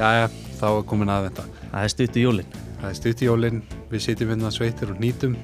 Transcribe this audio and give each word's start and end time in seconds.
Jæja, 0.00 0.28
þá 0.56 0.66
er 0.70 0.84
komin 0.88 1.10
aðvenda. 1.12 1.42
Það 1.60 1.82
er 1.84 1.90
stutt 1.92 2.14
í 2.16 2.22
jólinn. 2.22 2.54
Það 2.80 2.86
er 2.88 2.94
stutt 2.96 3.20
í 3.20 3.26
jólinn, 3.26 3.58
við 3.90 4.02
sitjum 4.06 4.30
hérna 4.32 4.52
sveitir 4.54 4.92
og 4.94 5.02
nýtum. 5.02 5.34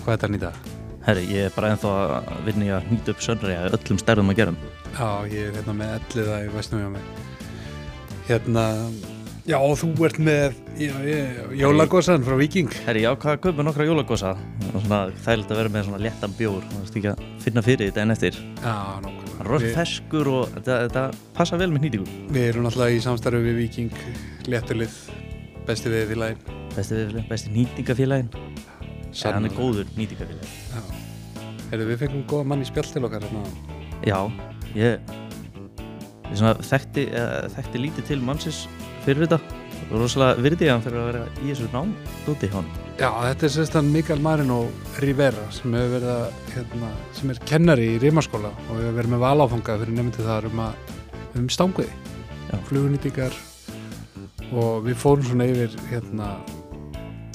Hvað 0.00 0.08
er 0.08 0.16
þetta 0.16 0.26
að 0.26 0.32
nýta? 0.34 0.50
Herri, 1.04 1.22
ég 1.30 1.46
er 1.46 1.54
bara 1.54 1.70
ennþá 1.70 1.92
að 2.16 2.40
vinna 2.48 2.66
í 2.66 2.72
að 2.74 2.88
nýta 2.90 3.14
upp 3.14 3.22
sönri 3.22 3.54
að 3.54 3.76
öllum 3.78 4.00
stærðum 4.02 4.32
að 4.34 4.40
gerum. 4.40 4.58
Já, 4.96 5.06
ég 5.30 5.52
er 5.52 5.54
hérna 5.60 5.76
með 5.78 5.94
elliða 6.00 6.40
í 6.42 6.50
Vestnum 6.56 6.82
hjá 6.82 6.90
mig. 6.96 7.06
Hérna, 8.26 8.64
já, 9.50 9.58
þú 9.80 9.90
ert 10.06 10.18
með 10.22 10.58
jólagossan 11.58 12.22
frá 12.26 12.36
Viking. 12.38 12.70
Herri, 12.86 13.02
já, 13.04 13.10
hvað 13.18 13.40
kaupið 13.46 13.66
nokkra 13.66 13.86
jólagosa? 13.88 14.34
Það 14.70 15.32
er 15.32 15.42
að 15.42 15.56
vera 15.58 15.72
með 15.74 15.88
svona 15.88 16.00
léttan 16.04 16.36
bjór. 16.38 16.62
Það 16.70 16.80
er 16.84 17.00
ekki 17.00 17.10
að 17.10 17.24
finna 17.44 17.64
fyrir 17.66 17.90
þetta 17.90 18.04
en 18.04 18.14
eftir. 18.14 18.38
Já, 18.62 18.76
er 19.40 19.48
rosa 19.48 19.72
feskur 19.74 20.30
og 20.30 20.56
þetta, 20.56 21.04
passa 21.36 21.58
vel 21.60 21.70
með 21.74 21.88
nýtingu. 21.88 22.16
Við 22.30 22.48
erum 22.52 22.66
náttúrulega 22.68 22.96
í 22.96 23.04
samstarfi 23.04 23.42
við 23.44 23.60
Viking, 23.64 24.02
létturlið, 24.50 24.98
besti 25.68 25.92
við 25.92 26.10
félagin. 26.14 26.58
Besti, 26.70 26.98
viðfélagi, 27.00 27.28
besti 27.30 27.54
nýtingafélagin. 27.54 28.28
Hann 29.24 29.48
er 29.48 29.56
góður 29.56 29.88
nýtingafélagi. 29.96 30.52
Já. 30.70 30.82
Heyrðu, 31.72 31.88
við 31.88 32.04
fengum 32.04 32.22
góða 32.30 32.46
mann 32.52 32.62
í 32.62 32.68
spjall 32.68 32.86
til 32.86 33.02
okkar 33.08 33.26
hérna. 33.26 33.42
Já, 34.06 34.20
ég, 34.78 35.10
ég 36.28 36.38
svona 36.38 36.54
þekkti, 36.62 37.08
eða, 37.10 37.50
þekkti 37.56 37.82
lítið 37.82 38.08
til 38.12 38.20
mannsins 38.22 38.62
fyrir 39.06 39.26
þetta. 39.26 39.40
Og 39.90 39.96
rosalega 39.98 40.44
virði 40.44 40.68
ég 40.68 40.74
hann 40.74 40.84
fyrir 40.84 41.00
að 41.00 41.08
vera 41.10 41.22
í 41.40 41.48
þessu 41.48 41.68
nám 41.72 41.92
dóti 42.26 42.50
hann. 42.52 42.68
Já, 43.00 43.08
þetta 43.08 43.46
er 43.46 43.52
sérstann 43.54 43.90
Mikael 43.94 44.20
Marino 44.22 44.58
Rivera 45.00 45.46
sem 45.54 45.72
hefur 45.74 45.94
verið 45.96 46.10
að, 46.12 46.40
hérna, 46.54 46.90
sem 47.16 47.32
er 47.32 47.40
kennari 47.48 47.86
í 47.94 48.00
Rímaskóla 48.02 48.50
og 48.52 48.74
hefur 48.74 48.98
verið 48.98 49.14
með 49.14 49.24
valáfanga 49.24 49.78
fyrir 49.82 49.96
nefndi 49.96 50.26
þar 50.26 50.50
um 50.50 50.62
að, 50.66 50.92
um 51.40 51.48
stanguði, 51.50 51.94
flugunýtingar 52.68 53.38
og 54.50 54.84
við 54.84 54.98
fórum 55.00 55.26
svona 55.26 55.48
yfir, 55.48 55.74
hérna, 55.90 56.30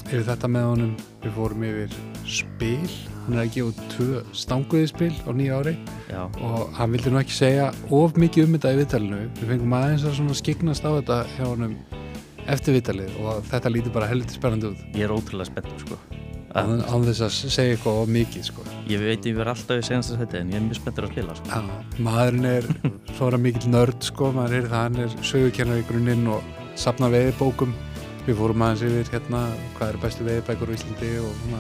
yfir 0.06 0.26
þetta 0.30 0.52
með 0.52 0.70
honum, 0.70 0.96
við 1.24 1.36
fórum 1.40 1.66
yfir 1.66 2.00
spil, 2.30 2.94
hann 3.26 3.38
er 3.38 3.44
að 3.44 3.54
gefa 3.56 3.72
út 3.72 3.84
tvö 3.96 4.24
stanguði 4.38 4.90
spil 4.92 5.12
á 5.26 5.32
nýja 5.36 5.60
ári. 5.60 5.76
Já, 6.12 6.22
og 6.46 6.74
hann 6.78 6.94
vildi 6.94 7.14
nú 7.14 7.20
ekki 7.22 7.36
segja 7.36 7.70
of 7.94 8.20
mikið 8.22 8.48
um 8.48 8.58
þetta 8.58 8.74
í 8.74 8.80
viðtalinu, 8.82 9.22
við 9.40 9.54
fengum 9.54 9.78
aðeins 9.80 10.06
að 10.10 10.36
skiknast 10.40 10.86
á 10.86 10.92
þetta 10.96 11.22
hjá 11.36 11.46
honum 11.48 11.78
eftir 12.52 12.78
viðtalið 12.78 13.18
og 13.24 13.48
þetta 13.50 13.72
lítur 13.74 13.96
bara 13.96 14.10
helviti 14.12 14.38
spennandi 14.38 14.72
út. 14.72 14.86
Ég 14.94 15.08
er 15.08 15.16
ótrúlega 15.16 15.50
spenntur 15.50 15.82
sko. 15.82 16.00
án 16.56 17.04
þess 17.04 17.24
að 17.26 17.34
segja 17.52 17.76
eitthvað 17.76 17.98
of 18.02 18.12
mikið 18.16 18.46
sko. 18.48 18.62
Ég 18.88 19.02
veit 19.04 19.26
ég 19.28 19.36
verð 19.36 19.56
alltaf 19.56 19.82
í 19.82 19.88
senast 19.90 20.14
að 20.14 20.22
þetta 20.24 20.38
en 20.40 20.54
ég 20.54 20.62
er 20.62 20.68
mjög 20.68 20.78
spenntur 20.80 21.08
að 21.08 21.16
spila 21.16 21.36
sko. 21.36 21.50
Já, 21.52 21.98
maðurinn 22.06 22.48
er 22.52 22.70
svona 23.18 23.42
mikill 23.42 23.74
nörd 23.74 24.08
sko, 24.08 24.30
maður 24.38 24.62
er 24.62 24.70
það, 24.70 24.86
hann 24.86 25.02
er 25.04 25.18
sögukennar 25.32 25.82
í 25.82 25.88
grunninn 25.90 26.30
og 26.32 26.54
safna 26.80 27.10
veiðbókum 27.12 27.76
við 28.26 28.40
fórum 28.40 28.64
aðeins 28.66 28.86
yfir 28.88 29.12
hérna 29.18 29.42
hvað 29.76 29.92
eru 29.92 30.06
bestu 30.06 30.26
veiðbækur 30.30 30.72
á 30.72 30.76
Íslandi 30.78 31.12
og 31.22 31.36
svona 31.44 31.60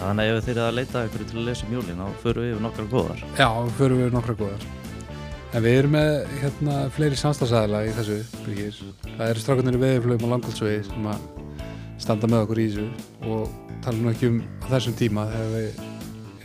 Já, 0.00 0.06
þannig 0.06 0.30
að 0.30 0.38
ef 0.38 0.44
þið 0.46 0.50
eru 0.54 0.60
að 0.64 0.76
leita 0.78 1.00
ykkur 1.04 1.22
til 1.28 1.36
að 1.36 1.48
lesa 1.50 1.66
um 1.66 1.72
jólin 1.76 1.98
þá 2.00 2.20
förum 2.22 2.44
við 2.44 2.52
yfir 2.54 2.62
nokkar 2.64 2.86
góðar. 2.88 3.24
Já, 3.36 3.48
förum 3.76 3.98
við 4.00 4.14
nokkra 4.14 4.34
góðar. 4.38 4.62
En 5.50 5.64
við 5.66 5.74
erum 5.76 5.92
með 5.92 6.12
hérna 6.40 6.76
fleiri 6.94 7.18
samstagsæðala 7.20 7.82
í 7.84 7.90
þessu 7.98 8.16
Birgir. 8.46 8.78
það 9.10 9.24
eru 9.26 9.42
strákarnir 9.42 9.76
í 9.76 9.80
veiðflögum 9.82 10.24
á 10.24 10.32
Langholtsvegi 10.32 10.86
sem 10.88 11.10
að 11.10 11.26
standa 12.00 12.30
með 12.32 12.46
okkur 12.46 12.62
í 12.62 12.66
þessu 12.70 12.86
og 13.28 13.74
tala 13.84 14.00
nú 14.00 14.12
ekki 14.14 14.30
um 14.30 14.40
þessum 14.70 14.96
tíma 15.02 15.26
þegar 15.34 15.52
við 15.58 15.84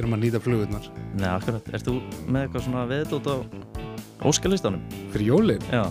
erum 0.01 0.17
að 0.17 0.23
nýta 0.25 0.43
flugurnar. 0.43 0.91
Nei, 1.15 1.29
akkurat, 1.31 1.71
ert 1.71 1.87
þú 1.87 1.95
með 2.27 2.41
eitthvað 2.41 2.67
svona 2.67 2.85
veðdót 2.91 3.31
á 3.31 3.35
óskalistanum? 4.27 4.83
fyrir 5.15 5.31
jólin? 5.31 5.63
Já. 5.71 5.85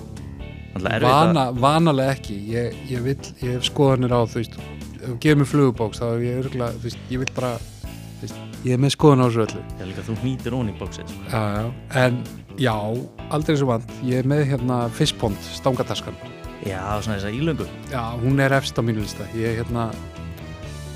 Vana, 1.00 1.48
vanalega 1.54 2.12
ekki. 2.18 2.36
Ég, 2.50 2.77
ég, 2.90 3.00
vil, 3.06 3.16
ég 3.40 3.56
hef 3.56 3.68
skoðanir 3.70 4.12
á 4.12 4.20
veist, 4.28 4.58
ef 5.04 5.10
þú 5.12 5.16
gefur 5.24 5.40
mér 5.40 5.50
flugubóks 5.50 6.00
þá 6.00 6.06
er 6.08 6.24
ég 6.24 6.42
örgulega, 6.44 6.76
þú 6.78 6.88
veist, 6.88 7.02
ég 7.12 7.22
vil 7.22 7.32
bara 7.36 7.52
veist, 8.22 8.38
ég 8.64 8.76
er 8.76 8.80
með 8.82 8.94
skoðan 8.96 9.24
á 9.24 9.26
þessu 9.26 9.44
öllu. 9.44 9.64
Já, 9.78 9.84
líka 9.90 10.06
þú 10.06 10.16
hnýtir 10.22 10.56
ón 10.56 10.70
í 10.72 10.76
bóksið 10.80 11.12
sko. 11.12 11.26
já, 11.28 11.42
já. 11.58 11.68
en 12.04 12.18
já, 12.60 12.76
aldrei 13.34 13.58
svo 13.60 13.68
vant. 13.72 13.94
Ég 14.06 14.22
er 14.22 14.30
með 14.30 14.44
hérna 14.52 14.80
fistpond, 14.94 15.38
stangataskan. 15.58 16.16
Já, 16.64 16.80
svona 17.04 17.18
þess 17.18 17.28
að 17.28 17.38
ílöngu. 17.40 17.68
Já, 17.92 18.02
hún 18.22 18.40
er 18.40 18.56
efst 18.56 18.78
á 18.80 18.82
mínu 18.82 19.04
lista. 19.04 19.26
Ég, 19.36 19.60
hérna, 19.60 19.90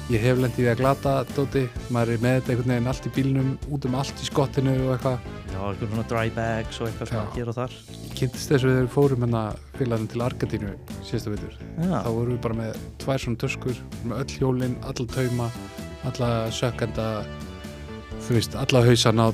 ég 0.09 0.25
hef 0.25 0.41
lendið 0.41 0.65
í 0.65 0.71
að 0.73 0.81
glata 0.81 1.17
dóti, 1.35 1.67
maður 1.93 2.15
er 2.15 2.23
með 2.25 2.39
þetta 2.39 2.55
einhvern 2.55 2.75
veginn 2.75 2.93
allt 2.95 3.09
í 3.11 3.15
bílnum, 3.19 3.51
út 3.69 3.89
um 3.91 3.99
allt 4.01 4.23
í 4.23 4.31
skottinu 4.31 4.77
og 4.87 4.95
eitthvað, 4.97 5.19
Já, 5.53 5.61
eitthvað 5.69 5.93
svona 5.93 6.09
dry 6.15 6.29
bags 6.39 6.81
og 6.81 6.89
eitthvað 6.89 7.13
Já. 7.19 7.25
hér 7.37 7.53
og 7.53 7.59
þar 7.59 7.77
kynntist 8.19 8.53
þessu 8.53 8.71
þegar 8.71 8.85
við 8.85 8.95
fórum 8.95 9.25
hérna 9.25 9.43
félagin 9.79 10.11
til 10.13 10.23
Argentínu 10.27 10.73
síðasta 11.07 11.33
vitur 11.35 11.59
Já, 11.59 11.99
þá 12.05 12.11
vorum 12.11 12.33
við 12.35 12.41
bara 12.47 12.59
með 12.59 12.81
tvær 13.03 13.25
svona 13.25 13.43
töskur 13.45 13.83
með 14.05 14.23
öll 14.23 14.39
hjólin, 14.39 14.79
alla 14.89 15.07
tauma 15.15 15.51
alla 16.09 16.31
sökkenda 16.55 17.09
þú 18.27 18.37
veist, 18.37 18.57
alla 18.59 18.83
hausana 18.87 19.29
á 19.29 19.31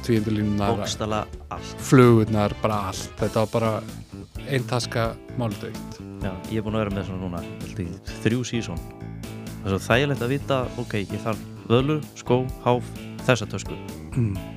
allt. 1.55 1.77
Flugurnar, 1.83 2.55
bara 2.63 2.81
allt. 2.91 3.11
Þetta 3.21 3.45
var 3.45 3.53
bara 3.55 3.73
einn 4.49 4.69
taska 4.69 5.13
máludaukt 5.41 5.99
Já, 6.25 6.33
ég 6.51 6.61
er 6.61 6.65
búin 6.67 6.77
að 6.79 6.87
vera 6.87 6.95
með 6.99 7.09
svona 7.09 7.25
núna 7.25 7.43
held 7.45 7.83
ég, 7.85 8.15
þrjú 8.25 8.45
sísón 8.49 8.81
Það 9.65 9.67
er 9.71 9.73
svo 9.73 9.83
þægilegt 9.87 10.25
að 10.25 10.33
vita, 10.35 10.57
ok, 10.81 10.99
ég 11.01 11.23
þarf 11.25 11.45
völu, 11.71 12.01
skó, 12.21 12.43
háf, 12.67 12.85
þessa 13.25 13.49
tösku. 13.49 13.79
Mm. 14.13 14.54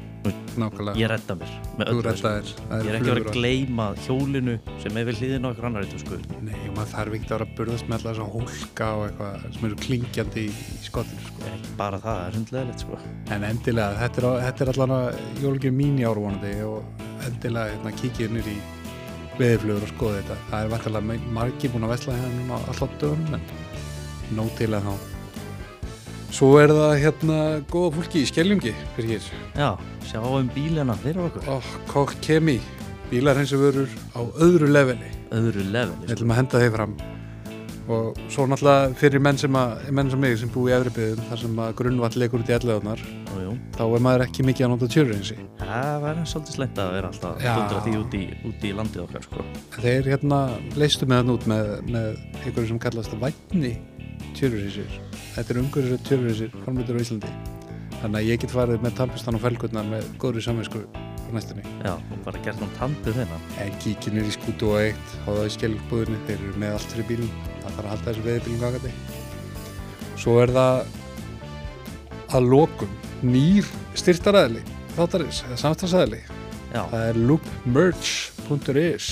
Nákvæmlega, 0.57 0.95
Ég 0.97 1.09
redda 1.11 1.35
mér 1.37 1.51
með 1.77 1.91
öllu 1.91 2.03
þessu. 2.07 2.55
Ég 2.67 2.89
er 2.89 2.97
ekki 2.97 3.09
að 3.09 3.13
vera 3.13 3.23
að 3.23 3.37
gleyma 3.37 3.87
hjólinu 4.05 4.55
sem 4.83 4.99
er 4.99 5.07
við 5.07 5.19
hliðin 5.21 5.45
á 5.45 5.49
eitthvað 5.49 5.67
annari 5.69 5.89
tösku 5.91 6.19
nei, 6.45 6.55
og 6.57 6.77
maður 6.77 6.91
þarf 6.93 7.17
ekki 7.17 7.27
að 7.27 7.33
vera 7.35 7.47
að 7.47 7.53
burðast 7.59 7.89
með 7.89 7.97
alla 7.97 8.13
þessa 8.13 8.29
hólka 8.35 8.89
og 8.97 9.03
eitthvað 9.07 9.45
sem 9.57 9.67
eru 9.69 9.79
klingjandi 9.83 10.45
í, 10.45 10.55
í 10.77 10.79
skottinu 10.87 11.27
sko. 11.27 11.43
Ekki 11.51 11.75
bara 11.81 12.01
það, 12.03 12.21
það 12.21 12.29
er 12.29 12.39
hundleðilegt 12.39 12.85
sko. 12.85 13.01
En 13.35 13.45
endilega, 13.47 13.99
þetta 14.01 14.23
er, 14.23 14.29
þetta 14.47 14.65
er 14.65 14.73
allan 14.73 14.95
að 14.97 15.21
jólgir 15.43 15.77
mín 15.77 16.01
í 16.01 16.07
árvonandi 16.07 16.55
og 16.67 17.05
endilega 17.27 17.75
hérna, 17.75 17.93
kikið 18.01 18.33
nýr 18.37 18.49
í 18.53 18.57
veðiflugur 19.37 19.85
og 19.85 19.93
skoða 19.93 20.23
þetta. 20.23 20.39
Það 20.49 20.63
er 20.63 20.73
vantilega 20.73 21.19
margir 21.37 21.75
búin 21.75 21.85
að 21.87 21.93
vesla 21.93 22.17
hérna 22.17 22.41
núna 22.41 22.63
alltaf 22.71 22.97
dögum 23.03 23.37
en 23.37 23.47
nóg 24.37 24.49
til 24.57 24.73
að 24.73 24.89
þá 24.89 25.16
svo 26.33 26.53
er 26.61 26.73
það 26.75 26.95
hérna 27.03 27.37
góða 27.71 27.91
fólki 27.97 28.23
í 28.23 28.29
Skeljungi 28.29 28.73
fyrir 28.95 29.15
hér. 29.15 29.27
Já, 29.57 29.69
sjá 30.07 30.21
um 30.23 30.49
bílina 30.55 30.97
fyrir 31.03 31.27
okkur. 31.27 31.51
Oh, 31.51 31.69
Kokk 31.91 32.17
Kemi 32.25 32.57
bílar 33.11 33.39
eins 33.39 33.53
og 33.55 33.63
vörur 33.65 33.93
á 34.17 34.21
öðru 34.43 34.71
leveli. 34.71 35.13
Öðru 35.31 35.61
við 35.61 35.71
leveli 35.75 36.03
sko. 36.03 36.17
ætlum 36.17 36.33
að 36.33 36.41
henda 36.41 36.63
þeir 36.63 36.75
fram. 36.75 36.97
Og 37.87 38.17
svo 38.27 38.43
náttúrulega 38.51 38.97
fyrir 38.99 39.23
menn 39.23 39.39
sem, 39.39 39.55
að, 39.55 39.85
menn 39.95 40.11
sem 40.11 40.19
mig 40.19 40.35
sem 40.41 40.51
búi 40.51 40.73
í 40.73 40.75
efribyðum 40.75 41.29
þar 41.29 41.43
sem 41.45 41.61
að 41.63 41.77
grunnvall 41.79 42.19
leikur 42.19 42.43
út 42.43 42.51
í 42.51 42.55
elleðunar 42.57 43.03
þá 43.77 43.83
er 43.85 44.03
maður 44.03 44.23
ekki 44.25 44.45
mikið 44.47 44.67
að 44.67 44.71
nota 44.73 44.89
tjörureinsi 44.91 45.37
Það 45.61 45.97
var 46.03 46.21
svolítið 46.29 46.57
slengt 46.57 46.79
að 46.81 46.93
vera 46.97 47.11
alltaf 47.11 47.43
hundra 47.43 47.81
því 47.85 47.95
út 48.01 48.17
í, 48.17 48.23
út 48.49 48.63
í 48.67 48.73
landið 48.77 49.03
okkar 49.05 49.27
sko. 49.27 49.45
Þeir 49.77 50.11
hérna 50.13 50.39
leistu 50.75 51.09
með 51.09 51.23
hann 51.23 51.35
út 51.35 51.49
með, 51.51 51.73
með 51.87 52.09
einhverju 52.43 52.71
sem 52.73 52.81
kallast 52.87 53.19
vætni 53.21 53.75
tjörurreysir 54.37 55.06
þetta 55.37 55.53
er 55.53 55.61
umhverju 55.61 55.97
tjörurreysir 56.07 56.53
framleitur 56.65 56.97
á 56.97 57.01
Íslandi. 57.05 57.31
Þannig 57.97 58.19
að 58.19 58.27
ég 58.27 58.41
get 58.41 58.53
farið 58.53 58.83
með 58.83 58.95
tampustan 58.97 59.37
og 59.37 59.43
felgurnar 59.45 59.87
með 59.89 60.07
góðri 60.21 60.43
saminsku 60.45 60.83
á 60.89 61.29
næstunni. 61.33 61.65
Já, 61.85 61.93
og 61.97 62.19
bara 62.25 62.41
gert 62.45 62.61
hann 62.61 62.75
tandur 62.77 63.15
þennan. 63.15 63.49
En 63.61 63.73
kíkin 63.81 64.19
er 64.21 64.27
í 64.29 64.33
skútu 64.33 64.71
og 64.73 64.81
eitt 64.81 65.15
í 65.27 65.49
skelgbúðinni, 65.55 66.19
þeir 66.27 66.39
eru 66.39 66.61
með 66.61 66.77
allt 66.77 66.93
fyrir 66.93 67.09
bílum 67.11 67.31
það 67.47 67.67
þarf 67.67 67.83
að 67.83 67.91
halda 67.93 68.07
þessu 68.09 68.25
veðibílum 68.27 68.63
gangandi. 68.65 68.93
Svo 70.17 70.39
er 70.41 70.53
það 70.57 70.75
að 72.37 72.49
lokum 72.51 72.97
nýr 73.25 73.69
styrtaræðli 73.97 74.63
þáttarins, 74.97 75.43
eða 75.47 75.61
samstagsæðli 75.61 76.21
það 76.73 77.03
er 77.03 77.19
loopmerch.is 77.29 79.07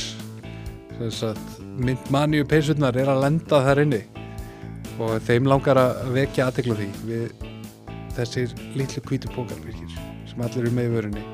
þess 0.95 1.25
að 1.27 1.39
myndmaníu 1.85 2.45
peysurnar 2.47 2.97
er 2.99 3.09
að 3.11 3.23
lenda 3.25 3.61
þar 3.65 3.81
inni 3.85 4.01
og 4.99 5.17
þeim 5.27 5.49
langar 5.49 5.79
að 5.79 5.97
vekja 6.15 6.49
aðtekla 6.49 6.77
því 6.79 6.89
við 7.09 7.47
þessir 8.15 8.53
litlu 8.79 9.03
hvítu 9.09 9.31
pókar 9.35 9.59
virkir 9.65 9.97
sem 10.29 10.43
allir 10.45 10.63
eru 10.63 10.75
með 10.75 10.87
í 10.87 10.93
vörunni. 10.93 11.25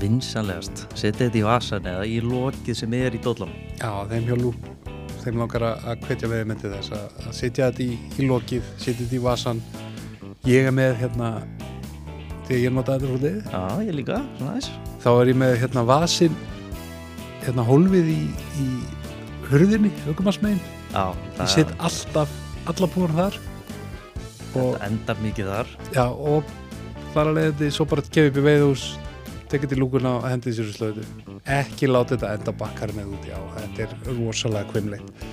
Vinsanlegast 0.00 0.84
Setja 0.94 1.26
þetta 1.26 1.40
í 1.40 1.46
vasan 1.46 1.88
eða 1.88 2.04
í 2.06 2.20
lokið 2.22 2.76
sem 2.82 2.92
er 2.94 3.16
í 3.16 3.20
dollan 3.24 3.52
já, 3.80 3.90
þeim 4.10 4.28
hjá 4.28 4.36
lúp 4.38 4.68
þeim 5.20 5.40
langar 5.42 5.64
að 5.66 6.04
hvetja 6.06 6.30
við 6.30 6.44
myndi 6.48 6.70
þess 6.72 6.94
að, 6.96 7.32
setja 7.36 7.70
þetta 7.70 7.82
í, 7.84 7.96
í 8.20 8.28
lokið 8.28 8.68
setja 8.76 9.00
þetta 9.02 9.18
í 9.18 9.22
vasan 9.24 9.62
ég 10.48 10.68
er 10.68 10.76
með 10.76 10.94
hérna 11.00 11.32
þegar 12.46 12.62
ég 12.62 12.76
nota 12.76 12.96
þetta 12.96 13.16
fyrir 13.16 13.40
Já, 13.50 13.64
ég 13.88 13.98
líka, 13.98 14.20
svona 14.38 14.54
þess 14.58 14.70
þá 15.00 15.10
er 15.12 15.32
ég 15.32 15.40
með 15.42 15.56
hérna 15.64 15.86
vasin 15.88 16.38
hérna 17.40 17.66
hólfið 17.66 18.12
í, 18.12 18.20
í 18.60 18.68
hurðinni, 19.50 19.92
aukumarsmegin 20.06 20.62
ég 20.92 21.50
set 21.50 21.74
alltaf 21.80 22.32
alla 22.72 22.90
búin 22.94 23.14
þar. 23.18 23.38
Og, 24.50 24.72
þetta 24.74 24.88
endar 24.88 25.22
mikið 25.22 25.52
þar. 25.54 25.76
Já, 25.94 26.06
og 26.08 26.56
þar 27.14 27.30
að 27.30 27.38
leiðandi 27.38 27.70
svo 27.74 27.86
bara 27.90 28.06
gefið 28.06 28.30
upp 28.32 28.40
í 28.40 28.46
veiðhús 28.48 28.88
tekið 29.50 29.72
til 29.72 29.80
lúkuna 29.82 30.12
og 30.20 30.26
hendið 30.30 30.56
sér 30.58 30.70
í 30.70 30.74
slöðu 30.76 31.04
ekki 31.50 31.88
láta 31.90 32.14
þetta 32.14 32.34
enda 32.36 32.52
bakkarinn 32.60 33.00
eða 33.02 33.16
út 33.16 33.26
já, 33.26 33.38
þetta 33.56 33.86
er 33.86 33.94
rosalega 34.18 34.70
kvimleitt 34.70 35.24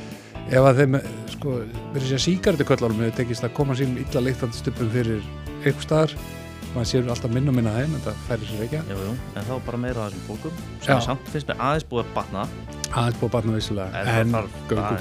ef 0.47 0.63
að 0.63 0.81
þeim 0.81 0.97
sko, 1.33 1.53
verður 1.93 2.09
sér 2.13 2.23
síkarduköllunum 2.23 3.03
hefur 3.05 3.17
tekist 3.19 3.45
að 3.45 3.53
koma 3.59 3.77
sínum 3.77 3.99
illa 4.01 4.23
leiktandi 4.25 4.57
stupum 4.57 4.89
fyrir 4.93 5.21
eitthvað 5.59 5.85
staðar 5.85 6.15
maður 6.73 6.89
sér 6.91 7.11
alltaf 7.13 7.33
minna 7.33 7.53
og 7.53 7.57
minna 7.59 7.75
þeim 7.77 7.93
en 7.97 8.03
það 8.05 8.23
færir 8.27 8.49
sér 8.51 8.63
ekki. 8.67 8.81
Jú, 8.91 8.97
jú, 9.07 9.13
en 9.33 9.47
þá 9.47 9.53
bara 9.65 9.79
meira 9.81 10.07
þessum 10.07 10.25
bókum. 10.27 10.57
Sem 10.83 10.91
Já. 10.91 10.97
er 10.97 11.05
samt 11.05 11.31
finnst 11.33 11.49
mér 11.49 11.63
aðeins 11.69 11.87
búið 11.89 12.03
að 12.03 12.11
batna. 12.17 12.43
Aðeins 12.91 13.21
búið 13.21 13.29
að 13.29 13.33
batna 13.37 13.55
vissilega 13.55 14.01
en, 14.01 14.11
en 14.13 14.35
það 14.35 14.51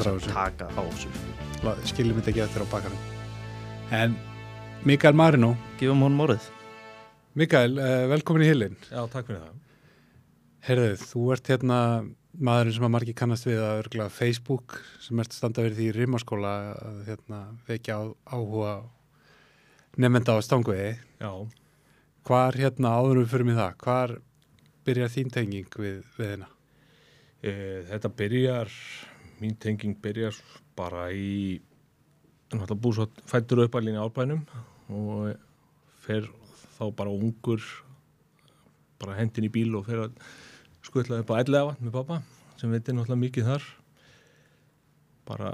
frá 0.00 0.12
að 0.14 0.30
taka 0.30 0.70
á 0.72 0.82
þessu 0.82 1.10
skiljum 1.88 2.18
þetta 2.20 2.32
ekki 2.32 2.44
eftir 2.44 2.64
á 2.64 2.72
bakarum 2.72 3.04
en 3.94 4.16
Mikael 4.86 5.16
Marino. 5.18 5.56
Gefum 5.80 6.04
honum 6.06 6.20
orðið. 6.26 6.44
Mikael, 7.36 7.72
uh, 7.78 8.04
velkomin 8.10 8.44
í 8.44 8.50
Hillin. 8.50 8.76
Já, 8.86 9.00
takk 9.10 9.26
fyrir 9.28 9.40
það. 9.42 9.56
Herðið, 10.66 11.04
þú 11.10 11.22
ert 11.34 11.50
hérna 11.50 11.78
maðurinn 12.36 12.76
sem 12.76 12.86
að 12.86 12.92
margir 12.94 13.16
kannast 13.18 13.46
við 13.48 13.60
að 13.62 13.80
örgla 13.80 14.06
Facebook 14.12 14.76
sem 15.02 15.22
ert 15.22 15.32
að 15.32 15.38
standa 15.40 15.64
verið 15.64 15.80
því 15.80 15.86
í 15.88 15.94
rimaskóla 15.96 16.52
að 16.74 16.98
hérna, 17.08 17.40
vekja 17.68 17.96
á, 17.98 18.02
áhuga 18.30 18.74
nefnda 19.96 20.36
á 20.36 20.40
stanguði 20.44 20.90
Já, 21.22 21.32
hvar 22.28 22.58
hérna 22.60 22.92
áður 22.98 23.22
við 23.22 23.30
fyrir 23.32 23.48
mig 23.48 23.58
það 23.58 23.78
hvar 23.86 24.14
byrjar 24.86 25.14
þín 25.14 25.32
tenging 25.32 25.80
við, 25.80 26.02
við 26.18 26.32
hérna? 26.34 26.50
e, 27.40 27.52
þetta 27.88 28.12
byrjar, 28.20 28.76
mín 29.40 29.56
tenging 29.62 29.96
byrjar 30.02 30.36
bara 30.76 31.08
í, 31.12 31.58
náttúrulega 32.52 32.82
búið 32.84 32.98
svo 32.98 33.06
fættur 33.30 33.64
upp 33.64 33.78
alveg 33.78 33.96
í 33.96 34.02
árbænum 34.02 34.44
og 34.92 35.32
fer 36.04 36.28
þá 36.76 36.84
bara 36.98 37.14
ungur, 37.14 37.64
bara 39.00 39.16
hendin 39.18 39.48
í 39.48 39.52
bíl 39.52 39.74
og 39.78 39.88
fer 39.88 40.04
að 40.06 40.20
skutla 40.86 41.22
upp 41.22 41.32
á 41.32 41.40
ellega 41.40 41.72
vatn 41.72 41.88
með 41.88 41.96
pappa 41.96 42.20
sem 42.60 42.72
veitir 42.72 42.96
náttúrulega 42.96 43.22
mikið 43.24 43.50
þar. 43.50 43.66
Bara 45.26 45.50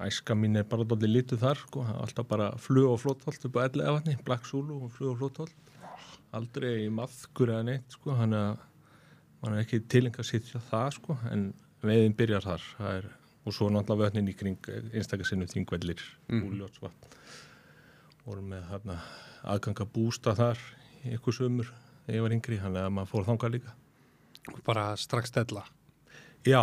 æska 0.00 0.36
mín 0.38 0.56
er 0.56 0.64
bara 0.68 0.86
dálítið 0.88 1.12
lítið 1.12 1.42
þar, 1.42 1.60
sko, 1.66 1.84
alltaf 2.04 2.28
bara 2.30 2.52
flug 2.62 2.94
og 2.94 3.00
flótholt 3.02 3.44
upp 3.48 3.58
á 3.60 3.66
ellega 3.66 3.96
vatni, 3.98 4.16
Black 4.24 4.46
Zulu 4.48 4.78
og 4.86 4.94
flug 4.94 5.12
og 5.12 5.18
flótholt. 5.20 5.72
Aldrei 6.36 6.86
maðkur 6.94 7.52
eða 7.52 7.66
neitt, 7.66 7.96
sko, 7.98 8.14
hann 8.16 8.36
er 8.36 8.60
að 9.48 9.62
ekki 9.62 9.80
tilenga 9.88 10.24
sitja 10.26 10.60
það 10.68 10.90
sko 10.98 11.16
en 11.32 11.46
veiðin 11.84 12.16
byrjar 12.16 12.44
þar 12.44 12.64
það 12.76 12.96
er, 12.98 13.06
og 13.44 13.56
svo 13.56 13.70
náttúrulega 13.72 14.10
vötnin 14.10 14.30
í 14.30 14.36
kring 14.36 14.70
einstakar 14.92 15.28
sinnum 15.28 15.48
þingvellir 15.50 16.02
mm. 16.28 16.42
úljótsvatn 16.50 17.18
vorum 18.26 18.50
með 18.52 18.66
þarna 18.68 18.96
aðganga 19.50 19.86
bústa 19.88 20.34
þar 20.36 20.60
ykkur 21.16 21.36
sömur 21.36 21.70
þegar 22.04 22.16
ég 22.16 22.24
var 22.24 22.34
yngri, 22.36 22.58
hann 22.60 22.76
er 22.76 22.88
að 22.88 22.94
maður 22.96 23.12
fór 23.12 23.26
þangað 23.28 23.54
líka. 23.56 23.74
Bara 24.66 24.84
strax 25.00 25.30
stella 25.32 25.64
já, 26.46 26.62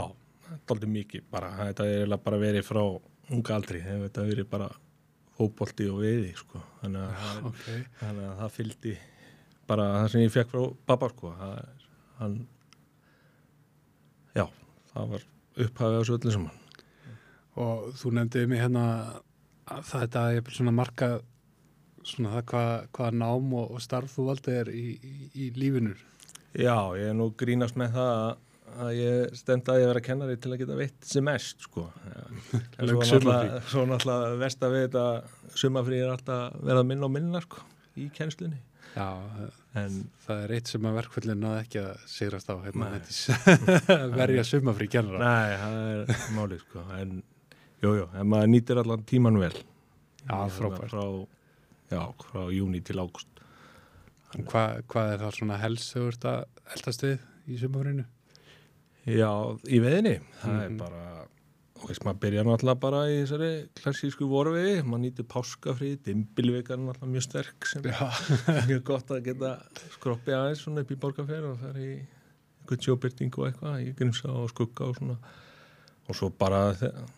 daldið 0.70 0.94
mikið 0.94 1.30
bara, 1.32 1.52
þetta 1.70 1.88
er 1.94 2.18
bara 2.24 2.42
verið 2.42 2.66
frá 2.66 2.82
unga 2.84 3.56
aldri, 3.58 3.82
þetta 3.86 4.28
verið 4.28 4.50
bara 4.52 4.70
fótbolti 5.38 5.88
og 5.92 6.02
veiði 6.02 6.34
sko. 6.38 6.62
Þannig 6.82 7.04
að, 7.04 7.32
er- 7.32 7.50
okay. 7.52 7.82
þannig 8.02 8.30
að 8.30 8.38
það 8.42 8.54
fylgdi 8.60 8.94
bara 9.68 9.90
það 9.96 10.12
sem 10.14 10.24
ég 10.24 10.36
fekk 10.38 10.54
frá 10.54 10.62
pappa 10.90 11.12
sko. 11.14 11.34
Er, 11.48 11.90
hann 12.22 12.38
já, 14.38 14.48
það 14.94 15.12
var 15.16 15.28
upphafið 15.58 15.98
á 15.98 16.00
þessu 16.00 16.18
öllu 16.18 16.38
saman 16.38 16.64
og 17.58 17.88
þú 18.00 18.12
nefndið 18.18 18.48
mig 18.52 18.62
hérna 18.64 18.84
að 19.68 19.84
það 19.90 20.04
þetta 20.06 20.26
er 20.38 20.52
svona 20.58 20.74
marka 20.78 21.10
svona 22.08 22.34
það 22.38 22.44
hvað, 22.54 22.74
hvað 22.96 23.16
nám 23.20 23.54
og, 23.60 23.72
og 23.76 23.82
starf 23.84 24.14
þú 24.16 24.28
valdið 24.30 24.60
er 24.62 24.70
í, 24.72 24.84
í, 25.04 25.16
í 25.36 25.48
lífinu. 25.60 25.96
Já, 26.58 26.78
ég 26.98 27.10
er 27.12 27.18
nú 27.18 27.32
grínast 27.38 27.76
með 27.80 27.98
það 27.98 28.12
að- 28.28 28.44
að 28.78 28.92
ég 29.00 29.36
stemdi 29.40 29.72
að 29.74 29.80
ég 29.82 29.88
vera 29.90 30.02
kennari 30.06 30.36
til 30.38 30.52
að 30.54 30.60
geta 30.62 30.76
veitt 30.78 31.06
sem 31.08 31.24
mest 31.26 31.64
sko. 31.66 31.86
Svo 32.78 33.84
náttúrulega- 33.90 34.38
verst 34.40 34.64
að 34.64 34.74
við 34.76 34.84
þetta 34.88 35.06
sumafrí 35.58 36.02
er 36.04 36.12
alltaf 36.14 36.58
verða 36.62 36.84
minna 36.86 37.08
og 37.08 37.14
minna 37.16 37.42
sko 37.44 37.64
í 37.98 38.10
kennslunni. 38.14 38.60
Já, 38.98 39.08
en 39.78 39.98
það 40.26 40.44
er 40.44 40.54
eitt 40.58 40.70
sem 40.72 40.86
að 40.90 40.96
verkföllin 41.02 41.42
náði 41.44 41.64
ekki 41.64 41.82
að 41.84 42.06
sigrast 42.10 42.50
á 42.50 42.56
hérna, 42.64 42.92
er 42.98 44.14
verja 44.22 44.44
sumafrí 44.48 44.88
kennara. 44.90 45.20
Nei, 45.22 45.58
það 45.62 45.82
er 45.92 46.22
málið 46.38 46.64
sko. 46.64 46.86
En 46.98 47.18
jújú, 47.84 47.96
jú, 48.02 48.06
en 48.18 48.28
maður 48.32 48.52
nýtir 48.54 48.82
allan 48.82 49.04
tíman 49.10 49.40
vel 49.42 49.54
Já, 50.28 50.36
Í- 50.48 50.52
frábært. 50.58 50.92
frá, 50.92 51.04
já, 51.92 52.02
frá 52.28 52.42
júni 52.52 52.82
til 52.84 53.00
águst 53.00 53.28
Hva, 54.38 54.64
hvað 54.92 55.14
er 55.14 55.22
það 55.24 55.36
svona 55.38 55.58
helst 55.62 55.94
þau 55.96 56.08
ert 56.12 56.26
að 56.28 56.44
eldast 56.76 57.04
við 57.06 57.20
í 57.48 57.58
sumafrínu? 57.62 58.04
Já, 59.08 59.30
í 59.72 59.80
veðinni, 59.80 60.18
það 60.42 60.52
Mhm. 60.52 60.64
er 60.66 60.74
bara, 60.82 61.04
og 61.80 61.86
veist, 61.88 62.04
maður 62.04 62.20
byrjar 62.26 62.44
náttúrulega 62.50 62.80
bara 62.84 63.00
í 63.08 63.16
þessari 63.24 63.52
klassísku 63.80 64.28
vorvegi, 64.28 64.82
maður 64.84 65.04
nýtir 65.06 65.28
páskafrið, 65.32 66.02
dimbilvegan 66.04 66.82
er 66.84 66.92
náttúrulega 66.92 67.14
mjög 67.14 67.24
sterk 67.24 67.66
sem 67.72 67.86
er 67.86 68.68
mjög 68.68 68.84
gott 68.84 69.08
að 69.16 69.24
geta 69.30 69.54
skroppið 69.96 70.36
aðeins 70.36 70.66
svona 70.66 70.82
upp 70.84 70.92
í 70.92 71.00
borgarferð 71.00 71.52
og 71.54 71.58
það 71.64 71.70
er 71.72 71.80
í 71.86 71.92
einhvern 72.68 72.84
sjóbyrting 72.84 73.38
og 73.40 73.48
eitthvað, 73.48 73.80
í 73.88 73.96
grimsa 73.96 74.28
og 74.36 74.50
skugga 74.52 74.90
og 74.92 74.96
svona, 75.00 75.18
og 76.08 76.16
svo 76.16 76.30
bara, 76.32 76.62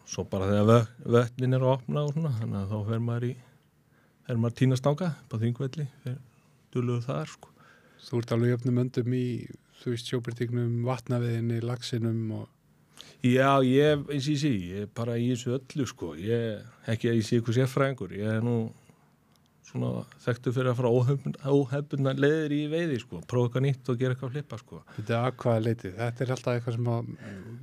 svo 0.10 0.24
bara 0.30 0.48
þegar 0.50 0.68
vö- 0.70 1.14
vötnin 1.16 1.54
er 1.56 1.64
að 1.66 1.74
opna 1.78 2.04
og 2.08 2.14
svona, 2.16 2.32
þannig 2.40 2.60
að 2.64 2.72
þá 2.74 2.80
fer 2.90 3.02
maður 3.06 3.28
í, 3.30 3.34
fer 4.28 4.40
maður 4.42 4.58
tínastanga 4.62 5.10
á 5.30 5.36
þingvelli, 5.44 5.88
fer 6.04 6.18
duluðu 6.74 7.06
þar, 7.06 7.34
sko. 7.36 7.52
þú 8.10 8.22
ert 8.22 8.32
alveg 8.36 8.54
jöfnum 8.56 8.82
öndum 8.86 9.14
í 9.18 9.26
þú 9.80 9.94
veist 9.94 10.10
sjóbyrtingnum, 10.10 10.80
vatnaviðinni, 10.88 11.62
lagsinum 11.66 12.24
og 12.40 12.48
Já, 13.20 13.60
ég, 13.68 14.00
eins 14.08 14.28
og 14.30 14.32
ég 14.32 14.40
sé, 14.40 14.50
ég 14.72 14.86
er 14.86 14.92
bara 14.96 15.18
í 15.20 15.26
þessu 15.34 15.52
öllu 15.58 15.86
sko, 15.88 16.14
ég, 16.16 16.62
ekki 16.88 17.10
að 17.12 17.18
ég 17.20 17.26
sé 17.28 17.40
ykkur 17.42 17.56
sérfræðingur, 17.58 18.14
ég 18.16 18.38
er 18.38 18.46
nú 18.46 18.54
svona 19.70 20.04
þekktu 20.24 20.54
fyrir 20.56 20.72
að 20.72 20.80
fara 20.80 20.92
óhefbundna 21.54 22.14
leiðir 22.18 22.56
í 22.56 22.62
veiði 22.72 23.00
sko, 23.04 23.24
prófa 23.30 23.50
eitthvað 23.50 23.66
nýtt 23.66 23.92
og 23.92 24.00
gera 24.02 24.16
eitthvað 24.16 24.36
flippa 24.36 24.60
sko. 24.62 24.84
þetta 24.98 25.16
er 25.16 25.28
aðkvaða 25.30 25.66
leitið, 25.66 25.98
þetta 26.00 26.26
er 26.26 26.34
alltaf 26.36 26.56
eitthvað 26.60 26.78
sem 26.78 26.94
að 26.94 27.12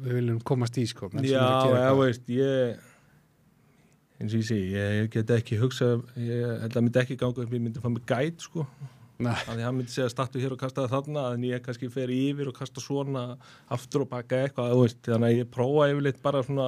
við 0.06 0.18
viljum 0.20 0.42
komast 0.52 0.78
í 0.80 0.86
sko 0.90 1.10
Já, 1.26 1.44
að 1.44 1.76
ég 1.76 2.00
veist, 2.00 2.34
ég, 2.36 2.90
eins 4.20 4.34
og 4.34 4.42
ég 4.42 4.50
sé, 4.50 4.60
ég 4.74 5.08
get 5.14 5.32
ekki 5.38 5.62
hugsa, 5.62 5.94
ég 6.20 6.60
held 6.64 6.76
að 6.76 6.86
myndi 6.88 7.02
ekki 7.02 7.18
ganga 7.20 7.44
upp, 7.44 7.56
ég 7.56 7.66
myndi 7.68 7.82
fá 7.82 7.90
mig 7.92 8.06
gæt 8.08 8.46
sko, 8.48 8.66
Nei, 9.16 9.32
að 9.48 9.62
hann 9.64 9.78
myndi 9.78 9.94
segja 9.94 10.10
startu 10.12 10.40
hér 10.42 10.52
og 10.52 10.60
kasta 10.60 10.82
það 10.84 10.92
þarna, 10.92 11.22
en 11.32 11.44
ég 11.48 11.62
kannski 11.64 11.88
fer 11.88 12.10
yfir 12.12 12.50
og 12.50 12.58
kasta 12.58 12.82
svona 12.84 13.30
aftur 13.72 14.04
og 14.04 14.10
baka 14.10 14.42
eitthvað, 14.44 14.74
þannig 15.06 15.30
að 15.30 15.38
ég 15.38 15.48
prófa 15.54 15.86
yfirleitt 15.88 16.20
bara 16.24 16.42
svona 16.44 16.66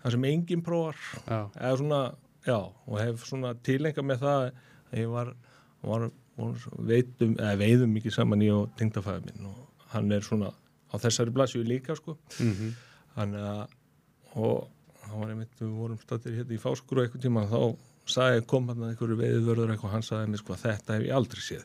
það 0.00 0.14
sem 0.16 0.26
enginn 0.30 0.64
prófar. 0.64 1.00
Eða 1.28 1.74
svona, 1.82 2.00
já, 2.50 2.58
og 2.58 3.00
hef 3.00 3.24
svona 3.28 3.54
tilenga 3.66 4.04
með 4.04 4.26
það 4.26 4.44
að 4.44 5.00
ég 5.00 5.10
var, 5.14 5.32
var, 5.86 6.06
var 6.36 6.68
veitum, 6.90 7.34
eða 7.38 7.56
veiðum 7.62 7.96
mikið 7.96 8.16
saman 8.18 8.44
í 8.44 8.52
og 8.54 8.70
tengdafæði 8.78 9.26
minn 9.30 9.50
og 9.50 9.88
hann 9.94 10.12
er 10.14 10.26
svona 10.26 10.52
á 10.90 10.94
þessari 10.98 11.34
blasju 11.34 11.62
líka 11.66 11.96
sko. 11.98 12.18
Mm 12.42 12.72
þannig 13.14 13.46
að 13.46 13.78
og 14.38 14.68
hann 15.06 15.22
var 15.22 15.30
einmitt, 15.32 15.54
við 15.58 15.70
vorum 15.74 15.98
stættir 16.00 16.36
hérna 16.38 16.54
í 16.54 16.60
fáskur 16.62 17.00
og 17.00 17.06
eitthvað 17.06 17.24
tíma 17.24 17.46
þá 17.50 17.60
sagði, 18.10 18.44
kom 18.50 18.68
hann 18.70 18.84
að 18.84 18.92
einhverju 18.92 19.16
veiðvörður 19.18 19.72
eitthvað, 19.74 19.94
hann 19.96 20.06
sagði 20.06 20.30
mér 20.30 20.42
sko 20.42 20.54
að 20.54 20.62
þetta 20.64 20.96
hef 20.96 21.06
ég 21.06 21.16
aldrei 21.16 21.42
séð. 21.42 21.64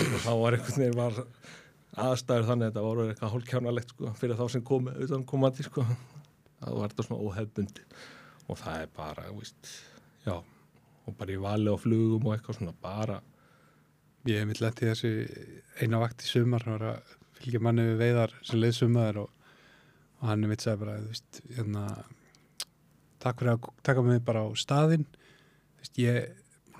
Og 0.00 0.16
þá 0.24 0.32
var 0.40 0.56
einhvern 0.56 0.82
veginn 0.82 0.98
var 0.98 1.20
aðstæður 2.06 2.48
þannig 2.48 2.66
að 2.66 2.72
þetta 2.72 2.84
voru 2.86 3.06
eitthvað 3.06 3.32
hálfkjánalegt 3.34 3.94
sko 3.94 4.12
fyrir 4.18 4.40
þá 4.40 4.44
sem 4.54 4.66
komi 4.66 4.96
utan 5.06 5.26
komandi 5.32 5.66
sko. 5.66 5.86
Það 6.60 6.76
var 6.80 6.92
þetta 6.92 7.06
svona 7.06 7.28
óhefbundi 7.28 7.86
og 8.50 8.58
það 8.60 8.84
er 8.84 8.92
bara, 8.98 9.30
víst 9.34 9.72
já, 10.26 10.36
og 10.36 11.16
bara 11.18 11.34
í 11.34 11.40
vali 11.40 11.72
og 11.72 11.82
flugum 11.82 12.28
og 12.28 12.36
eitthvað 12.36 12.60
svona 12.60 12.76
bara 12.82 13.20
ég 14.28 14.42
hef 14.42 14.48
mitt 14.50 14.60
lent 14.60 14.82
í 14.82 14.88
þessu 14.90 15.12
eina 15.80 16.00
vakt 16.02 16.24
í 16.24 16.28
sumar 16.28 16.66
að 16.68 17.14
fylgja 17.40 17.62
manni 17.64 17.86
við 17.88 18.02
veiðar 18.02 18.34
sem 18.44 18.60
leið 18.60 18.76
sumaður 18.76 19.22
og, 19.24 19.30
og 20.20 20.26
hann 20.28 20.44
er 20.44 20.52
mitt 20.52 20.64
sagði 20.64 20.84
bara, 20.84 20.98
þú 21.00 21.14
veist, 21.14 21.40
hérna 21.56 21.86
takk 23.20 23.40
fyrir 23.40 23.56
að 23.56 23.72
taka 23.86 24.04
mig 24.04 24.20
bara 24.24 24.44
á 24.44 24.48
staðinn. 24.56 25.08
Ég 26.00 26.28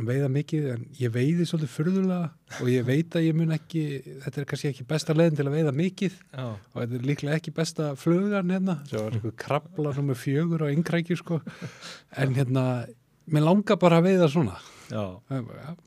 veiða 0.06 0.28
mikið 0.32 0.66
en 0.74 0.84
ég 0.96 1.12
veiði 1.12 1.44
svolítið 1.48 1.72
furðulega 1.74 2.60
og 2.60 2.68
ég 2.72 2.86
veit 2.86 3.16
að 3.16 3.26
ég 3.26 3.36
mun 3.36 3.52
ekki 3.52 3.82
þetta 4.24 4.40
er 4.40 4.46
kannski 4.48 4.70
ekki 4.70 4.86
besta 4.88 5.16
leiðin 5.16 5.36
til 5.36 5.46
að 5.46 5.56
veiða 5.58 5.74
mikið 5.76 6.14
já, 6.16 6.46
og 6.46 6.78
þetta 6.78 6.96
er 6.96 7.04
líklega 7.10 7.36
ekki 7.36 7.52
besta 7.56 7.88
flugan 8.00 8.54
hérna, 8.54 8.78
það 8.88 9.04
var 9.04 9.12
eitthvað 9.18 9.36
krabla 9.44 9.92
nummer 9.98 10.16
fjögur 10.16 10.64
á 10.64 10.72
yngrækju 10.72 11.18
sko. 11.20 11.40
En 12.16 12.32
hérna, 12.38 12.64
mér 13.30 13.46
langar 13.46 13.80
bara 13.80 14.00
að 14.00 14.10
veiða 14.10 14.28
svona. 14.32 14.58
Já. 14.90 15.04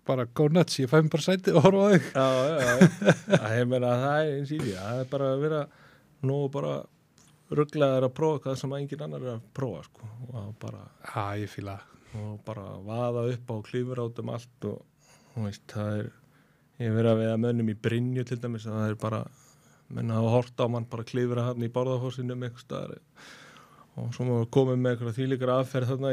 Bara, 0.07 0.25
go 0.31 0.47
nuts, 0.51 0.79
ég 0.79 0.91
fæ 0.91 1.01
mér 1.01 1.11
bara 1.13 1.25
sæti 1.25 1.53
og 1.53 1.65
horfa 1.65 1.85
á 1.85 1.89
þig. 1.93 2.09
Það 3.27 3.55
er 3.57 3.69
meina 3.71 3.93
að 3.93 4.03
það 4.05 4.19
er 4.19 4.33
eins 4.37 4.53
í 4.53 4.59
því, 4.61 4.75
það 4.79 5.01
er 5.03 5.09
bara 5.11 5.31
að 5.33 5.43
vera 5.43 5.61
nú 6.23 6.37
bara 6.53 6.75
rugglegaður 7.53 8.07
að 8.07 8.15
prófa 8.17 8.43
hvað 8.45 8.59
sem 8.61 8.75
engin 8.77 9.03
annar 9.05 9.25
er 9.25 9.35
að 9.35 9.43
prófa 9.57 9.83
sko, 9.89 10.09
og 10.31 10.53
bara, 10.61 10.83
Já, 11.03 11.77
og 12.13 12.39
bara 12.45 12.63
vaða 12.85 13.27
upp 13.33 13.53
á 13.53 13.55
klífur 13.67 14.01
át 14.03 14.19
um 14.21 14.31
allt 14.33 14.67
og 14.69 14.81
veist, 15.43 15.63
það 15.71 15.99
er 15.99 16.09
ég 16.79 16.87
hef 16.89 16.97
verið 16.97 17.11
að 17.11 17.21
veiða 17.21 17.37
mönnum 17.41 17.71
í 17.73 17.77
Brynju 17.85 18.25
til 18.29 18.39
dæmis 18.41 18.67
að 18.69 18.77
það 18.77 18.91
er 18.91 18.99
bara, 19.01 19.21
menn 19.93 20.13
hafa 20.13 20.33
hort 20.33 20.61
á 20.61 20.65
mann 20.69 20.89
bara 20.89 21.07
klífur 21.07 21.41
að 21.41 21.49
hann 21.51 21.65
í 21.65 21.71
borðahósinu 21.73 22.37
með 22.37 22.53
eitthvað 22.53 23.01
og 23.93 24.13
svo 24.15 24.25
var 24.29 24.45
komið 24.53 24.79
með 24.81 24.95
eitthvað 24.95 25.17
þvíleikar 25.19 25.53
aðferð 25.53 25.91
þarna 25.91 26.11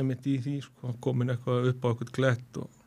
einmitt 0.00 0.24
í 0.26 0.36
því 0.42 0.54
sko, 0.66 0.94
komin 1.04 1.30
eitthvað 1.34 1.68
upp 1.70 1.84
á 1.86 1.88
eitthvað 1.90 2.14
klett 2.16 2.60
og, 2.62 2.78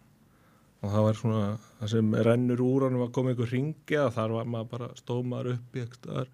og 0.83 0.95
það 0.95 1.05
var 1.07 1.19
svona 1.19 1.43
það 1.79 1.93
sem 1.93 2.15
rennur 2.27 2.63
úr 2.65 2.87
hann 2.87 2.99
var 2.99 3.13
komið 3.15 3.35
eitthvað 3.35 3.53
ringi 3.55 3.99
og 4.01 4.15
þar 4.17 4.35
var 4.37 4.49
maður 4.55 4.73
bara 4.73 4.89
stóð 4.99 5.23
maður 5.31 5.53
upp 5.55 5.77
í 5.77 5.85
eitthvað 5.85 6.33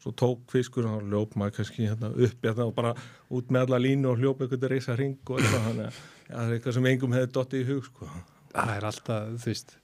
svo 0.00 0.14
tók 0.16 0.46
fiskur 0.50 0.88
og 0.88 1.04
ljóp 1.12 1.36
maður 1.38 1.58
kannski 1.60 1.86
hérna, 1.86 2.10
upp 2.10 2.46
þetta 2.46 2.66
og 2.66 2.74
bara 2.76 2.94
út 3.28 3.50
með 3.52 3.66
alla 3.66 3.82
línu 3.84 4.10
og 4.10 4.22
hljóp 4.22 4.42
eitthvað 4.42 4.70
reysa 4.72 4.96
ring 4.98 5.18
og 5.28 5.38
eitthvað 5.38 5.66
þannig 5.68 5.90
að 5.90 6.00
það 6.30 6.46
er 6.46 6.54
eitthvað 6.56 6.76
sem 6.78 6.88
engum 6.90 7.16
hefði 7.16 7.32
dottið 7.36 7.60
í 7.60 7.68
hug 7.68 7.84
sko. 7.86 8.08
það 8.54 8.72
er 8.76 8.86
alltaf, 8.90 9.28
þú 9.34 9.50
veist 9.50 9.76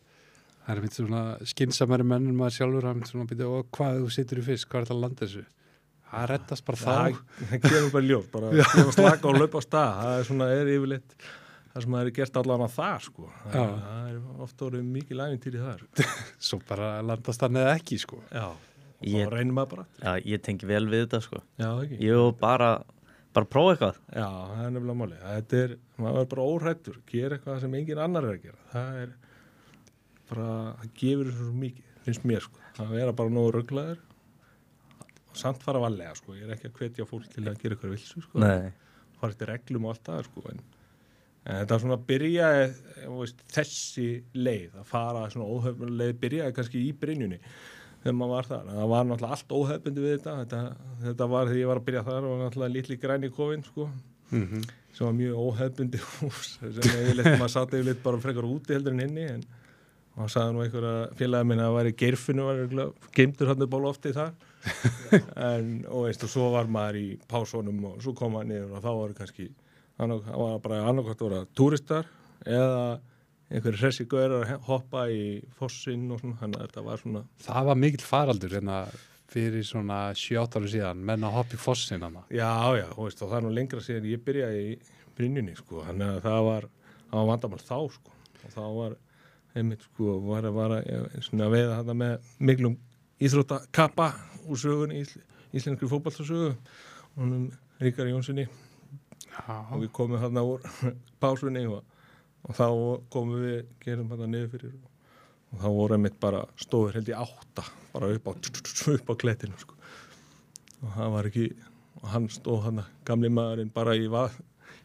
það 0.64 0.72
er 0.74 0.82
mitt 0.82 0.96
svona 0.96 1.20
skinsamæri 1.52 2.06
menn 2.08 2.30
en 2.30 2.38
maður 2.38 2.56
sjálfur 2.56 2.88
hann 2.88 3.04
svona 3.06 3.28
býta 3.30 3.50
og 3.50 3.68
hvað 3.76 4.00
þú 4.00 4.14
situr 4.16 4.40
í 4.40 4.46
fisk, 4.46 4.70
hvað 4.70 4.80
er 4.80 4.88
þetta 4.88 4.96
að 4.96 5.04
landa 5.04 5.26
þessu 5.26 5.44
það 6.10 6.28
reddast 6.32 6.64
bara 6.68 6.80
það, 6.82 7.16
þá. 7.16 7.40
Það 7.50 7.64
kemur 7.66 7.90
bara 7.96 8.06
ljós 8.10 8.28
bara 8.32 8.52
gefa 8.56 8.94
slaka 8.96 9.28
og 9.32 9.40
laupa 9.40 9.58
á 9.58 9.62
stað 9.66 9.98
það 10.00 10.14
er 10.20 10.28
svona, 10.30 10.48
er 10.56 10.70
yfirleitt 10.76 11.16
það 11.76 11.84
sem 11.84 11.96
það 11.96 12.02
er 12.06 12.12
gert 12.16 12.38
allan 12.40 12.64
að 12.66 12.74
það 12.76 12.98
sko. 13.06 13.30
Það, 13.52 13.72
það 13.86 14.06
er 14.12 14.42
ofta 14.46 14.66
orðið 14.70 14.86
mikið 14.96 15.18
lægintýri 15.20 15.60
þar. 15.66 15.82
Svo 16.48 16.58
bara 16.70 16.90
landast 17.04 17.42
hann 17.44 17.58
eða 17.60 17.74
ekki 17.76 17.98
sko. 18.00 18.20
Já, 18.32 18.46
og 18.48 19.04
Ég- 19.12 19.26
þá 19.28 19.34
reynir 19.34 19.56
maður 19.58 19.72
bara 19.74 19.86
Já, 20.00 20.12
ég 20.32 20.44
tengi 20.46 20.68
vel 20.70 20.84
við 20.88 21.02
þetta 21.04 21.20
sko. 21.26 21.42
Já, 21.60 21.68
ekki? 21.84 21.98
Ég 22.06 22.30
bara, 22.40 22.70
bara 23.36 23.50
prófa 23.52 23.74
eitthvað. 23.74 23.98
Já, 24.16 24.24
það 24.30 24.64
er 24.64 24.72
nefnilega 24.78 25.00
máli 25.02 25.20
þetta 25.26 25.60
er, 25.66 25.76
maður 26.00 26.22
er 26.24 26.30
bara 26.32 26.46
óhrættur 26.54 26.96
gera 27.12 27.36
eitthvað 27.36 27.60
sem 27.66 27.76
engin 27.82 28.00
annar 28.06 28.24
er 28.30 28.38
að 28.38 28.46
gera. 28.48 28.62
Það 28.72 29.00
er 29.02 29.12
bara, 30.30 30.48
það 30.80 30.94
gefur 31.02 31.28
þessu 31.30 31.44
svo 31.50 31.56
mikið, 31.66 31.90
finnst 32.06 32.24
mér 32.32 32.46
sko. 32.48 32.62
Það 32.80 32.94
vera 32.96 33.12
bara 33.20 33.32
nógu 33.36 33.52
rugglaður 33.58 34.00
og 34.00 34.05
samt 35.40 35.62
fara 35.64 35.82
valega 35.82 36.14
sko, 36.18 36.34
ég 36.36 36.46
er 36.46 36.56
ekki 36.56 36.70
að 36.70 36.80
hvetja 36.80 37.06
fólk 37.08 37.28
til 37.32 37.44
að 37.44 37.60
gera 37.62 37.76
eitthvað 37.76 37.94
vilsu 37.94 38.24
sko. 38.24 38.40
Nei, 38.42 38.72
fara 39.20 39.34
eftir 39.34 39.52
reglum 39.52 39.86
og 39.86 39.94
allt 39.94 40.08
það 40.08 40.24
sko 40.30 40.44
en, 40.52 40.62
en 41.44 41.60
þetta 41.62 41.80
svona 41.84 42.00
byrjaði 42.10 42.66
veist, 43.16 43.44
þessi 43.56 44.08
leið 44.36 44.80
að 44.82 44.90
fara 44.92 45.26
svona 45.32 45.50
óhefnum 45.50 45.96
leið 46.00 46.16
byrjaði 46.24 46.56
kannski 46.58 46.84
í 46.86 46.94
brynjunni 46.96 47.40
þegar 48.02 48.18
maður 48.18 48.34
var 48.36 48.50
þar. 48.50 48.66
Það 48.70 48.90
var 48.94 49.06
náttúrulega 49.06 49.36
allt 49.36 49.54
óhefbundi 49.60 50.02
við 50.04 50.12
þetta. 50.16 50.34
þetta 50.42 51.06
þetta 51.06 51.30
var 51.32 51.48
þegar 51.48 51.62
ég 51.62 51.70
var 51.70 51.80
að 51.80 51.86
byrja 51.90 52.08
þar 52.10 52.26
og 52.26 52.42
náttúrulega 52.42 52.76
litli 52.76 52.98
græni 53.02 53.32
kofinn 53.34 53.64
sko 53.66 53.88
mm 54.32 54.66
sem 54.96 55.06
var 55.06 55.16
mjög 55.16 55.40
óhefbundi 55.44 55.98
hús 56.00 56.54
sem 56.56 56.76
yfirleitt 56.80 57.36
maður 57.36 57.52
satt 57.52 57.74
yfirleitt 57.76 58.02
bara 58.04 58.20
frekar 58.22 58.46
úti 58.48 58.72
heldur 58.72 58.94
en 58.96 59.02
inni 59.04 59.26
en 59.28 59.42
og 60.16 60.30
sagði 60.32 60.54
nú 60.56 60.64
einhverja 60.64 60.94
félagi 61.18 61.48
minna 61.48 61.66
að 61.66 61.70
það 61.70 61.78
væri 61.78 61.94
geirfinu 62.02 62.46
var 62.46 62.62
geimtur 63.16 63.50
hann 63.52 63.66
upp 63.66 63.76
á 63.76 63.80
lofti 63.84 64.14
þar. 64.16 64.36
En 65.50 65.66
og 65.86 66.08
veist 66.08 66.24
og 66.26 66.32
svo 66.32 66.48
var 66.54 66.66
maður 66.72 66.96
í 66.98 67.08
pásónum 67.30 67.84
og 67.92 68.00
svo 68.02 68.16
kom 68.18 68.34
maður 68.34 68.48
niður 68.50 68.72
og 68.78 68.82
þá 68.82 68.92
var 68.98 69.12
kannski 69.20 69.50
hann 70.00 70.14
var 70.24 70.56
bara 70.64 70.80
annarkvæmt 70.90 71.22
voru 71.22 71.42
túristar 71.56 72.08
eða 72.44 72.98
einhverju 73.46 73.78
hressi 73.78 74.06
gaurar 74.10 74.42
að 74.42 74.64
hoppa 74.66 75.04
í 75.12 75.42
fossin 75.58 76.08
og 76.10 76.18
svona, 76.22 76.38
þannig 76.40 76.58
að 76.58 76.66
þetta 76.66 76.86
var 76.88 77.02
svona 77.02 77.22
það 77.46 77.68
var 77.70 77.78
mikill 77.84 78.02
faraldur 78.06 78.56
hérna 78.58 78.80
fyrir 79.30 79.64
svona 79.66 80.00
7-8 80.18 80.60
ára 80.60 80.70
síðan 80.72 81.04
menn 81.06 81.26
að 81.26 81.36
hoppa 81.38 81.56
í 81.56 81.62
fossin 81.62 82.02
hann 82.02 82.18
Já, 82.30 82.50
já, 82.78 82.86
þú 82.92 83.06
veist, 83.06 83.22
og 83.22 83.30
það 83.30 83.38
er 83.38 83.46
nú 83.46 83.54
lengra 83.54 83.82
síðan 83.84 84.10
ég 84.10 84.24
byrjaði 84.26 84.62
í 84.66 84.76
Brynjunni, 85.16 85.54
sko, 85.56 85.80
þannig 85.86 86.10
að 86.12 86.24
það 86.26 86.40
var, 86.50 86.68
það 87.08 87.18
var 87.18 87.28
vandamál 87.30 87.60
þá, 87.62 87.78
sko, 87.94 88.16
og 88.42 88.52
þá 88.52 88.64
var, 88.76 88.96
einmitt, 89.56 89.84
sko, 89.88 90.18
var 90.26 90.46
að 90.46 90.56
vara, 90.56 90.80
svona 91.24 91.48
að 91.48 91.56
veiða 91.56 91.78
þetta 91.80 91.96
með 92.02 92.30
miklum 92.50 92.76
íþróttakappa 93.26 94.08
úr 94.46 94.60
sögunni, 94.60 95.02
ísl, 95.02 95.22
íslenskri 95.56 95.88
fótballtasögu, 95.90 96.54
honum 97.16 97.46
Ríkar 97.80 98.08
Jónssoni, 98.10 98.46
og 99.46 99.78
við 99.82 99.92
komum 99.96 100.20
þarna 100.20 100.44
úr 100.46 100.66
pásunni 101.22 101.64
og, 101.68 101.80
og 102.46 102.58
þá 102.58 102.66
komum 103.12 103.40
við, 103.44 103.62
gerum 103.84 104.10
þarna 104.12 104.28
niður 104.32 104.52
fyrir 104.56 104.74
og, 104.76 104.90
og 105.52 105.62
þá 105.62 105.68
voru 105.78 105.96
einmitt 105.96 106.20
bara 106.20 106.44
stóður 106.60 107.00
held 107.00 107.12
í 107.12 107.16
átta, 107.16 107.64
bara 107.94 108.12
upp 108.16 108.28
á, 108.28 108.32
upp 108.96 109.10
á 109.12 109.14
klettinu, 109.24 109.56
sko. 109.60 109.78
Og 110.84 110.92
það 110.92 111.14
var 111.14 111.30
ekki 111.30 111.48
og 112.02 112.10
hann 112.12 112.28
stóð 112.30 112.66
hann 112.66 112.82
gamli 113.08 113.30
maðurinn 113.32 113.72
bara 113.74 113.94
í, 113.96 114.06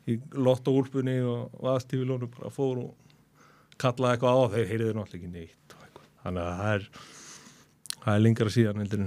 í 0.07 0.17
lottoúlpunni 0.31 1.17
og 1.27 1.59
vaðstífilónu 1.63 2.29
bara 2.31 2.51
fór 2.53 2.85
og 2.85 3.00
kallaði 3.81 4.17
eitthvað 4.17 4.39
á 4.39 4.43
þeir 4.55 4.71
heyriðu 4.71 4.95
náttúrulega 4.97 5.19
ekki 5.21 5.33
neitt 5.35 5.75
þannig 6.21 6.45
að 6.45 6.61
það 6.61 6.71
er 6.75 6.87
það 8.01 8.13
er 8.13 8.23
lengra 8.25 8.53
síðan 8.53 8.81
heldur 8.81 9.03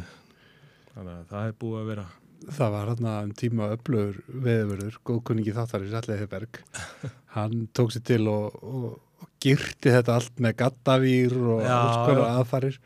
þannig 0.94 1.14
að 1.14 1.24
það 1.32 1.48
er 1.48 1.56
búið 1.62 1.80
að 1.80 1.90
vera. 1.92 2.04
Það 2.44 2.74
var 2.74 2.90
hérna 2.90 3.12
um 3.24 3.30
tíma 3.40 3.66
öflögur 3.72 4.16
veðurverður, 4.28 4.96
góðkunningi 5.08 5.54
þáttarins 5.56 5.96
Alli 5.96 6.18
Heiberg 6.20 6.60
hann 7.36 7.66
tók 7.74 7.94
sér 7.94 8.04
til 8.04 8.20
og, 8.30 8.58
og, 8.60 8.88
og 9.24 9.30
girti 9.42 9.94
þetta 9.94 10.18
allt 10.18 10.42
með 10.44 10.56
gattavýr 10.60 11.36
og 11.40 11.62
Já, 11.64 11.74
alls 11.78 12.18
já. 12.18 12.24
aðfarir. 12.34 12.78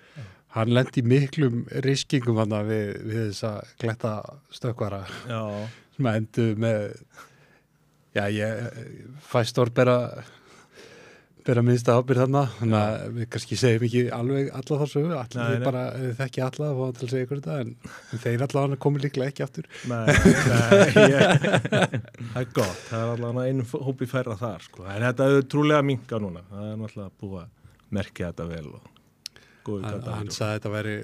Hann 0.54 0.72
lendi 0.72 1.02
miklum 1.04 1.64
riskingum 1.84 2.38
hann 2.40 2.54
við, 2.68 2.94
við 3.04 3.24
þessa 3.32 3.52
gletta 3.82 4.14
stökkvara. 4.54 5.02
Sem 5.96 6.08
að 6.08 6.20
endu 6.22 6.46
með 6.62 6.86
já, 8.16 8.24
ég 8.32 8.80
fæ 9.28 9.42
stórbera 9.50 9.98
bera 11.48 11.62
minnsta 11.64 11.94
ábyrð 11.96 12.20
þarna 12.24 12.42
þannig 12.58 12.78
að 12.78 13.14
við 13.16 13.28
kannski 13.34 13.56
segjum 13.58 13.84
ekki 13.88 14.02
alveg 14.18 14.50
alla 14.58 14.78
þar 14.82 14.90
sögu, 14.92 15.08
Nei, 15.08 15.18
allir 15.22 15.54
nei. 15.54 15.64
bara 15.64 15.84
eh, 15.96 16.10
þekki 16.18 16.44
alla 16.44 16.68
og 16.74 16.78
fá 16.80 16.98
til 16.98 17.06
að 17.08 17.12
segja 17.14 17.26
ykkur 17.28 17.40
þetta 17.40 17.56
en, 17.64 17.72
þeir 18.24 18.44
allavega 18.48 18.80
komið 18.84 19.06
líklega 19.06 19.32
ekki 19.32 19.46
aftur 19.46 19.70
nei, 19.88 20.04
nei 20.52 21.08
ég, 21.14 21.48
það 22.34 22.42
er 22.42 22.52
gott 22.60 22.84
það 22.90 23.00
er 23.00 23.12
allavega 23.14 23.48
einu 23.48 23.66
hópi 23.88 24.10
færra 24.10 24.36
þar 24.40 24.68
sko. 24.68 24.84
en 24.92 25.06
þetta 25.08 25.30
er 25.32 25.48
trúlega 25.54 25.88
minka 25.88 26.20
núna 26.22 26.44
það 26.52 26.68
er 26.68 26.78
náttúrulega 26.84 27.12
búið 27.24 27.40
að 27.42 27.74
merkja 27.98 28.30
þetta 28.32 28.48
vel 28.52 28.64
og 28.76 28.94
góðu 29.68 29.82
hann, 29.84 29.98
gata 29.98 30.16
hann 30.20 30.32
sagði 30.34 30.48
að 30.50 30.56
þetta 30.58 30.74
væri 30.76 30.96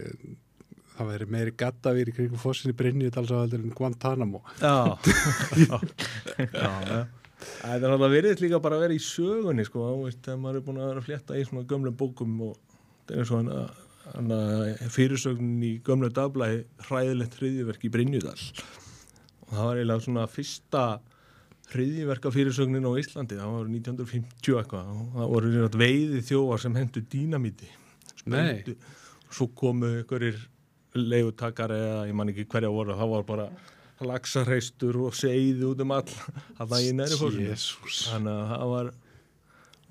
það 0.94 1.08
væri 1.10 1.26
meiri 1.34 1.52
gattavýr 1.58 2.10
í 2.12 2.14
kringum 2.14 2.38
fossinni 2.42 2.76
Brynni 2.78 3.08
talsavaldur 3.14 3.64
en 3.64 3.72
Guantanamo 3.74 4.44
já, 4.60 4.94
já, 5.64 5.78
já. 6.52 7.00
Það 7.60 7.86
er 7.86 7.94
alltaf 7.94 8.12
verið 8.12 8.44
líka 8.44 8.60
bara 8.64 8.78
að 8.78 8.84
vera 8.86 8.96
í 8.96 9.02
sögunni 9.02 9.64
sko, 9.68 9.86
þegar 10.10 10.42
maður 10.42 10.60
er 10.60 10.66
búin 10.66 10.82
að 10.82 10.90
vera 10.90 11.02
að 11.02 11.08
flétta 11.08 11.38
í 11.38 11.46
svona 11.48 11.66
gömlum 11.70 11.96
bókum 11.98 12.36
og 12.48 12.58
það 13.08 13.20
er 13.20 13.28
svona 13.30 13.58
fyrirsögnin 14.94 15.64
í 15.64 15.72
gömlu 15.84 16.10
dagblæði 16.14 16.64
hræðilegt 16.88 17.38
hriðiverk 17.40 17.86
í 17.88 17.92
Brynjudal. 17.94 18.36
Og 19.44 19.54
það 19.54 19.68
var 19.68 19.80
eiginlega 19.80 20.06
svona 20.06 20.26
fyrsta 20.30 20.84
hriðiverka 21.72 22.32
fyrirsögnin 22.34 22.84
á 22.84 22.92
Íslandi, 23.00 23.38
það 23.40 23.54
var 23.54 23.70
1950 23.72 24.58
eitthvað. 24.60 24.90
Og 24.92 25.16
það 25.16 25.32
voru 25.32 25.70
veiði 25.80 26.20
þjóvar 26.28 26.62
sem 26.62 26.76
hendur 26.76 27.06
dínamíti 27.14 27.70
sprengdu. 28.24 28.76
svo 29.30 29.48
komu 29.56 29.90
einhverjir 29.98 30.38
leigutakar 30.94 31.72
eða 31.74 32.04
ég 32.08 32.14
man 32.14 32.30
ekki 32.30 32.46
hverja 32.50 32.70
voru 32.70 32.94
það 32.94 33.10
var 33.14 33.24
bara 33.26 33.46
laxarreistur 34.08 35.00
og 35.06 35.16
seiði 35.18 35.66
út 35.70 35.82
um 35.84 35.94
all 35.96 36.06
það 36.58 36.76
í 36.80 36.92
næri 36.98 37.18
Jésús 37.48 38.04
þannig 38.10 38.34
að 38.34 38.52
það 38.54 38.72
var 38.74 38.92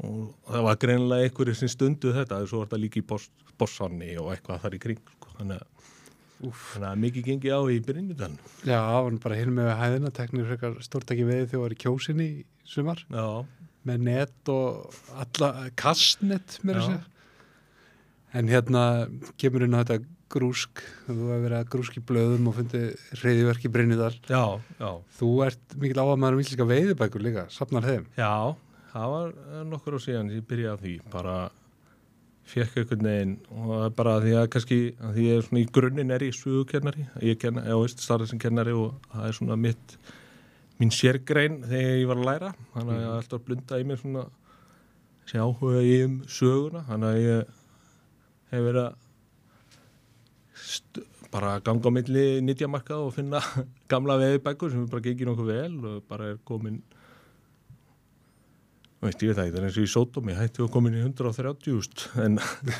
og 0.04 0.22
það 0.50 0.66
var 0.68 0.80
greinlega 0.86 1.28
einhverjir 1.28 1.60
sem 1.60 1.72
stunduð 1.72 2.18
þetta 2.22 2.42
svo 2.48 2.64
var 2.64 2.72
þetta 2.72 2.82
líka 2.82 3.00
í 3.02 3.06
boss, 3.14 3.30
bossanni 3.62 4.16
og 4.22 4.32
eitthvað 4.34 4.64
þar 4.64 4.78
í 4.78 4.82
kring 4.88 5.04
sko. 5.04 5.36
þannig, 5.38 5.62
að, 5.62 5.92
þannig 6.72 6.90
að 6.90 7.04
mikið 7.04 7.30
gengi 7.30 7.54
á 7.54 7.62
í 7.70 7.78
byrjinjutan 7.90 8.40
Já, 8.66 8.80
hann 8.80 9.22
bara 9.24 9.38
hinn 9.38 9.54
með 9.56 9.76
hæðina 9.80 10.14
teknir 10.16 10.50
frekar 10.50 10.82
stórtæki 10.86 11.28
veið 11.30 11.46
þegar 11.52 11.66
var 11.68 11.78
í 11.78 11.82
kjósinni 11.86 12.30
í 12.32 12.42
sumar. 12.68 13.04
Já, 13.12 13.46
með 13.88 14.06
net 14.08 14.52
og 14.52 14.94
alla 15.20 15.52
kastnet 15.80 16.60
mér 16.64 16.80
að 16.80 16.90
segja. 16.90 17.04
En 18.34 18.50
hérna 18.50 18.84
kemur 19.38 19.66
inn 19.66 19.76
á 19.78 19.84
þetta 19.84 20.00
grúsk. 20.34 20.84
Þú 21.08 21.16
hefur 21.16 21.42
verið 21.46 21.58
að 21.60 21.72
grúsk 21.76 21.98
í 22.00 22.06
blöðum 22.10 22.52
og 22.52 22.58
fundið 22.60 23.18
reyðiverki 23.22 23.74
Brynniðar 23.74 24.20
já, 24.30 24.44
já. 24.80 24.92
Þú 25.20 25.32
ert 25.48 25.76
mikil 25.82 26.00
áhagmaður 26.04 26.38
um 26.38 26.44
íslenska 26.44 26.70
veiðibækur 26.70 27.26
líka, 27.26 27.50
safnar 27.54 27.88
þeim 27.88 28.08
já, 28.18 28.32
það 28.94 29.18
var 29.18 29.36
nokkur 29.70 29.98
á 29.98 30.06
síðan 30.06 30.32
ég 30.34 30.48
byrjaði 30.50 30.74
á 30.74 30.82
því. 30.84 30.96
Bara 31.14 31.38
fekk 32.50 32.82
einhvern 32.82 33.08
veginn 33.08 33.38
og 33.54 33.70
það 33.70 33.86
er 33.86 33.96
bara 34.00 34.18
því 34.24 34.34
að 34.40 34.50
kannski 34.56 34.80
að 35.00 35.16
því 35.16 35.28
ég 35.30 35.38
er 35.38 35.46
svona 35.48 35.62
í 35.62 35.70
grunninn 35.78 36.14
er 36.14 36.26
ég 36.28 36.38
sögukennari. 36.38 37.08
Ég 37.24 37.40
kenna, 37.42 37.64
ég 37.70 37.82
veist 37.84 38.04
starfið 38.04 38.34
sem 38.34 38.42
kennari 38.42 38.76
og 38.76 38.98
það 39.14 39.28
er 39.30 39.38
svona 39.38 39.60
mitt 39.60 39.98
mín 40.82 40.94
sérgrein 40.94 41.62
þegar 41.64 42.00
ég 42.02 42.10
var 42.10 42.20
að 42.20 42.30
læra. 42.30 42.52
Þannig 42.74 42.96
að 42.96 43.02
ég 43.02 43.10
er 43.10 43.20
alltaf 43.22 43.40
að 43.40 43.46
blunda 43.48 43.80
í 43.80 43.88
mér 43.88 44.02
svona 44.02 44.26
þessi 45.24 45.44
áhuga 45.46 45.86
í 45.88 45.96
um 46.04 46.18
söguna. 46.28 46.84
Þannig 46.90 47.10
að 47.14 47.24
ég 47.24 47.56
hef 48.54 48.68
verið 48.68 48.84
að 48.84 49.03
bara 51.34 51.56
ganga 51.66 51.90
á 51.90 51.96
milli 51.96 52.26
nýtjamarka 52.46 52.98
og 53.02 53.14
finna 53.16 53.40
gamla 53.92 54.20
veðibækur 54.22 54.72
sem 54.74 54.86
bara 54.92 55.02
gengir 55.06 55.30
nokkuð 55.32 55.50
vel 55.54 55.78
og 55.94 56.04
bara 56.10 56.34
er 56.34 56.42
komin 56.46 56.82
Þú 59.04 59.10
veist, 59.10 59.24
ég 59.26 59.34
veit 59.34 59.36
það 59.36 59.44
ekki, 59.44 59.54
það 59.54 59.60
er 59.60 59.66
eins 59.68 59.78
og 59.80 59.84
í 59.84 59.92
sótómi, 59.92 60.34
hætti 60.38 60.62
við 60.64 60.70
komin 60.72 60.94
í 60.96 61.02
130.000 61.04 62.22
en 62.24 62.38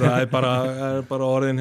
það, 0.00 0.06
er 0.22 0.30
bara, 0.32 0.52
er 0.86 1.02
bara 1.10 1.26
orðin 1.28 1.60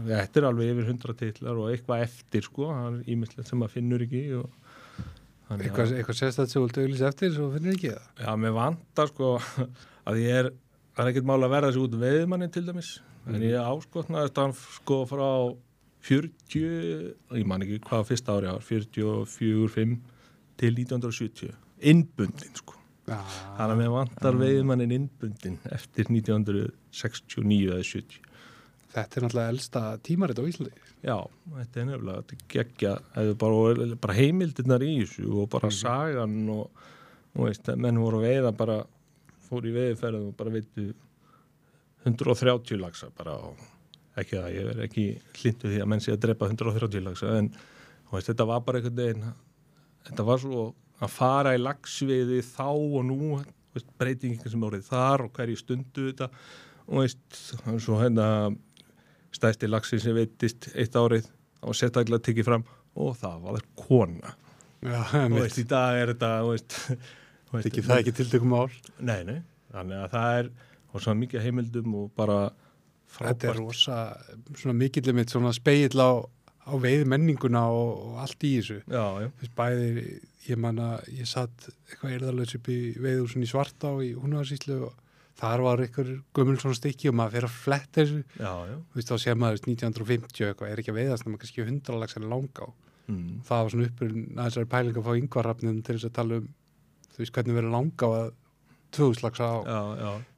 þetta 0.00 0.40
er 0.40 0.46
alveg 0.48 0.72
yfir 0.72 0.88
100 0.96 1.14
titlar 1.20 1.60
og 1.60 1.68
eitthvað 1.70 2.02
eftir 2.08 2.46
sko, 2.48 2.70
það 2.72 2.96
er 2.96 3.12
ímislegt 3.14 3.50
sem 3.52 3.60
maður 3.62 3.76
finnur 3.76 4.02
ekki 4.08 4.24
og 4.40 4.48
að- 4.48 5.62
Eitthvað, 5.66 5.92
eitthvað 6.00 6.18
sérstætt 6.24 6.50
sem 6.52 6.58
þú 6.58 6.64
vilt 6.66 6.80
auðlýsa 6.82 7.08
eftir 7.12 7.32
svo 7.36 7.46
finnir 7.54 7.74
ekki 7.76 7.88
það. 7.92 8.04
Já, 8.22 8.28
mér 8.38 8.52
vantar 8.58 9.08
sko 9.10 9.30
að 10.10 10.20
ég 10.24 10.36
er, 10.42 10.50
það 10.94 11.04
er 11.04 11.10
ekkert 11.12 11.28
mál 11.30 11.40
að 11.40 11.54
verða 11.54 11.70
þessi 11.70 11.82
út 11.84 11.96
veiðmanni 12.00 12.50
til 12.54 12.64
dæmis 12.68 12.92
en 13.28 13.44
ég 13.44 13.58
áskotnaðist 13.60 14.40
hann 14.40 14.56
sko 14.56 15.02
frá 15.08 15.28
40, 16.06 16.60
ég 17.36 17.48
man 17.48 17.64
ekki 17.66 17.82
hvað 17.84 18.06
fyrsta 18.08 18.38
ári 18.38 18.48
ár, 18.48 18.62
44, 18.64 19.68
5 19.74 19.96
til 20.60 20.72
1970 20.72 21.52
innbundin 21.90 22.56
sko. 22.56 22.78
Já, 23.10 23.18
þannig 23.58 23.74
að 23.74 23.78
mér 23.82 23.92
vantar 23.92 24.38
veiðmannin 24.40 24.96
innbundin 24.96 25.58
eftir 25.74 26.08
1969 26.08 27.70
eða 27.74 27.84
70 27.84 28.30
þetta 28.90 29.18
er 29.18 29.24
náttúrulega 29.24 29.54
elsta 29.54 29.82
tímarit 30.06 30.40
á 30.40 30.44
Íslandi. 30.44 30.86
Já, 31.00 31.16
þetta 31.56 31.80
er 31.80 31.88
nefnilega 31.88 32.22
þetta 32.22 32.36
er 32.36 32.46
geggja, 32.54 32.94
eða 33.22 33.36
bara, 33.40 33.90
bara 34.04 34.16
heimildirnar 34.16 34.84
í 34.84 34.94
þessu 35.02 35.28
og 35.30 35.50
bara 35.52 35.70
sagan 35.74 36.38
og, 36.52 36.82
og 37.36 37.46
veist, 37.46 37.70
menn 37.80 38.00
voru 38.02 38.20
að 38.20 38.26
veiða 38.26 38.52
bara, 38.56 38.78
fór 39.50 39.68
í 39.68 39.74
veiðferð 39.74 40.28
og 40.28 40.34
bara 40.38 40.54
veitu 40.54 40.86
130 42.06 42.80
lagsa 42.80 43.10
bara 43.16 43.36
og 43.50 43.68
ekki 44.20 44.38
að 44.40 44.54
ég 44.56 44.68
verð 44.70 44.86
ekki 44.86 45.06
hlindu 45.40 45.70
því 45.70 45.82
að 45.82 45.90
menn 45.92 46.02
sé 46.04 46.14
að 46.14 46.22
drepa 46.24 46.48
130 46.50 47.04
lagsa 47.04 47.36
en 47.38 47.50
veist, 48.10 48.30
þetta 48.30 48.48
var 48.48 48.64
bara 48.66 48.80
einhvern 48.80 48.98
veginn 48.98 49.28
þetta 50.08 50.26
var 50.26 50.42
svo 50.42 50.64
að 51.00 51.14
fara 51.14 51.54
í 51.56 51.60
lagsveiði 51.60 52.40
þá 52.44 52.68
og 52.70 53.04
nú 53.08 53.20
veist, 53.74 53.92
breytingin 54.00 54.52
sem 54.52 54.66
árið 54.66 54.88
þar 54.88 55.26
og 55.26 55.36
hverju 55.36 55.60
stundu 55.60 56.08
þetta 56.10 56.30
og 56.86 57.04
veist, 57.04 57.22
það 57.62 57.80
svo 57.84 58.00
hérna 58.00 58.26
stæsti 59.36 59.70
lagsin 59.70 60.02
sem 60.02 60.16
veitist 60.16 60.70
eitt 60.74 60.96
árið 60.98 61.28
og 61.60 61.76
sérstaklega 61.76 62.24
tekið 62.26 62.48
fram 62.48 62.66
og 62.98 63.16
það 63.20 63.42
var 63.46 63.66
kona. 63.78 64.34
Já, 64.80 65.00
og 65.26 65.36
veist, 65.36 65.60
í 65.60 65.66
dag 65.68 65.98
er 66.00 66.14
þetta 66.14 66.30
veist, 66.48 66.76
Ekki 67.58 67.82
það 67.82 68.02
ekki 68.02 68.16
tiltökum 68.20 68.52
mál. 68.54 68.68
Nei, 69.02 69.20
nei, 69.26 69.38
þannig 69.74 70.02
að 70.04 70.10
það 70.14 70.34
er 70.40 70.50
og 70.90 71.02
svo 71.04 71.14
mikið 71.18 71.46
heimildum 71.46 71.94
og 72.00 72.10
bara 72.18 72.40
Þetta 73.10 73.30
er 73.30 73.34
frábært 73.34 73.58
rosa, 73.58 73.96
svona 74.54 74.76
mikill 74.78 75.12
mitt 75.18 75.32
svona 75.32 75.50
speill 75.54 75.98
á, 75.98 76.10
á 76.22 76.72
veið 76.78 77.08
menninguna 77.10 77.64
og, 77.74 77.88
og 78.06 78.18
allt 78.22 78.44
í 78.46 78.52
þessu. 78.60 78.76
Já, 78.86 79.04
já, 79.24 79.28
Þú 79.34 79.42
veist, 79.42 79.54
bæði, 79.58 80.04
ég 80.46 80.60
man 80.62 80.78
að 80.78 81.08
ég 81.18 81.26
satt 81.26 81.66
eitthvað 81.90 82.14
erðalöðs 82.20 82.54
upp 82.60 82.70
í 82.70 82.78
veiðhúsin 83.02 83.42
í 83.42 83.50
Svartá 83.50 83.90
í 84.06 84.12
Húnaðarsíslu 84.14 84.78
og 84.86 84.94
þar 85.40 85.64
var 85.66 85.82
eitthvað 85.82 86.12
gömul 86.36 86.56
svona 86.60 86.78
stykki 86.78 87.10
og 87.10 87.16
maður 87.18 87.34
fyrir 87.38 87.48
að 87.50 87.58
fletta 87.64 88.04
þessu. 88.04 88.22
já, 88.38 88.52
já 88.70 88.76
Þú 88.78 89.00
veist, 89.00 89.10
þá 89.10 89.16
sé 89.24 89.34
maður 89.34 89.58
þú 89.58 89.58
veist, 89.58 89.68
1950 89.74 90.48
eitthvað, 90.52 90.70
er 90.70 90.82
ekki 90.84 90.94
að 90.94 91.00
veiðast 91.00 91.26
nema 91.26 91.42
kannski 91.42 91.66
hundralags 91.66 92.16
en 92.20 92.30
langa 92.30 92.62
á. 92.62 92.68
mm. 93.10 93.28
Það 93.48 93.62
var 93.66 93.74
svona 93.74 93.90
uppur 93.90 94.14
að 94.14 94.40
þessari 94.46 94.70
pæling 94.76 95.00
að 95.00 95.06
fá 95.08 95.12
yngvarrafnum 95.24 95.82
til 95.82 95.96
þess 95.98 96.10
að 96.10 96.16
tala 96.20 96.38
um, 96.44 96.48
þú 97.20 97.26
veist, 97.26 97.34
hvernig 97.36 97.58
verið 97.60 97.74
langa 97.76 98.10
að 98.16 98.32
tvöðuslags 98.96 99.44
á, 99.44 99.52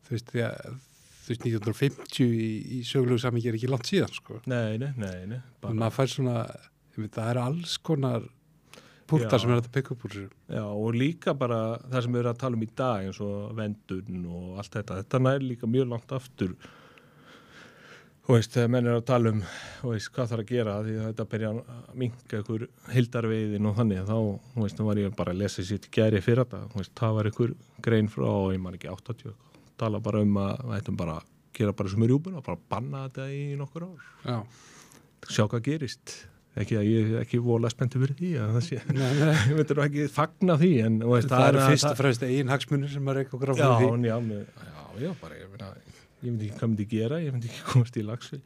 þú 0.02 0.16
veist, 0.16 0.34
því 0.34 0.44
að 0.48 0.74
þú 1.22 1.30
veist, 1.30 1.46
1950 1.46 2.26
í, 2.26 2.50
í 2.76 2.82
sögulegu 2.88 3.22
samingi 3.22 3.52
er 3.52 3.58
ekki 3.60 3.70
langt 3.70 3.88
síðan, 3.88 4.12
sko. 4.18 4.42
nei, 4.50 4.74
nei, 4.82 4.90
nei, 4.98 5.38
bara, 5.62 5.78
maður 5.78 5.98
fær 6.00 6.10
svona 6.16 6.36
veit, 6.98 7.14
það 7.14 7.30
eru 7.30 7.44
alls 7.46 7.78
konar 7.86 8.26
Já. 9.12 9.28
sem 9.36 9.50
er 9.52 9.60
að 9.60 9.68
pikka 9.74 9.92
upp 9.92 10.04
úr 10.06 10.14
þessu 10.14 10.28
Já, 10.56 10.62
og 10.64 10.96
líka 10.96 11.34
bara 11.36 11.58
það 11.84 12.04
sem 12.04 12.14
við 12.14 12.22
erum 12.22 12.32
að 12.32 12.38
tala 12.42 12.58
um 12.58 12.64
í 12.64 12.68
dag 12.80 13.08
eins 13.08 13.18
og 13.24 13.50
vendun 13.58 14.22
og 14.24 14.60
allt 14.62 14.78
þetta 14.78 15.00
þetta 15.02 15.20
nær 15.26 15.44
líka 15.44 15.68
mjög 15.68 15.90
langt 15.90 16.14
aftur 16.16 16.54
þú 18.22 18.36
veist, 18.36 18.52
þegar 18.54 18.70
menn 18.74 18.86
er 18.90 18.96
að 19.00 19.04
tala 19.08 19.32
um 19.34 19.40
veist, 19.90 20.10
hvað 20.14 20.30
þarf 20.32 20.44
að 20.44 20.50
gera 20.52 20.74
því 20.86 20.94
að 20.98 21.06
þetta 21.10 21.26
byrja 21.32 21.52
að 21.52 21.92
minka 22.02 22.40
ykkur 22.42 22.64
hildarveiðin 22.94 23.68
og 23.70 23.76
þannig, 23.80 24.02
þá, 24.06 24.16
þú 24.54 24.64
veist, 24.66 24.78
þá 24.78 24.84
var 24.88 25.00
ég 25.02 25.16
bara 25.18 25.34
að 25.34 25.40
lesa 25.42 25.64
sitt 25.66 25.88
gæri 25.94 26.22
fyrir 26.22 26.44
þetta, 26.44 26.60
þú 26.72 26.82
veist, 26.82 26.94
það 27.02 27.16
var 27.18 27.30
ykkur 27.32 27.54
grein 27.88 28.10
frá, 28.12 28.28
ég 28.54 28.62
man 28.62 28.78
ekki 28.78 28.90
80 28.92 29.32
tala 29.82 29.98
bara 30.04 30.20
um 30.22 30.36
að 30.38 30.66
við 30.68 30.76
ættum 30.78 30.98
bara 31.00 31.16
að 31.18 31.30
gera 31.58 31.72
bara 31.76 31.90
sem 31.92 32.02
er 32.06 32.12
rjúbuna, 32.12 32.42
bara 32.46 32.60
banna 32.70 33.06
þetta 33.08 33.26
í 33.34 33.40
nokkur 33.58 33.88
ár, 33.88 34.04
já, 34.28 34.36
sjá 35.28 35.46
hvað 35.48 35.64
gerist. 35.66 36.20
Ekki 36.52 36.76
að 36.76 36.84
ég 36.84 37.10
er 37.16 37.20
ekki 37.22 37.38
vola 37.40 37.70
spenntu 37.72 37.96
fyrir 38.02 38.12
því 38.18 38.30
að 38.36 38.50
það 38.58 38.64
sé, 38.66 38.78
ég 39.48 39.54
veitur 39.56 39.78
nú 39.78 39.84
ekki 39.86 40.02
fagna 40.12 40.56
því, 40.60 40.68
en 40.84 40.98
veist, 41.08 41.30
það 41.32 41.46
eru 41.48 41.62
að- 41.62 41.70
fyrst 41.72 41.88
og 41.88 41.96
fremst 41.96 42.26
eigin 42.28 42.52
hagsmunir 42.52 42.92
sem 42.92 43.06
maður 43.06 43.22
eitthvað 43.22 43.44
gráð 43.46 43.62
fyrir 43.62 43.94
því. 43.96 44.04
já, 44.04 44.18
já, 44.76 45.06
já, 45.06 45.14
bara 45.22 45.72
ég 46.22 46.28
myndi 46.30 46.48
ekki 46.48 46.58
hvað 46.60 46.70
myndi 46.72 46.86
gera, 46.92 47.18
ég 47.22 47.32
myndi 47.34 47.50
ekki 47.50 47.64
komast 47.72 47.96
í 47.98 48.04
lagsi 48.06 48.40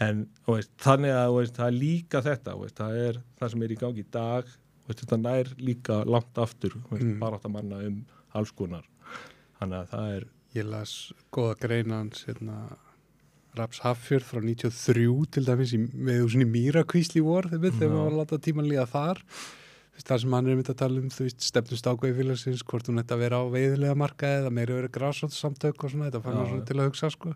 en 0.00 0.24
veist, 0.48 0.72
þannig 0.82 1.14
að 1.16 1.34
veist, 1.38 1.56
það 1.56 1.66
er 1.70 1.78
líka 1.78 2.22
þetta, 2.26 2.56
veist, 2.60 2.76
það 2.80 2.98
er 3.06 3.18
það 3.40 3.52
sem 3.54 3.62
er 3.66 3.72
í 3.74 3.78
gangi 3.82 4.04
í 4.04 4.10
dag, 4.18 4.52
þetta 4.92 5.18
nær 5.22 5.50
líka 5.62 5.98
langt 6.04 6.38
aftur, 6.42 6.74
Mm. 6.92 7.18
bara 7.22 7.38
átt 7.38 7.46
að 7.48 7.54
manna 7.54 7.78
um 7.88 8.00
alls 8.36 8.50
konar. 8.56 8.84
Þannig 9.60 9.78
að 9.78 9.90
það 9.92 10.14
er, 10.16 10.24
ég 10.56 10.66
las 10.68 10.94
góða 11.32 11.54
greina 11.62 12.00
hans 12.02 12.24
hérna, 12.28 12.56
Raps 13.56 13.82
Haffjörð 13.84 14.24
frá 14.24 14.40
93 14.40 15.26
til 15.36 15.44
dæmis 15.44 15.72
í, 15.76 15.80
með 15.92 16.22
svona 16.32 16.46
í 16.46 16.52
Mýrakvísli 16.54 17.20
vor 17.24 17.48
þegar 17.52 17.74
maður 17.92 17.98
var 17.98 18.12
að 18.14 18.20
láta 18.22 18.38
tíman 18.46 18.68
líða 18.68 18.86
þar 18.88 19.20
Það 20.02 20.20
sem 20.22 20.34
hann 20.34 20.48
er 20.48 20.58
myndið 20.58 20.72
að 20.72 20.78
tala 20.80 21.00
um 21.00 21.10
þú 21.12 21.24
veist, 21.28 21.44
stefnust 21.46 21.86
ákveði 21.86 22.16
félagsins, 22.18 22.62
hvort 22.66 22.88
hún 22.90 22.98
ætti 23.02 23.14
að 23.14 23.22
vera 23.22 23.38
á 23.38 23.44
veiðilega 23.52 23.98
markaði 24.02 24.40
eða 24.40 24.52
meira 24.56 24.78
verið 24.78 24.94
grásótt 24.96 25.36
samtök 25.36 25.84
og 25.84 25.92
svona, 25.92 26.08
þetta 26.08 26.22
fann 26.24 26.40
já. 26.42 26.64
til 26.66 26.76
að 26.78 26.88
hugsa 26.88 27.10
sko. 27.14 27.34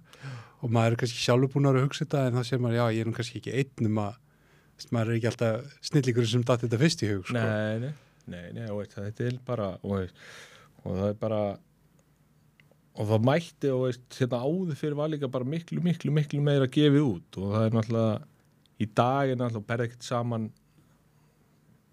og 0.64 0.72
maður 0.74 0.96
er 0.96 1.00
kannski 1.02 1.22
sjálfur 1.22 1.52
búin 1.52 1.70
að 1.70 1.78
hugsa 1.84 2.04
þetta 2.04 2.24
en 2.26 2.38
þá 2.40 2.48
sér 2.48 2.62
maður, 2.64 2.78
já, 2.80 2.86
ég 2.96 3.04
er 3.04 3.10
nú 3.10 3.14
kannski 3.16 3.42
ekki 3.42 3.54
einn 3.60 3.90
um 3.90 4.02
að 4.02 4.90
maður 4.92 5.12
er 5.12 5.20
ekki 5.20 5.30
alltaf 5.30 5.78
snillíkur 5.90 6.28
sem 6.28 6.44
datt 6.48 6.66
þetta 6.66 6.82
fyrst 6.82 7.06
í 7.06 7.12
hug 7.12 7.30
sko. 7.30 7.38
nei, 7.38 7.92
nei, 8.26 8.44
nei, 8.56 8.66
veist, 8.74 8.98
þetta 8.98 9.28
er 9.30 9.38
bara, 9.46 9.70
veist, 9.86 10.26
og 10.82 10.98
það 10.98 11.08
er 11.12 11.18
bara 11.22 11.40
og 12.96 13.10
það 13.12 13.26
mætti, 13.28 13.72
og 13.72 13.86
veist, 13.86 14.06
hérna 14.18 14.42
áður 14.42 14.78
fyrir 14.80 14.98
var 14.98 15.12
líka 15.12 15.30
bara 15.32 15.48
miklu, 15.48 15.82
miklu, 15.84 16.12
miklu 16.18 16.42
meira 16.44 16.66
gefið 16.66 17.02
út 17.04 17.40
og 17.40 17.54
það 17.54 17.66
er 17.68 17.76
náttúrulega 17.78 18.14
í 18.76 18.88
dag 18.96 19.32
er 19.32 19.40
náttúrulega 19.40 19.68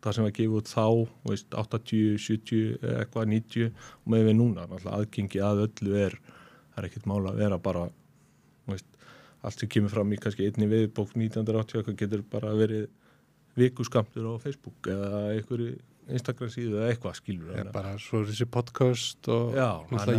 það 0.04 0.18
sem 0.18 0.28
var 0.28 0.36
gefið 0.38 0.58
út 0.60 0.72
þá 0.72 0.86
veist, 1.30 1.60
80, 1.64 2.18
70, 2.22 2.64
eða 2.82 3.04
eitthvað 3.04 3.30
90 3.34 3.70
og 3.72 4.14
með 4.14 4.26
við 4.30 4.38
núna, 4.40 4.66
náttúrulega 4.68 4.98
aðgengi 5.00 5.44
að 5.44 5.64
öllu 5.68 6.00
er, 6.02 6.18
er 6.78 6.90
ekkert 6.90 7.08
mála 7.10 7.32
að 7.34 7.44
vera 7.44 7.62
bara, 7.64 7.86
veist 8.70 8.90
allt 9.44 9.60
sem 9.60 9.72
kemur 9.72 9.92
fram 9.92 10.12
í 10.16 10.20
kannski 10.24 10.48
einni 10.48 10.70
viðbók 10.72 11.16
1980 11.20 11.82
eitthvað 11.82 11.98
getur 12.00 12.28
bara 12.32 12.54
verið 12.56 12.86
vikuskamtur 13.60 14.30
á 14.32 14.34
Facebook 14.42 14.88
eða 14.90 15.24
einhverju 15.34 15.74
Instagram 16.14 16.52
síðu 16.52 16.80
eða 16.80 16.92
eitthvað 16.92 17.18
skilur 17.20 17.56
Ég 17.56 17.72
bara 17.76 17.94
svo 18.02 18.22
er 18.24 18.30
þessi 18.32 18.48
podcast 18.52 19.30
og 19.32 19.56
Já, 19.56 19.70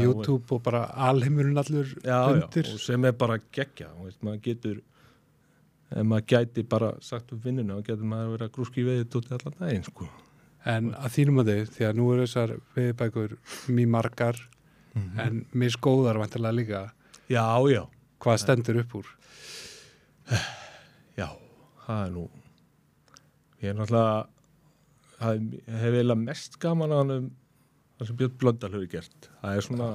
YouTube 0.00 0.56
og 0.56 0.62
bara 0.64 0.86
alheimurinn 1.10 1.60
allur 1.60 1.90
já, 1.98 2.08
já, 2.08 2.18
undir. 2.32 2.70
og 2.72 2.80
sem 2.80 3.04
er 3.04 3.16
bara 3.20 3.40
veist, 3.40 4.20
maður 4.24 4.40
getur 4.48 4.80
ef 5.90 6.04
maður 6.06 6.26
gæti 6.32 6.62
bara 6.68 6.92
sagt 7.00 7.32
um 7.32 7.40
vinnuna 7.44 7.76
og 7.76 7.84
getur 7.86 8.04
maður 8.08 8.46
að 8.46 8.52
grúski 8.56 8.80
í 8.82 8.86
veiðið 8.88 9.16
út 9.20 9.32
allan 9.32 9.58
daginn 9.60 9.84
sko. 9.84 10.08
en 10.64 10.92
að 10.94 11.10
þínum 11.18 11.40
að 11.42 11.48
þið, 11.52 11.68
því 11.76 11.84
að 11.88 11.96
nú 11.98 12.12
eru 12.14 12.22
þessar 12.26 12.54
viðbækur 12.76 13.36
mjög 13.68 13.88
margar 13.88 14.40
Mhm. 14.94 15.18
en 15.18 15.46
misgóðar 15.52 16.18
vantilega 16.22 16.54
líka. 16.54 16.92
Já, 17.28 17.42
já, 17.66 17.82
hvað 18.20 18.38
stendur 18.38 18.76
upp 18.78 18.92
úr? 18.94 19.06
Já 21.18 21.28
það 21.86 22.06
er 22.06 22.10
nú 22.14 22.24
ég 23.62 23.68
er 23.70 23.74
náttúrulega 23.74 24.26
það 25.18 25.34
er, 25.34 25.40
ég 25.40 25.80
hef 25.82 25.94
eiginlega 25.98 26.20
mest 26.24 26.58
gaman 26.62 26.90
að 26.94 27.02
hann 27.02 27.30
það 27.98 28.06
sem 28.06 28.16
Björn 28.20 28.38
Blöndal 28.38 28.70
hefur 28.74 28.88
gert. 28.92 29.28
Það 29.42 29.56
er 29.58 29.66
svona 29.66 29.88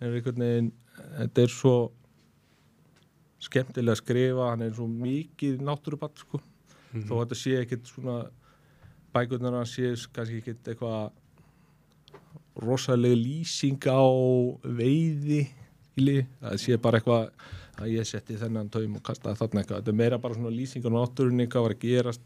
er 0.00 0.16
einhvern 0.16 0.42
veginn, 0.44 0.72
þetta 1.18 1.42
er 1.46 1.52
svo 1.54 1.74
skemmtilega 3.42 3.96
að 3.96 4.02
skrifa 4.02 4.50
hann 4.50 4.64
er 4.66 4.74
svo 4.76 4.86
mikið 4.90 5.62
náttúrubatt 5.64 6.22
sko. 6.22 6.40
Þó 6.96 7.12
að 7.16 7.22
þetta 7.22 7.38
sé 7.42 7.54
ekkit 7.60 7.90
svona 7.90 8.16
bækurnar 9.14 9.58
hann 9.58 9.68
sé 9.68 9.92
kannski 10.16 10.40
ekkit 10.42 10.72
eitthvað 10.72 11.10
rosalega 12.64 13.18
lýsing 13.20 13.82
á 13.84 14.04
veiði 14.64 15.42
það 15.96 16.58
sé 16.60 16.76
bara 16.80 17.00
eitthvað 17.00 17.30
að 17.76 17.92
ég 17.92 18.08
setti 18.08 18.36
þennan 18.40 18.70
taum 18.72 18.96
og 18.96 19.04
kastaði 19.04 19.38
þarna 19.40 19.60
eitthvað, 19.60 19.80
þetta 19.80 19.92
er 19.92 20.00
meira 20.00 20.18
bara 20.20 20.36
svona 20.36 20.52
lýsing 20.52 20.84
á 20.88 20.90
náttúrunni, 20.92 21.48
hvað 21.52 21.66
var 21.66 21.74
að 21.74 21.82
gerast 21.84 22.24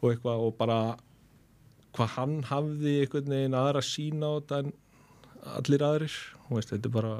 og 0.00 0.12
eitthvað 0.12 0.44
og 0.46 0.54
bara 0.58 0.78
hvað 1.96 2.14
hann 2.16 2.36
hafði 2.46 2.94
einhvern 3.02 3.34
veginn 3.34 3.58
aðra 3.58 3.82
sína 3.84 4.30
á 4.30 4.32
þetta 4.38 4.60
en 4.62 4.72
allir 5.58 5.84
aðrir. 5.86 6.16
Og 6.48 6.58
veist, 6.58 6.72
þetta 6.74 6.90
er 6.90 6.94
bara 6.94 7.14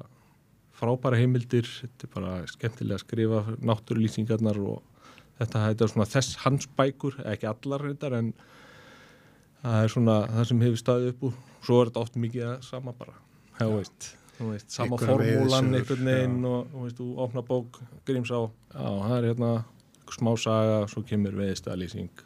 frábæra 0.81 1.19
heimildir, 1.21 1.69
þetta 1.69 2.07
er 2.07 2.13
bara 2.15 2.37
skemmtilega 2.51 2.99
að 2.99 3.05
skrifa 3.05 3.43
náttúrulýsingarnar 3.59 4.61
og 4.65 4.81
þetta, 5.41 5.67
þetta 5.67 5.87
er 5.87 5.93
svona 5.93 6.09
þess 6.15 6.39
hans 6.45 6.71
bækur, 6.79 7.19
ekki 7.33 7.51
allar 7.51 7.85
reyndar 7.87 8.17
en 8.19 8.31
það 9.61 9.83
er 9.83 9.93
svona 9.95 10.17
það 10.31 10.49
sem 10.53 10.65
hefur 10.67 10.81
staðið 10.85 11.13
upp 11.13 11.27
úr. 11.29 11.37
Svo 11.61 11.83
er 11.83 11.91
þetta 11.91 12.07
oft 12.07 12.17
mikið 12.17 12.47
að 12.49 12.65
sama 12.65 12.95
bara. 12.97 13.19
Já, 13.61 13.67
veist, 13.69 14.09
veist, 14.39 14.71
sama 14.73 14.97
formúlan 15.01 15.75
einhvern 15.77 16.09
veginn 16.09 16.41
og 16.49 16.73
þú 16.73 16.87
veist, 16.87 17.03
þú 17.03 17.11
opna 17.27 17.45
bók 17.45 17.83
Grímsá, 18.09 18.41
já, 18.73 18.89
það 18.89 19.17
er 19.19 19.29
hérna 19.29 19.53
smá 20.11 20.33
saga, 20.41 20.79
svo 20.91 21.05
kemur 21.07 21.37
veðistæðalýsing 21.39 22.25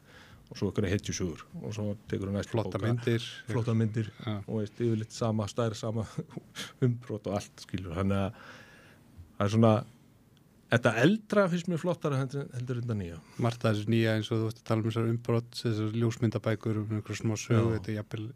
og 0.55 0.61
svo 0.61 0.69
ykkur 0.71 0.87
hetjusúr 0.87 1.41
og 1.65 1.73
svo 1.75 1.97
tekur 2.11 2.31
hann 2.31 2.39
næstu 2.39 2.55
flotta 2.55 2.79
myndir 2.79 3.25
flotta 3.51 3.75
myndir 3.75 4.11
Já. 4.23 4.37
og 4.47 4.61
veist, 4.61 4.79
yfirleitt 4.79 5.13
sama 5.17 5.49
stær, 5.51 5.75
sama 5.75 6.05
umbrot 6.85 7.27
og 7.27 7.41
allt 7.41 7.65
skilur 7.67 7.97
þannig 7.99 8.21
að 8.23 8.39
það 9.35 9.45
er 9.49 9.53
svona 9.57 9.73
þetta 10.75 10.93
eldra 11.03 11.45
finnst 11.51 11.69
mér 11.71 11.83
flottara 11.83 12.21
heldur, 12.23 12.47
heldur 12.55 12.81
þetta 12.81 12.97
nýja 13.03 13.19
margt 13.43 13.67
af 13.67 13.75
þessu 13.75 13.91
nýja 13.93 14.15
eins 14.19 14.31
og 14.31 14.41
þú 14.41 14.49
veist 14.49 14.63
að 14.63 14.67
tala 14.71 14.83
um 14.85 14.89
þessar 14.91 15.11
umbrott 15.13 15.61
þessar 15.61 15.99
ljósmyndabækur 16.05 16.81
um 16.85 16.95
einhver 17.01 17.19
smá 17.21 17.35
sögu 17.39 17.69
Já. 17.69 17.75
þetta 17.79 17.93
er 17.93 17.99
jafnvel 17.99 18.27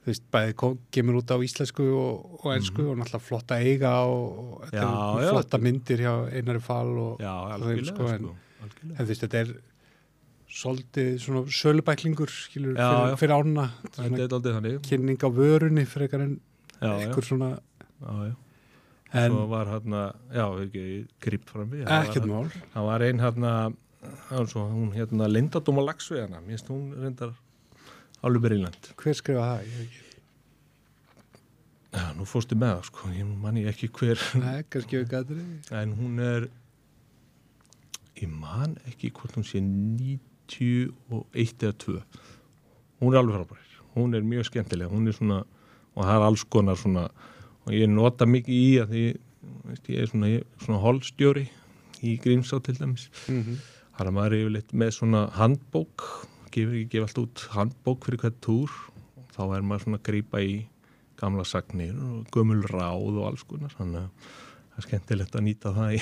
þú 0.00 0.08
veist, 0.12 0.24
bæði 0.32 0.54
kemur 0.96 1.18
út 1.20 1.34
á 1.34 1.36
íslensku 1.44 1.86
og, 1.92 2.38
og 2.40 2.52
ensku 2.54 2.86
og 2.88 2.96
náttúrulega 3.02 3.26
flotta 3.26 3.58
eiga 3.60 3.90
og, 4.08 4.22
og. 4.62 4.62
Já, 4.72 4.86
já, 4.86 5.26
flotta 5.34 5.42
þetta- 5.58 5.60
myndir 5.66 6.00
hjá 6.06 6.14
Einari 6.38 6.62
Fall 6.64 6.94
og, 7.02 7.18
já, 7.20 7.34
algjörlega 7.58 7.90
sko, 7.92 8.06
en- 8.14 8.24
sko, 8.30 8.36
algjörlega. 8.64 8.94
en 8.96 9.04
þú 9.04 9.10
veist, 9.12 9.26
þetta 9.26 9.42
er 9.42 9.52
svolítið 10.50 11.10
svona 11.22 11.42
sölubæklingur 11.54 12.30
skilur 12.32 12.78
Já, 12.78 13.14
fyrir, 13.18 13.36
fyrir 13.94 14.16
þetta 14.18 14.54
svona 14.54 14.72
kynning 14.86 15.22
á 15.22 15.28
vörunni 15.30 15.84
frekar 15.88 16.24
en 16.24 16.38
einhver 16.80 17.26
svona 17.26 17.50
já, 17.54 18.10
já. 18.30 18.34
en 19.22 19.30
svo 19.34 19.46
var 19.50 19.70
hérna, 19.70 20.02
já, 20.34 20.46
ekki 20.64 20.84
grip 21.22 21.46
fram 21.50 21.70
við 21.70 21.86
ekkert 21.86 22.28
mál. 22.30 22.50
það 22.74 22.88
var 22.90 23.06
ein 23.06 23.22
hérna 23.22 23.54
hún 24.00 24.92
hérna 24.96 25.28
Linda 25.30 25.62
Dóma 25.62 25.84
Lagsveðana 25.86 26.42
mér 26.42 26.56
finnst 26.56 26.72
hún 26.72 26.94
reyndar 26.98 27.34
alveg 28.22 28.48
beriland 28.48 28.92
hver 28.96 29.18
skrifa 29.18 29.44
það? 29.52 29.74
Ekki. 29.84 30.06
já, 31.94 32.06
nú 32.16 32.26
fórstu 32.26 32.58
með 32.58 32.74
það 32.74 32.88
sko, 32.90 33.12
ég 33.14 33.36
manni 33.44 33.68
ekki 33.70 33.92
hver 34.00 34.26
Nei, 34.40 34.64
en 35.78 35.94
hún 36.00 36.18
er 36.24 36.50
ég 38.18 38.28
man 38.34 38.74
ekki 38.90 39.12
hvort 39.14 39.38
hún 39.38 39.46
sé 39.46 39.62
91 40.50 41.66
eða 41.68 41.78
2 41.86 42.02
hún 43.00 43.14
er 43.14 43.20
alveg 43.20 43.40
frábær. 43.40 43.66
Hún 43.96 44.14
er 44.14 44.24
mjög 44.24 44.50
skemmtileg, 44.50 44.90
hún 44.92 45.08
er 45.08 45.16
svona 45.16 45.42
og 45.96 46.04
það 46.06 46.14
er 46.14 46.26
alls 46.28 46.44
konar 46.44 46.78
svona 46.78 47.08
og 47.66 47.72
ég 47.74 47.90
nota 47.90 48.26
mikið 48.28 48.56
í 48.56 48.68
að 48.82 48.92
því 48.94 49.04
veist, 49.70 49.88
ég 49.90 50.02
er 50.02 50.10
svona, 50.10 50.30
svona 50.62 50.82
holstjóri 50.84 51.46
í 52.06 52.16
Grímsá 52.22 52.60
til 52.62 52.76
dæmis. 52.78 53.08
Mm 53.28 53.42
-hmm. 53.42 53.56
Það 53.94 54.00
er 54.00 54.10
að 54.10 54.16
maður 54.16 54.36
yfirleitt 54.38 54.72
með 54.72 54.90
svona 54.90 55.22
handbók, 55.36 56.26
gefur 56.50 56.74
ekki 56.74 56.90
gefa 56.90 57.06
allt 57.06 57.18
út 57.18 57.48
handbók 57.50 58.04
fyrir 58.04 58.20
hvert 58.20 58.40
túr. 58.40 58.70
Þá 59.36 59.56
er 59.56 59.62
maður 59.62 59.82
svona 59.82 59.98
að 59.98 60.06
grípa 60.08 60.40
í 60.40 60.66
gamla 61.16 61.44
sagnir 61.44 61.94
og 61.94 62.26
gömul 62.32 62.62
ráð 62.62 63.16
og 63.18 63.26
alls 63.26 63.42
konar, 63.42 63.72
þannig 63.78 64.00
að 64.00 64.08
það 64.70 64.78
er 64.78 64.82
skemmtilegt 64.82 65.34
að 65.34 65.44
nýta 65.44 65.74
það 65.74 65.94
í. 65.94 66.00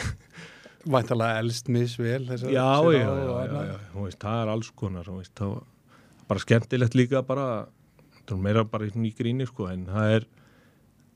Væntalega 0.88 1.42
elst 1.42 1.68
misvel 1.72 2.28
Já, 2.28 2.48
já, 2.48 2.92
já, 2.92 3.08
já, 3.44 3.64
já, 3.68 3.78
veist, 3.94 4.20
það 4.22 4.42
er 4.42 4.52
alls 4.54 4.70
konar, 4.78 5.10
veist, 5.12 5.42
bara 6.28 6.44
skemmtilegt 6.44 6.96
líka 6.96 7.22
bara, 7.26 7.48
meira 8.36 8.64
bara 8.68 8.88
í 8.88 9.12
gríni, 9.16 9.46
sko, 9.48 9.68
en 9.72 9.86
það 9.88 10.14
er, 10.18 10.28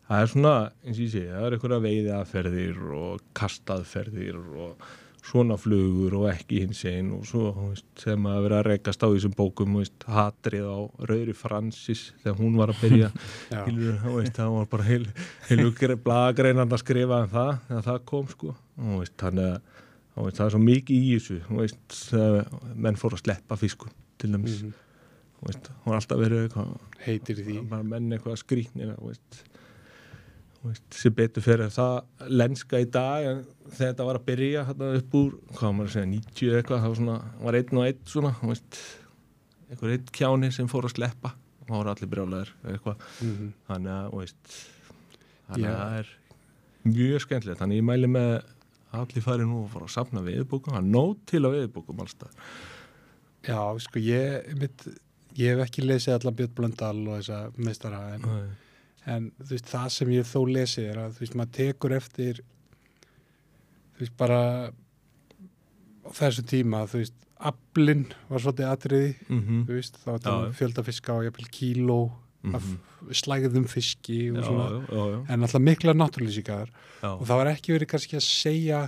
það 0.08 0.24
er 0.24 0.32
svona, 0.34 0.56
eins 0.84 0.98
og 0.98 1.04
ég 1.06 1.14
sé, 1.14 1.24
það 1.30 1.46
er 1.46 1.56
einhverja 1.56 1.80
veiðaferðir 1.86 2.82
og 2.98 3.24
kastaðferðir 3.38 4.38
og 4.66 4.86
svona 5.22 5.56
flugur 5.60 6.16
og 6.18 6.24
ekki 6.32 6.64
hins 6.64 6.80
einn 6.90 7.12
og 7.14 7.26
svo, 7.28 7.52
veist, 7.68 7.86
þegar 8.02 8.18
maður 8.24 8.44
verið 8.46 8.56
að 8.56 8.66
rekast 8.68 9.04
á 9.04 9.06
þessum 9.06 9.34
bókum, 9.38 9.76
veist, 9.78 10.06
hatrið 10.10 10.66
á 10.66 10.78
Rauðri 11.10 11.34
Francis 11.38 12.02
þegar 12.24 12.38
hún 12.40 12.58
var 12.58 12.72
að 12.72 12.80
byrja 12.82 13.10
þú 14.02 14.16
veist, 14.16 14.34
það 14.38 14.56
var 14.56 14.68
bara 14.72 14.88
heil, 14.88 15.06
heilu 15.46 15.98
blagreinan 16.02 16.74
að 16.74 16.82
skrifa 16.82 17.22
um 17.22 17.32
það 17.32 17.52
þegar 17.68 17.86
það 17.88 18.00
kom, 18.10 18.28
sko, 18.34 18.56
og 18.82 19.12
þannig 19.22 19.50
að 19.52 20.32
það 20.32 20.44
er 20.46 20.54
svo 20.56 20.62
mikið 20.66 21.06
í 21.06 21.12
þessu, 21.14 21.38
menn 22.74 22.98
fór 23.00 23.16
að 23.16 23.22
sleppa 23.22 23.60
fiskun, 23.60 23.94
til 24.18 24.34
dæmis, 24.34 24.58
þú 25.38 25.48
veist, 25.48 25.72
hún 25.84 25.94
var 25.94 26.02
alltaf 26.02 26.24
verið 26.24 26.46
eitthvað, 26.48 26.74
heitir 27.06 27.42
því. 27.46 27.60
menn 27.70 28.10
eitthvað 28.18 28.42
þú 28.42 29.12
veist, 29.12 29.44
sem 30.94 31.14
betur 31.16 31.42
fyrir 31.44 31.70
það 31.74 32.28
lenska 32.30 32.80
í 32.82 32.88
dag, 32.94 33.26
en 33.26 33.40
þegar 33.72 33.92
þetta 33.92 34.06
var 34.08 34.18
að 34.18 34.26
byrja 34.28 34.64
hérna 34.68 34.90
upp 34.98 35.16
úr, 35.18 35.36
hvað 35.58 35.76
maður 35.76 35.90
að 35.90 35.94
segja, 35.96 36.10
90 36.12 36.48
eða 36.48 36.60
eitthvað, 36.60 36.82
það 36.82 36.92
var 36.92 37.00
svona, 37.00 37.16
var 37.42 37.58
einn 37.58 37.80
og 37.80 37.86
einn 37.88 38.02
svona, 38.12 38.32
veist, 38.46 38.80
einhver 39.68 39.94
einn 39.96 40.12
kjáni 40.18 40.52
sem 40.54 40.70
fór 40.70 40.88
að 40.88 40.94
sleppa, 40.94 41.34
og 41.34 41.66
það 41.66 41.76
voru 41.76 41.94
allir 41.94 42.12
brjálæðir, 42.14 42.54
eitthvað, 42.74 43.06
mm 43.26 43.52
þannig 43.70 43.94
að, 43.96 44.16
veist, 44.20 44.56
þannig 45.50 45.66
Já. 45.66 45.72
að 45.72 45.80
það 45.82 46.00
er 46.00 46.12
mjög 46.92 47.24
skemmtilegt, 47.26 47.62
þannig 47.62 47.78
að 47.78 47.82
ég 47.82 47.88
mæli 47.90 48.12
með 48.12 48.32
að 48.92 49.02
allir 49.02 49.24
fari 49.24 49.48
nú 49.48 49.62
að 49.64 49.70
fara 49.74 49.88
að 49.88 49.94
safna 49.96 50.24
viðbókum, 50.26 50.76
það 50.76 50.82
er 50.82 50.90
nót 50.94 51.22
til 51.30 51.42
að 51.42 51.56
viðbókum 51.58 52.02
allstað. 52.04 52.42
Já, 53.42 53.58
sko, 53.82 54.02
ég 54.04 54.52
mitt, 54.60 54.84
ég 55.38 55.56
hef 55.56 55.62
ekki 55.64 55.86
lesið 55.86 56.18
allan 56.18 56.36
Björn 56.38 56.52
Blöndal 56.58 56.98
og 57.08 57.16
þessa 57.16 57.38
meistara 57.56 58.02
en, 58.14 58.26
en 59.10 59.32
þú 59.40 59.50
veist, 59.56 59.66
það 59.72 59.88
sem 59.96 60.12
ég 60.14 60.28
þó 60.28 60.40
lesið 60.46 60.88
er 60.92 61.00
að 61.02 61.16
þú 61.16 61.24
veist, 61.24 61.34
maður 61.40 61.56
tekur 61.58 61.96
eftir 61.96 62.40
þú 63.96 64.04
veist, 64.04 64.16
bara 64.20 64.40
á 66.02 66.10
þessu 66.18 66.44
tíma, 66.46 66.84
þú 66.90 67.02
veist 67.02 67.18
aflinn 67.42 68.06
var 68.30 68.42
svolítið 68.44 68.68
atriði 68.70 69.14
Mm 69.28 69.62
þú 69.66 69.78
veist, 69.78 69.96
þá 69.98 70.08
var 70.12 70.20
það 70.22 70.42
já. 70.46 70.52
fjöldafiska 70.60 71.14
og 71.14 71.24
jafnvel 71.26 71.48
kíló 71.50 72.00
af 72.54 72.64
slægðum 73.14 73.68
fiski 73.70 74.30
og 74.30 74.38
já, 74.38 74.44
svona, 74.46 74.66
já, 74.90 75.02
já, 75.12 75.18
en 75.30 75.42
alltaf 75.42 75.62
mikla 75.62 75.92
náttúrlýsingar 75.94 76.70
og 77.02 77.26
það 77.26 77.38
var 77.38 77.50
ekki 77.52 77.72
verið 77.72 77.88
kannski 77.92 78.16
að 78.18 78.26
segja 78.26 78.80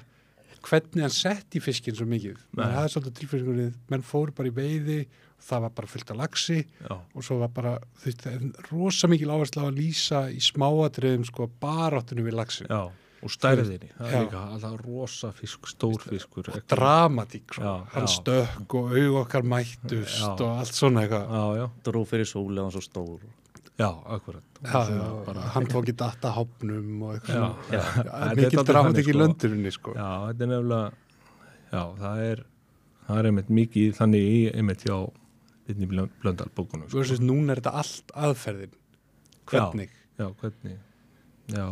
hvernig 0.64 1.04
hann 1.04 1.12
sett 1.12 1.54
í 1.54 1.60
fiskin 1.60 1.94
svo 1.94 2.06
mikið. 2.08 2.38
Það 2.56 2.78
er 2.80 2.92
svolítið 2.92 3.16
tilfeyringunni 3.18 3.66
menn 3.90 4.02
fóru 4.06 4.32
bara 4.32 4.48
í 4.48 4.54
veiði 4.54 5.00
það 5.44 5.60
var 5.66 5.72
bara 5.76 5.90
fullt 5.92 6.10
af 6.14 6.16
laxi 6.22 6.58
já. 6.64 6.94
og 7.14 7.24
svo 7.26 7.38
var 7.42 7.50
bara, 7.52 7.72
rosa 8.70 9.08
mikil 9.12 9.32
áherslu 9.34 9.60
á 9.62 9.66
að 9.68 9.78
lýsa 9.80 10.20
í 10.32 10.40
smáatriðum 10.40 11.24
sko 11.28 11.48
baráttunum 11.60 12.24
við 12.28 12.38
laxin 12.38 12.70
Já, 12.70 12.82
og 13.24 13.32
stærðinni, 13.32 13.88
það 13.98 14.10
er 14.14 14.24
líka 14.26 14.40
alltaf 14.54 14.74
rosa 14.84 15.30
fisk, 15.36 15.68
stór 15.70 16.00
fiskur 16.04 16.48
eitthvað. 16.50 16.66
dramatík, 16.74 17.46
sko. 17.54 17.62
Já, 17.64 17.74
hann 17.94 18.08
já. 18.08 18.12
stökk 18.18 18.74
og 18.80 18.92
aug 18.98 19.16
okkar 19.22 19.46
mættust 19.54 20.20
Já. 20.20 20.32
og 20.34 20.58
allt 20.60 20.74
svona 20.76 21.04
eitthvað 21.06 21.24
Já, 21.32 21.44
já, 21.62 21.66
Dró 21.88 22.04
fyrir 22.08 22.28
sóli 22.28 22.58
og 22.60 22.68
hann 22.68 22.74
svo 22.76 22.84
stór 22.84 23.20
já, 23.80 23.88
akkurat 23.90 24.60
Já, 24.64 24.72
Svona 24.86 25.04
já, 25.04 25.24
bara- 25.26 25.48
hann 25.54 25.66
tók 25.72 25.88
í 25.88 25.96
data 25.96 26.30
hopnum 26.36 27.02
og 27.02 27.14
eitthvað 27.18 27.56
er 27.74 28.36
mikil 28.36 28.64
dramatík 28.64 29.04
þannig, 29.04 29.12
í 29.12 29.18
löndurinni 29.20 29.72
sko. 29.72 29.92
Já, 29.96 30.10
þetta 30.30 30.44
er 30.44 30.52
nefnilega 30.52 30.92
Já, 31.74 31.82
það 32.00 32.24
er 32.30 32.44
það 33.08 33.18
er 33.18 33.26
einmitt 33.28 33.50
mikið 33.52 33.96
þannig 33.98 34.22
í 34.30 34.38
einmitt 34.54 34.84
hjá 34.86 34.98
einnig 35.68 35.92
blöndal 36.22 36.50
bókunum 36.54 36.88
Þú 36.92 37.00
veist, 37.00 37.22
núna 37.24 37.54
er 37.54 37.62
þetta 37.62 37.74
allt 37.80 38.12
aðferðin. 38.26 38.74
Hvernig? 39.50 39.94
Já, 40.18 40.26
hvernig? 40.40 40.76
Já, 41.52 41.66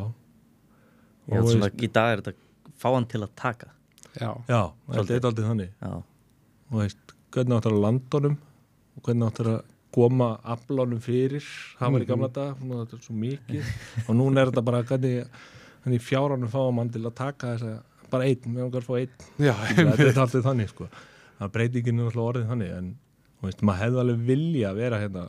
held 1.31 1.45
Og 1.45 1.53
svona, 1.53 1.69
í 1.73 1.91
dag 1.93 2.13
er 2.13 2.23
þetta 2.23 2.35
fá 2.83 2.89
hann 2.93 3.09
til 3.11 3.23
að 3.23 3.35
taka. 3.39 3.69
Já, 4.19 4.33
já 4.49 4.63
þetta 4.89 5.15
er 5.17 5.29
aldrei 5.29 5.47
þannig. 5.47 5.77
Já, 5.81 5.93
og 6.73 6.81
veist, 6.81 7.15
hvernig 7.33 7.59
áttur 7.59 7.77
að 7.77 7.85
landa 7.87 8.19
honum? 8.19 8.41
Og 8.97 9.07
hvernig 9.07 9.31
áttur 9.31 9.53
að 9.55 9.61
koma 9.93 10.29
aflánum 10.55 11.01
fyrir, 11.05 11.47
það 11.79 11.95
var 11.95 12.05
í 12.05 12.09
gamla 12.09 12.29
dag 12.33 12.59
svona, 12.59 12.83
þetta 12.83 12.99
er 12.99 13.07
svo 13.07 13.17
mikið. 13.23 13.73
Og 14.07 14.17
núna 14.17 14.43
er 14.43 14.51
þetta 14.51 14.65
bara 14.69 14.83
hvernig, 14.89 15.41
hvernig 15.85 16.05
fjáránum 16.05 16.53
fáum 16.53 16.79
mann 16.81 16.93
til 16.93 17.05
að 17.05 17.17
taka 17.21 17.55
þess 17.55 17.69
að 17.69 18.09
bara 18.13 18.29
einn, 18.29 18.43
við 18.45 18.61
erum 18.65 18.77
að 18.77 18.89
fá 18.89 18.95
einn. 18.99 19.27
Já, 19.41 19.55
þetta 19.77 20.09
er 20.09 20.21
alltaf 20.25 20.47
þannig 20.49 20.73
sko. 20.73 20.89
Það 21.39 21.55
breytingin 21.57 22.01
er 22.01 22.09
alltaf 22.09 22.29
orðið 22.31 22.51
þannig 22.53 22.75
en 22.77 22.91
veist, 23.43 23.63
maður 23.67 23.85
hefði 23.87 24.03
alveg 24.03 24.27
vilja 24.29 24.71
að 24.71 24.83
vera 24.83 25.01
hérna 25.03 25.25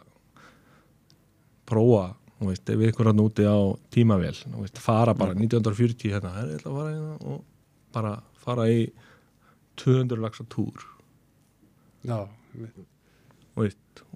prófa 1.70 2.12
veist, 2.44 2.70
ef 2.70 2.86
ykkur 2.90 3.10
hann 3.10 3.24
úti 3.24 3.46
á 3.48 3.58
tímavél 3.94 4.36
veist, 4.60 4.80
fara 4.82 5.16
bara 5.18 5.36
1940 5.38 6.14
hérna, 6.14 6.34
að 6.44 6.64
fara 6.68 6.94
hérna 6.94 7.18
og 7.22 7.44
bara 7.96 8.16
fara 8.44 8.68
í 8.72 8.88
200 9.82 10.22
laxa 10.22 10.46
túr 10.52 10.84
já, 12.04 12.20
og 13.56 13.64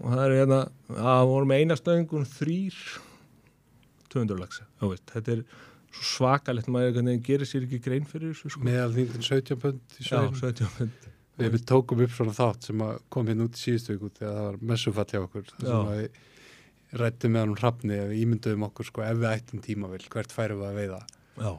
það 0.04 0.24
er 0.26 0.36
hérna 0.42 0.62
að 0.98 1.24
voru 1.32 1.50
með 1.50 1.64
eina 1.64 1.80
stöðingun 1.80 2.28
þrýr 2.38 2.78
200 4.14 4.42
laxa 4.42 4.68
þú 4.82 4.94
veist, 4.94 5.08
þetta 5.14 5.38
er 5.38 5.44
svo 5.98 6.08
svakalegt 6.12 6.70
maður 6.72 6.92
einhvern 6.92 7.12
veginn 7.12 7.26
gerir 7.26 7.50
sér 7.50 7.66
ekki 7.66 7.80
grein 7.84 8.08
fyrir 8.08 8.34
þessu 8.34 8.52
sko. 8.54 8.66
meðal 8.68 8.92
þingin 8.96 9.28
17 9.30 9.62
pund 9.62 9.98
í 9.98 10.04
Já, 10.04 10.10
svein 10.10 10.36
17 10.42 10.74
pund. 10.78 11.08
Við 11.38 11.66
tókum 11.70 12.02
upp 12.06 12.16
svona 12.16 12.34
þátt 12.34 12.70
sem 12.70 12.82
kom 13.14 13.30
hérna 13.30 13.46
út 13.46 13.58
í 13.58 13.62
síðustu 13.62 13.94
viku 13.94 14.10
þegar 14.18 14.34
það 14.38 14.48
var 14.48 14.58
messufall 14.72 15.08
hjá 15.12 15.20
okkur 15.22 15.48
sem 15.54 15.78
að 15.78 16.02
við 16.02 17.00
rættum 17.02 17.34
með 17.36 17.44
hann 17.44 17.56
hrafni 17.60 17.96
eða 18.00 18.18
ímynduðum 18.18 18.68
okkur 18.70 18.90
sko 18.90 19.04
ef 19.06 19.18
við 19.20 19.32
ættum 19.34 19.64
tímavill 19.64 20.04
hvert 20.14 20.34
færum 20.34 20.62
við 20.64 20.70
að 20.70 20.78
veiða? 20.82 21.00
Já, 21.38 21.52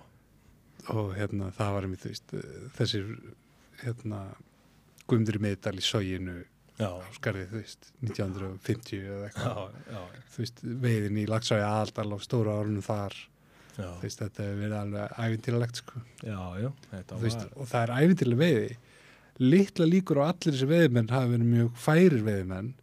og 0.94 1.10
hérna 1.18 1.50
það 1.56 1.74
var 1.76 1.88
einmitt 1.88 2.06
veist 2.08 2.36
þessir 2.78 3.10
hérna 3.84 4.22
Guðmundur 5.08 5.38
í 5.38 5.40
miðdal 5.40 5.76
í 5.78 5.84
sóginu 5.84 6.36
já, 6.76 6.88
á 6.88 7.08
skarðið 7.16 7.52
þú 7.52 7.60
veist 7.62 7.86
1950 8.04 9.06
eða 9.06 9.28
eitthvað. 9.28 9.78
Þú 10.34 10.42
veist 10.42 10.62
veiðin 10.82 11.20
í 11.22 11.24
Lagsá 11.30 11.56
í 11.56 11.64
Aðaldal 11.64 12.10
á 12.12 12.18
stóra 12.24 12.56
árunum 12.58 12.84
þar 12.84 13.16
já. 13.78 13.86
þú 13.86 14.02
veist 14.02 14.22
þetta 14.24 14.44
hefur 14.44 14.60
verið 14.64 14.76
alveg 14.82 15.16
ævintýralegt 15.24 15.80
sko. 15.80 16.02
Já, 16.20 16.40
já, 16.60 16.68
veist, 17.22 17.46
og 17.54 17.70
það 17.70 17.84
er 17.84 17.94
æfintilega 18.02 18.42
veiði 18.42 18.76
litla 19.38 19.86
líkur 19.88 20.20
á 20.22 20.30
allir 20.32 20.52
þessi 20.52 20.68
veiðmenn 20.68 21.10
hafi 21.12 21.32
verið 21.34 21.50
mjög 21.54 21.80
færir 21.84 22.20
veiðmenn 22.26 22.74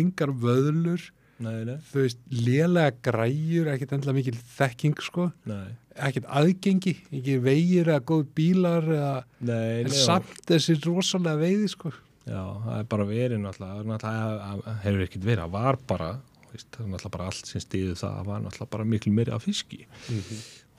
engar 0.00 0.32
vöðlur 0.42 1.08
nei, 1.42 1.62
nei, 1.68 1.76
þú 1.90 2.04
veist, 2.04 2.20
lélega 2.34 2.92
græjur 3.06 3.70
ekkert 3.72 3.94
endla 3.96 4.14
mikil 4.16 4.36
þekking 4.56 5.00
sko. 5.04 5.30
Nei, 5.48 5.72
ekkert 5.96 6.28
aðgengi, 6.40 6.94
ekki 7.16 7.36
vegir 7.44 7.90
eða 7.90 8.04
góð 8.10 8.24
bílar 8.36 8.88
eða 8.90 9.94
samt 9.94 10.44
þessi 10.48 10.76
rosalega 10.84 11.40
veiði 11.40 11.70
sko. 11.72 11.92
Já, 12.28 12.42
það 12.64 12.74
er 12.76 12.88
bara 12.92 13.06
verið 13.08 13.40
náttúrulega, 13.42 14.00
það 14.02 14.82
hefur 14.84 15.06
ekkert 15.06 15.24
verið, 15.26 15.44
það 15.46 15.54
var 15.56 15.80
bara 15.90 16.10
veist, 16.50 16.68
það 16.74 16.82
er 16.84 16.90
náttúrulega 16.92 17.14
bara 17.16 17.28
allt 17.32 17.50
sem 17.50 17.64
stiði 17.64 17.94
það 17.96 18.18
það 18.18 18.30
var 18.30 18.42
náttúrulega 18.44 18.74
bara 18.76 18.88
miklu 18.92 19.14
meiri 19.16 19.34
af 19.34 19.46
fiski. 19.46 19.80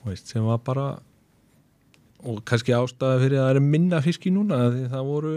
Veist, 0.06 0.30
sem 0.30 0.46
var 0.46 0.62
bara 0.64 0.86
og 2.22 2.42
kannski 2.46 2.74
ástæða 2.76 3.20
fyrir 3.22 3.40
að 3.40 3.48
það 3.48 3.56
er 3.56 3.66
minna 3.74 4.00
fiski 4.04 4.32
núna 4.34 4.60
því 4.70 4.84
það 4.92 5.08
voru 5.08 5.34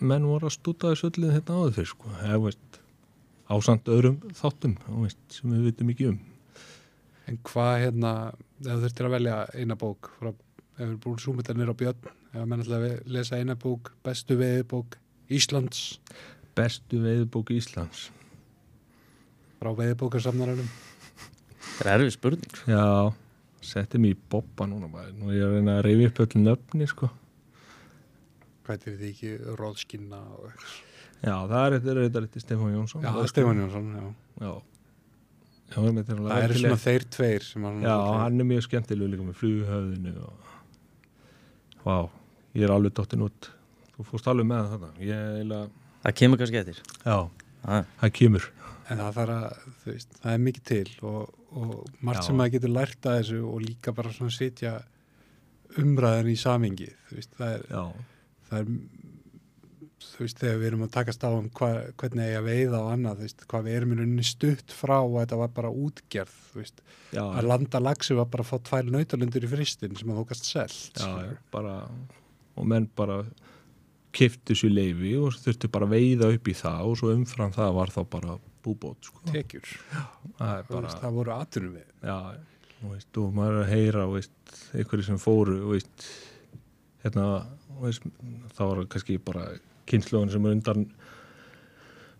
menn 0.00 0.28
voru 0.28 0.48
að 0.48 0.54
stúta 0.54 0.92
þessu 0.92 1.10
öllin 1.10 1.34
þetta 1.34 1.56
áður 1.56 1.76
fyrir 1.78 1.90
sko, 1.92 2.12
eða 2.22 2.40
veist 2.44 2.80
ásand 3.48 3.88
öðrum 3.88 4.18
þáttum 4.36 4.76
veist, 5.02 5.20
sem 5.32 5.54
við 5.54 5.70
vitum 5.70 5.92
ekki 5.94 6.10
um. 6.12 6.18
En 7.28 7.38
hvað 7.44 7.74
hérna, 7.82 8.12
ef 8.60 8.68
þú 8.68 8.78
þurftir 8.84 9.08
að 9.08 9.14
velja 9.16 9.38
eina 9.56 9.76
bók, 9.80 10.10
frá, 10.20 10.30
ef 10.78 10.84
við 10.84 10.96
búin 11.04 11.20
súmitanir 11.20 11.72
á 11.72 11.76
Björn, 11.80 12.10
ef 12.32 12.48
menn 12.48 12.64
ætla 12.64 12.80
að 12.80 13.08
lesa 13.16 13.40
eina 13.40 13.56
bók, 13.60 13.92
bestu 14.04 14.38
veiðbók 14.40 14.96
Íslands. 15.28 15.98
Bestu 16.56 17.02
veiðbók 17.04 17.52
Íslands. 17.52 18.08
Frá 19.60 19.72
veiðbókarsamnaranum. 19.76 20.68
Það 21.78 21.90
er 21.92 21.92
erfið 21.98 22.14
spurning. 22.16 22.60
Já, 22.70 22.84
setti 23.68 24.00
mig 24.02 24.16
í 24.16 24.18
boppa 24.32 24.66
núna 24.68 24.90
bara, 24.92 25.12
nú 25.14 25.30
er 25.30 25.38
ég 25.38 25.46
að 25.46 25.56
reyna 25.56 25.78
að 25.78 25.84
reyfi 25.86 26.08
upp 26.10 26.22
öll 26.24 26.42
nöfni 26.44 26.88
sko. 26.90 27.10
Hvað 28.66 28.86
er 28.90 28.98
því 29.00 29.10
ekki 29.12 29.32
róðskinna 29.60 30.20
og 30.36 30.48
eitthvað? 30.50 30.76
Já, 31.18 31.34
það 31.50 31.60
er 31.60 31.74
þetta, 31.76 31.94
þetta, 31.98 32.22
þetta 32.24 32.42
Stefán 32.44 32.74
Jónsson. 32.76 33.06
Já, 33.06 33.30
Stefán 33.32 33.62
Jónsson, 33.62 33.88
já. 33.94 34.04
Já, 34.38 34.52
já 35.72 35.78
það, 35.78 35.88
er 35.88 36.20
Það 36.20 36.44
eru 36.44 36.58
svona 36.60 36.80
þeir 36.84 37.06
tveir. 37.16 37.48
Já, 37.82 37.96
hann 38.22 38.38
er 38.44 38.48
mjög 38.52 38.66
skemmtileg 38.68 39.12
líka 39.14 39.26
með 39.26 39.40
fluguhöfðinu 39.40 40.14
og... 40.28 40.52
Vá, 41.82 41.96
ég 42.54 42.68
er 42.68 42.74
alveg 42.74 42.94
dottin 43.00 43.26
út. 43.26 43.50
Þú 43.96 44.06
fórst 44.12 44.30
alveg 44.30 44.46
með 44.46 44.72
þetta 44.76 44.92
Ég 45.02 45.24
eiginlega 45.40 45.86
Það 46.04 46.14
kemur 46.20 46.38
kannski 46.38 46.60
eftir. 46.60 46.78
Já, 47.02 47.16
ah, 47.66 47.88
það 47.98 48.12
kemur 48.20 48.44
En 48.88 49.02
það 49.02 49.18
þarf 49.18 49.34
að, 49.34 49.66
þú 49.82 49.90
veist, 49.92 50.14
það 50.22 50.34
er 50.34 50.44
mikið 50.46 50.68
til 50.70 50.92
og, 51.08 51.34
og 51.52 51.74
margt 52.00 52.22
Já. 52.22 52.26
sem 52.28 52.38
maður 52.40 52.54
getur 52.56 52.74
lært 52.74 53.08
að 53.08 53.18
þessu 53.18 53.42
og 53.48 53.60
líka 53.64 53.94
bara 53.96 54.14
svona 54.14 54.34
sitja 54.34 54.76
umræðan 55.78 56.32
í 56.32 56.36
samingi, 56.40 56.88
þú 57.08 57.18
veist, 57.18 57.34
það 57.36 57.54
er, 57.56 57.66
það 58.48 58.62
er 58.62 58.70
þú 60.08 60.24
veist, 60.24 60.40
þegar 60.40 60.60
við 60.62 60.68
erum 60.70 60.84
að 60.86 60.92
takast 60.96 61.26
á 61.26 61.30
um 61.30 61.50
hva, 61.58 61.68
hvernig 62.00 62.24
eigi 62.24 62.38
að 62.38 62.48
veiða 62.48 62.80
og 62.80 62.92
annað, 62.94 63.18
þú 63.20 63.26
veist, 63.28 63.44
hvað 63.50 63.66
við 63.66 63.76
erum 63.78 63.92
í 63.92 63.98
rauninni 63.98 64.26
stutt 64.26 64.74
frá 64.74 64.96
og 64.98 65.18
þetta 65.18 65.40
var 65.42 65.52
bara 65.58 65.74
útgerð, 65.84 66.38
þú 66.52 66.62
veist, 66.62 66.82
já, 67.12 67.22
að 67.26 67.50
landa 67.50 67.82
lagsi 67.82 68.16
var 68.18 68.30
bara 68.32 68.46
að 68.46 68.52
fá 68.54 68.70
tvær 68.70 68.88
nautalundur 68.94 69.44
í 69.46 69.52
fristin 69.52 69.98
sem 69.98 70.14
að 70.14 70.22
þú 70.22 70.26
gast 70.32 70.48
selt, 70.48 71.02
já, 71.02 71.36
bara 71.52 71.82
Og 72.58 72.66
menn 72.66 72.88
bara 72.98 73.22
kiftu 74.14 74.56
sér 74.56 74.72
leifi 74.72 75.12
og 75.20 75.36
þurftu 75.38 75.70
bara 75.70 75.86
að 75.86 75.94
veiða 75.94 76.30
upp 76.34 76.48
í 76.48 76.54
það 76.56 76.86
og 76.88 76.96
svo 76.98 77.10
umfram 77.14 77.52
það 77.54 77.74
var 77.76 77.92
þá 77.94 78.00
bara 78.10 78.36
búbót 78.68 79.10
sko. 79.10 79.24
tekjur, 79.32 79.66
Það 80.38 80.62
bara 80.70 80.84
veist, 80.86 81.02
það 81.02 81.18
voru 81.18 81.34
atunum 81.34 81.76
við. 81.78 81.88
Já, 82.04 82.18
veist, 82.92 83.20
og 83.22 83.34
maður 83.36 83.58
er 83.58 83.64
að 83.64 83.72
heyra 83.74 84.06
einhverju 84.12 85.08
sem 85.08 85.20
fóru 85.22 85.58
veist, 85.72 86.08
hérna, 87.04 87.28
það 88.54 88.72
var 88.72 88.84
kannski 88.94 89.18
bara 89.24 89.48
kynnslóðin 89.88 90.34
sem 90.34 90.46
er 90.46 90.56
undan 90.58 90.88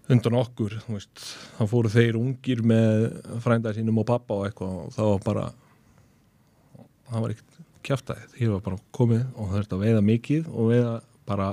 undan 0.08 0.38
okkur 0.40 0.78
þá 0.80 1.62
fóru 1.68 1.90
þeir 1.92 2.16
ungir 2.16 2.62
með 2.64 3.08
frænda 3.44 3.74
sínum 3.76 4.00
og 4.00 4.08
pappa 4.08 4.38
og 4.38 4.46
eitthvað 4.48 4.76
og 4.86 4.94
það 4.96 5.10
var 5.12 5.24
bara 5.26 5.46
það 7.08 7.24
var 7.24 7.34
ekkert 7.34 7.58
kjaftaðið 7.88 8.36
því 8.36 8.48
var 8.54 8.64
bara 8.64 8.80
komið 8.96 9.24
og 9.34 9.50
það 9.52 9.60
er 9.60 9.68
að 9.76 9.84
veiða 9.84 10.04
mikið 10.08 10.48
og 10.52 10.70
veiða 10.72 10.94
bara 11.28 11.48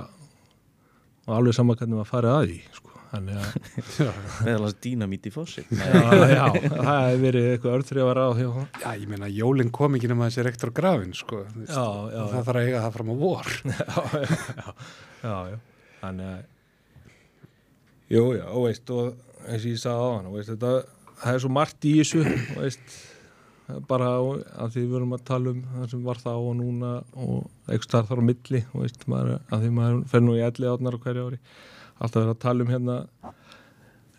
og 1.25 1.33
alveg 1.35 1.57
saman 1.57 1.79
hvernig 1.79 1.99
maður 1.99 2.11
farið 2.11 2.35
að 2.35 2.47
því 2.47 2.57
sko. 2.77 2.84
Þannig 3.15 3.39
að 3.41 3.49
meðalans 4.45 4.77
dýnamít 4.85 5.29
í 5.29 5.33
fossi. 5.33 5.63
Já, 5.71 6.01
já, 6.31 6.45
það 6.53 7.05
hefur 7.09 7.23
verið 7.25 7.47
eitthvað 7.51 7.77
örþrjávar 7.79 8.21
á 8.21 8.27
því 8.37 8.47
og 8.49 8.59
Já, 8.83 8.89
ég 9.01 9.07
meina, 9.11 9.31
jólinn 9.41 9.71
kom 9.75 9.97
ekki 9.99 10.11
nema 10.11 10.29
þessi 10.29 10.45
rektor 10.49 10.73
grafin, 10.75 11.15
sko, 11.17 11.43
Já, 11.65 11.85
já, 12.11 12.19
og 12.23 12.33
það 12.33 12.49
þarf 12.49 12.55
að 12.55 12.67
eiga 12.67 12.83
það 12.85 12.97
fram 12.99 13.13
á 13.13 13.15
vor. 13.23 13.55
já, 15.25 15.35
já, 15.53 15.57
þannig 16.03 16.33
að 16.35 16.43
jú, 18.15 18.25
já, 18.37 18.45
og 18.51 18.67
veist 18.67 18.93
og 18.93 19.15
eins 19.45 19.65
og 19.65 19.71
ég 19.71 19.81
sagði 19.81 20.05
á 20.05 20.09
hann, 20.15 20.31
veist, 20.33 20.53
þetta 20.53 20.71
það 21.21 21.35
er 21.37 21.43
svo 21.43 21.51
margt 21.53 21.85
í 21.87 21.93
þessu 21.99 22.23
og 22.25 22.57
veist, 22.61 22.95
bara 23.89 24.09
að 24.19 24.75
því 24.75 24.83
við 24.83 24.91
verum 24.93 25.15
að 25.17 25.23
tala 25.25 25.53
um 25.55 25.61
það 25.73 25.87
sem 25.93 26.03
var 26.05 26.19
þá 26.21 26.31
og 26.35 26.51
núna 26.59 26.91
og 27.17 27.47
eitthvað 27.65 27.87
starf 27.87 28.11
þar 28.11 28.21
á 28.21 28.29
milli 28.29 28.61
og 28.73 28.83
veist, 28.83 29.07
maður, 29.09 29.39
að 29.49 29.63
því 29.65 29.71
maður 29.79 30.03
fer 30.11 30.25
nú 30.25 30.35
í 30.37 30.43
elli 30.45 30.69
átnar 30.69 30.97
á 30.97 31.03
hverju 31.05 31.25
ári 31.29 31.39
alltaf 31.99 32.21
verið 32.21 32.33
að 32.33 32.41
tala 32.43 32.65
um 32.65 32.73
hérna 32.73 32.97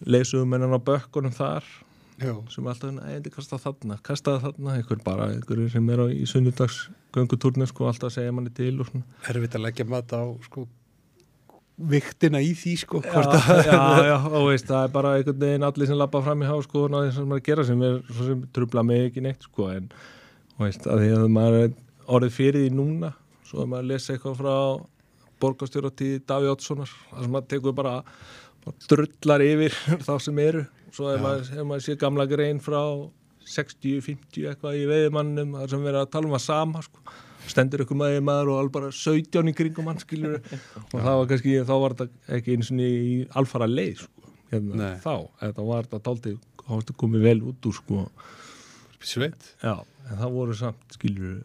leysum 0.07 0.55
hennan 0.57 0.77
á 0.77 0.81
bökkunum 0.81 1.35
þar 1.37 1.67
Já, 2.17 2.33
sem 2.49 2.65
er 2.65 2.73
alltaf, 2.73 2.93
nei, 2.97 3.11
þetta 3.11 3.31
kasta 3.35 3.59
þarna 3.61 3.97
kastaði 4.05 4.41
þarna, 4.47 4.77
einhver 4.79 5.01
bara, 5.05 5.27
einhver 5.35 5.59
sem 5.69 5.91
er 5.93 6.01
á, 6.01 6.07
í 6.09 6.23
sunnudags 6.25 6.87
göngutúrni 7.13 7.69
sko, 7.69 7.91
alltaf 7.91 8.15
segja 8.15 8.33
manni 8.33 8.53
til 8.57 8.73
og 8.81 8.89
svona. 8.89 9.05
Erfitt 9.29 9.57
að 9.59 9.67
leggja 9.67 9.85
mat 9.93 10.15
á, 10.17 10.25
sko, 10.47 10.65
viktina 11.93 12.41
í 12.41 12.55
því, 12.57 12.73
sko, 12.81 13.03
já, 13.05 13.21
já, 13.69 13.77
já, 14.09 14.17
og 14.31 14.47
veist, 14.49 14.65
það 14.71 14.87
er 14.87 14.95
bara 14.97 15.13
einhvern 15.19 15.43
veginn 15.45 15.69
allir 15.69 15.91
sem 15.91 16.01
lappa 16.01 16.25
fram 16.25 16.41
í 16.41 16.49
háskóðun 16.49 16.97
og 16.97 17.05
þess 17.05 17.21
að 17.21 17.29
maður 17.35 17.47
gera 17.51 17.69
sem 17.69 17.85
er 17.85 18.01
svo 18.09 18.31
sem 18.31 18.47
trubla 18.57 18.87
mig 18.89 19.11
ekki 19.11 19.27
neitt 19.27 19.45
sko, 19.45 19.69
en 19.77 19.93
og 20.57 20.65
veist, 20.65 20.89
að 20.89 21.05
því 21.05 21.13
að 21.19 21.29
maður 21.37 21.59
er 21.67 21.75
orðið 22.17 22.37
fyrir 22.39 22.65
því 22.65 22.75
núna 22.81 23.13
svo 23.45 23.61
að 23.61 23.73
maður 23.75 23.91
lesa 23.93 24.17
eitthvað 24.17 24.41
frá 24.41 24.57
borgastjóratíð 25.43 26.25
Daví 26.29 26.51
Oddssonar 26.51 26.91
þar 27.11 27.27
sem 27.27 27.37
maður 27.37 27.51
tekur 27.53 27.77
bara, 27.77 27.95
bara 28.65 28.89
drullar 28.89 29.45
yfir 29.45 29.77
þá 30.07 30.15
sem 30.23 30.43
eru 30.43 30.65
svo 30.95 31.13
ef 31.13 31.21
Já. 31.21 31.23
maður, 31.27 31.53
ef 31.53 31.71
maður 31.71 31.87
sé 31.87 31.97
gamla 32.01 32.27
grein 32.31 32.63
frá 32.65 32.81
60, 33.47 34.01
50 34.03 34.51
eitthvað 34.51 34.81
í 34.81 34.85
veiðmannum 34.91 35.55
þar 35.61 35.73
sem 35.73 35.87
verið 35.87 36.03
að 36.03 36.13
tala 36.17 36.31
um 36.31 36.37
að 36.39 36.45
sama 36.47 36.83
sko 36.87 37.17
stendur 37.47 37.85
ykkur 37.85 37.99
maður 37.99 38.25
maður 38.27 38.53
og 38.53 38.61
alveg 38.61 38.75
bara 38.75 38.93
17 38.95 39.51
í 39.51 39.55
kringum 39.57 39.91
hann 39.91 40.01
skilur 40.03 40.39
og 40.93 40.97
það 40.97 41.19
var 41.21 41.29
kannski, 41.31 41.57
þá 41.69 41.75
var 41.83 41.97
þetta 41.99 42.37
ekki 42.39 42.57
eins 42.57 42.73
og 42.73 42.83
í 42.83 43.19
alfara 43.39 43.69
leið 43.71 44.03
sko, 44.03 44.33
hérna, 44.53 44.91
þá, 45.05 45.15
þetta 45.43 45.67
var 45.69 45.91
þetta 45.93 46.17
var 46.17 46.81
þetta 46.81 46.97
komið 47.03 47.29
vel 47.29 47.37
út 47.53 47.69
úr 47.71 47.77
sko, 47.77 48.07
sveit. 49.07 49.53
já, 49.63 49.77
en 50.09 50.19
það 50.25 50.35
voru 50.41 50.59
samt 50.59 50.99
skilur 50.99 51.39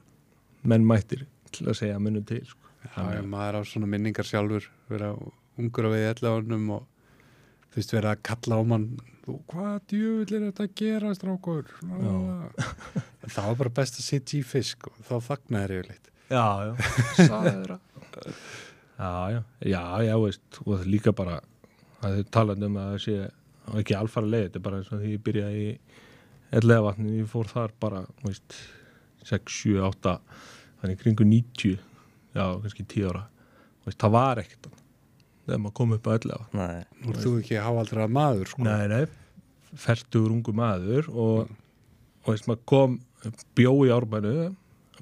menn 0.66 0.88
mættir 0.88 1.28
til 1.52 1.68
að 1.70 1.80
segja 1.82 2.02
munum 2.02 2.26
til 2.28 2.42
sko. 2.48 2.71
Já, 2.82 3.04
já, 3.16 3.22
maður 3.22 3.62
á 3.62 3.70
svona 3.70 3.90
minningar 3.90 4.28
sjálfur, 4.28 4.66
vera 4.90 5.12
ungur 5.62 5.88
á 5.88 5.94
veiði 5.94 6.08
ellefanum 6.16 6.70
og 6.78 6.88
þú 7.72 7.80
veist, 7.80 7.94
vera 7.96 8.16
að 8.16 8.24
kalla 8.28 8.58
á 8.58 8.62
mann, 8.68 8.88
hvað 9.52 9.76
djöfull 9.92 10.38
er 10.38 10.48
þetta 10.48 10.66
að 10.66 10.74
gera, 10.82 11.12
strákur? 11.16 11.70
En 11.86 13.30
það 13.30 13.52
var 13.52 13.60
bara 13.62 13.74
best 13.82 14.00
að 14.02 14.08
sitja 14.08 14.40
í 14.40 14.44
fisk 14.48 14.90
og 14.90 14.98
þá 15.08 15.14
þagnaði 15.30 15.78
yfirleitt. 15.78 16.12
já, 16.32 16.46
já, 16.66 16.74
sagði 17.22 17.54
þeirra. 17.60 17.80
Já, 19.02 19.14
já, 19.34 19.40
já, 19.66 19.84
já, 20.08 20.16
veist 20.26 20.60
og 20.62 20.68
það 20.74 20.82
er 20.82 20.92
líka 20.96 21.14
bara 21.18 21.38
að 22.02 22.18
þau 22.18 22.34
talað 22.38 22.66
um 22.68 22.82
að 22.82 22.90
það 22.92 23.04
sé 23.06 23.16
ekki 23.82 23.96
alfara 23.98 24.32
leið, 24.34 24.48
þetta 24.48 24.60
er 24.60 24.66
bara 24.66 24.82
eins 24.82 24.92
og 24.92 25.02
því 25.02 25.14
ég 25.14 25.24
byrjaði 25.26 25.62
í 25.62 25.72
ellega 26.60 26.86
vatni, 26.88 27.16
ég 27.22 27.30
fór 27.32 27.50
þar 27.50 27.74
bara, 27.82 28.02
veist 28.26 28.58
6, 29.30 29.54
7, 29.62 29.80
8 29.86 30.18
þannig 30.82 30.98
í 30.98 31.02
kringu 31.04 31.28
90 31.30 31.91
já, 32.36 32.46
kannski 32.64 32.86
10 32.86 33.10
ára. 33.12 33.26
Veist, 33.86 34.00
það 34.02 34.16
var 34.16 34.42
ekkert 34.44 34.72
þegar 35.46 35.62
maður 35.64 35.76
kom 35.80 35.96
upp 35.96 36.08
að 36.08 36.18
ellega 36.20 36.60
Nei, 36.60 36.84
Nú 37.02 37.14
er 37.14 37.20
þú 37.22 37.32
ekki 37.42 37.58
að 37.58 37.68
hafa 37.68 37.84
aldrei 37.84 38.02
að 38.04 38.16
maður, 38.18 38.52
sko. 38.52 38.66
Nei, 38.68 38.84
nei, 38.92 39.06
fertugur 39.82 40.36
ungu 40.36 40.54
maður 40.56 41.10
og, 41.12 41.54
og 42.22 42.30
veist, 42.30 42.50
maður 42.50 42.66
kom 42.72 43.00
bjó 43.58 43.74
í 43.88 43.94
árbænu 43.94 44.36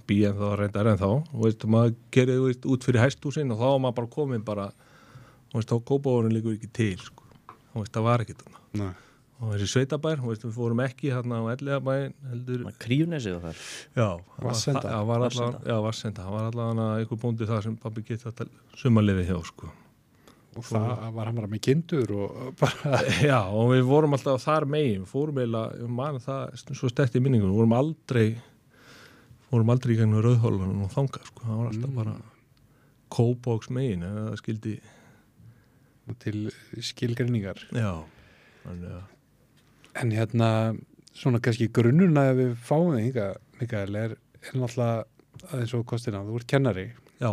býð 0.09 0.29
en 0.29 0.39
þá 0.39 0.47
reyndar 0.57 0.89
en 0.89 1.01
þá 1.01 1.09
og 1.11 1.41
veist, 1.43 1.65
maður 1.69 1.97
gerði 2.15 2.37
þú 2.37 2.47
veist, 2.47 2.69
út 2.73 2.87
fyrir 2.87 3.03
hæstúsin 3.03 3.53
og 3.53 3.59
þá 3.59 3.67
var 3.67 3.83
maður 3.83 3.99
bara 3.99 4.13
komin 4.15 4.47
bara 4.47 4.69
og 4.69 5.59
veist, 5.59 5.69
þá 5.69 5.85
kópavórin 5.91 6.35
líkur 6.35 6.57
ekki 6.57 6.71
til 6.79 6.97
sko. 7.03 7.27
og 7.73 7.83
veist, 7.83 7.93
það 7.93 8.07
var 8.07 8.25
þarna. 8.29 8.63
Nei. 8.79 8.91
Og 9.39 9.53
þessi 9.53 9.67
sveitabær, 9.71 10.19
og 10.19 10.33
veist, 10.33 10.43
við 10.43 10.55
fórum 10.57 10.81
ekki 10.83 11.11
þarna 11.13 11.39
á 11.39 11.43
elliðabæn 11.53 12.15
heldur 12.31 12.65
kríunesið 12.83 13.37
og 13.37 13.45
þar 13.45 13.61
já, 13.95 14.07
allavega 14.39 15.61
já, 15.63 15.77
Vassenda, 15.85 16.25
það 16.25 16.33
var 16.35 16.49
allavega 16.49 16.87
einhver 16.97 17.21
bóndi 17.21 17.47
það 17.47 17.61
sem 17.67 17.77
pabbi 17.79 18.03
getið 18.09 18.43
að 18.43 18.51
sumarlifi 18.81 19.27
hjá 19.29 19.37
sko. 19.47 19.71
Og 20.59 20.65
það 20.65 21.03
var 21.15 21.29
hann 21.29 21.37
bara 21.37 21.47
með 21.47 21.61
kindur 21.69 22.11
og 22.17 22.39
bara, 22.59 22.99
Já, 23.29 23.39
og 23.47 23.69
við 23.71 23.83
vorum 23.87 24.17
alltaf 24.17 24.43
þar 24.43 24.65
megin, 24.73 25.05
fórum 25.07 25.39
eiginlega, 25.39 25.77
ég 25.85 25.93
man 26.01 26.19
það 26.23 26.63
svo 26.73 26.89
stert 26.91 27.15
í 27.15 27.21
minningunum, 27.23 27.53
við 27.53 27.61
vorum 27.61 27.77
aldrei 27.77 28.25
fórum 29.49 29.71
aldrei 29.73 29.95
í 29.95 29.99
gegnum 30.01 30.25
rauðhólanum 30.25 30.83
og 30.85 30.91
þangað, 30.93 31.29
sko, 31.31 31.45
það 31.45 31.61
var 31.61 31.71
alltaf 31.71 31.95
bara 31.95 32.17
kópóks 33.13 33.71
megin 33.73 34.03
það 34.05 34.35
skildi 34.41 34.75
til 36.19 36.49
skilgrinningar 36.83 37.61
já, 37.69 37.93
þannig 38.65 38.91
að 38.97 39.07
en 39.97 40.11
hérna 40.13 40.49
svona 41.15 41.41
kannski 41.43 41.69
grunnuna 41.73 42.29
ef 42.31 42.37
við 42.39 42.51
fáum 42.67 42.97
þig 42.97 43.21
Mikael 43.59 43.95
er, 43.99 44.15
er 44.15 44.55
náttúrulega 44.55 45.05
aðeins 45.49 45.73
og 45.75 45.85
kostina, 45.87 46.21
þú 46.23 46.39
ert 46.39 46.47
kennari. 46.47 46.85
Já, 47.19 47.31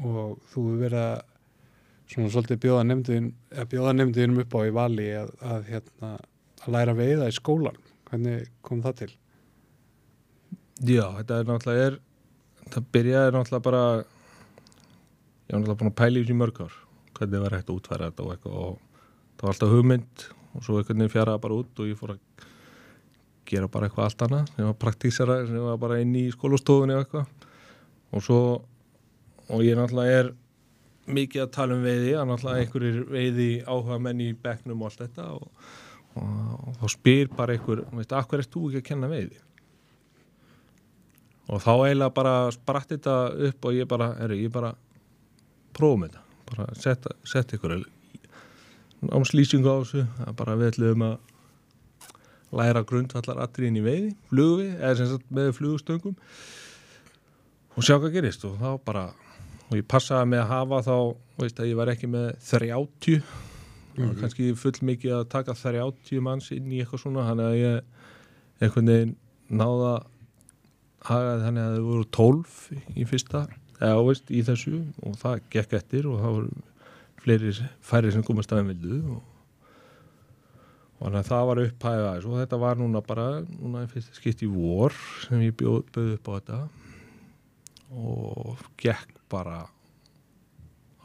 og 0.00 0.36
þú 0.52 0.64
að 0.90 1.22
svona 2.10 2.30
svolítið 2.34 2.60
bjóða 2.64 2.84
nefnduðin 2.88 3.32
eða 3.54 3.70
bjóða 3.70 3.94
nefnduðinum 3.96 4.42
upp 4.42 4.54
á 4.54 4.60
í 4.66 4.74
vali 4.74 5.08
að, 5.14 5.32
að 5.46 5.68
hérna 5.70 6.12
að 6.60 6.72
læra 6.74 6.94
að 6.94 7.00
veiða 7.00 7.28
í 7.30 7.34
skólan 7.36 7.78
hvernig 8.10 8.48
kom 8.66 8.82
það 8.82 8.96
til? 9.02 9.10
já, 10.80 11.04
þetta 11.20 11.38
er 11.38 11.48
náttúrulega 11.50 11.86
er, 11.86 11.98
það 12.72 12.88
byrjaði 12.96 13.34
náttúrulega 13.36 13.66
bara 13.68 13.84
ég 14.00 15.54
var 15.54 15.60
náttúrulega 15.60 15.80
búin 15.82 15.92
að 15.92 15.98
pæla 16.00 16.22
í 16.24 16.38
mörg 16.40 16.62
ár. 16.64 16.76
Hvernig 17.18 17.42
var 17.44 17.56
hægt 17.56 17.70
að 17.70 17.76
útfæra 17.76 18.10
þetta 18.10 18.24
og 18.24 18.34
eitthvað 18.34 18.60
og 18.64 18.76
það 19.36 19.46
var 19.46 19.54
alltaf 19.54 19.74
hugmynd 19.74 20.26
og 20.54 20.64
svo 20.64 20.78
einhvern 20.78 21.02
veginn 21.02 21.12
fjaraði 21.12 21.44
bara 21.44 21.58
út 21.60 21.82
og 21.82 21.90
ég 21.90 21.98
fór 21.98 22.14
að 22.16 22.46
gera 23.50 23.70
bara 23.70 23.88
eitthvað 23.88 24.06
allt 24.06 24.24
annað 24.26 24.52
sem 24.54 24.68
var 24.68 24.78
praktísara, 24.84 25.38
sem 25.46 25.64
var 25.64 25.78
bara 25.82 25.98
inn 26.02 26.14
í 26.18 26.28
skólastofunni 26.34 26.96
og 26.96 27.04
eitthvað. 27.04 27.48
Og 28.10 28.24
svo 28.26 28.40
og 29.50 29.64
ég 29.66 29.78
náttúrulega 29.78 30.22
er 30.22 30.32
mikið 31.10 31.44
að 31.44 31.52
tala 31.54 31.76
um 31.76 31.84
veiði, 31.84 32.10
að 32.14 32.28
náttúrulega 32.30 32.64
einhverjir 32.64 32.98
veiði 33.10 33.50
áhuga 33.66 34.00
menn 34.02 34.22
í 34.22 34.32
bekknum 34.44 34.82
og 34.82 34.90
allt 34.90 35.04
þetta 35.04 35.28
og, 35.34 35.70
og, 36.14 36.34
og 36.70 36.76
þá 36.82 36.84
spyr 36.94 37.30
bara 37.34 37.56
einhver, 37.56 37.84
veist, 37.98 38.14
akkur 38.14 38.42
ert 38.42 38.52
þú 38.52 38.66
ekki 38.68 38.82
að 38.82 38.88
kenna 38.90 39.10
veiði? 39.10 39.40
Og 41.50 41.62
þá 41.64 41.72
eiginlega 41.74 42.14
bara 42.14 42.34
spratt 42.54 42.92
þetta 42.92 43.16
upp 43.48 43.66
og 43.66 43.74
ég 43.74 43.88
bara, 43.90 44.12
er 44.22 44.36
ég 44.38 44.52
bara 44.54 44.74
prófum 45.74 46.06
þetta, 46.06 46.22
bara 46.52 46.68
setja 46.78 47.16
set 47.26 47.56
ykkur 47.56 47.80
námslýsingu 49.08 49.70
á 49.70 49.76
þessu, 49.80 50.06
það 50.18 50.28
er 50.28 50.38
bara 50.40 50.56
við 50.60 50.72
ætlum 50.74 51.04
að 51.06 51.18
læra 52.60 52.82
grundvallar 52.86 53.42
atriðin 53.44 53.78
í 53.78 53.84
veiði, 53.84 54.14
flugvi 54.30 54.68
eða 54.74 54.96
sem 54.98 55.10
sagt 55.12 55.28
með 55.34 55.52
flugstöngum 55.58 56.16
og 57.76 57.86
sjá 57.86 57.96
hvað 57.96 58.16
gerist. 58.16 58.44
Og 58.48 58.58
þá 58.58 58.70
bara 58.84 59.04
og 59.70 59.78
ég 59.78 59.86
passaði 59.86 60.32
með 60.32 60.42
að 60.42 60.50
hafa 60.50 60.82
þá 60.88 60.96
veist 61.40 61.62
að 61.62 61.70
ég 61.70 61.78
var 61.78 61.92
ekki 61.92 62.10
með 62.10 62.28
30 62.48 63.20
mm 63.20 63.22
-hmm. 63.96 64.16
kannski 64.20 64.54
full 64.58 64.78
mikið 64.82 65.16
að 65.20 65.28
taka 65.30 65.54
30 65.54 66.20
manns 66.20 66.50
inn 66.50 66.72
í 66.72 66.80
eitthvað 66.82 67.04
svona 67.04 67.26
þannig 67.28 67.46
að 67.46 67.60
ég 67.60 67.82
einhvern 68.60 68.90
veginn 68.92 69.16
náða 69.48 69.92
hagaði 71.06 71.44
þannig 71.44 71.62
að 71.64 71.76
þau 71.76 71.86
voru 71.86 72.04
12 72.04 72.96
í 72.96 73.04
fyrsta, 73.08 73.46
eða 73.80 74.02
veist 74.04 74.30
í 74.30 74.42
þessu. 74.42 74.82
Og 75.06 75.16
það 75.16 75.40
gekk 75.50 75.72
eftir 75.78 76.06
og 76.10 76.20
það 76.20 76.36
voru 76.36 76.50
fleiri 77.24 77.52
færi 77.84 78.12
sem 78.14 78.24
komast 78.26 78.52
aðeins 78.52 78.72
vildu 78.74 79.16
og 79.16 79.22
þannig 81.00 81.20
að 81.22 81.30
það 81.30 81.46
var 81.50 81.62
upphæðið 81.64 82.08
aðeins 82.08 82.28
og 82.28 82.38
þetta 82.42 82.60
var 82.64 82.80
núna 82.80 83.02
bara, 83.04 83.28
núna 83.48 83.84
er 83.84 83.92
fyrst 83.92 84.16
skipt 84.18 84.44
í 84.44 84.50
vor 84.52 84.96
sem 85.24 85.44
ég 85.46 85.56
bjóð, 85.56 85.82
bjóð 85.94 86.14
upp 86.16 86.28
á 86.28 86.32
þetta 86.36 86.60
og 87.90 88.66
gekk 88.80 89.16
bara 89.32 89.62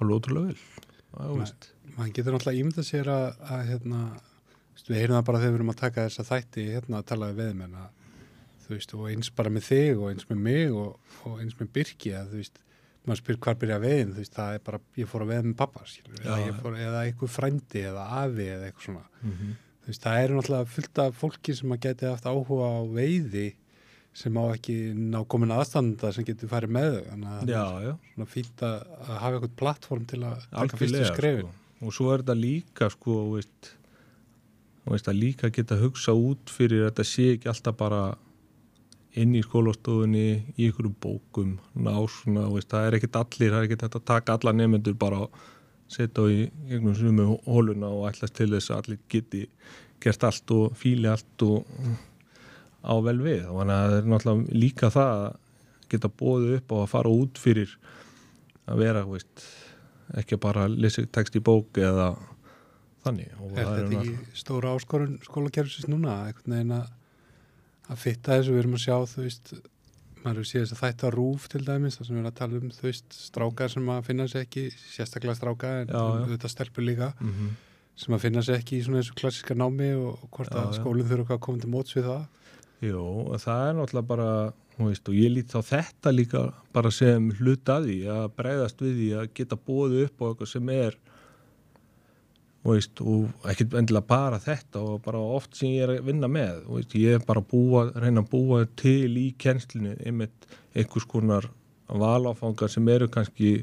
alveg 0.01 0.19
ótrúlega 0.19 0.51
vel 0.51 0.59
það 1.15 1.29
er 1.29 1.39
veist 1.39 1.71
Man 1.95 2.11
getur 2.11 2.33
náttúrulega 2.35 2.59
ímyndað 2.59 2.87
sér 2.89 3.07
að, 3.07 3.25
að 3.47 3.61
hérna, 3.69 3.99
við 4.89 4.97
heyrum 4.99 5.15
það 5.15 5.27
bara 5.29 5.39
þegar 5.39 5.53
við 5.53 5.59
erum 5.59 5.71
að 5.71 5.77
taka 5.79 6.03
þessa 6.09 6.25
þætti 6.27 6.65
hérna 6.73 6.99
að 6.99 7.05
tala 7.11 7.29
við 7.29 7.37
veðmenn 7.39 7.77
að 7.79 7.93
þú 8.65 8.73
veist, 8.73 8.95
og 8.97 9.05
eins 9.11 9.29
bara 9.37 9.53
með 9.53 9.67
þig 9.69 10.01
og 10.01 10.09
eins 10.09 10.27
með 10.27 10.41
mig 10.49 10.75
og, 10.75 11.13
og 11.29 11.37
eins 11.39 11.55
með 11.59 11.69
Birki 11.77 12.11
að 12.17 12.33
þú 12.33 12.41
veist, 12.41 12.59
maður 13.09 13.21
spyr 13.21 13.37
hvar 13.45 13.59
byrja 13.61 13.81
veiðin 13.83 14.13
þú 14.13 14.23
veist, 14.23 14.33
það 14.35 14.55
er 14.57 14.63
bara, 14.69 14.79
ég 14.99 15.11
fór 15.11 15.25
að 15.25 15.31
veða 15.33 15.45
með 15.45 15.57
pappa 15.59 15.83
skilur, 15.89 16.21
eða, 16.21 16.39
Já. 16.39 16.45
ég 16.45 16.57
fór, 16.61 16.79
eða 16.85 17.03
eitthvað 17.03 17.35
frændi 17.35 17.83
eða 17.91 18.07
afi 18.21 18.47
eða 18.55 18.69
eitthvað 18.69 18.87
svona 18.87 19.05
mm 19.05 19.35
-hmm. 19.35 19.53
þú 19.83 19.91
veist, 19.91 20.05
það 20.05 20.23
eru 20.23 20.39
náttúrulega 20.39 20.73
fullt 20.77 21.03
af 21.03 21.21
fólki 21.21 21.55
sem 21.55 21.75
að 21.75 21.83
geti 21.85 22.09
haft 22.09 22.25
áhuga 22.25 22.71
á 22.71 22.81
veiði 22.99 23.47
sem 24.15 24.37
á 24.39 24.43
ekki 24.55 24.75
ná 24.95 25.19
komin 25.27 25.51
aðstanda 25.51 26.11
sem 26.15 26.25
getur 26.27 26.51
farið 26.51 26.75
með 26.77 26.91
þau 26.95 27.05
þannig 27.09 27.31
að 27.31 27.49
Já, 27.51 27.63
það 27.63 27.85
já, 27.85 27.91
er 27.91 28.13
svona 28.13 28.29
fínt 28.31 28.61
að, 28.63 28.75
hafa 29.07 29.33
eitthvað 29.35 29.55
plattform 29.61 30.05
til 30.05 30.21
að 30.23 30.35
taka 30.51 30.77
fyrstu 30.79 30.85
algjörlega 30.85 31.09
skrefin 31.11 31.49
sko. 31.49 31.87
og 31.87 31.97
svo 31.97 32.11
er 32.13 32.23
þetta 32.23 32.37
líka 32.39 32.89
sko, 32.93 33.17
veist, 33.33 33.71
veist 34.85 35.09
að 35.11 35.19
líka 35.19 35.51
geta 35.51 35.79
hugsa 35.81 36.15
út 36.15 36.53
fyrir 36.53 36.85
að 36.85 36.91
þetta 36.93 37.07
sé 37.11 37.27
ekki 37.35 37.51
alltaf 37.51 37.75
bara 37.75 38.01
inn 39.21 39.35
í 39.37 39.43
skólastofunni 39.45 40.25
í 40.55 40.69
ykkurum 40.69 40.95
bókum 41.01 41.57
ná 41.75 41.93
svona, 42.11 42.49
veist, 42.51 42.69
það 42.71 42.87
er 42.87 42.97
ekkit 42.97 43.19
allir 43.21 43.53
það 43.53 43.59
er 43.61 43.67
ekkit 43.69 43.85
að 43.87 44.07
taka 44.11 44.35
alla 44.35 44.55
nefnendur 44.55 44.97
bara 44.99 45.23
og 45.25 45.43
setja 45.91 46.25
á 46.25 46.25
í 46.27 46.45
einhvern 46.69 46.97
sumu 46.97 47.27
hóluna 47.45 47.91
og 47.93 48.09
ætlast 48.09 48.35
til 48.35 48.49
þess 48.51 48.73
að 48.73 48.81
allir 48.81 49.01
geti 49.11 49.45
gert 50.03 50.27
allt 50.27 50.53
og 50.53 50.75
fíli 50.77 51.09
allt 51.09 51.45
og 51.45 51.65
á 52.85 52.93
vel 53.05 53.17
við. 53.21 53.45
Og 53.49 53.61
þannig 53.61 53.75
að 53.75 53.89
það 53.89 53.97
er 53.97 54.09
náttúrulega 54.11 54.59
líka 54.63 54.91
það 54.93 55.25
að 55.25 55.37
geta 55.93 56.11
bóðið 56.21 56.55
upp 56.59 56.73
á 56.73 56.77
að 56.81 56.91
fara 56.93 57.13
út 57.13 57.41
fyrir 57.41 57.75
að 58.65 58.81
vera, 58.81 59.03
veist 59.09 59.45
ekki 60.21 60.39
bara 60.41 60.65
að 60.65 60.79
lesa 60.83 61.05
text 61.17 61.37
í 61.37 61.43
bók 61.45 61.79
eða 61.81 62.11
þannig. 63.05 63.33
Er 63.53 63.69
þetta 63.69 64.01
ekki 64.01 64.37
stóra 64.37 64.75
áskorun 64.75 65.17
skólakerfisins 65.25 65.89
núna 65.89 66.23
einhvern 66.27 66.57
veginn 66.57 66.75
að, 66.77 66.91
að 67.89 68.01
fitta 68.01 68.37
þessu 68.39 68.53
við 68.55 68.61
erum 68.63 68.77
að 68.77 68.83
sjá 68.85 68.95
þú 69.13 69.23
veist 69.25 69.53
maður 70.25 70.39
hefur 70.41 70.49
séð 70.49 70.61
þess 70.65 70.73
að 70.75 70.81
þætta 70.85 71.11
rúf 71.13 71.43
til 71.53 71.61
dæmis 71.67 71.97
þar 71.99 72.05
sem 72.07 72.15
við 72.15 72.19
erum 72.23 72.31
að 72.31 72.39
tala 72.39 72.59
um 72.61 72.69
þú 72.73 72.85
veist 72.87 73.17
strákar 73.19 73.69
sem 73.75 73.89
að 73.93 74.03
finna 74.07 74.25
sér 74.31 74.45
ekki 74.47 74.63
sérstaklega 74.73 75.35
stráka 75.37 75.73
en 75.83 75.87
Já, 75.87 75.93
já. 75.93 76.23
auðvitað 76.25 76.53
stelpur 76.55 76.83
líka 76.87 77.11
Mhm. 77.21 77.49
sem 77.95 78.13
að 78.15 78.19
finna 78.25 78.41
sér 78.43 78.57
ekki 78.59 78.79
í 78.79 78.83
svona 78.83 78.99
þessu 79.03 79.13
klassiska 79.15 79.55
námi 79.55 79.91
og, 79.95 80.25
hvort 80.31 80.51
Já, 80.51 80.63
að 80.65 80.73
skólinn 80.79 81.07
þurfa 81.11 81.37
að 81.37 81.39
koma 81.45 81.61
til 81.61 81.69
móts 81.69 81.93
við 81.95 82.09
það 82.09 82.25
og 82.95 83.39
það 83.39 83.61
er 83.69 83.73
náttúrulega 83.77 84.07
bara 84.07 84.53
þú 84.75 84.87
veist, 84.89 85.07
og 85.09 85.15
ég 85.15 85.31
lít 85.31 85.47
þá 85.53 85.61
þetta 85.63 86.11
líka 86.11 86.41
bara 86.73 86.91
sem 86.91 87.29
hlut 87.39 87.63
að 87.71 87.85
bregðast 88.35 88.81
við 88.83 88.97
því 88.99 89.07
að 89.21 89.29
geta 89.33 89.55
bóðið 89.55 90.03
upp 90.09 90.19
á 90.21 90.25
eitthvað 90.27 90.47
sem 90.51 90.69
er 90.69 90.97
veist, 92.65 93.01
og 93.01 93.47
ekki 93.49 93.67
endilega 93.77 94.07
bara 94.09 94.39
þetta 94.41 94.81
og 94.81 95.01
bara 95.05 95.21
oft 95.21 95.57
sem 95.57 95.75
ég 95.75 95.85
er 95.85 95.93
að 95.95 96.07
vinna 96.09 96.29
með 96.31 96.63
veist, 96.69 96.95
ég 96.97 97.19
er 97.19 97.25
bara 97.25 97.43
að 97.43 97.51
búa, 97.53 97.85
reyna 97.93 98.23
að 98.23 98.31
búa 98.31 98.63
til 98.79 99.11
í 99.21 99.27
kennslinu 99.41 99.95
einmitt 100.01 100.47
einhvers 100.73 101.07
konar 101.09 101.49
valáfangar 101.85 102.71
sem 102.71 102.87
eru 102.89 103.07
kannski 103.11 103.59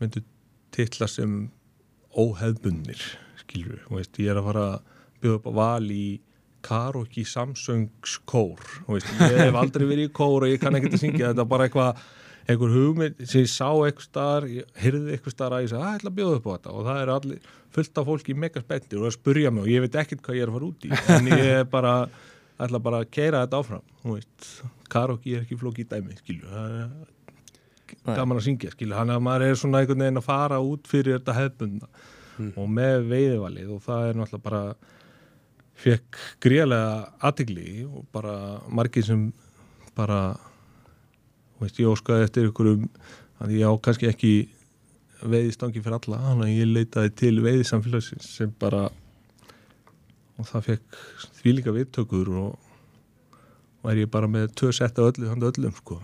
myndu 0.00 0.24
titla 0.72 1.08
sem 1.10 1.50
óheðbundnir 2.16 3.02
skilur 3.42 3.82
við, 3.82 3.96
veist, 3.98 4.20
ég 4.22 4.32
er 4.32 4.40
að 4.40 4.48
fara 4.48 4.66
að 4.70 4.92
bjóða 5.22 5.38
upp 5.38 5.48
á 5.48 5.52
val 5.60 5.92
í 5.92 6.06
karaoke 6.62 7.24
Samsungs 7.26 8.16
kór 8.28 8.60
þú 8.86 8.96
veist, 8.96 9.12
ég 9.20 9.38
hef 9.44 9.60
aldrei 9.60 9.86
verið 9.88 10.08
í 10.08 10.14
kór 10.14 10.46
og 10.46 10.52
ég 10.52 10.62
kann 10.62 10.78
ekki 10.78 10.92
að 10.92 11.00
syngja 11.02 11.30
þetta 11.32 11.44
er 11.44 11.52
bara 11.52 11.68
eitthvað 11.68 12.04
einhver 12.50 12.72
hugmynd 12.74 13.20
sem 13.28 13.44
ég 13.44 13.50
sá 13.52 13.68
eitthvað 13.70 14.06
staðar 14.08 14.46
ég 14.50 14.70
heyrði 14.82 15.14
eitthvað 15.16 15.34
staðar 15.36 15.56
að 15.58 15.64
ég 15.66 15.70
sagði 15.72 15.82
að 15.84 15.92
ég 15.92 15.98
ætla 16.00 16.10
að 16.12 16.16
bjóða 16.18 16.36
upp 16.40 16.46
á 16.48 16.52
þetta. 16.56 16.72
Og 16.78 16.86
það 16.88 17.00
er 17.04 17.12
allir 17.16 17.50
fullt 17.72 17.98
af 18.02 18.08
fólki 18.10 18.34
mega 18.44 18.62
spenntir 18.64 18.98
og 19.00 19.06
það 19.08 19.16
spurja 19.18 19.52
mig 19.54 19.62
og 19.66 19.70
ég 19.72 19.84
veit 19.86 19.98
ekkert 20.02 20.22
hvað 20.26 20.38
ég 20.38 20.42
er 20.46 20.52
að 20.52 20.56
fara 20.58 20.70
út 20.72 20.86
í 20.86 20.90
en 21.16 21.30
ég 21.32 21.44
er 21.60 21.68
bara 21.72 21.94
ætla 22.62 22.80
bara 22.84 23.02
að 23.02 23.10
keira 23.14 23.44
þetta 23.46 23.60
áfram. 23.62 23.84
Þú 24.02 24.16
veist, 24.16 24.48
karaoke 24.92 25.36
er 25.36 25.44
ekki 25.46 25.56
flóki 25.60 25.86
dæmi 25.88 26.16
skilju, 26.18 26.48
það 26.52 26.74
er 26.82 28.16
gaman 28.16 28.38
að 28.40 28.46
syngja 28.48 28.70
skilju, 28.74 28.96
hann 28.96 29.10
að 29.14 29.22
maður 29.24 29.46
er 29.50 29.56
svona 29.60 29.80
einhvern 29.82 30.02
veginn 30.04 30.20
að 30.20 30.26
fara 30.26 30.58
út 30.64 30.90
fyrir 30.90 31.18
þetta 31.20 31.38
hefbundna 31.38 31.88
Mm. 32.40 32.54
og 32.56 32.68
með 32.72 33.02
veiðivalið 33.10 33.72
og 33.74 33.80
það 33.84 34.02
er 34.08 34.14
náttúrulega 34.16 34.44
bara 34.46 34.60
fekk 35.82 36.16
gríðlega 36.40 36.94
aðtigli 37.28 37.82
og 37.84 38.06
bara 38.14 38.32
margir 38.72 39.04
sem 39.04 39.26
bara 39.96 40.16
veist, 41.62 41.78
ég 41.80 41.90
óskaði 41.90 42.26
eftir 42.26 42.50
ykkurum 42.50 42.88
að 43.42 43.54
ég 43.56 43.66
á 43.66 43.72
kannski 43.82 44.10
ekki 44.10 44.32
veiðistangi 45.22 45.82
fyrir 45.82 45.98
alla, 45.98 46.18
þannig 46.26 46.48
að 46.48 46.58
ég 46.58 46.72
leitaði 46.76 47.14
til 47.22 47.34
veiðisamfélagsins 47.44 48.28
sem 48.38 48.52
bara 48.58 48.88
og 50.40 50.48
það 50.48 50.68
fekk 50.68 51.00
þvílíka 51.38 51.74
viðtökur 51.76 52.30
og, 52.42 52.70
er 53.90 54.04
ég 54.04 54.10
bara 54.10 54.30
með 54.30 54.52
tvö 54.58 54.70
sett 54.74 54.98
af 54.98 55.12
öllu 55.12 55.30
handa 55.30 55.50
öllum 55.50 55.74
sko 55.74 55.98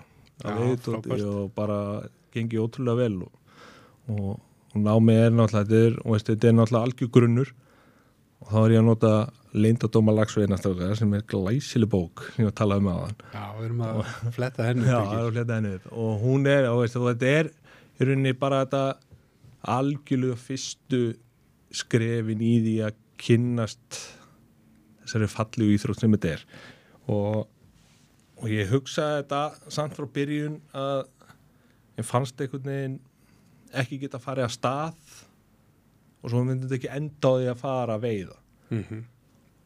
að 0.45 0.61
veiðitóti 0.63 1.09
frábært. 1.09 1.25
og 1.31 1.53
bara 1.55 1.79
gengi 2.35 2.61
ótrúlega 2.61 2.99
vel 2.99 3.23
og, 3.27 3.33
og, 4.13 4.29
og 4.75 4.83
námið 4.85 5.23
er 5.25 5.35
náttúrulega 5.35 5.65
þetta 5.65 5.81
er, 5.87 5.99
og 6.05 6.15
veist, 6.15 6.31
þetta 6.31 6.49
er 6.51 6.57
náttúrulega 6.59 6.89
algjör 6.89 7.13
grunnur 7.17 7.53
og 8.43 8.51
þá 8.53 8.59
er 8.65 8.75
ég 8.75 8.83
að 8.83 8.89
nota 8.89 9.13
leindadóma 9.59 10.13
lagsveginastöðar 10.15 10.99
sem 10.99 11.15
er 11.17 11.25
glæsileg 11.31 11.91
bók 11.91 12.23
sem 12.29 12.45
ég 12.45 12.49
var 12.49 12.53
að 12.53 12.59
tala 12.61 12.79
um 12.79 12.91
aðan 12.93 13.17
Já, 13.33 13.45
við 13.57 13.65
erum 13.69 13.83
að 13.87 14.01
fletta 14.37 14.67
henni 14.69 14.87
Já, 14.87 14.99
upp, 14.99 15.09
það 15.09 15.09
Birgir. 15.09 15.19
er 15.19 15.27
að 15.29 15.33
fletta 15.39 15.57
henni 15.59 15.73
upp. 15.79 15.89
Og 16.05 16.23
hún 16.23 16.47
er, 16.53 16.69
og 16.71 16.83
veist, 16.83 16.99
og 17.01 17.09
þetta 17.09 17.33
er 17.41 17.51
í 17.99 18.09
rauninni 18.09 18.35
bara 18.39 18.61
þetta 18.65 18.83
algjörlega 19.79 20.39
fyrstu 20.39 21.03
skrefin 21.83 22.45
í 22.45 22.55
því 22.65 22.75
að 22.87 23.01
kynnast 23.19 24.01
þessari 25.03 25.31
fallegu 25.33 25.75
íþrótt 25.75 26.05
sem 26.05 26.15
þetta 26.15 26.35
er. 26.37 26.45
Og, 27.11 27.49
og 28.39 28.53
ég 28.53 28.71
hugsaði 28.71 29.23
þetta 29.23 29.73
samt 29.75 29.97
frá 29.99 30.07
byrjun 30.15 30.61
að 30.77 31.07
ég 31.99 32.07
fannst 32.07 32.41
einhvern 32.45 32.69
veginn 32.71 32.99
ekki 33.83 33.99
geta 34.05 34.21
farið 34.23 34.47
að 34.47 34.55
stað 34.55 35.08
og 36.29 36.35
svo 36.35 36.45
myndi 36.45 36.69
þetta 36.69 36.77
ekki 36.79 36.93
enda 36.99 37.33
á 37.33 37.37
því 37.39 37.49
að 37.49 37.63
fara 37.65 37.97
að 37.97 38.05
veiða. 38.05 38.37
Mhm. 38.69 39.01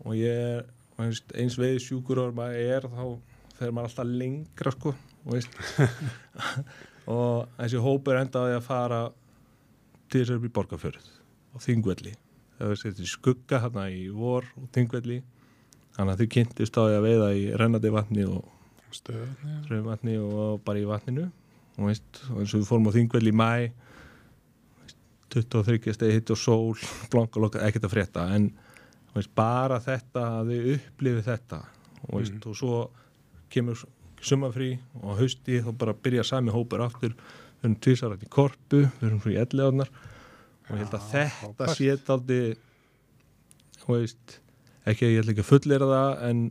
og 0.02 0.14
ég 0.14 0.38
er 0.46 0.64
og 0.98 1.04
eins 1.34 1.56
veið 1.58 1.80
sjúkur 1.82 2.20
og 2.22 2.34
maður 2.36 2.76
er 2.76 2.86
þá 2.86 3.02
fer 3.58 3.72
maður 3.74 3.88
alltaf 3.88 4.06
lengra 4.06 4.72
sko 4.74 4.92
og, 7.12 7.48
þessi 7.58 7.82
hópur 7.82 8.18
endaði 8.18 8.56
að 8.56 8.64
fara 8.66 9.00
til 10.10 10.22
þess 10.22 10.34
að 10.34 10.46
í 10.48 10.52
borgarfjörð 10.56 11.06
og 11.52 11.62
þingvelli. 11.62 12.14
Það 12.58 12.72
var 12.72 12.80
sér 12.80 13.06
skugga 13.10 13.60
hérna 13.62 13.84
í 13.90 14.08
vor 14.14 14.46
og 14.58 14.66
þingvelli. 14.74 15.20
Þannig 15.96 16.12
að 16.12 16.22
þau 16.22 16.32
kynntist 16.34 16.78
á 16.78 16.82
því 16.82 16.96
að 16.96 17.06
veiða 17.06 17.28
í 17.38 17.44
rennandi 17.60 17.92
vatni 17.94 18.26
og 18.26 18.50
Stöðni. 18.92 19.54
ströfvatni 19.64 20.18
og 20.20 20.60
bara 20.66 20.82
í 20.82 20.88
vatninu. 20.88 21.28
Og 21.78 21.88
eins 21.92 22.02
og 22.28 22.42
við 22.60 22.68
fórum 22.68 22.90
á 22.90 22.96
þingvelli 22.96 23.32
í 23.32 23.38
mæ 23.38 23.52
23 25.32 25.94
stegi 25.96 26.12
hitt 26.18 26.30
og 26.34 26.38
sól 26.40 26.76
blankalokka, 27.12 27.62
ekkert 27.66 27.86
að 27.88 27.94
frétta 27.96 28.26
en 28.36 28.50
veist, 29.14 29.32
bara 29.36 29.78
þetta 29.80 30.22
að 30.40 30.52
þau 30.52 30.74
upplifið 30.76 31.26
þetta 31.28 31.60
og, 32.08 32.14
veist, 32.20 32.32
Mhm. 32.32 32.48
og 32.50 32.56
svo 32.56 32.90
kemur 33.52 33.82
sumafrí 34.22 34.78
og 35.02 35.18
hausti 35.18 35.60
þá 35.62 35.72
bara 35.78 35.92
byrja 35.94 36.24
sami 36.24 36.50
hópur 36.54 36.80
aftur 36.84 37.10
við 37.12 37.64
erum 37.64 37.76
tvísarætt 37.76 38.22
í 38.24 38.28
korpu, 38.32 38.84
við 39.00 39.06
erum 39.08 39.20
svo 39.20 39.30
í 39.34 39.38
elliðarnar 39.42 39.90
og 39.90 40.70
ég 40.76 40.78
held 40.84 40.94
að 40.94 41.02
Já, 41.02 41.12
þetta 41.12 41.56
frábært. 41.56 41.76
sé 41.76 41.96
daldi 42.06 42.40
þú 43.82 43.96
veist 43.98 44.38
ekki 44.86 45.06
að 45.06 45.12
ég 45.14 45.22
ætla 45.22 45.32
ekki 45.34 45.44
að 45.44 45.50
fullera 45.52 45.88
það 45.92 46.22
en 46.30 46.42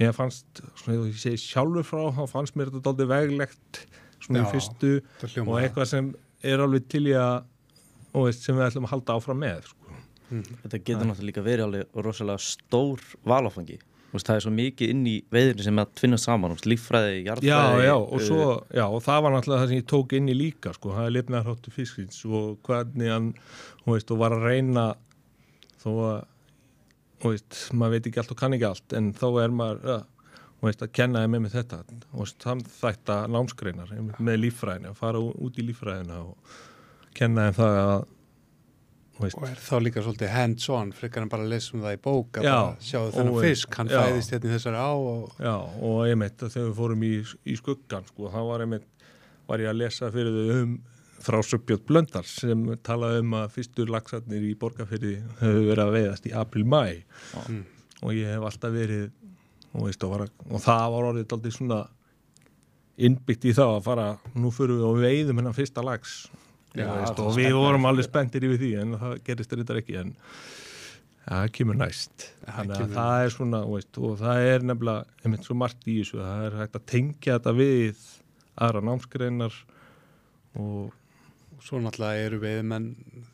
ég 0.00 0.14
fannst, 0.16 0.62
svona 0.80 0.98
ég 1.06 1.18
segi 1.22 1.40
sjálfur 1.44 1.86
frá 1.86 2.04
þá 2.16 2.22
fannst 2.32 2.56
mér 2.58 2.70
þetta 2.72 2.82
daldi 2.88 3.06
veglegt 3.12 3.82
svona 4.24 4.42
Já, 4.42 4.44
í 4.44 4.52
fyrstu 4.54 4.92
og 5.46 5.58
eitthvað 5.60 5.86
sem 5.92 6.14
er 6.44 6.58
alveg 6.64 6.88
til 6.92 7.04
í 7.12 7.14
að 7.16 7.44
og 8.14 8.28
veist, 8.28 8.44
sem 8.46 8.56
við 8.56 8.68
ætlum 8.68 8.86
að 8.88 8.94
halda 8.94 9.18
áfram 9.18 9.42
með 9.42 9.66
sko. 9.72 9.98
Þetta 10.34 10.78
getur 10.78 11.08
náttúrulega 11.08 11.28
líka 11.28 11.42
verið 11.44 11.66
alveg 11.66 11.98
rosalega 12.06 12.42
stór 12.42 13.02
veist, 14.14 14.28
það 14.28 14.36
er 14.36 14.44
svo 14.44 14.52
mikið 14.54 14.92
inn 14.94 15.06
í 15.10 15.14
veiðinu 15.34 15.66
sem 15.66 15.80
að 15.82 15.94
tvinna 15.98 16.18
saman, 16.20 16.52
þú 16.52 16.58
veist, 16.58 16.68
líffræði, 16.70 17.14
já, 17.16 17.24
jarðfræði 17.28 17.86
já, 17.86 17.94
og 17.96 18.14
uh, 18.14 18.24
svo 18.28 18.46
já, 18.70 18.84
og 18.86 19.02
það 19.04 19.22
var 19.24 19.34
náttúrulega 19.34 19.62
það 19.62 19.72
sem 19.72 19.80
ég 19.80 19.88
tók 19.90 20.14
inn 20.18 20.30
í 20.30 20.36
líka 20.38 20.74
sko, 20.76 20.92
það 20.94 21.08
er 21.08 21.14
lifnarháttu 21.16 21.74
fiskins 21.74 22.20
og 22.28 22.68
hvernig 22.68 23.10
hann, 23.10 23.30
þú 23.82 23.96
veist, 23.96 24.14
og 24.14 24.20
var 24.22 24.36
að 24.36 24.46
reyna 24.48 24.86
þó 25.82 25.90
að 25.92 26.18
þú 27.24 27.32
veist, 27.32 27.60
maður 27.72 27.96
veit 27.96 28.10
ekki 28.10 28.22
allt 28.22 28.34
og 28.34 28.42
kann 28.42 28.58
ekki 28.58 28.68
allt 28.68 28.98
en 28.98 29.10
þá 29.16 29.26
er 29.44 29.56
maður, 29.62 29.82
ja, 29.90 30.38
þú 30.60 30.68
veist, 30.68 30.84
að 30.86 30.94
kenna 31.00 31.24
þeim 31.24 31.36
með 31.40 31.58
þetta, 31.58 31.80
og 32.12 32.70
þætta 32.78 33.18
námskreinar 33.32 33.96
með 34.18 34.40
líffræðina 34.44 34.94
að 34.94 35.02
fara 35.02 35.24
út 35.24 35.58
í 35.58 35.66
líffræðina 35.70 36.22
og 36.22 36.62
kenna 37.14 37.48
þeim 37.48 37.56
það 37.60 37.78
að 37.84 37.94
veist, 39.20 39.36
Og 39.38 39.44
er 39.48 39.60
þá 39.62 39.74
líka 39.84 40.02
svolítið 40.04 40.32
hands-on 40.34 40.88
frekar 40.98 41.22
en 41.24 41.30
bara 41.32 41.44
að 41.46 41.52
lesa 41.54 41.76
um 41.76 41.84
það 41.84 41.96
í 41.96 42.00
bók 42.02 42.40
að 42.40 42.48
sjáu 42.82 43.04
þennan 43.14 43.44
fisk, 43.44 43.76
hann 43.78 43.92
já. 43.92 44.00
fæðist 44.02 44.34
hérna 44.34 44.48
í 44.50 44.54
þessari 44.56 44.80
á 44.82 44.90
og 44.94 45.36
Já, 45.38 45.54
og 45.86 46.00
einmitt 46.08 46.42
að 46.42 46.56
þegar 46.56 46.66
við 46.72 46.80
fórum 46.80 47.04
í, 47.06 47.12
í 47.46 47.56
skuggan, 47.60 48.08
sko, 48.10 48.32
þá 48.34 48.40
var 48.50 48.64
einmitt, 48.66 48.88
var 49.46 49.62
ég 49.62 49.70
að 49.70 49.80
lesa 49.84 50.10
fyrir 50.14 50.34
þau 50.40 50.58
um 50.64 50.74
frá 51.24 51.38
Söpbjörn 51.46 51.84
Blöndar 51.88 52.26
sem 52.28 52.64
talaði 52.84 53.22
um 53.22 53.36
að 53.38 53.52
fyrstur 53.54 53.88
lagsarnir 53.94 54.42
í 54.44 54.50
borgarfyrði 54.60 55.14
hefur 55.40 55.62
verið 55.70 55.84
að 55.86 55.94
veiðast 55.94 56.26
í 56.28 56.34
april-mæ 56.36 56.82
Mm. 57.48 57.62
og 58.02 58.10
ég 58.12 58.28
hef 58.34 58.42
alltaf 58.50 58.74
verið 58.74 59.06
og, 59.72 59.86
veist, 59.86 60.02
og, 60.04 60.10
var, 60.12 60.26
og 60.50 60.60
það 60.60 60.84
var 60.92 61.06
orðið 61.12 61.32
aldrei 61.38 61.54
svona 61.54 61.78
innbyggt 62.98 63.46
í 63.48 63.54
það 63.56 63.72
að 63.78 63.86
fara, 63.88 64.04
nú 64.38 64.50
fyrir 64.54 64.76
við 64.78 64.84
og 64.90 65.00
veiðum 65.02 65.40
hennar 65.40 65.56
fyrsta 65.56 65.82
lags 65.86 66.12
Já, 66.74 66.88
veist, 66.90 67.14
það 67.14 67.22
er 67.22 67.28
og 67.30 67.36
við 67.38 67.54
vorum 67.54 67.84
alveg 67.90 68.08
spenntir 68.08 68.46
yfir 68.48 68.58
því 68.64 68.70
en 68.82 68.96
það 68.98 69.14
gerist 69.28 69.54
þetta 69.54 69.76
ekki 69.80 69.96
en 70.00 70.10
það 71.24 71.46
kemur 71.56 71.78
næst 71.80 72.26
þannig 72.44 72.80
að 72.82 72.96
það 72.98 73.20
er 73.26 73.32
svona 73.36 73.60
veist, 73.70 74.00
og 74.02 74.18
það 74.20 74.48
er 74.50 74.66
nefnilega, 74.70 75.06
einmitt 75.24 75.46
svo 75.46 75.56
margt 75.60 75.86
í 75.88 75.94
þessu 76.00 76.20
það 76.20 76.42
er 76.48 76.58
hægt 76.62 76.76
að 76.80 76.86
tengja 76.92 77.38
þetta 77.38 77.54
við 77.60 78.04
aðra 78.66 78.82
námsgreinar 78.90 79.56
og 80.60 81.62
svo 81.64 81.80
náttúrulega 81.80 82.26
eru 82.26 82.40
veiðmenn 82.42 82.90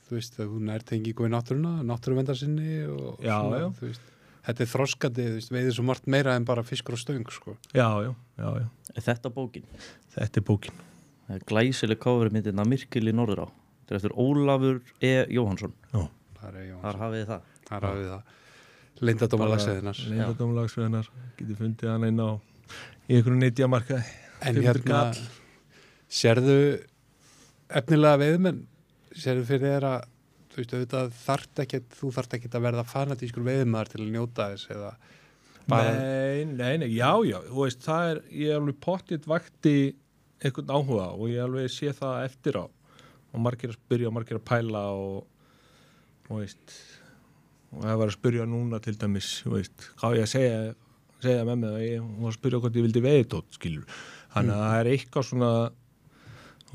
þú 0.06 0.14
veist, 0.18 0.38
að 0.38 0.52
hún 0.54 0.70
er 0.70 0.84
tengingu 0.86 1.26
í 1.26 1.32
náttúruna 1.32 1.72
náttúruvendar 1.86 2.38
sinni 2.38 2.84
og 2.86 3.24
Já, 3.24 3.34
svona, 3.40 3.62
já. 3.64 3.66
þú 3.80 3.88
veist, 3.88 4.12
þetta 4.46 4.66
er 4.66 5.34
veist, 5.34 5.54
veiðir 5.56 5.74
svo 5.80 5.86
margt 5.88 6.06
meira 6.06 6.36
en 6.38 6.46
bara 6.48 6.62
fiskur 6.66 6.94
og 6.94 7.02
stöng 7.02 7.26
sko. 7.32 7.56
já, 7.74 7.88
já, 8.04 8.12
já, 8.38 8.48
já, 8.60 8.68
Er 8.94 9.02
þetta 9.06 9.30
bókin? 9.34 9.66
þetta 10.14 10.40
er 10.40 10.46
bókin 10.46 10.78
Glæsileg 11.46 12.00
kávermyndina 12.02 12.64
Myrkil 12.66 13.06
í 13.10 13.14
Norðurá. 13.14 13.46
Þetta 13.84 13.94
er 13.94 13.98
eftir 14.00 14.14
Ólafur 14.18 14.80
E. 14.98 15.12
Jóhansson 15.30 15.74
já, 15.92 16.02
það 16.40 16.60
er 16.60 16.68
Jón, 16.68 16.80
Þar 16.84 17.00
hafið 17.04 17.20
þið 17.20 17.30
það. 17.30 17.48
Þar 17.70 17.86
hafið 17.88 18.08
það. 18.10 18.36
Lindadómalagsæðinar 19.00 20.00
leyndadómulagsveðnar 20.10 21.10
getur 21.38 21.58
fundið 21.60 21.92
hann 21.92 22.06
einn 22.08 22.20
á 22.20 22.30
í 23.08 23.16
einhverju 23.16 23.38
neitjamarkaði 23.40 24.02
en 24.40 24.58
500 24.58 24.64
hérna 24.64 25.00
sérðu 26.20 26.56
efnilega 27.80 28.20
veiðmenn 28.20 28.60
sérðu 29.16 29.46
fyrir 29.48 29.74
þér 29.74 29.86
að 29.90 30.04
þú 30.50 30.60
veist, 30.60 30.74
auðvitað 30.74 31.14
þarft 31.22 31.62
ekki 31.64 31.80
þú 31.96 32.12
þarft 32.16 32.36
ekki 32.36 32.52
að 32.52 32.66
verða 32.66 32.86
fanatískur 32.90 33.46
veiðmaður 33.46 33.92
til 33.94 34.02
að 34.02 34.12
njóta 34.16 34.50
þess 34.52 34.70
eða 34.74 34.92
bara 35.70 35.94
Nei, 35.94 36.44
nei, 36.50 36.74
nei, 36.82 36.88
já, 36.92 37.12
já, 37.28 37.38
þú 37.46 37.64
veist, 37.64 37.82
það 37.86 38.12
er, 38.12 38.22
ég 38.34 38.52
er 38.52 38.60
alveg 38.60 38.80
pottitt 38.82 39.28
vakti 39.30 39.74
einhvern 40.40 40.72
áhuga 40.72 41.08
og 41.14 41.28
ég 41.30 41.42
alveg 41.44 41.70
sé 41.72 41.92
það 41.96 42.24
eftir 42.26 42.58
á. 42.60 42.64
Og 43.30 43.42
margir 43.44 43.70
að 43.70 43.78
spyrja 43.78 44.08
og 44.10 44.16
margir 44.16 44.40
að 44.40 44.46
pæla 44.48 44.84
og, 44.96 45.20
og 46.28 46.40
veist, 46.40 46.76
og 47.70 47.84
það 47.84 48.00
var 48.00 48.10
að 48.10 48.16
spyrja 48.16 48.46
núna 48.50 48.80
til 48.82 48.96
dæmis, 48.98 49.30
veist, 49.46 49.86
hvað 50.00 50.18
ég 50.18 50.26
að 50.26 50.32
segja, 50.32 50.58
segja 51.22 51.46
með 51.46 51.62
mig 51.62 51.86
ég 51.86 52.08
var 52.18 52.32
að 52.32 52.38
spyrja 52.40 52.62
hvort 52.64 52.80
ég 52.80 52.88
vildi 52.88 53.04
veiðtótt. 53.06 53.60
Þannig 53.60 54.56
að 54.56 54.64
það 54.64 54.80
er 54.80 54.92
eitthvað 54.94 55.28
svona, 55.30 55.54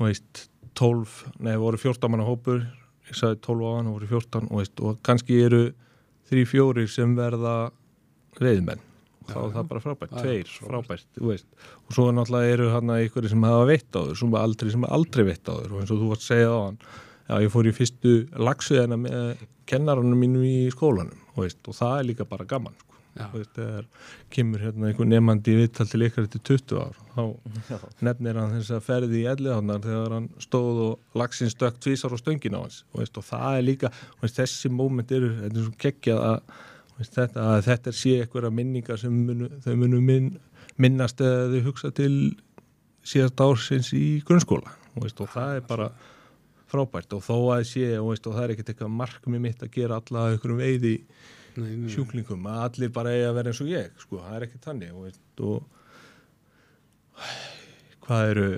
veist, 0.00 0.46
12, 0.76 1.20
nei, 1.44 1.54
voru 1.60 1.80
14 1.80 2.12
manna 2.12 2.28
hópur, 2.28 2.64
ég 3.08 3.16
sagði 3.16 3.40
12 3.48 3.68
á 3.68 3.70
hann 3.76 3.90
og 3.90 3.98
voru 3.98 4.10
14 4.16 4.50
og, 4.50 4.58
veist, 4.60 4.84
og 4.84 5.00
kannski 5.04 5.40
eru 5.44 5.62
3-4 6.32 6.88
sem 6.90 7.16
verða 7.16 7.56
veiðmenn 8.40 8.82
og 8.82 8.95
þá 9.30 9.38
er 9.42 9.56
það 9.56 9.68
bara 9.72 9.82
frábært, 9.84 10.14
tveir 10.20 10.52
frábært. 10.60 11.08
og 11.20 11.96
svo 11.96 12.06
náttúrulega 12.14 12.54
eru 12.54 12.70
hann 12.74 12.94
einhverju 12.96 13.32
sem 13.32 13.48
hafa 13.48 13.66
veitt 13.68 13.98
á 13.98 14.00
þur 14.00 14.20
sem 14.22 14.38
aldrei, 14.42 14.72
sem 14.76 14.88
aldrei 14.88 15.26
veitt 15.30 15.50
á 15.50 15.54
þur 15.54 15.74
og 15.74 15.82
eins 15.82 15.92
og 15.92 16.00
þú 16.02 16.10
varst 16.12 16.26
að 16.26 16.32
segja 16.32 16.54
á 16.54 16.60
hann 16.62 16.80
já, 17.26 17.36
ég 17.42 17.52
fór 17.52 17.68
í 17.68 17.76
fyrstu 17.76 18.16
lagsuðina 18.38 18.98
með 19.00 19.46
kennaranum 19.66 20.20
mínum 20.20 20.44
í 20.46 20.58
skólanum 20.74 21.16
og, 21.34 21.44
veist, 21.44 21.62
og 21.66 21.76
það 21.76 21.98
er 22.00 22.08
líka 22.12 22.28
bara 22.28 22.46
gaman 22.48 22.76
sko. 22.76 22.92
Veist, 23.32 23.52
þegar 23.56 23.86
kemur 24.32 24.60
hérna 24.60 24.90
einhver 24.90 25.08
nefandi 25.08 25.54
í 25.54 25.60
vittal 25.62 25.86
til 25.88 26.02
ykkar 26.04 26.26
eftir 26.26 26.42
20 26.50 26.82
ár 26.82 26.98
þá 27.14 27.22
nefnir 28.04 28.36
hann 28.36 28.52
þess 28.58 28.74
að 28.76 28.82
ferði 28.84 29.22
í 29.22 29.28
elliðannar 29.30 29.84
þegar 29.86 30.14
hann 30.18 30.26
stóð 30.44 30.80
og 30.84 31.16
lagsin 31.16 31.52
stökk 31.52 31.80
tvísar 31.80 32.12
á 32.12 32.18
stöngin 32.20 32.58
á 32.60 32.60
hans 32.60 32.82
og, 32.90 33.00
veist, 33.00 33.16
og 33.16 33.24
það 33.24 33.56
er 33.56 33.64
líka, 33.70 33.92
og 34.18 34.26
veist, 34.26 34.36
þessi 34.42 34.72
móment 34.72 35.16
eru, 35.16 35.32
þetta 35.40 35.62
er 35.62 35.64
svo 35.64 35.76
geggjað 35.86 36.24
að, 36.26 36.60
veist, 36.98 37.14
þetta, 37.16 37.46
að 37.52 37.62
þetta 37.68 37.94
sé 37.94 38.16
eitthvað 38.22 38.50
minningar 38.56 39.00
sem 39.00 39.14
munu, 39.28 39.50
þau 39.64 39.74
munu 39.80 40.02
minn, 40.04 40.28
minnast 40.80 41.20
eða 41.24 41.48
þau 41.54 41.62
hugsa 41.70 41.92
til 41.96 42.14
síðast 43.06 43.40
ársins 43.44 43.92
í 43.96 44.04
grunnskóla 44.26 44.74
veist, 44.96 45.20
og 45.20 45.30
það 45.32 45.60
er 45.60 45.66
bara 45.68 45.90
frábært 46.66 47.12
og 47.14 47.22
þó 47.24 47.36
að 47.54 47.66
sé 47.70 47.88
og, 48.00 48.10
veist, 48.10 48.26
og 48.26 48.36
það 48.36 48.44
er 48.44 48.54
ekkert 48.54 48.72
eitthvað 48.72 48.96
markmið 49.00 49.44
mitt 49.44 49.60
að 49.62 49.74
gera 49.76 50.00
alla 50.00 50.30
einhverjum 50.32 50.62
veiði 50.62 50.96
Nei, 51.56 51.70
nei, 51.70 51.76
nei. 51.86 51.92
sjúklingum 51.92 52.48
að 52.52 52.64
allir 52.66 52.90
bara 52.92 53.12
eigi 53.14 53.28
að 53.28 53.36
vera 53.38 53.52
eins 53.52 53.62
og 53.64 53.70
ég 53.70 53.86
sko, 54.02 54.18
það 54.20 54.34
er 54.36 54.42
ekki 54.48 54.58
þannig 54.66 54.90
og, 54.92 55.06
veist, 55.06 55.22
og 55.40 55.58
hvað 58.04 58.32
eru 58.34 58.48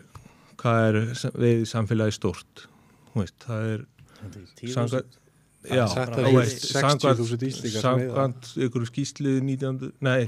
hvað 0.59 0.79
er 0.89 0.97
veið 1.39 1.63
samfélagi 1.71 2.17
stórt 2.17 2.67
Þú 3.09 3.23
veist, 3.25 3.39
það 3.43 3.69
er 3.73 3.81
samkvæmt. 4.75 5.17
Já, 5.77 5.85
Sagt 5.93 6.15
þú 6.17 6.25
að 6.25 6.37
veist, 6.39 6.67
60.000 6.73 7.47
Íslendingar 7.49 7.83
sem 7.83 7.99
veiða. 8.01 8.15
samkvæmt 8.15 8.51
ykkur 8.69 8.87
skýslu 8.89 9.33
19, 9.45 9.93
nei, 10.01 10.21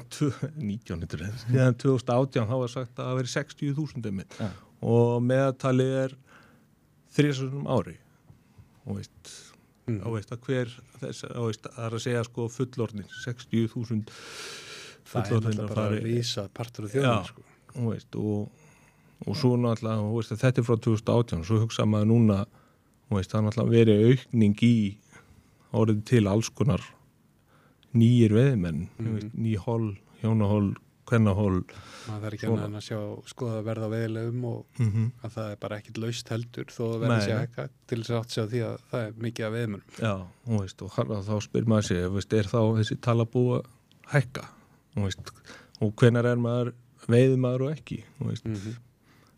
1900 0.60 1.30
síðan 1.46 1.76
2018 1.80 2.48
þá 2.50 2.56
var 2.62 2.72
sagt 2.72 2.98
að 3.00 3.06
það 3.10 3.20
veri 3.20 3.32
60.000 3.34 4.10
einmitt. 4.10 4.36
Já. 4.40 4.50
og 4.80 5.22
meðaltalið 5.28 5.94
er 6.04 6.16
þrjusum 7.16 7.66
ári 7.70 7.96
og 8.86 8.98
veist 9.00 9.36
Mm. 9.90 10.04
og 10.06 10.12
veist 10.14 10.30
að 10.30 10.42
hver 10.46 10.68
þess 11.00 11.24
og 11.34 11.46
veist, 11.48 11.64
það 11.66 11.84
er 11.86 11.94
að 11.96 12.02
segja 12.04 12.20
sko 12.28 12.44
fullorðin 12.52 13.06
60.000 13.24 14.02
það 15.10 15.30
er 15.32 15.40
náttúrulega 15.40 15.68
bara 15.72 15.86
að 15.88 15.96
rísa 16.04 16.44
partur 16.54 16.86
af 16.86 16.92
þjóðum 16.92 17.08
Já. 17.08 17.24
sko. 17.26 17.42
og, 17.74 17.86
veist, 17.90 18.18
og, 18.20 18.50
og 19.26 19.38
svo 19.40 19.50
náttúrulega 19.58 20.04
og 20.04 20.20
að 20.36 20.42
þetta 20.44 20.62
er 20.62 20.66
frá 20.68 20.76
2018 20.86 21.42
svo 21.48 21.58
hugsa 21.64 21.86
maður 21.90 22.10
núna 22.12 22.38
og 23.10 23.24
það 23.24 23.38
er 23.40 23.46
náttúrulega 23.48 23.74
verið 23.74 24.04
aukning 24.12 24.62
í 24.68 24.74
orðið 25.72 26.04
til 26.04 26.26
alls 26.26 26.50
konar 26.50 26.84
nýjir 27.94 28.34
veðmenn 28.34 28.88
Mhm. 28.98 29.16
mm. 29.16 29.30
ný 29.34 29.56
hól, 29.56 29.96
hjónahól 30.22 30.74
kvennahól 31.10 31.56
maður 32.06 32.22
þarf 32.22 32.36
ekki 32.36 32.48
en 32.50 32.76
að 32.78 32.84
sjá 32.86 32.98
skoða 33.30 33.62
verð 33.66 33.86
á 33.86 33.88
veðilegum 33.94 34.44
og 34.50 34.78
mm 34.78 34.90
-hmm. 34.90 35.08
að 35.24 35.32
það 35.36 35.48
er 35.50 35.56
bara 35.64 35.78
ekkit 35.80 35.98
laust 35.98 36.28
heldur 36.28 36.68
þó 36.70 36.82
að 36.86 37.00
verði 37.00 37.16
Nei. 37.16 37.24
sér 37.26 37.40
hækka 37.40 37.64
til 37.86 37.98
þess 37.98 38.10
að 38.10 38.20
átt 38.20 38.34
sér 38.36 38.50
því 38.52 38.60
að 38.68 38.76
það 38.90 39.06
er 39.06 39.12
mikið 39.26 39.46
af 39.46 39.52
veðmunum 39.56 39.82
Já, 39.98 40.14
þú 40.46 40.60
veist, 40.60 40.82
og 40.82 40.90
þá 41.30 41.34
spyr 41.46 41.66
maður 41.66 41.88
þú 41.90 42.14
veist, 42.14 42.32
er 42.32 42.46
þá 42.52 42.60
þessi 42.78 43.00
tala 43.00 43.24
búið 43.24 43.56
að 43.58 43.66
hækka, 44.14 44.44
þú 44.94 45.02
veist, 45.08 45.32
og 45.80 45.94
hvenar 45.96 46.26
er 46.26 46.36
maður 46.36 46.72
veiði 47.08 47.36
maður 47.36 47.66
og 47.66 47.72
ekki, 47.74 48.04
þú 48.18 48.30
veist, 48.30 48.46
mm 48.46 48.54
-hmm. 48.54 48.76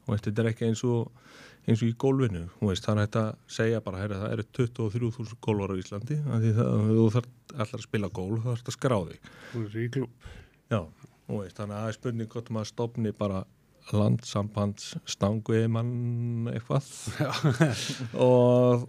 veist, 0.09 0.25
þetta 0.27 0.43
er 0.43 0.49
ekki 0.53 0.67
eins 0.69 0.85
og, 0.85 1.11
eins 1.63 1.83
og 1.83 1.89
í 1.89 1.95
gólfinu, 2.05 2.45
þú 2.59 2.69
veist, 2.71 2.87
þannig 2.87 3.05
að 3.05 3.09
þetta 3.09 3.55
segja 3.57 3.81
bara, 3.85 4.03
herra, 4.03 4.21
það 4.25 4.37
eru 4.37 4.47
23.000 4.59 5.41
gólvar 5.47 5.75
á 5.75 5.77
Íslandi, 5.79 6.19
því 6.27 6.53
það, 6.59 6.87
þú 6.89 7.09
þarf 7.17 7.29
allar 7.55 7.79
að 7.79 7.87
spila 7.87 8.13
gólf, 8.19 8.43
það 8.43 8.57
þarf 8.57 8.73
að 8.73 8.77
skrá 8.79 8.97
þig. 9.11 9.33
Þú 9.53 9.63
er 9.65 9.77
í 9.79 9.89
klúb 9.97 10.31
Já, 10.73 10.81
þú 11.29 11.39
veist, 11.43 11.57
þannig 11.59 11.77
að 11.77 11.83
það 11.83 11.91
er 11.93 11.97
spurning 11.99 12.33
hvort 12.33 12.53
maður 12.57 12.71
stopni 12.73 13.15
bara 13.17 13.45
landsambands 13.93 14.93
stanguði 15.11 15.71
mann 15.75 16.51
eitthvað 16.53 16.87
og 18.27 18.85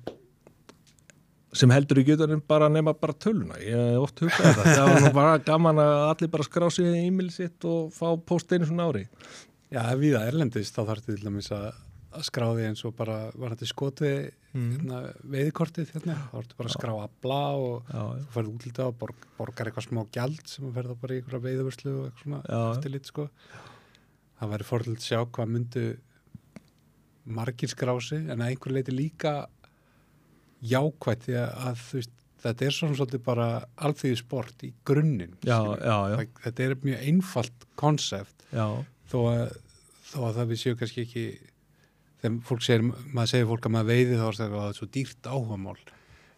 sem 1.57 1.73
heldur 1.73 2.01
í 2.01 2.05
gjötunum 2.07 2.41
bara 2.49 2.69
nema 2.71 2.95
bara 2.97 3.13
töluna. 3.13 3.57
Ég 3.61 3.77
hef 3.77 4.05
oft 4.07 4.21
hugsað 4.23 4.47
þetta 4.49 4.63
það. 4.69 4.91
Var 4.91 5.03
nú 5.03 5.11
bara 5.15 5.33
gaman 5.45 5.81
að 5.83 5.95
allir 6.07 6.31
bara 6.33 6.45
skrá 6.47 6.67
sig 6.73 6.89
í 6.89 7.03
e-mail 7.07 7.29
sitt 7.33 7.67
og 7.69 7.91
fá 7.93 8.07
post 8.25 8.53
einu 8.53 8.69
svona 8.69 8.87
ári. 8.89 9.03
Já, 9.73 9.81
ef 9.83 9.99
við 10.01 10.15
það 10.17 10.29
erlendist 10.31 10.77
þá 10.77 10.81
þarf 10.89 11.05
til 11.07 11.19
dæmis 11.21 11.51
að, 11.53 11.67
að 12.13 12.25
skrá 12.29 12.45
því 12.53 12.65
eins 12.69 12.85
og 12.87 12.95
bara 12.97 13.17
var 13.35 13.53
þetta 13.55 13.69
skotið 13.73 14.31
Mm. 14.53 14.67
hérna, 14.75 14.97
veiðikortið 15.33 15.91
hérna, 15.95 16.13
þá 16.29 16.33
ertu 16.37 16.57
bara 16.59 16.69
að 16.69 16.73
skrá 16.75 16.91
abla 17.01 17.37
og 17.57 17.87
já, 17.89 17.95
já, 17.97 18.19
þú 18.21 18.33
færði 18.35 18.51
útlita 18.53 18.83
og 18.85 18.97
borg, 19.01 19.23
borgar 19.39 19.69
eitthvað 19.71 19.87
smá 19.87 20.01
gjald 20.13 20.43
sem 20.51 20.67
að 20.67 20.75
ferða 20.77 20.95
bara 21.01 21.15
í 21.15 21.21
einhverja 21.23 21.45
veiðuvörslu 21.47 21.93
og 21.95 22.03
eitthvað 22.05 22.21
svona 22.27 22.41
Já. 22.45 22.59
eftirlit 22.75 23.09
sko. 23.09 23.25
Það 24.37 24.51
væri 24.53 24.67
fórlega 24.69 24.93
að 24.99 25.07
sjá 25.07 25.19
hvað 25.25 25.49
myndu 25.55 25.85
margir 27.39 27.71
skrási 27.73 28.19
en 28.29 28.43
að 28.43 28.51
einhver 28.51 28.75
leiti 28.77 28.93
líka 28.93 29.33
jákvætt 30.69 31.25
því 31.25 31.35
að, 31.39 31.49
að 31.71 31.81
veist, 31.97 32.13
þetta 32.43 32.65
er 32.67 32.75
svona 32.77 32.97
svolítið 32.99 33.23
bara 33.25 33.47
alþýði 33.87 34.19
sport 34.21 34.65
í 34.67 34.69
grunninn 34.85 35.33
þetta 36.43 36.67
er 36.67 36.75
mjög 36.83 37.07
einfalt 37.09 37.65
konsept 37.79 38.45
þó 39.09 39.17
að, 39.31 39.57
þó 40.11 40.17
að 40.29 40.37
það 40.37 40.53
við 40.53 40.61
séu 40.67 40.77
kannski 40.79 41.05
ekki 41.07 41.25
þegar 42.23 42.39
fólk 42.47 42.63
segir, 42.63 42.87
maður 43.11 43.33
segir 43.33 43.51
fólk 43.51 43.67
að 43.67 43.75
maður 43.75 43.91
veiði 43.91 44.15
þá 44.21 44.25
er 44.29 44.39
það 44.39 44.55
að 44.55 44.63
það 44.63 44.79
svo 44.79 44.89
dýrt 44.95 45.29
áhugamál. 45.29 45.77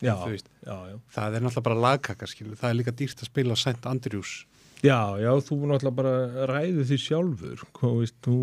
Já, 0.04 0.16
já, 0.28 0.76
já. 0.92 0.98
það 1.16 1.38
er 1.38 1.44
náttúrulega 1.46 1.66
bara 1.70 1.82
lagkaka 1.86 2.28
skilur, 2.28 2.60
það 2.60 2.70
er 2.72 2.78
líka 2.82 2.94
dýrt 3.00 3.22
að 3.24 3.30
spila 3.30 3.56
St. 3.56 3.80
Andrews. 3.88 4.34
Já, 4.84 5.16
já, 5.22 5.32
þú 5.46 5.58
náttúrulega 5.70 5.96
bara 6.02 6.46
ræði 6.52 6.86
því 6.90 7.00
sjálfur, 7.06 7.64
hvað 7.78 7.96
veist, 8.02 8.18
þú, 8.26 8.36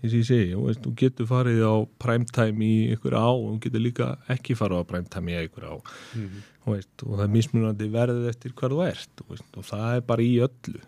eins 0.00 0.14
og 0.14 0.16
ég 0.20 0.28
segi, 0.28 0.52
þú 0.54 0.62
veist, 0.68 0.82
þú 0.86 0.94
getur 1.02 1.28
farið 1.32 1.60
á 1.66 1.74
primetime 2.04 2.68
í 2.68 2.78
ykkur 2.94 3.18
á 3.18 3.26
og 3.26 3.46
þú 3.48 3.58
getur 3.66 3.84
líka 3.84 4.08
ekki 4.32 4.56
farið 4.60 4.84
á 4.86 4.90
primetime 4.92 5.34
í 5.34 5.44
ykkur 5.48 5.66
á, 5.66 5.74
þú 6.14 6.76
veist, 6.76 6.94
og 7.04 7.12
það 7.16 7.26
er 7.26 7.34
mismunandi 7.34 7.90
verðið 7.98 8.30
eftir 8.30 8.56
hvað 8.56 8.76
þú 8.76 8.82
ert, 8.86 9.24
veist, 9.34 9.50
og 9.56 9.70
það 9.72 9.96
er 9.98 10.08
bara 10.12 10.26
í 10.28 10.34
öllu, 10.46 10.84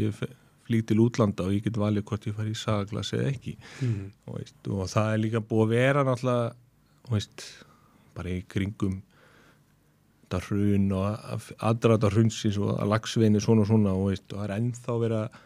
ég 0.00 0.22
flýg 0.68 0.86
til 0.88 1.00
útlanda 1.02 1.48
og 1.48 1.56
ég 1.56 1.64
get 1.66 1.80
valið 1.80 2.06
hvort 2.10 2.28
ég 2.28 2.36
fari 2.36 2.54
í 2.54 2.58
sagaglas 2.58 3.12
eða 3.16 3.32
ekki, 3.32 3.56
mm. 3.82 4.06
þú 4.24 4.36
veist, 4.36 4.58
og 4.68 4.92
það 4.92 5.10
er 5.14 5.22
líka 5.24 5.44
búið 5.50 5.64
að 5.64 5.74
vera 5.74 6.06
náttúrulega, 6.06 6.54
veist, 7.08 7.46
bara 8.18 8.34
í 8.34 8.42
kringum 8.54 9.00
þetta 10.28 10.42
hrun 10.44 10.92
og 10.92 11.50
aðdrata 11.70 12.12
hrunsins 12.12 12.60
og 12.60 12.74
að 12.76 12.92
lagsveinu 12.92 13.40
svona 13.40 13.64
og 13.64 13.72
svona 13.72 13.96
og, 13.96 14.10
veist, 14.12 14.28
og 14.28 14.42
það 14.42 14.46
er 14.50 14.56
ennþá 14.58 14.98
verið 15.02 15.24
að 15.24 15.44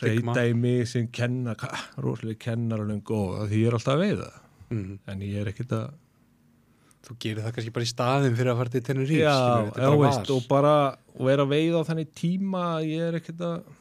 reyta 0.00 0.46
í 0.48 0.54
mig 0.56 0.88
sem 0.88 1.10
kenna, 1.12 1.56
rosalega 2.00 2.40
kennar 2.46 2.86
alveg 2.86 3.04
góð, 3.04 3.44
því 3.50 3.60
ég 3.60 3.68
er 3.68 3.78
alltaf 3.80 3.98
að 3.98 4.06
veiða 4.06 4.30
Mm. 4.72 4.98
en 5.10 5.22
ég 5.24 5.42
er 5.42 5.50
ekkert 5.50 5.72
að 5.76 5.92
þú 7.04 7.14
gerir 7.20 7.44
það 7.44 7.56
kannski 7.56 7.72
bara 7.74 7.84
í 7.84 7.90
staðin 7.90 8.36
fyrir 8.38 8.50
að 8.54 8.60
fara 8.62 8.72
til 8.72 8.82
Tenerife 8.86 9.20
já, 9.20 9.32
skilur, 9.36 9.72
þetta 9.74 9.88
já, 9.90 9.96
veist, 10.00 10.30
og 10.32 10.46
bara 10.48 10.74
og 11.14 11.26
vera 11.28 11.44
að 11.44 11.52
veiða 11.52 11.82
á 11.84 11.88
þannig 11.90 12.12
tíma 12.16 12.62
ég 12.86 13.08
er 13.10 13.18
ekkert 13.20 13.42
að, 13.44 13.74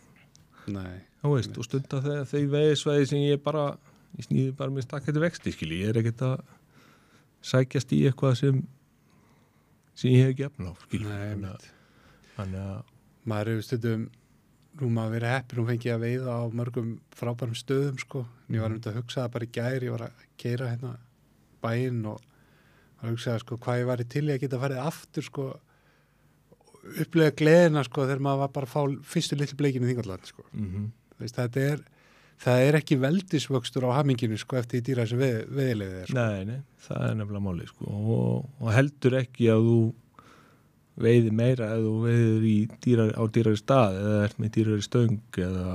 veist, 1.33 1.57
og 1.57 1.65
stunda 1.67 2.01
þegar 2.03 2.25
þau 2.29 2.43
veiðsvæði 2.53 3.07
sem 3.09 3.19
ég 3.19 3.43
bara, 3.43 3.77
ég 4.17 4.27
snýði 4.27 4.55
bara 4.57 4.71
með 4.71 4.87
stakkættu 4.87 5.19
vexti, 5.23 5.51
skilji, 5.55 5.81
ég 5.83 5.89
er 5.93 6.01
ekkert 6.01 6.21
að 6.21 6.43
sækjast 7.43 7.93
í 7.95 8.01
eitthvað 8.07 8.35
sem 8.39 8.63
sem 9.95 10.09
ég 10.11 10.25
hef 10.25 10.45
efna 10.49 10.71
á, 10.71 10.73
skilji. 10.87 11.07
Þannig 12.37 12.61
að- 12.63 12.83
maður 13.25 13.51
hefur 13.53 13.63
stundum 13.67 14.09
nú 14.81 14.89
maður 14.89 15.13
verið 15.19 15.33
heppin 15.35 15.59
og 15.61 15.67
fengið 15.69 15.93
að 15.93 16.03
veiða 16.03 16.33
á 16.33 16.41
mörgum 16.49 16.99
frábærum 17.13 17.53
stöðum 17.55 17.99
sko. 18.01 18.25
En 18.49 18.55
ég 18.55 18.61
var 18.61 18.71
um 18.71 18.79
að 18.79 18.95
hugsa 18.97 19.21
það 19.27 19.31
bara 19.31 19.45
í 19.45 19.51
gær 19.53 19.83
ég 19.83 19.91
var 19.91 20.07
að 20.07 20.23
keira 20.37 20.69
hérna 20.71 20.97
bæinn 21.61 22.05
og 22.09 22.19
var 23.01 23.03
að 23.03 23.13
hugsa 23.13 23.39
sko 23.39 23.57
hvað 23.57 23.79
ég 23.83 23.89
væri 23.91 24.09
til 24.09 24.23
í 24.27 24.33
að 24.33 24.39
geta 24.41 24.59
farið 24.63 24.81
aftur 24.87 25.23
sko 25.23 25.59
upplega 26.83 27.35
gleðina 27.39 27.83
sko 27.87 28.05
þegar 28.07 28.21
maður 28.25 28.43
var 28.43 28.53
bara 28.57 28.69
að 28.69 28.73
fá 28.75 29.09
fyrstu 29.13 29.39
litlu 29.39 29.59
bleikinu 29.59 29.89
þingalland 29.89 30.29
sko 30.29 30.45
mm 30.51 30.91
Þú 31.13 31.21
veist, 31.21 31.37
er 31.61 31.81
það 32.43 32.61
er 32.67 32.77
ekki 32.79 32.99
veldisvöxtur 33.01 33.85
á 33.87 33.95
haminginu 33.99 34.37
sko 34.41 34.57
eftir 34.59 34.81
í 34.81 34.85
dýra 34.87 35.05
þessu 35.05 35.19
veð, 35.19 35.35
veðilegði 35.53 35.99
er 36.01 36.09
sko. 36.09 36.17
Nei, 36.17 36.45
nei, 36.49 36.59
það 36.87 37.05
er 37.07 37.17
nefnilega 37.19 37.45
máli 37.45 37.67
sko. 37.69 37.89
og, 38.17 38.47
og 38.59 38.73
heldur 38.73 39.17
ekki 39.21 39.49
að 39.53 39.67
þú 39.69 39.77
veiði 41.03 41.33
meira 41.33 41.71
ef 41.73 41.81
þú 41.85 41.93
veiðir 42.03 42.45
í 42.49 42.57
dýrar, 42.83 43.13
á 43.17 43.23
dýrari 43.33 43.61
stað 43.61 43.97
eða 44.01 44.21
ert 44.27 44.41
með 44.41 44.53
dýrari 44.57 44.85
stöng 44.85 45.39
eða 45.41 45.67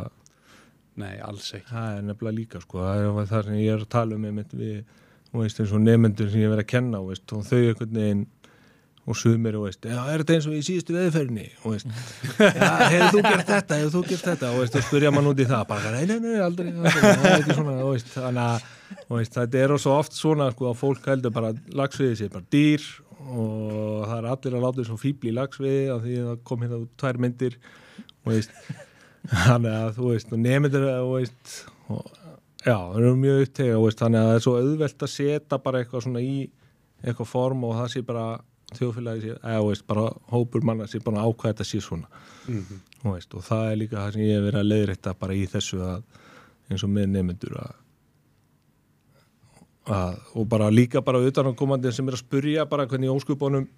nei, 0.98 1.14
alls 1.26 1.50
ekki 1.56 1.72
það 1.72 1.96
er 1.96 2.06
nefnilega 2.06 2.38
líka 2.38 2.62
sko. 2.62 2.84
það 2.84 3.04
er 3.06 3.30
það 3.32 3.48
sem 3.48 3.60
ég 3.62 3.74
er 3.74 3.84
að 3.86 3.92
tala 3.94 4.18
um 4.18 4.28
einmitt 4.28 4.54
við, 4.54 4.76
þú 5.30 5.42
veist, 5.42 5.62
eins 5.62 5.74
og 5.74 5.84
nefnendur 5.84 6.30
sem 6.30 6.44
ég 6.44 6.52
verið 6.52 6.66
að 6.66 6.72
kenna 6.74 7.02
veist, 7.06 7.34
og 7.34 7.46
þau 7.48 7.58
einhvern 7.58 8.00
veginn 8.02 8.26
og 9.08 9.16
sumir, 9.16 9.56
þú 9.56 9.64
veist, 9.64 9.86
já, 9.88 9.98
er 10.12 10.22
þetta 10.22 10.34
eins 10.34 10.46
og 10.48 10.54
í 10.56 10.60
síðustu 10.66 10.94
veðferðinni, 10.96 11.46
þú 11.62 11.70
veist 11.72 11.92
já, 12.42 12.70
hefur 12.92 13.14
þú 13.14 13.22
gert 13.24 13.48
þetta, 13.48 13.78
hefur 13.78 13.92
þú 13.94 14.02
gert 14.10 14.26
þetta? 14.26 14.50
Og 14.52 14.62
veist, 14.62 14.76
og 14.76 14.84
spyrja 14.84 15.12
mann 15.14 15.30
út 15.30 15.40
í 15.40 15.46
það, 15.48 15.62
bara, 15.70 15.92
nei, 15.94 16.02
nei, 16.10 16.18
nei, 16.24 16.34
aldrei, 16.44 16.68
það 16.76 16.98
er 17.14 17.28
ekki 17.38 17.56
svona, 17.56 17.76
þú 17.78 17.92
veist 17.94 18.10
þannig 18.12 18.42
að, 18.44 18.66
veist, 19.14 19.38
þetta 19.38 19.62
er 19.62 19.74
svo 19.84 19.94
oft 19.96 20.18
svona 20.18 20.50
sko, 20.52 20.68
að 20.68 20.82
fólk 20.82 21.08
heldur 21.08 21.34
bara 21.38 21.54
að 21.54 21.78
lagsviði 21.80 22.18
sé 22.20 22.28
bara 22.34 22.50
dýr 22.52 22.84
og 23.28 24.04
það 24.04 24.14
er 24.18 24.28
allir 24.34 24.58
að 24.58 24.66
láta 24.66 24.80
þessu 24.82 25.00
fíbli 25.00 25.32
í 25.32 25.38
lagsviði 25.38 25.80
af 25.94 26.04
því 26.04 26.18
að 26.20 26.28
það 26.28 26.44
kom 26.50 26.62
hérna 26.64 26.82
tvær 27.00 27.20
myndir 27.24 27.58
og 28.24 28.30
veist 28.34 28.54
þannig 29.48 29.72
að 29.78 29.90
þú 29.96 30.12
veist, 30.12 30.36
og 30.36 30.44
nefndir 30.44 30.86
þú 30.88 31.10
veist, 31.14 31.56
og, 31.88 32.12
já, 32.60 32.76
það 32.76 33.00
eru 33.00 33.16
mjög 33.24 33.42
upptega, 33.46 33.80
veist, 33.86 34.04
þannig 34.04 34.20
að 34.20 34.30
það 34.30 34.38
er 34.38 34.46
svo 34.46 34.54
auðvelt 34.60 35.08
að 35.08 35.12
setja 35.14 35.60
bara 35.64 35.82
eitthvað 35.82 36.06
svona 36.06 36.24
í 36.24 36.36
eitthvað 37.02 37.30
form 37.30 37.66
og 37.68 37.76
það 37.78 37.92
sé 37.94 38.04
bara 38.06 38.28
þjóðfélagi 38.76 39.34
eða 39.36 39.64
veist, 39.64 39.86
bara 39.88 40.08
hópur 40.32 40.64
manna 40.66 40.86
sé 40.86 41.00
bara 41.04 41.24
ákvæða 41.24 41.52
þetta 41.54 41.64
sé 41.64 41.80
svona 41.80 42.08
mm 42.46 42.60
-hmm. 42.60 42.80
þú 43.02 43.12
veist, 43.14 43.34
og 43.34 43.44
það 43.44 43.70
er 43.70 43.76
líka 43.76 43.96
það 43.96 44.12
sem 44.12 44.22
ég 44.22 44.34
hef 44.36 44.44
verið 44.44 44.60
að 44.60 44.70
leiðrætta 44.72 45.14
bara 45.14 45.34
í 45.34 45.46
þessu 45.46 45.80
að 45.82 46.02
eins 46.70 46.84
og 46.84 46.90
með 46.90 47.06
nefnendur 47.06 47.56
að, 47.62 47.74
að 49.86 50.18
og 50.34 50.48
bara 50.48 50.70
líka 50.70 51.00
bara 51.00 51.18
utan 51.18 51.46
á 51.48 51.52
komandi 51.56 51.92
sem 51.92 52.08
er 52.08 52.12
að 52.12 52.24
spurja 52.24 52.66
bara 52.66 52.86
hvernig 52.86 53.10
óskupunum 53.10 53.68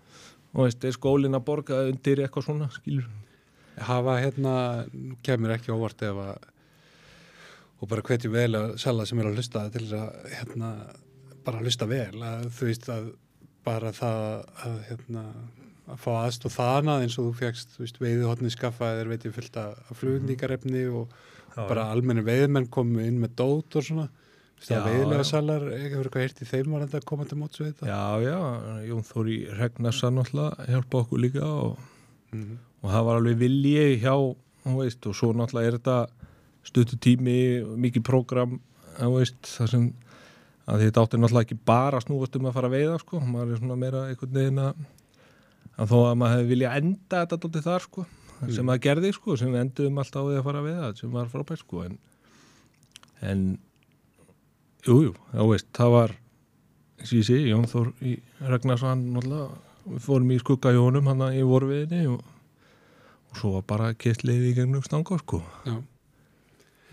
og 0.55 0.64
veist, 0.64 0.84
er 0.84 0.93
skólin 0.93 1.34
að 1.34 1.45
borga 1.45 1.86
undir 1.86 2.20
eitthvað 2.20 2.45
svona, 2.45 2.70
skilur 2.70 3.07
hafa 3.80 4.18
hérna, 4.20 4.86
nú 4.93 5.16
kemur 5.22 5.55
ekki 5.55 5.72
óvart 5.72 6.03
ef 6.03 6.16
að 6.16 6.38
og 7.80 7.88
bara 7.88 8.03
hvetjum 8.05 8.32
vel 8.32 8.55
að 8.59 8.76
sala 8.76 9.07
sem 9.07 9.20
er 9.20 9.30
að 9.30 9.38
hlusta 9.38 9.70
til 9.72 9.86
þess 9.86 9.97
að 9.97 10.32
hérna, 10.34 10.70
bara 11.47 11.62
hlusta 11.62 11.86
vel 11.88 12.22
að 12.22 12.51
þú 12.59 12.66
veist 12.68 12.88
að 12.93 13.07
bara 13.70 13.94
það 13.94 14.20
að 14.66 14.76
hérna 14.90 15.24
að 15.90 15.98
fá 16.04 16.10
aðstóð 16.20 16.54
þanað 16.58 17.02
eins 17.06 17.16
og 17.18 17.26
þú 17.30 17.32
fegst 17.40 17.98
veiði 18.02 18.26
hotnið 18.28 18.52
skaffaðir 18.54 19.08
veit 19.10 19.24
ég 19.26 19.34
fullt 19.34 19.56
af 19.62 19.94
flugningarefni 19.98 20.84
og 20.94 21.14
bara 21.56 21.88
almenni 21.90 22.22
veiðmenn 22.26 22.68
komu 22.70 23.02
inn 23.02 23.16
með 23.22 23.32
dót 23.40 23.74
og 23.80 23.82
svona. 23.86 24.04
Þú 24.60 24.60
veist, 24.60 24.70
Já, 24.70 24.76
að 24.76 24.86
veiðlega 24.90 25.24
já. 25.24 25.28
salar, 25.30 25.62
hefur 25.72 26.06
eitthvað 26.06 26.22
heyrt 26.26 26.40
í 26.44 26.46
þeim? 26.50 26.66
Var 26.74 26.82
þetta 26.84 26.98
að 27.00 27.04
koma 27.08 27.24
til 27.30 27.38
móts 27.40 27.60
við 27.62 27.68
þetta? 27.70 27.86
Já, 27.88 28.02
já, 28.26 28.36
Jón 28.90 29.06
Þóri 29.08 29.36
Regnarsa 29.56 30.10
náttúrulega 30.12 30.66
hjálpa 30.68 31.00
okkur 31.00 31.22
líka 31.24 31.46
og, 31.48 31.78
Mhm. 32.32 32.58
og 32.84 32.90
það 32.92 33.04
var 33.08 33.16
alveg 33.22 33.38
vilji 33.40 33.86
hjá, 34.04 34.14
þú 34.66 34.76
veist, 34.78 35.06
og 35.10 35.14
svo 35.16 35.32
náttúrulega 35.34 35.66
er 35.72 35.78
þetta 35.78 35.96
stuttu 36.70 36.98
tími, 37.00 37.38
mikið 37.86 38.02
prógram, 38.04 38.60
þú 39.00 39.10
veist, 39.18 39.40
það 39.48 39.68
sem 39.74 39.88
að 40.70 40.84
þetta 40.84 41.04
átti 41.04 41.20
náttúrulega 41.20 41.46
ekki 41.48 41.58
bara 41.66 42.00
snúast 42.04 42.38
um 42.38 42.48
að 42.48 42.56
fara 42.56 42.70
að 42.70 42.76
veiða, 42.76 42.96
sko, 43.02 43.20
maður 43.26 43.52
er 43.54 43.60
svona 43.60 43.78
meira 43.80 44.06
einhvern 44.08 44.36
veginn 44.38 44.62
að, 44.62 44.84
að 45.76 45.92
þó 45.92 45.98
að 46.00 46.16
maður 46.22 46.36
hefði 46.36 46.50
vilja 46.52 46.74
enda 46.80 47.22
þetta 47.24 47.40
dótið 47.44 47.66
þar, 47.66 47.86
sko, 47.88 48.06
sem 48.40 48.72
það 48.72 48.82
gerði, 48.86 49.12
sko, 49.16 49.36
sem 49.40 49.52
við 49.52 49.64
enduðum 49.64 50.00
alltaf 50.02 50.22
á 50.22 50.28
því 50.28 50.38
að 50.38 50.46
fara 50.48 50.62
að 50.62 50.68
veiða, 50.70 50.90
sem 51.00 51.16
var 51.16 51.30
frábært, 51.32 51.64
sko, 51.64 51.84
en, 51.88 51.98
en 53.32 53.46
jú, 54.86 54.98
jú, 55.08 55.14
þá 55.32 55.42
veist, 55.50 55.70
það 55.76 55.94
var 55.96 56.16
ég 57.08 57.26
sé, 57.26 57.38
Jón 57.48 57.68
Þór 57.70 57.92
í 58.04 58.16
Ragnarsson 58.44 59.04
náttúrulega, 59.14 59.60
við 59.90 60.02
fórum 60.04 60.32
í 60.34 60.38
skugga 60.40 60.74
í 60.74 60.80
honum 60.80 61.08
hann 61.08 61.26
í 61.32 61.44
vorfiðinni 61.46 62.10
og, 62.12 62.24
og 63.30 63.40
svo 63.40 63.54
var 63.56 63.66
bara 63.68 63.92
kett 63.96 64.24
leiði 64.26 64.52
í 64.52 64.56
gegnum 64.58 64.84
stanga 64.84 65.16
sko. 65.22 65.40
Já, 65.64 65.78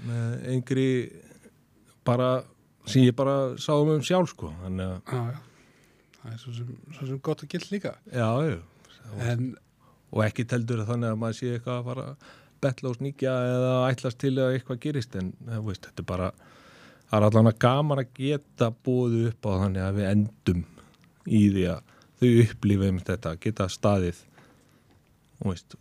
með 0.07 0.47
yngri 0.53 0.87
bara 2.07 2.29
sem 2.87 3.03
ég 3.03 3.15
bara 3.17 3.37
sá 3.61 3.73
um 3.75 4.01
sjálf 4.05 4.33
sko 4.33 4.51
þannig 4.63 5.11
að. 5.11 5.37
Það 6.17 6.33
er 6.33 6.41
svo 6.41 6.55
sem, 6.57 6.73
svo 6.95 7.07
sem 7.11 7.21
gott 7.23 7.43
og 7.45 7.53
gilt 7.53 7.69
líka. 7.71 7.95
já, 8.11 8.29
já, 8.47 8.57
En, 9.23 9.55
og 10.11 10.23
ekki 10.25 10.43
teldur 10.47 10.83
þannig 10.87 11.13
að 11.13 11.19
maður 11.21 11.37
sé 11.37 11.53
eitthvað 11.55 11.77
að 11.77 11.85
fara 11.87 12.07
að 12.11 12.31
betla 12.63 12.89
og 12.91 12.97
sníkja 12.97 13.33
eða 13.53 13.73
ætlast 13.91 14.19
til 14.19 14.33
að 14.41 14.55
eitthvað 14.55 14.79
gerist 14.83 15.15
en 15.19 15.33
þú 15.45 15.61
veist, 15.69 15.85
þetta 15.87 16.03
er 16.03 16.09
bara 16.09 16.29
það 17.07 17.17
er 17.19 17.25
allan 17.27 17.51
að 17.51 17.59
gaman 17.63 18.01
að 18.01 18.09
geta 18.17 18.69
búið 18.87 19.17
upp 19.29 19.47
á 19.47 19.51
þannig 19.63 19.85
að 19.85 19.99
við 19.99 20.09
endum 20.11 20.63
í 21.27 21.43
því 21.53 21.67
að 21.71 21.93
þau 22.17 22.31
upplifum 22.43 22.99
þetta, 23.07 23.35
geta 23.45 23.69
staðið 23.71 24.23
og 25.39 25.53
veist, 25.53 25.77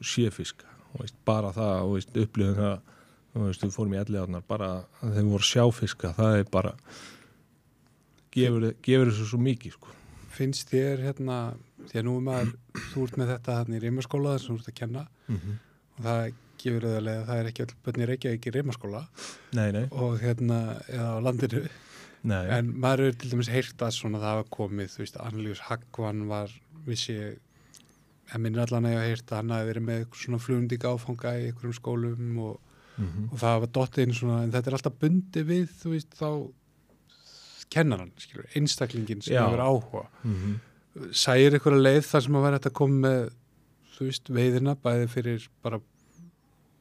bara 1.26 1.52
það, 1.56 1.74
og 1.82 2.22
upplifum 2.22 2.60
það 2.60 2.95
og 3.36 3.50
veist, 3.50 3.62
við 3.64 3.74
fórum 3.74 3.94
í 3.94 4.00
elliðarnar 4.00 4.46
bara 4.48 4.70
að 5.04 5.18
þeim 5.18 5.30
voru 5.34 5.46
sjáfiska, 5.46 6.12
það 6.16 6.38
er 6.40 6.48
bara 6.52 6.72
gefur, 8.36 8.66
gefur 8.84 9.12
þessu 9.12 9.28
svo 9.30 9.40
mikið 9.44 9.76
sko. 9.76 9.94
finnst 10.36 10.72
þér 10.72 11.04
hérna, 11.06 11.36
því 11.88 12.00
að 12.00 12.08
nú 12.08 12.16
er 12.18 12.26
maður, 12.26 12.50
þú 12.90 13.06
ert 13.06 13.20
með 13.20 13.30
þetta 13.34 13.60
hérna 13.60 13.78
í 13.78 13.84
reymaskóla 13.84 14.34
þess 14.34 14.44
að 14.44 14.50
þú 14.50 14.58
ert 14.58 14.68
að 14.72 14.78
kenna. 14.80 15.06
Mm 15.26 15.38
-hmm. 15.38 15.56
og 15.96 16.04
það 16.04 16.20
gefur 16.60 16.86
auðvitað 16.86 17.08
að 17.12 17.26
það 17.28 17.40
er 17.40 17.48
ekki 17.50 17.64
öll 17.64 17.74
bönni 17.84 18.06
reykja 18.06 18.32
ekki 18.32 18.50
í 18.50 18.54
reymaskóla 18.56 19.02
og 19.90 20.20
hérna, 20.20 20.58
eða 20.88 21.08
á 21.16 21.18
landinu. 21.24 21.62
Nei. 22.26 22.46
En 22.50 22.72
maður 22.74 23.06
er 23.06 23.12
til 23.12 23.30
dæmis 23.30 23.48
heyrt 23.52 23.82
að 23.82 23.92
svona 23.94 24.18
það 24.18 24.32
hafa 24.34 24.46
komið, 24.50 24.88
þú 24.90 25.02
veist, 25.04 25.16
Annelius 25.16 25.60
Hagvan 25.68 26.28
var, 26.28 26.50
vissi 26.86 27.16
en 28.34 28.42
minnir 28.42 28.64
allan 28.64 28.88
að 28.88 28.96
ég 28.96 28.98
hafa 28.98 29.10
heyrt 29.12 29.32
að 29.32 29.36
hann 29.36 29.54
hafi 29.54 29.68
verið 29.70 29.84
með 29.86 30.06
svona 30.22 30.40
flugundíka 30.42 30.90
áfanga 30.90 31.34
í 31.38 31.44
einhverjum 31.50 31.76
skólum 31.76 32.38
og, 32.42 32.56
mm 32.96 33.32
og 33.32 33.38
það 33.38 33.58
var 33.60 33.72
dottið 33.78 34.06
inn 34.06 34.14
svona, 34.14 34.42
en 34.42 34.52
þetta 34.52 34.70
er 34.70 34.78
alltaf 34.78 35.00
bundi 35.00 35.42
við, 35.42 35.66
þú 35.82 35.90
veist, 35.94 36.14
þá 36.16 36.30
kennaran, 37.70 38.12
skilur, 38.18 38.46
einstaklingin 38.54 39.22
sem 39.22 39.36
hefur 39.36 39.60
áhuga. 39.60 40.06
-hmm. 40.22 40.54
sæir 41.12 41.54
ykkur 41.58 41.76
að 41.76 41.82
leið 41.82 42.04
þar 42.06 42.22
sem 42.22 42.36
að 42.36 42.46
vera 42.46 42.58
þetta 42.58 42.70
að 42.70 42.78
koma 42.80 43.08
með 43.08 43.30
þú 43.96 44.08
veist, 44.10 44.30
veiðina 44.30 44.76
bæði 44.76 45.08
fyrir 45.08 45.48
bara 45.62 45.80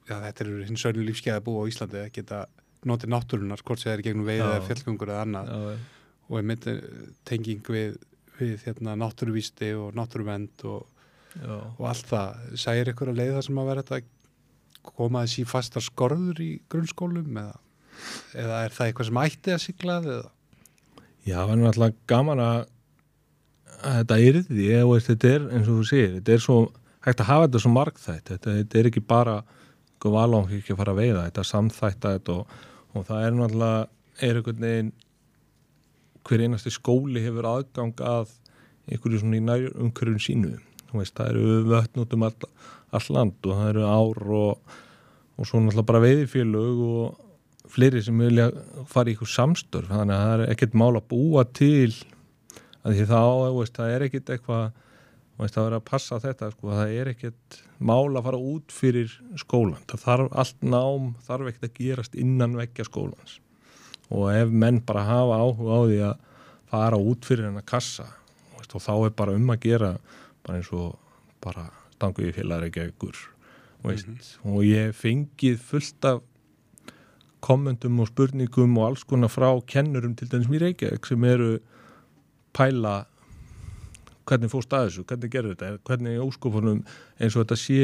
já, 0.09 0.19
þetta 0.21 0.43
eru 0.45 0.63
hins 0.67 0.85
önnu 0.85 1.05
lífskeiða 1.07 1.43
búa 1.45 1.65
á 1.65 1.69
Íslandi 1.69 2.01
að 2.01 2.11
geta 2.17 2.45
notið 2.85 3.13
náttúrunar, 3.13 3.63
hvort 3.65 3.81
sem 3.81 3.89
það 3.89 3.97
er 3.97 4.03
gegnum 4.05 4.27
veið 4.27 4.43
eða 4.45 4.65
fjallgöngur 4.67 5.11
eða 5.13 5.21
annað. 5.25 5.47
Já, 5.49 5.77
og 6.25 6.39
einmitt 6.39 6.67
eh, 6.69 6.81
tenging 7.27 7.69
við, 7.69 7.95
við 8.39 8.65
hérna, 8.65 8.95
náttúruvísti 8.99 9.71
og 9.77 9.95
náttúruvend 9.97 10.65
og, 10.69 10.85
já. 11.37 11.55
og 11.55 11.87
allt 11.89 12.11
það. 12.11 12.43
Sæir 12.61 12.91
ykkur 12.93 13.13
að 13.13 13.21
leið 13.21 13.33
þar 13.37 13.47
sem 13.47 13.61
að 13.61 13.71
vera 13.71 13.85
þetta 13.85 14.14
að 14.89 14.95
koma 15.01 15.25
þessi 15.25 15.43
í 15.43 15.49
fastar 15.49 15.85
skorður 15.85 16.41
í 16.43 16.51
grunnskólum 16.71 17.41
eða, 17.41 17.59
eða 18.37 18.61
er 18.65 18.75
það 18.75 18.87
eitthvað 18.87 19.09
sem 19.09 19.21
ætti 19.25 19.55
að 19.55 19.61
sigla 19.65 19.99
eða? 20.03 20.31
Já, 21.25 21.37
það 21.41 21.53
er 21.55 21.61
náttúrulega 21.63 22.09
gaman 22.11 22.43
að, 22.45 22.57
að 23.81 23.99
þetta 23.99 24.19
yrði, 24.29 24.65
ég 24.69 24.89
veist, 24.91 25.11
þetta 25.11 25.31
er 25.33 25.47
eins 25.49 25.69
og 25.69 25.79
þú 25.79 25.87
segir, 25.89 26.17
þetta 26.19 26.35
er 26.35 26.43
svo 26.45 26.59
hægt 27.05 27.21
að 27.21 27.29
hafa 27.31 27.47
þetta 27.47 27.61
svo 27.63 27.71
margþætt, 27.73 28.29
þetta, 28.31 28.57
þetta 28.59 28.79
er 28.79 28.89
ekki 28.91 29.05
bara 29.05 29.39
sko 30.05 30.13
valóng 30.13 30.51
ekki 30.53 30.75
að 30.75 30.81
fara 30.83 30.93
að 30.93 30.99
veiða, 31.01 31.25
þetta 31.25 31.41
er 31.41 31.49
samþætta 31.49 32.13
þetta 32.19 32.33
og, 32.35 32.55
og 32.93 33.05
það 33.07 33.23
er 33.25 33.35
náttúrulega, 33.39 33.85
er 34.21 34.39
einhvern 34.39 34.65
veginn 34.65 34.91
hver 36.25 36.43
einasti 36.45 36.73
skóli 36.73 37.23
hefur 37.23 37.47
aðgang 37.49 38.03
að 38.05 38.35
einhverju 38.85 39.21
svona 39.23 39.39
í 39.39 39.43
nær 39.47 39.65
umhverjum 39.73 40.21
sínu, 40.21 40.51
þú 40.91 41.01
veist, 41.01 41.15
það 41.17 41.31
eru 41.31 41.55
vötn 41.71 42.03
út 42.03 42.13
um 42.13 42.27
all, 42.27 42.37
all 42.91 43.07
land 43.15 43.47
og 43.47 43.59
það 43.59 43.69
eru 43.73 43.85
ár 43.89 44.25
og, 44.39 44.73
og 45.35 45.49
svo 45.49 45.61
náttúrulega 45.61 45.89
bara 45.91 46.03
veiðifélög 46.05 46.81
og 46.85 47.69
fleiri 47.71 48.01
sem 48.05 48.19
vilja 48.21 48.49
fara 48.89 49.11
í 49.11 49.15
ykkur 49.15 49.31
samstörf 49.31 49.89
þannig 49.89 50.15
að 50.15 50.25
það 50.25 50.43
er 50.43 50.53
ekkert 50.53 50.77
mál 50.77 50.93
að 50.93 51.07
búa 51.11 51.45
til 51.49 51.93
að 52.85 52.99
því 52.99 53.07
þá 53.09 53.21
veist, 53.57 53.77
það 53.77 53.93
er 53.93 54.05
ekkert 54.05 54.33
eitthvað 54.35 54.65
veist, 55.39 55.57
að 55.57 55.67
vera 55.67 55.79
að 55.79 55.87
passa 55.89 56.19
þetta 56.23 56.51
sko, 56.53 56.73
það 56.73 56.93
er 56.99 57.11
ekkert 57.11 57.59
mál 57.79 58.11
að 58.13 58.27
fara 58.27 58.41
út 58.51 58.75
fyrir 58.75 59.15
skólan 59.41 59.87
það 59.89 60.03
þarf 60.05 60.37
allt 60.43 60.67
nám 60.75 61.09
þarf 61.25 61.49
ekkert 61.51 61.69
að 61.69 61.79
gerast 61.79 62.19
innan 62.19 62.55
vekkja 62.59 62.87
skólans. 62.87 63.39
Og 64.13 64.29
ef 64.29 64.51
menn 64.53 64.83
bara 64.85 65.07
hafa 65.07 65.39
áhuga 65.41 65.79
á 65.81 65.81
því 65.81 65.99
að 66.11 66.19
fara 66.69 66.99
út 67.01 67.25
fyrir 67.25 67.49
hennar 67.49 67.65
kassa 67.65 68.05
veist, 68.55 68.75
og 68.77 68.83
þá 68.85 68.93
er 68.99 69.17
bara 69.17 69.35
um 69.35 69.49
að 69.49 69.65
gera 69.65 69.95
bara 70.45 70.59
eins 70.59 70.69
og 70.75 70.93
bara 71.41 71.65
stangu 71.95 72.27
í 72.27 72.33
félagar 72.35 72.67
ekki 72.69 72.83
ekkur 72.89 73.17
veist, 73.85 74.07
og 74.43 74.63
ég 74.65 74.93
fengið 74.97 75.59
fullt 75.61 76.07
af 76.09 76.21
kommentum 77.45 77.99
og 78.01 78.09
spurningum 78.09 78.77
og 78.81 78.87
alls 78.89 79.03
konar 79.05 79.29
frá 79.29 79.49
kennurum 79.69 80.15
til 80.17 80.29
dæmis 80.31 80.47
mér 80.49 80.63
Reykjavík 80.69 81.05
sem 81.05 81.23
eru 81.29 81.51
pæla 82.57 82.95
hvernig 84.25 84.49
fórst 84.49 84.73
að 84.73 84.87
þessu, 84.87 85.03
hvernig 85.05 85.29
gerur 85.35 85.53
þetta 85.53 85.75
hvernig 85.85 86.21
óskofunum 86.23 86.79
eins 87.19 87.35
og 87.37 87.43
þetta 87.45 87.57
sé 87.61 87.81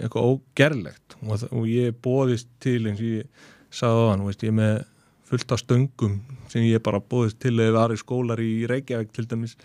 eitthvað 0.00 0.30
ógerlegt. 0.32 1.14
Og, 1.22 1.36
það- 1.42 1.52
og 1.52 1.66
ég 1.68 1.98
bóðist 2.02 2.48
til 2.64 2.86
eins 2.88 2.98
og 3.02 3.10
ég 3.20 3.26
sagði 3.70 4.00
á 4.00 4.10
hann, 4.14 4.24
veist, 4.26 4.42
ég 4.42 4.48
er 4.48 4.56
með 4.58 4.84
fullt 5.28 5.52
af 5.52 5.60
stöngum 5.60 6.16
sem 6.48 6.62
ég 6.64 6.82
bara 6.82 7.00
bóðist 7.00 7.38
til 7.44 7.58
eða 7.60 7.84
aðri 7.84 8.00
skólar 8.00 8.40
í 8.40 8.64
Reykjavík 8.70 9.12
til 9.12 9.26
dæmis 9.28 9.56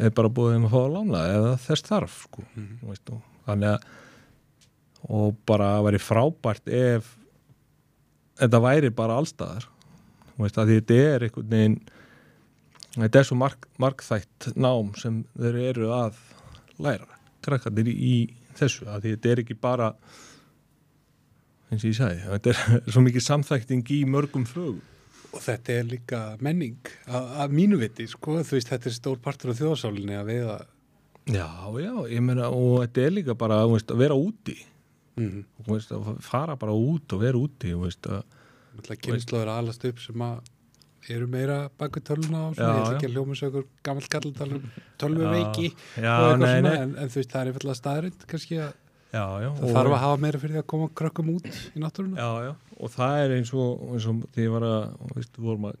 er 0.00 0.14
bara 0.16 0.32
bóðið 0.32 0.58
um 0.60 0.68
að 0.68 0.74
fá 0.74 0.80
að 0.82 0.94
lána 0.96 1.24
eða 1.32 1.52
þess 1.66 1.88
þarf 1.88 2.16
sko, 2.26 2.44
veist, 2.86 3.12
og, 3.12 3.20
þannig 3.48 3.74
að 3.74 3.90
og 5.10 5.38
bara 5.48 5.72
að 5.78 5.88
veri 5.88 6.00
frábært 6.02 6.68
ef 6.70 7.08
þetta 8.38 8.60
væri 8.62 8.92
bara 8.94 9.16
allstaðar 9.18 9.66
þú 10.32 10.44
veist 10.44 10.60
að 10.60 10.70
því 10.70 10.76
þetta 10.78 10.98
er 11.08 11.26
einhvern 11.26 11.50
veginn 11.52 11.78
þetta 12.92 13.20
er 13.20 13.28
svo 13.28 13.38
mark, 13.40 13.66
markþætt 13.82 14.52
nám 14.54 14.92
sem 15.00 15.22
þeir 15.34 15.58
eru 15.72 15.90
að 15.96 16.20
læra 16.82 17.18
krakkarnir 17.42 17.90
í, 17.90 18.14
þessu 18.58 18.86
þetta 18.86 19.32
er 19.32 19.42
ekki 19.42 19.58
bara 19.58 19.92
eins 21.72 21.82
og 21.82 21.90
ég 21.90 21.98
sagði 21.98 22.24
þetta 22.28 22.54
er 22.54 22.86
svo 22.92 23.04
mikið 23.04 23.26
samþækting 23.26 23.94
í 23.96 24.02
mörgum 24.08 24.46
fögum 24.48 24.80
Og 25.32 25.40
þetta 25.40 25.72
er 25.78 25.86
líka 25.88 26.18
menning 26.44 26.90
að, 27.08 27.28
að 27.44 27.54
mínu 27.56 27.78
viti, 27.80 28.04
sko, 28.10 28.38
þú 28.44 28.58
veist, 28.58 28.68
þetta 28.68 28.90
er 28.90 28.96
stór 28.98 29.20
partur 29.24 29.52
af 29.54 29.60
þjóðsálinni 29.62 30.18
að 30.18 30.26
veiða. 30.28 30.58
já, 31.32 31.46
já, 31.80 31.92
ég 32.12 32.20
meina 32.26 32.48
og 32.50 32.82
þetta 32.82 33.06
er 33.06 33.14
líka 33.16 33.34
bara 33.38 33.62
veist, 33.70 33.90
að 33.94 34.04
vera 34.04 34.14
úti 34.18 34.58
Mm. 35.12 35.42
þú 35.66 35.74
veist, 35.74 35.90
að 35.92 36.06
fara 36.24 36.54
bara 36.56 36.72
út 36.72 37.12
og 37.12 37.20
vera 37.20 37.36
úti 37.36 37.74
veist, 37.76 38.06
að, 38.08 38.22
kynnslóður 39.04 39.50
alast 39.52 39.82
upp 39.84 39.98
sem 40.00 40.22
að 40.24 40.38
eru 41.12 41.26
meira 41.28 41.58
baku 41.76 42.00
tölvuna 42.00 42.46
og 42.48 42.54
svona, 42.56 42.70
Já, 42.72 42.72
ég 42.72 42.80
ætla 42.80 42.92
já. 42.92 42.96
ekki 42.96 43.08
að 43.10 43.16
hljóma 43.18 43.36
svo 43.36 43.48
ykkur 43.50 43.66
gammal 43.84 44.08
kall 44.08 44.32
tala 44.38 44.56
um 44.56 44.64
tölvuveiki 45.02 45.66
já, 46.00 46.14
og 46.16 46.30
eitthvað 46.30 46.40
nei, 46.46 46.54
svona, 46.62 46.72
en, 46.86 46.94
en 47.02 47.12
þú 47.12 47.20
veist, 47.20 47.32
það 47.34 47.42
er 47.42 47.50
einfallega 47.52 47.78
staðrind 47.82 48.24
kannski 48.32 48.60
að 48.64 48.72
já, 49.12 49.24
já, 49.44 49.48
það 49.60 49.74
þarf 49.76 49.94
að 49.96 50.02
hafa 50.02 50.20
meira 50.24 50.40
fyrir 50.42 50.54
því 50.56 50.60
að 50.62 50.68
koma 50.72 50.88
krökkum 51.00 51.30
út 51.34 51.48
í 51.52 51.82
náttúruna. 51.82 52.26
Já, 52.46 52.54
og 52.82 52.92
það 52.94 53.22
er 53.22 53.34
eins 53.38 53.52
og, 53.54 53.82
eins 53.92 54.06
og 54.10 54.22
því 54.36 54.46
var 54.54 54.66
að, 54.68 54.84
við 55.16 55.28
vorum 55.46 55.68
að 55.70 55.80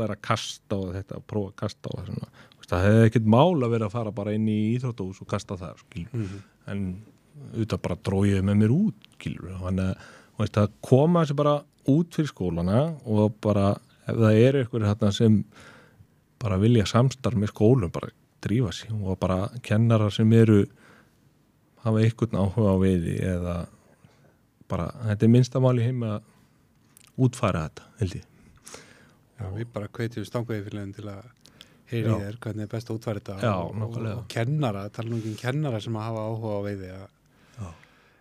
læra 0.00 0.16
að 0.16 0.22
kasta 0.28 0.76
og 0.80 0.90
þetta, 0.96 1.18
að 1.20 1.26
prófa 1.32 1.52
að 1.52 1.58
kasta 1.62 1.92
og 1.94 2.08
veist, 2.10 2.68
það 2.70 2.84
hefði 2.86 3.06
ekkert 3.10 3.30
mál 3.36 3.64
að 3.64 3.72
vera 3.74 3.88
að 3.88 3.94
fara 3.96 4.14
bara 4.20 4.34
inn 4.36 4.48
í 4.52 4.58
íþróttahús 4.76 5.22
og 5.24 5.30
kasta 5.30 5.56
það, 5.60 5.84
Mm. 6.12 6.40
en 6.70 6.82
auðvitað 7.54 7.80
bara 7.86 7.96
dróið 8.04 8.42
með 8.44 8.58
mér 8.60 8.72
út, 8.74 9.06
þannig 9.24 9.84
að, 9.86 10.08
veist, 10.38 10.58
að 10.60 10.72
koma 10.84 11.22
þessi 11.24 11.36
bara 11.40 11.54
út 11.88 12.14
fyrir 12.14 12.28
skólana 12.28 12.82
og 13.08 13.36
bara, 13.40 13.70
ef 14.06 14.16
það 14.20 14.40
eru 14.44 14.64
eitthvað 14.64 15.12
sem 15.16 15.44
bara 16.40 16.58
vilja 16.60 16.84
samstarf 16.88 17.36
með 17.36 17.52
skólum, 17.54 17.92
bara 17.92 18.12
drífa 18.40 18.72
sig 18.72 18.92
og 18.92 19.18
bara 19.20 19.48
kennarar 19.64 20.12
sem 20.12 20.30
eru 20.32 20.62
hafa 21.84 22.02
einhvern 22.04 22.40
áhuga 22.40 22.74
á 22.74 22.76
veiði 22.80 23.16
eða 23.24 23.56
bara, 24.70 24.88
þetta 25.08 25.26
er 25.26 25.32
minnstamáli 25.34 25.86
heim 25.86 26.04
að 26.06 26.18
útfæra 27.20 27.66
þetta, 27.68 27.86
held 28.00 28.16
ég. 28.20 28.26
Já, 29.40 29.44
við 29.56 29.70
bara 29.74 29.88
kveitjum 29.96 30.26
stanguði 30.28 30.64
fyrir 30.66 30.90
til 30.96 31.06
að 31.10 31.22
heyri 31.90 32.18
þér 32.22 32.36
hvernig 32.44 32.66
er 32.66 32.70
best 32.70 32.90
að 32.90 32.98
útfæra 32.98 33.22
þetta 33.22 33.38
Já, 33.42 33.54
og, 33.56 33.80
og, 33.86 33.96
og 34.12 34.26
kennara, 34.30 34.84
tala 34.94 35.10
nú 35.10 35.18
ekki 35.18 35.32
um 35.32 35.40
kennara 35.40 35.80
sem 35.82 35.96
að 35.96 36.06
hafa 36.08 36.26
áhuga 36.28 36.58
á 36.60 36.60
veiði 36.68 36.92
að. 36.98 37.08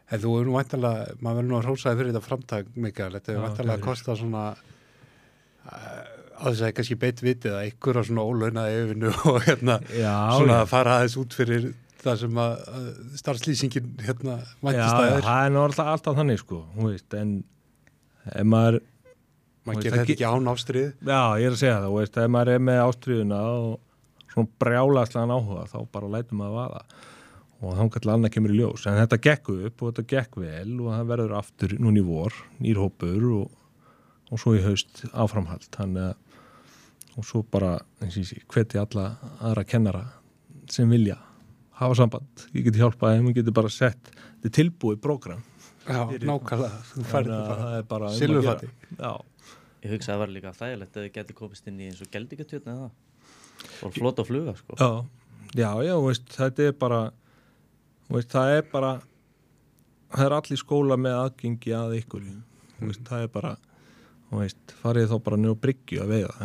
En 0.09 0.21
þú 0.23 0.31
er 0.39 0.47
nú 0.47 0.53
væntalega, 0.55 1.17
maður 1.21 1.37
verður 1.37 1.49
nú 1.51 1.57
að 1.59 1.65
hrósaði 1.67 1.99
fyrir 1.99 2.15
þetta 2.15 2.25
framtak 2.25 2.69
Mikael, 2.81 3.11
þetta 3.13 3.29
er 3.29 3.35
Já, 3.37 3.41
væntalega 3.43 3.75
að 3.77 3.83
kosta 3.85 4.15
svona 4.17 4.45
uh, 4.55 5.69
á 5.69 6.43
þess 6.47 6.55
að 6.55 6.63
það 6.63 6.69
er 6.69 6.73
kannski 6.79 6.97
beitt 7.03 7.21
vitið 7.21 7.57
að 7.59 7.67
ykkur 7.69 7.99
á 7.99 8.03
svona 8.07 8.25
ólaunaði 8.25 8.79
yfirnu 8.79 9.11
og 9.29 9.37
hérna 9.45 9.75
Já, 9.91 10.15
svona 10.33 10.55
já. 10.55 10.63
að 10.63 10.71
fara 10.71 10.95
aðeins 10.97 11.17
út 11.21 11.37
fyrir 11.37 11.69
það 12.03 12.21
sem 12.23 12.39
að, 12.43 12.53
að 12.77 12.87
starfslýsingin 13.21 13.91
hérna 14.05 14.37
Já, 14.39 14.53
væntist 14.61 14.85
já, 14.85 14.99
að 14.99 15.09
er. 15.09 15.25
það 15.27 15.43
er 15.43 15.53
nú 15.55 15.61
alltaf, 15.65 16.15
þannig, 16.19 16.41
sko, 16.43 16.61
þú 16.75 16.87
veist, 16.87 17.17
en 17.19 17.35
ef 18.29 18.47
maður, 18.53 18.79
maður 19.67 19.85
gerir 19.85 20.01
þetta 20.01 20.15
ekki 20.15 20.29
án 20.29 20.49
ástrið 20.53 20.87
já, 20.89 21.21
ég 21.41 21.45
er 21.49 21.55
að 21.55 21.61
segja 21.61 21.75
það, 21.75 21.87
þú 21.87 21.99
veist, 21.99 22.19
ef 22.23 22.33
maður 22.35 22.53
er 22.55 22.65
með 22.69 22.81
ástriðuna 22.85 23.43
og 23.59 23.77
svona 24.33 24.51
brjálaslegan 24.63 25.35
áhuga, 25.35 25.67
þá 25.69 25.79
bara 25.93 26.11
lætum 26.15 26.43
maður 26.43 26.59
vaða. 26.59 26.83
Og 27.59 27.73
þá 27.75 27.81
kallar 27.91 28.15
annað 28.15 28.31
kemur 28.37 28.53
í 28.53 28.57
ljós. 28.61 28.85
En 28.87 28.95
þetta 28.95 29.17
gekk 29.19 29.49
upp 29.51 29.81
og 29.83 29.89
þetta 29.89 30.03
gekk 30.13 30.37
vel 30.39 30.75
og 30.77 30.93
það 30.93 31.09
verður 31.09 31.33
aftur 31.35 31.73
núna 31.75 31.99
í 31.99 32.03
vor 32.07 32.37
nýrhópur 32.63 33.25
og, 33.35 33.57
og 34.31 34.39
svo 34.39 34.53
í 34.55 34.61
haust 34.63 35.01
áframhald. 35.11 35.67
Þannig 35.75 36.05
að 36.13 36.29
og 37.19 37.25
svo 37.27 37.41
bara, 37.43 37.73
eins 37.99 38.15
og 38.15 38.23
ég 38.23 38.29
sé, 38.29 38.37
hveti 38.47 38.79
alla 38.79 39.09
aðra 39.43 39.65
kennara 39.67 40.03
sem 40.71 40.89
vilja 40.91 41.17
hafa 41.79 41.97
samband, 41.99 42.45
ég 42.53 42.67
geti 42.67 42.81
hjálpað 42.81 43.15
þeim, 43.15 43.31
ég 43.31 43.39
geti 43.39 43.55
bara 43.55 43.71
sett 43.73 44.11
þetta 44.11 44.53
tilbúið 44.59 45.01
prógram. 45.03 45.43
Já, 45.89 46.03
nákvæmlega, 46.05 46.79
þú 46.91 47.03
færði 47.09 47.35
að 47.35 47.45
bara 47.49 47.59
það 47.63 47.77
er 47.77 47.85
bara 47.89 48.09
um 48.13 48.49
að. 48.53 48.65
Já, 48.99 49.13
Ég 49.79 49.93
hugsa 49.93 50.11
að 50.11 50.15
það 50.15 50.21
var 50.21 50.31
líka 50.33 50.51
þægilegt 50.57 50.97
að 50.97 51.05
þið 51.05 51.13
geti 51.15 51.35
komist 51.37 51.69
inn 51.71 51.79
í 51.79 51.85
eins 51.87 52.01
og 52.03 52.09
geldingatjötni 52.11 52.73
eða 52.73 52.89
það. 52.89 53.69
Og 53.87 53.93
flota 53.95 54.23
og 54.23 54.27
fluga 54.27 54.55
sko. 54.57 54.75
Já, 54.75 54.89
já, 55.55 55.69
já, 55.87 55.93
veist, 56.03 56.27
þetta 56.35 56.65
er 56.67 56.75
bara 56.81 56.99
veist, 58.11 58.33
það 58.33 58.55
er 58.57 58.67
bara 58.73 58.91
það 60.11 60.25
er 60.25 60.35
allir 60.35 60.59
skóla 60.59 60.99
með 60.99 61.17
aðgengi 61.21 61.75
að 61.77 61.95
ykkur. 62.01 62.27
Þú 62.75 62.91
veist, 62.91 63.05
það 63.07 63.23
er 63.23 63.33
bara 63.37 63.55
farið 64.83 65.09
þá 65.13 65.17
bara 65.25 65.39
nýra 65.39 65.61
bryggju 65.63 66.03
að 66.03 66.11
veiða. 66.13 66.35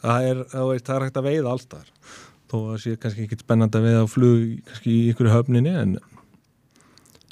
Það 0.00 0.30
er, 0.30 0.42
það 0.54 0.94
er 0.96 1.06
hægt 1.06 1.20
að 1.20 1.28
veiða 1.28 1.52
allstar 1.52 1.92
þó 2.52 2.56
að 2.74 2.80
sé 2.84 2.94
kannski 3.00 3.24
ekki 3.26 3.40
spennandi 3.40 3.78
að 3.80 3.86
veiða 3.88 4.04
á 4.04 4.08
flug 4.12 4.42
kannski 4.68 4.92
í 4.98 5.04
ykkur 5.14 5.32
höfninni 5.32 5.72
en 5.82 5.96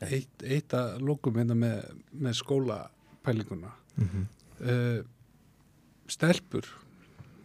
Eitt, 0.01 0.41
eitt 0.49 0.73
að 0.73 0.95
lókum 1.05 1.37
hérna 1.37 1.53
með, 1.61 1.81
með 2.16 2.39
skólapælinguna 2.41 3.75
Mhm. 4.01 4.23
uh, 4.64 5.01
Stelpur 6.11 6.64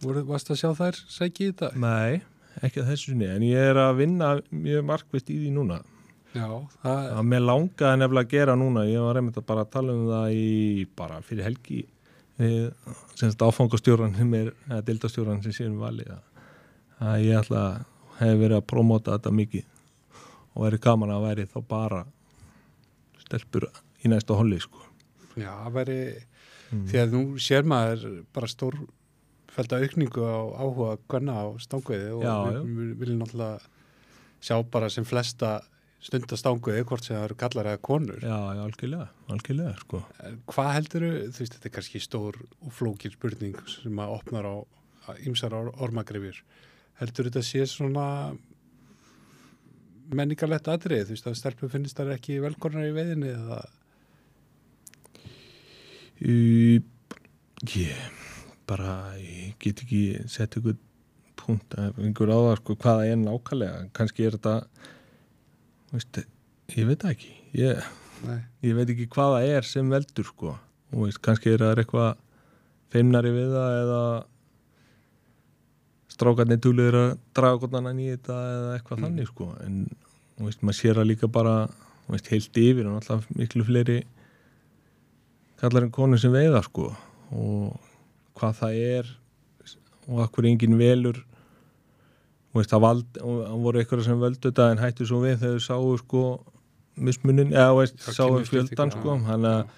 Voru, 0.02 0.22
Varst 0.28 0.50
að 0.52 0.58
sjá 0.60 0.70
þær 0.76 0.96
í 0.96 1.50
þetta? 1.50 1.68
nei, 1.80 2.22
ekki 2.64 2.80
að 2.82 2.88
þessu 2.92 3.12
sinni 3.12 3.28
en 3.32 3.44
ég 3.44 3.70
er 3.72 3.76
að 3.80 3.98
vinna 4.00 4.30
mjög 4.52 4.84
markvist 4.88 5.28
í 5.32 5.36
því 5.42 5.52
núna 5.56 5.82
Já, 6.36 6.48
það 6.82 7.04
Það 7.16 7.22
með 7.32 7.44
langaði 7.48 7.98
nefnilega 8.02 8.26
að 8.26 8.32
gera 8.34 8.54
núna, 8.60 8.82
ég 8.88 9.00
var 9.04 9.14
reynd 9.16 9.36
að 9.40 9.46
bara 9.48 9.64
tala 9.72 9.92
um 9.96 10.02
það 10.10 10.32
í 10.36 10.86
bara 10.96 11.20
fyrir 11.24 11.46
helgi 11.48 11.82
við, 12.40 12.72
semst 13.16 13.40
áfangastjóran 13.46 14.16
sem 14.18 14.34
er, 14.36 14.50
eða 14.68 14.82
dildastjóran 14.84 15.42
sem 15.44 15.52
séum 15.56 15.78
valið 15.80 16.10
að, 16.12 16.24
að 17.00 17.24
ég 17.26 17.40
ætla 17.42 17.62
að 17.66 17.84
hef 18.20 18.38
verið 18.40 18.56
að 18.60 18.66
promóta 18.72 19.16
þetta 19.16 19.32
mikið 19.36 19.64
og 20.56 20.62
verið 20.64 20.80
gaman 20.86 21.12
að 21.12 21.24
væri 21.28 21.46
þá 21.52 21.58
bara 21.68 22.04
stelpur 23.26 23.66
í 24.04 24.08
næsta 24.12 24.36
holli 24.38 24.58
sko. 24.62 24.80
Já, 25.36 25.50
það 25.66 25.76
væri 25.80 26.00
Mm. 26.66 26.80
því 26.90 26.96
að 26.98 27.12
nú 27.14 27.18
sér 27.38 27.62
maður 27.62 28.24
bara 28.34 28.48
stór 28.50 28.74
fælda 29.54 29.78
aukningu 29.78 30.18
á 30.26 30.50
áhuga 30.58 30.96
gönna 31.06 31.36
á 31.38 31.46
stangveiði 31.62 32.08
og 32.16 32.24
Já, 32.26 32.34
við, 32.58 32.88
viljum 32.98 33.20
náttúrulega 33.20 33.60
sjá 34.42 34.56
bara 34.74 34.88
sem 34.90 35.04
flesta 35.06 35.60
stunda 36.02 36.34
stangveiði 36.36 36.82
hvort 36.90 37.06
sem 37.06 37.14
það 37.14 37.24
eru 37.28 37.36
kallar 37.38 37.68
eða 37.70 37.78
konur 37.86 38.18
Já, 38.18 38.34
já, 38.58 38.62
algjörlega, 38.66 39.06
algjörlega 39.30 39.76
sko. 39.78 40.02
Hvað 40.50 40.72
heldur 40.74 41.06
þú 41.06 41.38
veist 41.38 41.54
þetta 41.54 41.70
er 41.70 41.74
kannski 41.78 42.02
stór 42.02 42.40
og 42.66 42.74
flókin 42.74 43.14
spurning 43.14 43.62
sem 43.70 44.02
að 44.02 44.16
opnar 44.18 44.50
á 44.50 44.54
ymsar 45.22 45.54
ormagrifjur 45.54 46.42
heldur 47.00 47.28
þetta 47.28 47.44
sé 47.44 47.64
svona 47.70 48.06
menningarlegt 50.14 50.68
atrið, 50.70 51.08
þú 51.08 51.16
veist 51.16 51.28
að 51.28 51.38
stelpum 51.40 51.72
finnst 51.72 51.98
það 51.98 52.14
ekki 52.14 52.38
velkornar 52.44 52.86
í 52.88 52.94
veiðinni 52.94 53.32
eða? 53.32 53.60
Í, 56.22 56.36
ég 57.74 58.22
bara, 58.66 59.16
ég 59.20 59.56
get 59.62 59.82
ekki 59.84 60.02
sett 60.30 60.56
ykkur 60.58 60.78
punkt 61.36 61.76
eða 61.76 61.92
einhver 62.02 62.32
á 62.32 62.38
það 62.38 62.54
sko 62.60 62.76
hvaða 62.82 63.08
er 63.10 63.18
nákvæmlega. 63.20 63.82
Kannski 63.96 64.26
er 64.26 64.38
þetta 64.38 64.54
veist, 65.92 66.22
ég 66.74 66.88
veit 66.88 67.04
ekki. 67.10 67.34
Ég, 67.56 67.90
ég 68.64 68.78
veit 68.78 68.94
ekki 68.94 69.10
hvaða 69.12 69.42
er 69.46 69.68
sem 69.68 69.90
veldur 69.92 70.30
sko. 70.30 70.54
Og 70.94 71.06
veist, 71.06 71.20
kannski 71.22 71.52
er 71.52 71.66
það 71.66 71.82
eitthvað 71.82 72.24
feimnari 72.94 73.34
við 73.34 73.52
það 73.54 73.78
eða 73.82 74.02
strákarnir 76.16 76.60
túlir 76.64 76.96
að 76.96 77.10
draga 77.36 77.68
annan 77.78 78.00
í 78.02 78.08
þetta 78.14 78.36
eða 78.56 78.74
eitthvað 78.78 78.98
Mm. 78.98 79.04
þannig 79.06 79.28
sko. 79.30 79.48
En 79.66 79.78
veist, 80.40 80.62
maður 80.62 80.78
sér 80.80 80.94
það 81.00 81.10
líka 81.12 81.28
bara 81.32 81.56
veist, 82.08 82.28
heilt 82.32 82.56
yfir 82.60 82.86
og 82.88 82.98
alltaf 83.00 83.28
miklu 83.36 83.64
fleiri 83.68 84.02
kallar 85.60 85.86
en 85.86 85.90
konur 85.94 86.20
sem 86.20 86.32
veiða 86.32 86.62
sko. 86.64 86.90
Og 87.32 87.78
hvað 88.36 88.58
það 88.60 88.82
er 88.98 89.14
og 90.08 90.20
akkur 90.26 90.46
engin 90.46 90.76
velur 90.78 91.22
veist, 92.56 92.70
það, 92.72 92.80
vald, 92.84 93.18
voru 93.64 93.80
eitthvað 93.80 94.04
sem 94.06 94.20
völdu 94.20 94.48
þetta 94.50 94.70
en 94.72 94.78
hættu 94.80 95.06
svo 95.08 95.18
við 95.24 95.40
þegar 95.42 95.58
þau 95.58 95.64
sáu 95.66 95.96
sko 96.00 96.22
mismunin, 96.96 97.50
eða 97.52 97.74
veist, 97.76 97.98
Já, 98.00 98.12
sáu 98.16 98.30
kynjaskiptingu, 98.30 98.70
fjöldan 98.70 98.92
sko. 98.94 99.16
Hann 99.26 99.44
að, 99.44 99.74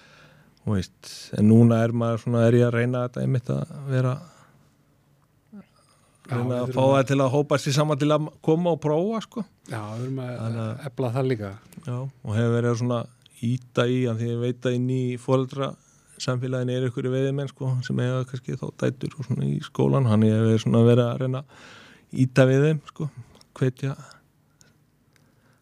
veist, 0.69 1.09
en 1.35 1.49
núna 1.49 1.81
er 1.83 1.91
maður 1.91 2.21
svona, 2.23 2.43
er 2.47 2.55
ég 2.59 2.67
að 2.69 2.77
reyna 2.77 3.01
þetta 3.07 3.23
einmitt 3.25 3.49
að 3.51 3.73
vera 3.91 4.13
reyna 6.35 6.57
að 6.63 6.73
fá 6.75 6.81
það 6.85 7.07
til 7.11 7.17
að 7.25 7.31
hópa 7.35 7.57
sér 7.63 7.75
saman 7.79 7.99
til 8.01 8.09
að 8.15 8.27
koma 8.45 8.73
og 8.75 8.81
prófa 8.83 9.21
sko. 9.25 9.43
Já, 9.69 9.81
við 9.97 10.03
erum 10.07 10.19
að 10.25 10.59
að- 10.63 10.85
efla 10.89 11.11
það 11.15 11.29
líka. 11.31 11.51
Já, 11.87 11.97
og 11.99 12.35
hefur 12.37 12.55
verið 12.57 12.71
að 12.73 12.79
svona 12.83 12.99
íta 13.49 13.85
í 13.87 13.99
að 14.11 14.19
því 14.19 14.29
ég 14.33 14.39
veit 14.43 14.61
að 14.69 14.75
inn 14.79 14.89
í 14.91 15.01
fóreldra 15.17 15.69
samfélagin 16.19 16.69
er 16.75 16.87
ykkur 16.89 17.07
veiðimenn 17.13 17.47
sko, 17.53 17.69
sem 17.87 17.97
hefur 18.03 18.25
kannski 18.27 18.57
þá 18.59 18.65
dætur 18.83 19.13
í 19.47 19.59
skólan 19.63 20.05
hann 20.11 20.21
hefur 20.27 20.49
verið 20.49 20.63
svona 20.65 20.81
verið 20.83 21.05
að 21.07 21.19
reyna 21.23 21.43
að 21.45 22.19
íta 22.25 22.45
við 22.49 22.65
þeim 22.67 22.81
sko, 22.91 23.09
hvetja. 23.59 23.93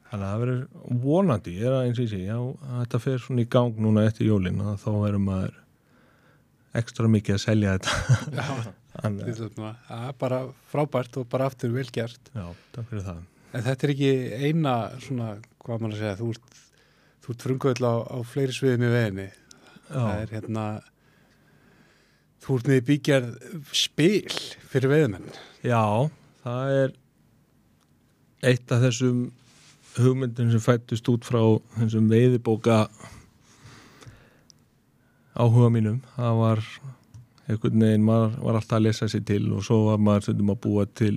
Þannig 0.07 0.23
að 0.23 0.31
það 0.31 0.41
verður 0.41 0.99
vonandi, 1.03 1.53
ég 1.59 1.67
er 1.67 1.73
að 1.75 1.85
eins 1.85 1.97
og 1.99 2.05
ég 2.05 2.11
sé 2.13 2.19
já, 2.23 2.37
að 2.39 2.77
þetta 2.81 2.99
fer 3.03 3.17
svona 3.19 3.43
í 3.43 3.47
gang 3.51 3.79
núna 3.83 4.05
eftir 4.07 4.29
jólin 4.29 4.61
að 4.63 4.77
þá 4.85 4.89
verður 5.03 5.23
maður 5.25 5.55
ekstra 6.81 7.09
mikið 7.11 7.35
að 7.35 7.41
selja 7.43 7.73
þetta. 7.75 8.17
Já, 8.37 8.47
Það 9.01 10.05
er 10.09 10.13
bara 10.19 10.43
frábært 10.71 11.17
og 11.21 11.27
bara 11.31 11.47
aftur 11.51 11.73
vel 11.75 11.87
gert 11.93 12.31
já, 12.33 12.45
takk 12.75 12.89
fyrir 12.91 13.05
það 13.05 13.25
En 13.55 13.63
þetta 13.63 13.87
er 13.87 13.91
ekki 13.93 14.09
eina 14.43 14.73
svona, 14.99 15.27
hvað 15.63 15.83
maður 15.83 15.93
að 15.95 16.01
segja, 16.01 16.15
þú 16.19 16.29
ert, 16.33 16.57
þú 17.23 17.33
ert 17.33 17.45
frumkvöld 17.45 17.79
á, 17.87 17.93
á 18.11 18.17
fleiri 18.27 18.53
sviðum 18.53 18.83
í 18.83 18.89
veginni. 18.91 19.27
Það 19.87 20.21
er 20.21 20.33
hérna, 20.35 20.65
þú 22.43 22.57
ert 22.59 22.71
í 22.75 22.79
bíkjarð 22.89 23.29
spil 23.71 24.35
fyrir 24.67 24.91
veðumenn. 24.91 25.31
já, 25.63 25.81
það 26.43 26.73
er 26.81 26.95
eitt 28.51 28.75
af 28.75 28.83
þessum 28.83 29.23
hugmyndin 29.97 30.51
sem 30.53 30.61
fættust 30.61 31.09
út 31.09 31.25
frá 31.25 31.41
þessum 31.79 32.11
veiðibóka 32.11 32.83
áhuga 35.37 35.71
mínum 35.73 36.03
það 36.13 36.37
var 36.43 36.61
einhvern 37.47 37.79
veginn, 37.85 38.03
maður 38.07 38.37
var 38.43 38.57
alltaf 38.59 38.77
að 38.79 38.85
lesa 38.87 39.07
sér 39.11 39.23
til 39.25 39.43
og 39.55 39.63
svo 39.63 39.77
var 39.87 39.97
maður 40.03 40.25
stundum 40.27 40.49
að 40.53 40.61
búa 40.65 40.85
til 40.99 41.15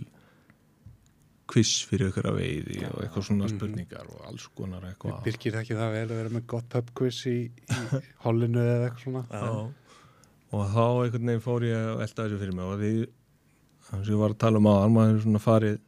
quiz 1.51 1.70
fyrir 1.91 2.12
ykkur 2.12 2.28
að 2.31 2.37
veiði 2.39 2.76
og 2.87 3.01
eitthvað 3.03 3.24
svona 3.26 3.47
Mhm. 3.49 3.57
spurningar 3.57 4.07
og 4.07 4.20
alls 4.28 4.45
konar 4.55 4.83
Við 4.85 4.91
eitthvað 4.93 5.24
byrkir 5.26 5.53
það 5.57 5.62
ekki 5.64 5.78
það 5.81 5.93
vel 5.97 6.05
að 6.07 6.18
vera 6.20 6.28
með 6.37 6.47
gott 6.47 6.68
pub 6.70 6.91
quiz 6.95 7.18
í, 7.26 7.37
í 7.51 8.03
hollinu 8.24 8.61
eða 8.62 8.85
eitthvað 8.87 9.03
svona. 9.03 9.24
Já. 9.31 9.72
og 10.53 10.62
þá 10.70 10.85
einhvern 11.05 11.26
veginn 11.26 11.43
fór 11.49 11.62
ég 11.66 11.74
að 11.91 11.99
velta 12.05 12.22
þessu 12.28 12.39
fyrir 12.39 12.55
mig 12.55 12.64
og 12.64 12.78
því 12.78 12.93
þannig 13.91 14.07
sem 14.07 14.14
ég 14.14 14.20
var 14.22 14.31
að 14.31 14.39
tala 14.45 14.59
um 14.62 14.66
aðan 14.70 14.95
maður 14.95 15.20
svona 15.24 15.43
farið 15.43 15.78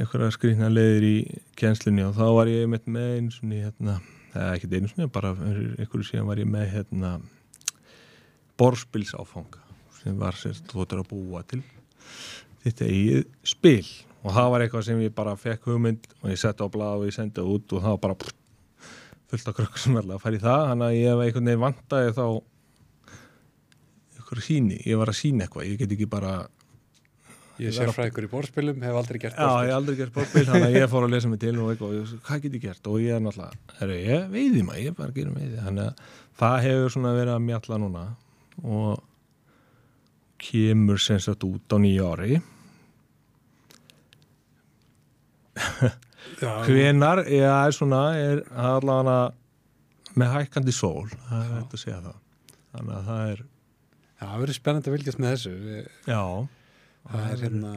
einhverja 0.00 0.32
skrýna 0.32 0.68
leiðir 0.72 1.04
í 1.04 1.16
kjenslunni 1.60 2.04
og 2.08 2.14
þá 2.16 2.24
var 2.38 2.46
ég 2.48 2.68
með 2.72 3.08
einu 3.18 3.30
svona 3.36 3.60
hérna, 3.66 3.98
eða 4.32 4.54
ekkert 4.56 4.72
einu 4.78 4.88
svona 4.88 5.12
bara 5.12 5.34
fyrir 5.36 5.74
einhverju 5.76 6.08
síðan 6.08 6.28
var 6.32 6.40
ég 6.40 6.48
með 6.48 6.70
hérna 6.72 7.10
borspilsáfanga 8.62 9.60
sem 9.98 10.18
var 10.18 10.38
sérst 10.38 10.70
þóttur 10.70 11.02
að 11.02 11.10
búa 11.10 11.42
til 11.46 11.62
þetta 12.62 12.86
eigið 12.88 13.26
spil. 13.46 13.90
Og 14.22 14.30
það 14.36 14.52
var 14.54 14.64
eitthvað 14.64 14.86
sem 14.86 15.02
ég 15.02 15.14
bara 15.16 15.34
fekk 15.38 15.66
hugmynd 15.66 16.06
og 16.20 16.30
ég 16.30 16.38
setti 16.38 16.62
á 16.62 16.68
blað 16.70 17.02
og 17.02 17.08
ég 17.08 17.16
sendi 17.16 17.40
það 17.40 17.52
út 17.56 17.74
og 17.74 17.82
það 17.82 17.94
var 17.96 18.02
bara 18.06 18.18
pff, 18.22 18.34
fullt 19.32 19.50
af 19.50 19.58
krökkur 19.58 19.82
sem 19.82 19.98
verða 19.98 20.16
að 20.16 20.22
fara 20.22 20.38
í 20.38 20.42
það. 20.42 20.64
Þannig 20.70 20.88
að 20.88 20.98
ég 20.98 21.08
hef 21.10 21.22
einhvern 21.26 21.50
veginn 21.50 21.64
vantaði 21.64 22.16
þá 22.18 22.26
einhverju 24.16 24.46
síni, 24.46 24.82
ég 24.86 25.00
var 25.00 25.10
að 25.10 25.18
sína 25.18 25.46
eitthvað. 25.46 25.70
Ég 25.72 25.80
get 25.82 25.96
ekki 25.96 26.10
bara, 26.12 26.34
Ég 27.60 27.68
er 27.68 27.74
sérfræðingur 27.76 28.26
í 28.26 28.30
borðspilum, 28.32 28.78
hef 28.82 28.96
aldrei 28.96 29.18
gert 29.20 29.36
já 29.36 29.44
ég 29.44 29.68
hef 29.68 29.76
aldrei 29.76 29.96
gert 29.98 30.14
borðspil 30.14 30.44
þannig 30.48 30.70
að 30.70 30.76
ég 30.78 30.86
fór 30.88 31.04
að 31.04 31.12
lesa 31.12 31.28
mig 31.28 31.40
til 31.42 31.52
og 31.60 31.68
eitthvað, 31.68 32.14
hvað 32.24 32.40
get 32.46 32.56
ég 32.56 32.62
gert? 32.64 32.88
Og 32.88 33.02
ég 33.02 33.12
er 33.12 33.20
náttúrulega, 33.22 33.74
herru 33.78 33.98
ég 33.98 34.24
veiði 34.32 34.62
maður 34.64 34.80
ég 34.80 34.88
er 34.88 34.96
bara 34.96 35.12
að 35.12 35.18
gera 35.18 35.34
veiði, 35.36 35.58
þannig 35.66 35.90
að 35.90 36.16
það 36.40 36.56
hefur 36.64 36.94
svona 36.96 37.12
verið 37.18 37.34
að 37.34 37.44
mjalla 37.50 37.78
núna 37.82 38.04
og 38.62 39.02
kemur 40.42 41.00
sem 41.00 41.20
sagt 41.22 41.44
út 41.46 41.72
á 41.72 41.76
nýja 41.80 42.08
ári. 42.12 42.40
Já, 46.42 46.52
hvenar, 46.66 47.22
já, 47.28 47.52
er 47.66 47.74
svona 47.76 48.02
er 48.18 48.40
allavega 48.56 49.16
með 50.18 50.30
hækkandi 50.36 50.74
sól, 50.74 51.08
það 51.28 51.42
er 51.42 51.52
hægt 51.56 51.76
að 51.76 51.82
segja 51.82 51.98
það. 52.04 52.18
Þannig 52.72 52.94
að 52.96 53.08
það 53.10 53.32
er 53.32 53.42
Já, 53.42 54.26
það 54.28 54.40
verður 54.42 54.56
spennandi 54.56 54.90
að 54.90 54.94
fylgjast 54.96 55.20
með 55.22 55.32
þessu. 55.34 55.52
Já, 56.06 56.22
Það 57.02 57.24
er 57.26 57.40
hérna, 57.42 57.70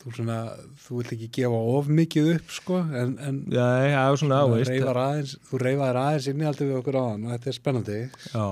þú, 0.00 0.12
svona, 0.16 0.36
þú 0.80 0.98
vilt 0.98 1.10
ekki 1.12 1.26
gefa 1.36 1.58
of 1.74 1.90
mikið 1.92 2.30
upp 2.38 2.54
sko, 2.56 2.78
en, 3.02 3.10
en 3.20 3.40
Já, 3.52 3.66
það 3.92 3.98
er 3.98 4.20
svona, 4.22 4.38
þú 4.44 4.54
veist, 4.54 4.72
reyfar 4.72 5.00
aðeins, 5.02 5.34
þú 5.50 5.60
reyfar 5.60 5.98
aðeins 6.00 6.28
inn 6.32 6.40
í 6.40 6.48
aldrei 6.48 6.64
við 6.70 6.78
okkur 6.78 6.98
áðan 7.02 7.26
og 7.28 7.34
þetta 7.34 7.50
er 7.52 7.58
spennandi. 7.58 7.98
Já, 8.32 8.46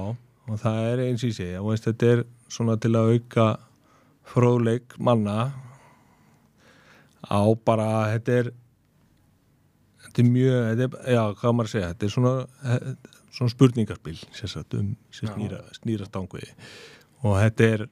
og 0.50 0.58
það 0.62 0.80
er 0.88 1.04
eins 1.06 1.22
og 1.22 1.30
ég 1.30 1.36
segja, 1.38 1.62
veist, 1.64 1.86
þetta 1.88 2.10
er 2.14 2.24
svona 2.52 2.78
til 2.80 2.92
að 2.98 3.12
auka 3.16 3.46
fróðleik 4.32 4.96
manna 5.02 5.52
á 7.22 7.42
bara, 7.64 7.88
þetta 8.14 8.38
er 8.40 8.52
þetta 10.06 10.22
er 10.24 10.30
mjög, 10.34 10.60
þetta 10.68 10.86
er, 10.88 11.16
já, 11.16 11.22
hvað 11.40 11.56
maður 11.56 11.70
að 11.70 11.74
segja, 11.76 11.92
þetta 11.92 12.08
er 12.08 12.14
svona, 12.16 12.34
svona 13.32 13.54
spurningarspil, 13.54 14.18
sérsagt, 14.34 14.78
um, 14.78 14.92
snýra, 15.14 15.62
snýra 15.78 16.08
stanguði 16.10 16.50
og 17.22 17.38
þetta 17.38 17.68
er 17.76 17.86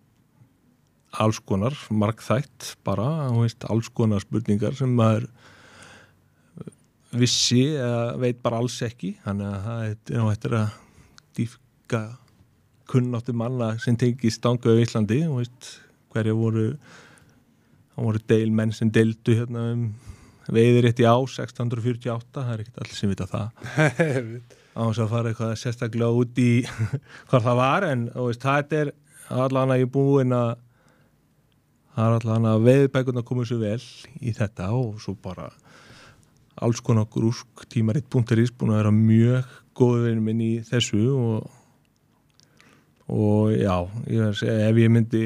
alls 1.23 1.41
konar, 1.43 1.75
markþætt 1.91 2.75
bara, 2.87 3.09
veist, 3.35 3.65
alls 3.71 3.91
konar 3.95 4.23
spurningar 4.23 4.77
sem 4.79 4.93
maður 4.95 5.27
vissi 7.11 7.65
eða 7.75 8.17
veit 8.23 8.39
bara 8.43 8.61
alls 8.63 8.77
ekki. 8.87 9.17
Þannig 9.25 9.49
að 9.51 9.65
það 9.67 9.85
er 9.89 10.29
eftir 10.31 10.57
að 10.61 10.77
dýfka 11.39 12.03
kunnáttu 12.91 13.35
manna 13.37 13.75
sem 13.83 13.97
tengið 13.99 14.35
stangu 14.35 14.75
á 14.75 14.83
Íslandi 14.83 15.23
og 15.29 15.41
veist 15.41 15.75
hverja 16.11 16.35
voru 16.37 16.71
það 17.95 18.07
voru 18.09 18.23
deilmenn 18.33 18.73
sem 18.75 18.91
deildu 18.93 19.37
hérna 19.39 19.67
um 19.75 19.85
veiðirétt 20.51 21.03
í 21.03 21.07
á 21.07 21.15
1648, 21.15 22.33
það 22.35 22.55
er 22.55 22.63
ekkert 22.65 22.81
allir 22.83 22.97
sem 22.99 23.13
vita 23.13 23.27
það. 23.31 23.53
Á 24.79 24.81
þess 24.87 25.03
að 25.03 25.13
fara 25.13 25.31
eitthvað 25.31 25.53
sérstaklega 25.61 26.19
út 26.23 26.41
í 26.41 26.51
hvað 27.31 27.47
það 27.47 27.61
var 27.61 27.87
en 27.89 28.05
veist, 28.15 28.45
það 28.45 28.75
er 28.81 28.93
allan 29.31 29.75
að 29.75 29.83
ég 29.83 29.89
er 29.89 29.95
búin 29.95 30.35
að 30.35 30.51
það 31.95 32.05
er 32.07 32.17
allan 32.19 32.49
að 32.51 32.67
veiðbækurna 32.69 33.25
komið 33.27 33.51
svo 33.51 33.59
vel 33.61 33.83
í 34.23 34.35
þetta 34.35 34.71
og 34.79 35.01
svo 35.03 35.17
bara 35.21 35.51
alls 36.61 36.83
konar 36.85 37.09
grúsk 37.11 37.65
tímaritt.is 37.73 38.55
búin 38.55 38.75
að 38.75 38.81
vera 38.81 38.95
mjög 38.95 39.57
góð 39.79 40.07
vinn 40.07 40.23
minn 40.25 40.43
í 40.45 40.53
þessu 40.67 41.03
og, 41.15 41.51
og 43.11 43.51
já, 43.57 43.77
ég 44.07 44.43
ef 44.47 44.79
ég 44.79 44.93
myndi 44.93 45.25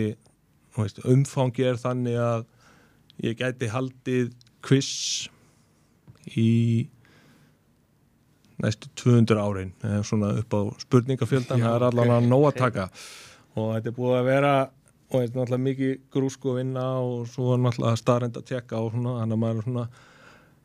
veist, 0.78 1.02
umfangi 1.04 1.66
er 1.68 1.78
þannig 1.80 2.16
að 2.18 2.46
ég 3.24 3.38
gæti 3.38 3.68
haldið 3.70 4.32
quiz 4.64 4.90
í 6.40 6.88
næstu 8.62 8.88
200 8.96 9.42
árin 9.42 9.74
svona 10.06 10.32
upp 10.40 10.56
á 10.56 10.60
spurningafjöldan 10.86 11.60
það 11.60 11.76
er 11.76 11.86
allan 11.90 12.10
ok. 12.10 12.16
að 12.16 12.28
nóg 12.30 12.46
að 12.48 12.58
taka 12.62 12.88
og 13.54 13.70
þetta 13.74 13.90
er 13.90 13.96
búið 13.98 14.16
að 14.18 14.28
vera 14.30 14.54
og 14.64 15.14
þetta 15.14 15.24
er 15.24 15.38
náttúrulega 15.38 15.64
mikið 15.68 15.94
grúsku 16.14 16.56
vinna 16.56 16.86
og 17.04 17.28
svo 17.30 17.54
er 17.54 17.62
náttúrulega 17.62 18.00
starrend 18.00 18.38
að 18.40 18.48
tjekka 18.50 18.80
og 18.80 18.94
svona, 18.94 19.18
þannig 19.20 19.36
að 19.36 19.42
maður 19.44 19.58
er 19.60 19.68
svona 19.68 19.88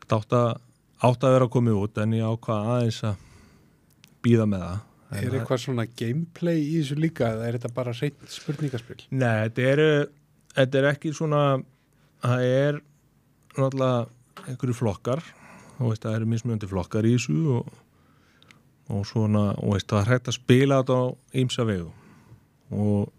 átt 0.09 0.38
að, 0.39 0.51
átt 1.05 1.26
að 1.26 1.36
vera 1.36 1.49
að 1.49 1.55
koma 1.57 1.80
út 1.84 1.99
en 2.01 2.15
ég 2.17 2.30
ákvað 2.30 2.72
aðeins 2.76 3.01
að 3.11 3.26
býða 4.24 4.47
með 4.49 4.63
það 4.65 4.86
En 5.10 5.26
Er 5.26 5.39
eitthvað 5.39 5.64
svona 5.64 5.88
gameplay 5.97 6.60
í 6.62 6.80
þessu 6.84 6.99
líka 7.01 7.32
eða 7.34 7.47
er 7.47 7.57
þetta 7.57 7.74
bara 7.74 7.93
reynd 7.97 8.30
spurningaspil? 8.30 8.99
Nei, 9.10 9.47
þetta 9.47 9.68
er, 9.72 9.82
þetta 10.53 10.80
er 10.82 10.88
ekki 10.91 11.14
svona 11.18 11.43
það 12.22 12.45
er 12.45 12.82
náttúrulega 13.57 14.49
einhverju 14.49 14.78
flokkar 14.78 15.24
og 15.80 15.91
veist, 15.91 16.03
það 16.03 16.18
eru 16.20 16.30
mismunandi 16.30 16.70
flokkar 16.70 17.07
í 17.07 17.16
þessu 17.16 17.38
og, 17.57 17.72
og 18.93 19.07
svona 19.10 19.45
og 19.57 19.74
veist, 19.74 19.89
það 19.89 20.03
er 20.03 20.14
hægt 20.14 20.30
að 20.30 20.38
spila 20.38 20.82
þetta 20.84 20.99
á 20.99 21.05
ýmsa 21.41 21.66
vegu. 21.70 21.89
Og, 22.70 23.10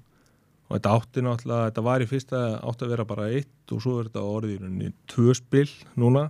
og 0.68 0.76
þetta 0.76 0.94
átti 0.94 1.26
náttúrulega, 1.26 1.68
þetta 1.72 1.86
var 1.88 2.04
í 2.04 2.08
fyrsta 2.10 2.46
átti 2.60 2.86
að 2.86 2.94
vera 2.94 3.08
bara 3.10 3.28
eitt 3.34 3.74
og 3.74 3.82
svo 3.82 3.98
er 3.98 4.10
þetta 4.12 4.26
rauninni 4.46 4.92
tvö 5.10 5.34
spil 5.38 5.66
núna. 5.98 6.28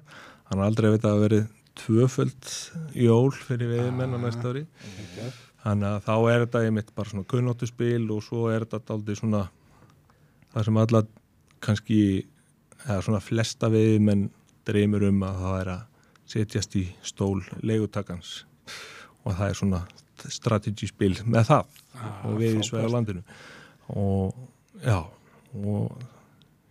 Þannig 0.48 0.64
að 0.64 0.68
aldrei 0.70 0.92
veit 0.94 1.06
að 1.06 1.24
verið 1.26 1.48
tvöföld 1.80 2.50
jól 2.98 3.30
fyrir 3.36 3.70
veiðmenn 3.70 4.16
á 4.16 4.18
næsta 4.20 4.50
ári 4.50 4.66
þannig 5.64 5.88
að 5.90 6.04
þá 6.08 6.14
er 6.32 6.44
þetta 6.44 6.64
einmitt 6.66 6.92
bara 6.96 7.12
svona 7.12 7.30
kunnáttuspil 7.30 8.04
og 8.14 8.22
svo 8.24 8.48
er 8.52 8.66
þetta 8.68 8.96
aldrei 8.96 9.18
svona 9.18 9.44
það 10.54 10.68
sem 10.68 10.80
alla 10.82 11.02
kannski 11.60 12.00
eða 12.86 13.00
svona 13.06 13.22
flesta 13.24 13.70
veiðmenn 13.72 14.28
dreymur 14.68 15.08
um 15.10 15.24
að 15.26 15.42
það 15.44 15.58
er 15.60 15.72
að 15.74 15.86
setjast 16.30 16.76
í 16.78 16.86
stól 17.04 17.42
leigutakans 17.66 18.44
og 19.24 19.34
það 19.34 19.46
er 19.48 19.58
svona 19.58 19.84
strategy 20.30 20.88
spil 20.88 21.14
með 21.26 21.48
það 21.50 21.80
Ah, 22.00 22.20
og 22.28 22.38
við 22.40 22.60
í 22.60 22.66
sveið 22.66 22.86
á 22.86 22.90
landinu. 22.94 23.22
Og 23.98 24.36
já 24.84 24.98
og 25.00 25.96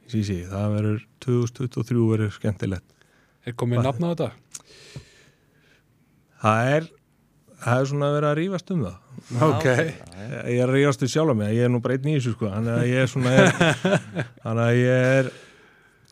sí, 0.10 0.24
sí, 0.24 0.40
það 0.48 0.76
verður 0.78 1.02
2023 1.26 2.06
verður 2.14 2.32
skemmtilegt. 2.38 2.96
Er 3.48 3.58
komið 3.60 3.84
nafn 3.86 4.08
á 4.08 4.10
þetta? 4.14 4.30
það 6.40 6.72
er 6.78 6.88
það 7.64 7.84
er 7.84 7.92
svona 7.92 8.10
að 8.10 8.18
vera 8.18 8.32
að 8.32 8.40
rífast 8.40 8.74
um 8.74 8.88
það. 8.88 8.98
Ok. 9.46 9.68
ég 10.50 10.64
er 10.64 10.74
um 10.74 11.12
sjálf 11.12 11.38
mig 11.38 11.54
ég 11.54 11.68
er 11.68 11.72
nú 11.74 11.82
bara 11.84 11.98
einn 11.98 12.10
í 12.10 12.16
þessu 12.18 12.34
sko. 12.38 12.50
Þannig 12.54 12.74
að 12.78 12.90
ég 12.90 13.04
er 13.04 13.14
svona 13.14 13.36
er, 13.36 13.54
þannig 14.46 14.66
að 14.66 14.80
ég 14.80 15.08
er 15.20 15.32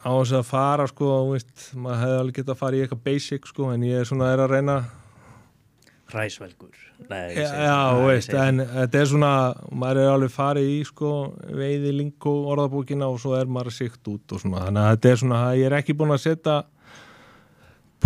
á 0.03 0.11
þess 0.11 0.37
að 0.37 0.47
fara 0.47 0.87
sko 0.91 1.11
veist, 1.31 1.67
maður 1.75 2.03
hefði 2.03 2.21
alveg 2.21 2.39
getað 2.39 2.53
að 2.53 2.61
fara 2.61 2.77
í 2.77 2.83
eitthvað 2.83 3.03
basic 3.07 3.49
sko 3.49 3.71
en 3.73 3.85
ég 3.87 4.01
er 4.01 4.09
svona 4.09 4.31
er 4.33 4.43
að 4.45 4.53
reyna 4.55 4.77
Hræsvelgur. 6.07 6.75
Nei, 7.09 7.33
ég 7.35 7.43
já, 7.43 7.65
já 7.67 7.97
veist, 7.99 8.31
en 8.31 8.61
þetta 8.63 8.99
er 9.01 9.09
svona 9.11 9.31
maður 9.75 9.99
er 10.01 10.11
alveg 10.13 10.31
farið 10.31 10.69
í 10.71 10.77
sko 10.87 11.09
veiði 11.51 11.91
lingo 11.97 12.35
orðabókina 12.53 13.09
og 13.11 13.19
svo 13.21 13.35
er 13.35 13.49
maður 13.51 13.75
sikt 13.75 14.07
út 14.13 14.35
og 14.35 14.41
svona, 14.43 14.63
þannig 14.69 14.85
að 14.85 14.93
þetta 14.93 15.11
er 15.11 15.21
svona 15.23 15.41
ég 15.59 15.67
er 15.67 15.75
ekki 15.81 15.97
búin 15.99 16.15
að 16.15 16.23
setja 16.23 16.55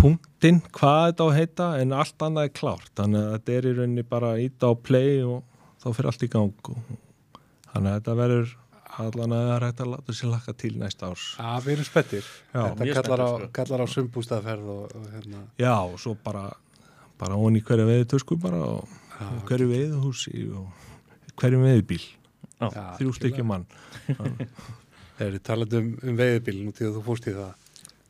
punktinn 0.02 0.58
hvað 0.74 1.04
þetta 1.06 1.22
á 1.22 1.28
að 1.28 1.36
heita 1.38 1.68
en 1.82 1.94
allt 1.94 2.24
annað 2.26 2.48
er 2.48 2.54
klárt, 2.58 2.90
þannig 2.98 3.22
að 3.22 3.32
þetta 3.36 3.54
er 3.58 3.68
í 3.68 3.74
rauninni 3.78 4.04
bara 4.14 4.32
að 4.34 4.42
íta 4.48 4.70
á 4.70 4.72
play 4.88 5.12
og 5.22 5.38
þá 5.82 5.86
fyrir 5.94 6.10
allt 6.12 6.26
í 6.26 6.30
gang 6.32 6.72
og, 6.74 6.80
þannig 7.72 7.92
að 7.92 7.96
þetta 8.00 8.16
verður 8.22 8.56
allan 9.02 9.32
að 9.32 9.44
það 9.46 9.54
er 9.54 9.64
hægt 9.66 9.82
að 9.82 9.90
láta 9.94 10.14
sér 10.18 10.30
laka 10.34 10.54
til 10.60 10.72
næsta 10.80 11.08
árs 11.08 11.26
Já, 11.38 11.52
við 11.64 11.72
erum 11.74 11.86
spettir. 11.88 12.26
Já, 12.52 12.60
Þetta 12.60 12.88
kallar 12.98 13.22
á, 13.22 13.28
spenntir, 13.30 13.46
sko. 13.46 13.52
kallar 13.58 13.80
á 13.80 13.86
sumbústaðferð 13.94 14.72
og, 14.74 14.82
og 14.98 15.06
hérna. 15.14 15.44
já 15.62 15.72
og 15.78 15.94
svo 16.02 16.12
bara 16.26 16.42
bara 17.22 17.38
onni 17.38 17.62
í 17.62 17.64
hverju 17.64 17.86
veiði 17.88 18.10
tösku 18.12 18.36
bara 18.42 18.60
og 18.66 18.98
Já, 19.22 19.30
hverju 19.48 19.70
veiði 19.70 20.02
húsi 20.02 20.44
og 20.50 21.32
hverju 21.40 21.62
veiði 21.62 21.86
bíl 21.94 22.02
Já, 22.02 22.68
já, 22.68 22.84
þrjú 22.98 23.14
stykki 23.16 23.46
mann 23.46 23.64
Þeir 25.16 25.26
eru 25.30 25.40
talað 25.46 25.74
um, 25.78 25.88
um 26.02 26.16
veiðbíl 26.18 26.58
nú 26.66 26.72
til 26.74 26.88
að 26.88 26.96
þú 26.96 27.02
fórst 27.06 27.26
í 27.30 27.34
það. 27.36 27.50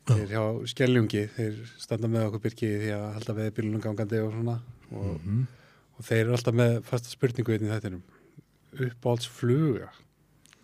Þeir 0.03 0.31
hjá 0.33 0.41
Skeljungi, 0.67 1.21
þeir 1.37 1.59
standa 1.79 2.09
með 2.11 2.25
okkur 2.27 2.41
byrki 2.43 2.67
í 2.67 2.79
því 2.81 2.89
að 2.97 3.05
halda 3.17 3.35
veiðbílunum 3.37 3.83
gangandi 3.85 4.19
og 4.19 4.33
svona. 4.33 4.55
Og, 4.91 5.21
Mhm. 5.23 5.47
og 5.97 6.05
þeir 6.05 6.19
eru 6.25 6.35
alltaf 6.35 6.53
með 6.59 6.81
fasta 6.83 7.09
spurningu 7.09 7.53
einn 7.55 7.67
í 7.67 7.71
þettinum. 7.71 8.01
Uppáhaldsfluga. 8.75 9.89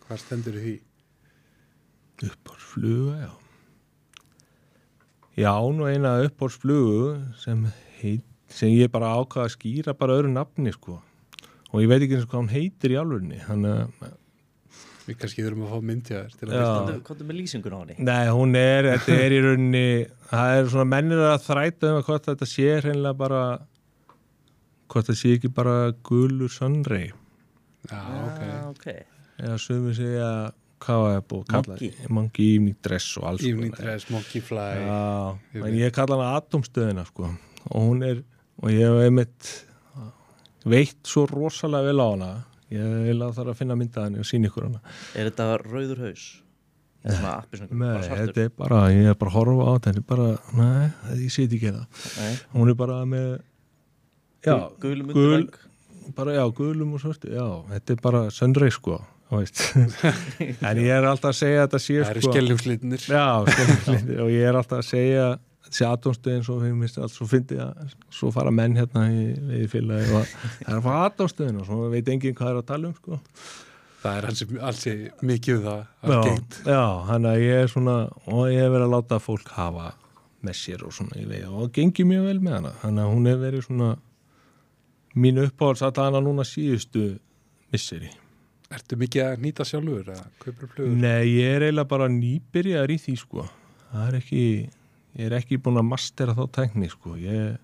Hvað 0.06 0.18
stendur 0.18 0.52
því? 0.60 0.80
Uppbórsfluga, 2.22 3.14
já. 3.24 3.30
Já, 5.40 5.54
nú 5.72 5.86
eina 5.88 6.20
uppbórsflugu 6.26 7.34
sem, 7.40 7.64
heit, 8.02 8.24
sem 8.48 8.68
ég 8.68 8.90
bara 8.92 9.14
ákvaða 9.16 9.46
að 9.48 9.54
skýra 9.56 9.94
bara 9.96 10.18
öðru 10.18 10.32
nafni, 10.34 10.72
sko. 10.74 11.00
Og 11.72 11.80
ég 11.80 11.88
veit 11.88 12.02
ekki 12.02 12.16
eins 12.18 12.26
og 12.26 12.32
hvað 12.34 12.42
hún 12.42 12.52
heitir 12.52 12.90
í 12.90 12.98
alvörni. 13.00 13.40
Þannig 13.46 13.88
að, 14.02 14.12
Við 15.10 15.16
kannski 15.24 15.42
þurfum 15.44 15.64
að 15.66 15.72
fá 15.74 15.80
myndi 15.90 16.14
að 16.14 16.22
þér 16.30 16.36
til 16.38 16.46
að 16.48 16.54
Já. 16.54 16.60
vista. 16.60 16.76
Komdu- 16.80 17.02
komdu 17.10 17.24
með 17.30 17.38
lýsingun 17.40 17.74
á 17.74 17.78
henni 17.82 17.96
nei, 18.10 18.26
hún 18.38 18.54
er, 18.60 18.88
þetta 18.94 19.16
er 19.26 19.34
í 19.34 19.40
rauninni, 19.46 19.86
það 20.30 20.54
er 20.60 20.70
svona 20.74 20.88
mennir 20.92 21.22
að 21.26 21.44
þræta 21.48 21.90
um 21.90 21.98
að 22.00 22.06
hvort 22.10 22.28
þetta 22.30 22.48
sé 22.52 22.68
hreinlega 22.84 23.16
bara, 23.24 23.42
hvort 24.90 25.10
það 25.10 25.18
sé 25.20 25.32
ekki 25.36 25.50
bara 25.54 25.74
gulur 26.06 26.52
sönrei. 26.54 27.08
Já, 27.90 28.00
ok. 28.00 28.40
Ah, 28.46 28.68
ok 28.70 28.86
Eða 29.40 29.56
sögum 29.62 29.94
segja, 29.96 30.30
hvað 30.84 30.98
var 31.00 31.14
ég 31.16 31.22
búið 31.30 31.40
að 31.40 31.50
kalla? 31.54 31.74
Monkey. 31.74 32.08
Monkey 32.18 32.48
evening 32.54 32.76
dress 32.84 33.06
og 33.16 33.24
alls 33.30 33.44
Evening 33.48 33.72
konar. 33.72 33.86
dress, 33.86 34.10
monkey 34.12 34.40
fly. 34.44 34.66
Já, 34.84 35.64
en 35.64 35.78
ég 35.80 35.94
kalla 35.96 36.18
hana 36.20 36.34
atomstöðina 36.42 37.06
sko 37.08 37.30
og 37.70 37.80
hún 37.88 38.04
er, 38.04 38.20
og 38.62 38.68
ég 38.70 38.84
hef 38.84 39.00
einmitt 39.06 39.50
veitt 40.68 41.00
svo 41.08 41.24
rosalega 41.30 41.88
vel 41.88 42.00
á 42.04 42.08
hana 42.12 42.30
ég 42.74 42.94
vil 43.08 43.18
að 43.26 43.34
það 43.38 43.50
að 43.52 43.58
finna 43.60 43.76
mynda 43.80 44.06
henni 44.06 44.22
og 44.22 44.28
sína 44.28 44.50
ykkur 44.50 44.68
hana 44.68 44.80
Er 45.14 45.30
þetta 45.30 45.48
rauður 45.64 46.02
haus? 46.06 46.24
Eða 47.00 47.16
svona 47.16 47.36
appi 47.38 47.60
svona 47.60 47.78
Nei, 47.80 48.08
þetta 48.08 48.44
er 48.44 48.50
bara, 48.56 48.80
ég 48.92 49.08
er 49.10 49.16
bara 49.20 49.32
að 49.32 49.38
horfa 49.38 49.64
á 49.64 49.72
þetta 49.72 49.92
þetta 49.92 50.02
er 50.02 50.08
bara, 50.10 50.28
nei, 50.60 50.90
ég 51.24 51.32
sé 51.32 51.46
ekki 51.46 51.72
það 51.72 52.04
Nei. 52.20 52.34
hún 52.56 52.72
er 52.72 52.76
bara 52.82 52.98
með 53.08 53.30
já, 54.44 54.56
Gulum 54.82 55.14
gul, 55.16 55.46
bara 56.18 56.36
já, 56.36 56.44
gulum 56.60 56.92
og 56.98 57.02
svartu 57.02 57.32
já, 57.32 57.46
þetta 57.72 57.96
er 57.96 58.04
bara 58.04 58.26
söndreik 58.34 58.76
sko 58.76 59.00
þú 59.30 59.40
veist. 59.40 59.62
en 60.68 60.80
ég 60.82 60.90
er 60.90 61.06
alltaf 61.06 61.30
að 61.30 61.38
segja 61.38 61.62
að 61.62 61.68
þetta 61.68 61.80
sé 61.84 61.96
Það 62.00 62.10
eru 62.10 62.22
sko 62.24 62.32
skeljumslitnir. 62.34 63.04
Já, 63.06 63.26
skemmtilegir 63.46 64.22
og 64.24 64.32
ég 64.34 64.48
er 64.50 64.58
alltaf 64.58 64.80
að 64.82 64.88
segja 64.88 65.26
þessi 65.30 65.49
atomstöðin 65.86 66.44
svo 66.46 66.58
svo 67.08 67.26
fyndi 67.30 67.58
að 67.62 67.94
svo 68.10 68.30
fara 68.34 68.50
menn 68.50 68.76
hérna 68.78 69.06
í, 69.12 69.24
í 69.62 69.66
félagi 69.70 70.12
og 70.12 70.26
það 70.26 70.68
er 70.68 70.76
að 70.76 70.86
fara 70.86 71.08
atomstöðin 71.08 71.60
og 71.62 71.68
svo 71.68 71.90
veit 71.92 72.08
enginn 72.10 72.36
hvað 72.38 72.52
er 72.52 72.60
að 72.60 72.68
tala 72.72 72.90
um 72.90 72.96
sko. 72.98 73.20
Það 74.00 74.16
er 74.16 74.28
hansi, 74.30 74.46
hansi 74.60 74.92
mikið 75.28 75.56
um 75.58 75.64
það 75.66 75.80
já, 76.10 76.36
já, 76.72 76.84
hann 77.10 77.26
að 77.28 77.42
ég 77.44 77.64
er 77.64 77.68
svona 77.68 77.96
og 78.24 78.46
ég 78.48 78.62
hef 78.64 78.70
verið 78.72 78.86
að 78.86 78.94
láta 78.94 79.18
fólk 79.20 79.50
hafa 79.58 79.90
með 80.40 80.56
sér 80.56 80.86
og 80.88 80.94
svona 80.96 81.20
í 81.20 81.26
veið 81.28 81.50
og 81.50 81.58
það 81.66 81.74
gengi 81.76 82.06
mjög 82.08 82.30
vel 82.30 82.38
með 82.40 82.56
hana. 82.56 82.72
Hann 82.80 83.02
að 83.02 83.12
hún 83.12 83.28
hef 83.28 83.42
verið 83.42 83.66
svona 83.66 83.90
mín 85.20 85.42
uppáhalds 85.44 85.84
að 85.84 86.02
hana 86.06 86.24
núna 86.24 86.46
síðustu 86.48 87.04
misseri. 87.70 88.10
Ertu 88.70 88.96
mikið 88.96 89.24
að 89.26 89.40
nýta 89.44 89.66
sjálfur 89.66 90.12
eða 90.14 90.26
kaupir 90.40 90.70
flugur? 90.70 90.92
Nei, 90.94 91.26
ég 91.34 91.56
er 91.56 91.64
eiginlega 91.66 91.90
bara 91.90 92.06
nýbyrjar 92.14 92.92
í 92.94 92.98
því 93.02 93.14
sko. 93.18 93.46
Það 93.90 94.04
er 94.06 94.18
ekki 94.20 94.44
ég 95.18 95.26
er 95.26 95.36
ekki 95.40 95.58
búin 95.62 95.80
að 95.80 95.88
mastera 95.90 96.36
þá 96.38 96.44
tækni 96.60 96.90
sko 96.92 97.16
ég 97.20 97.58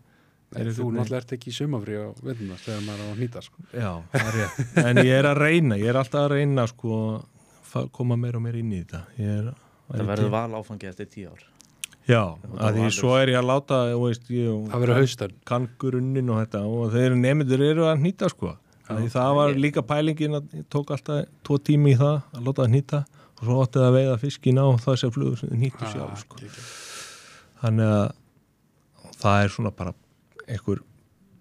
Nei, 0.54 0.60
er 0.62 0.68
þú 0.76 0.92
náttúrulega 0.94 1.18
ert 1.20 1.32
ekki 1.34 1.50
í 1.50 1.54
sumafrí 1.56 1.96
á 1.98 2.06
vinnast 2.22 2.68
þegar 2.68 2.84
maður 2.86 3.00
er 3.02 3.06
á 3.06 3.10
að 3.10 3.20
nýta 3.20 3.40
sko. 3.42 3.64
Já, 3.74 3.88
það 4.12 4.28
er 4.28 4.36
rétt. 4.36 4.76
En 4.84 5.00
ég 5.02 5.14
er 5.16 5.26
að 5.26 5.40
reyna, 5.42 5.78
ég 5.80 5.90
er 5.90 5.98
alltaf 5.98 6.22
að 6.22 6.34
reyna 6.36 6.66
sko, 6.70 6.98
að 7.76 7.88
koma 7.98 8.16
meir 8.20 8.38
og 8.38 8.44
meir 8.44 8.60
inn 8.60 8.70
í 8.70 8.78
þetta. 8.84 9.00
Ég 9.18 9.50
Er, 9.86 10.00
Það 10.00 10.08
verður 10.10 10.32
val 10.34 10.56
áfangi 10.58 10.88
eftir 10.90 11.06
tíu 11.06 11.28
ár 11.30 11.42
Já, 12.06 12.22
Það 12.42 12.62
að 12.66 12.78
því 12.78 12.86
svo 12.94 13.12
er 13.18 13.30
ég 13.30 13.36
að 13.38 13.48
láta, 13.50 13.76
veist, 13.98 14.30
ég 14.34 14.64
Það 14.70 14.82
verður 14.82 15.00
haustan 15.00 15.36
kann 15.46 15.68
grunnin 15.82 16.32
og 16.32 16.40
þetta 16.42 16.62
og 16.70 16.94
þeir 16.94 17.14
nefndur 17.20 17.62
eru 17.66 17.86
að 17.90 18.02
nýta 18.02 18.30
sko. 18.30 18.54
Því 18.86 19.10
það 19.14 19.30
var 19.40 19.54
líka 19.58 19.82
pælingin 19.86 20.38
að 20.38 20.56
ég 20.58 20.66
tók 20.70 20.90
alltaf 20.94 21.30
tvo 21.46 21.58
tími 21.58 21.94
í 21.94 21.98
það 21.98 22.18
að 22.30 22.48
láta 22.48 22.62
það 22.64 22.74
nýta 22.74 23.00
og 23.36 23.44
svo 23.44 23.60
átti 23.64 23.80
það 23.82 23.88
að 23.88 23.96
veiða 23.98 24.18
fiskin 24.22 24.62
á 24.62 24.66
flugur 24.78 25.40
sem 25.40 25.50
þið 25.50 25.62
nýttu 25.64 25.92
sjálf 25.92 26.20
sko. 26.22 26.42
Þannig 27.62 27.92
að 27.96 29.16
það 29.16 29.42
er 29.42 29.54
svona 29.54 29.72
bara 29.76 29.94
einhver 30.46 30.82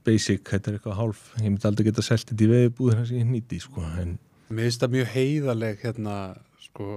basic, 0.06 0.46
þetta 0.48 0.72
er 0.72 0.78
eitthvað 0.78 1.00
hálf 1.00 1.26
ég 1.40 1.50
myndi 1.50 1.68
aldrei 1.68 1.88
geta 1.90 2.06
selgt 2.06 2.30
þetta 2.32 2.46
í 2.46 2.52
veiðbúðina 2.52 3.08
sem 3.10 3.20
ég 3.20 3.30
nýti 3.32 3.60
sko, 3.64 3.84
en 4.02 4.16
Mér 4.46 4.68
finnst 4.68 4.84
það 4.84 4.92
mjög 4.94 5.08
heiðarleg 5.16 5.80
hérna 5.82 6.16
sko 6.62 6.88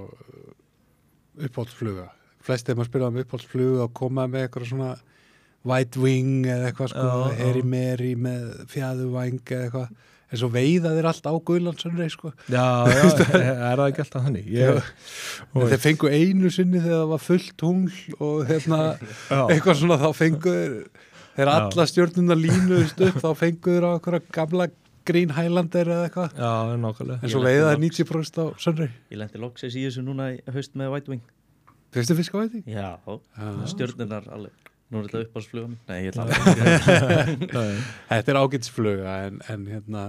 uppáhaldsfluga. 1.39 2.11
Flest 2.45 2.69
ef 2.69 2.77
maður 2.77 2.91
spyrja 2.91 3.09
um 3.09 3.21
uppáhaldsfluga 3.23 3.87
og 3.87 3.95
koma 3.97 4.27
með 4.29 4.45
eitthvað 4.45 4.69
svona 4.69 4.91
white 5.69 6.03
wing 6.03 6.45
eða 6.45 6.69
eitthvað 6.69 6.93
sko, 6.93 7.15
heri 7.39 7.65
meri 7.65 8.13
með 8.21 8.51
fjæðuvæng 8.73 9.41
eða 9.47 9.65
eitthvað 9.65 9.89
en 10.29 10.41
svo 10.41 10.49
veiða 10.53 10.93
þeir 10.97 11.09
allt 11.11 11.29
á 11.29 11.33
Guðlandsunrei 11.51 12.09
sko. 12.13 12.33
Já, 12.53 12.65
já, 12.93 13.05
er 13.71 13.81
það 13.81 13.85
ekki 13.87 14.03
alltaf 14.05 14.27
þannig? 14.27 14.51
Ég, 14.53 14.91
þeir 15.55 15.83
fengu 15.85 16.11
einu 16.13 16.51
sinni 16.53 16.83
þegar 16.83 17.01
það 17.05 17.13
var 17.15 17.23
fullt 17.25 17.55
tungl 17.61 18.19
og 18.19 18.43
hérna 18.51 18.81
eitthvað 19.49 19.81
svona 19.81 20.01
þá 20.03 20.09
fengu 20.19 20.59
þeir 21.39 21.53
alla 21.55 21.89
stjórnuna 21.89 22.37
línuðust 22.39 23.01
upp 23.09 23.19
þá 23.25 23.31
fengu 23.39 23.75
þeir 23.79 23.89
á 23.89 23.91
eitthvað 23.97 24.31
gamla 24.37 24.69
Green 25.09 25.31
Highlander 25.33 25.89
eða 25.89 26.07
eitthvað. 26.11 26.35
Já, 26.37 27.15
en 27.17 27.33
svo 27.33 27.41
veiða 27.41 27.71
þeir 27.73 27.85
90% 27.87 28.41
á 28.45 28.47
Sunrei 28.61 28.91
Ég 29.09 29.17
lendi 29.23 29.41
loksis 29.41 29.73
í 29.81 29.87
þessu 29.87 30.05
núna 30.05 30.35
í 30.35 30.41
haust 30.53 30.75
með 30.77 30.93
White 30.93 31.15
Wing. 31.15 31.23
Fyrstu 31.97 32.17
fisk 32.19 32.37
á 32.37 32.45
þetta? 32.45 32.61
Já, 32.69 32.91
Já. 33.01 33.53
stjörnunar 33.73 34.29
alveg 34.37 34.68
Nú 34.89 35.01
er 35.03 35.09
þetta 35.09 35.25
uppáhaldsfluga 35.27 35.69
mín 35.69 35.79
Nei, 35.89 35.99
ég 36.07 36.13
ætla 36.13 36.25
að 36.25 36.31
Þetta 38.13 38.35
er 38.35 38.41
ágætsfluga 38.43 39.17
en, 39.29 39.41
en 39.53 39.67
hérna 39.69 40.05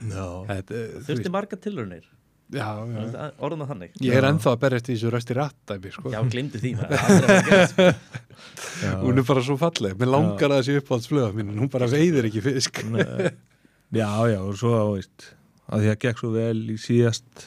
já, 0.00 0.26
þetta, 0.52 0.84
þú 0.94 1.08
Þurfti 1.10 1.34
marga 1.34 1.60
já. 2.54 3.32
Orðum 3.42 3.64
það 3.64 3.70
þannig. 3.72 3.94
Ég 4.06 4.14
er 4.14 4.22
Já. 4.22 4.28
ennþá 4.30 4.52
að 4.52 4.60
berjast 4.62 4.88
í 4.88 4.94
þessu 4.94 5.10
rösti 5.10 5.34
rattæmi 5.34 5.90
sko. 5.94 6.12
Já, 6.14 6.20
glimti 6.30 6.60
því 6.62 6.70
að. 6.84 7.88
Hún 9.02 9.18
er 9.18 9.26
bara 9.26 9.42
svo 9.42 9.56
falleg. 9.58 9.96
Mér 9.98 10.12
langar 10.12 10.54
að 10.54 10.60
þessi 10.60 10.78
uppáhaldsfluga 10.82 11.32
mín 11.34 11.50
en 11.50 11.58
hún 11.64 11.72
bara 11.72 11.88
veiðir 11.90 12.28
ekki 12.30 12.44
fisk. 12.44 12.84
Já, 12.86 14.10
já, 14.30 14.38
og 14.38 14.54
svo, 14.60 14.72
veist 14.94 15.32
að 15.66 15.82
því 15.82 15.90
að 15.90 16.00
gekk 16.04 16.22
svo 16.22 16.30
vel 16.36 16.60
í 16.70 16.78
síðast 16.78 17.46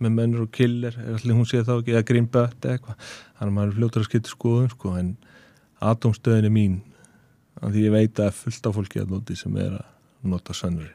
með 0.00 0.14
mennur 0.16 0.46
og 0.46 0.52
killer 0.56 0.94
er 0.96 1.18
allir 1.18 1.36
hún 1.36 1.48
sé 1.48 1.60
þá 1.66 1.74
ekki 1.76 1.98
að 1.98 2.06
grínbött 2.08 2.64
eða 2.64 2.78
eitthvað. 2.78 3.10
Þannig 3.36 3.50
að 3.50 3.56
maður 3.58 3.72
er 3.74 3.76
fljótur 3.76 4.00
að 4.00 4.08
skipta 4.08 4.32
skoðum 4.32 4.70
sko, 4.72 4.94
en 4.96 5.10
atomstöðin 5.80 6.48
er 6.48 6.54
mín 6.54 6.78
að 7.60 7.74
því 7.76 7.84
ég 7.86 7.94
veit 7.94 8.22
að 8.24 8.32
fullt 8.38 8.66
af 8.70 8.76
fólki 8.78 9.02
að 9.02 9.12
noti 9.14 9.36
sem 9.38 9.56
er 9.60 9.76
að 9.80 10.30
nota 10.32 10.56
sönnri 10.56 10.90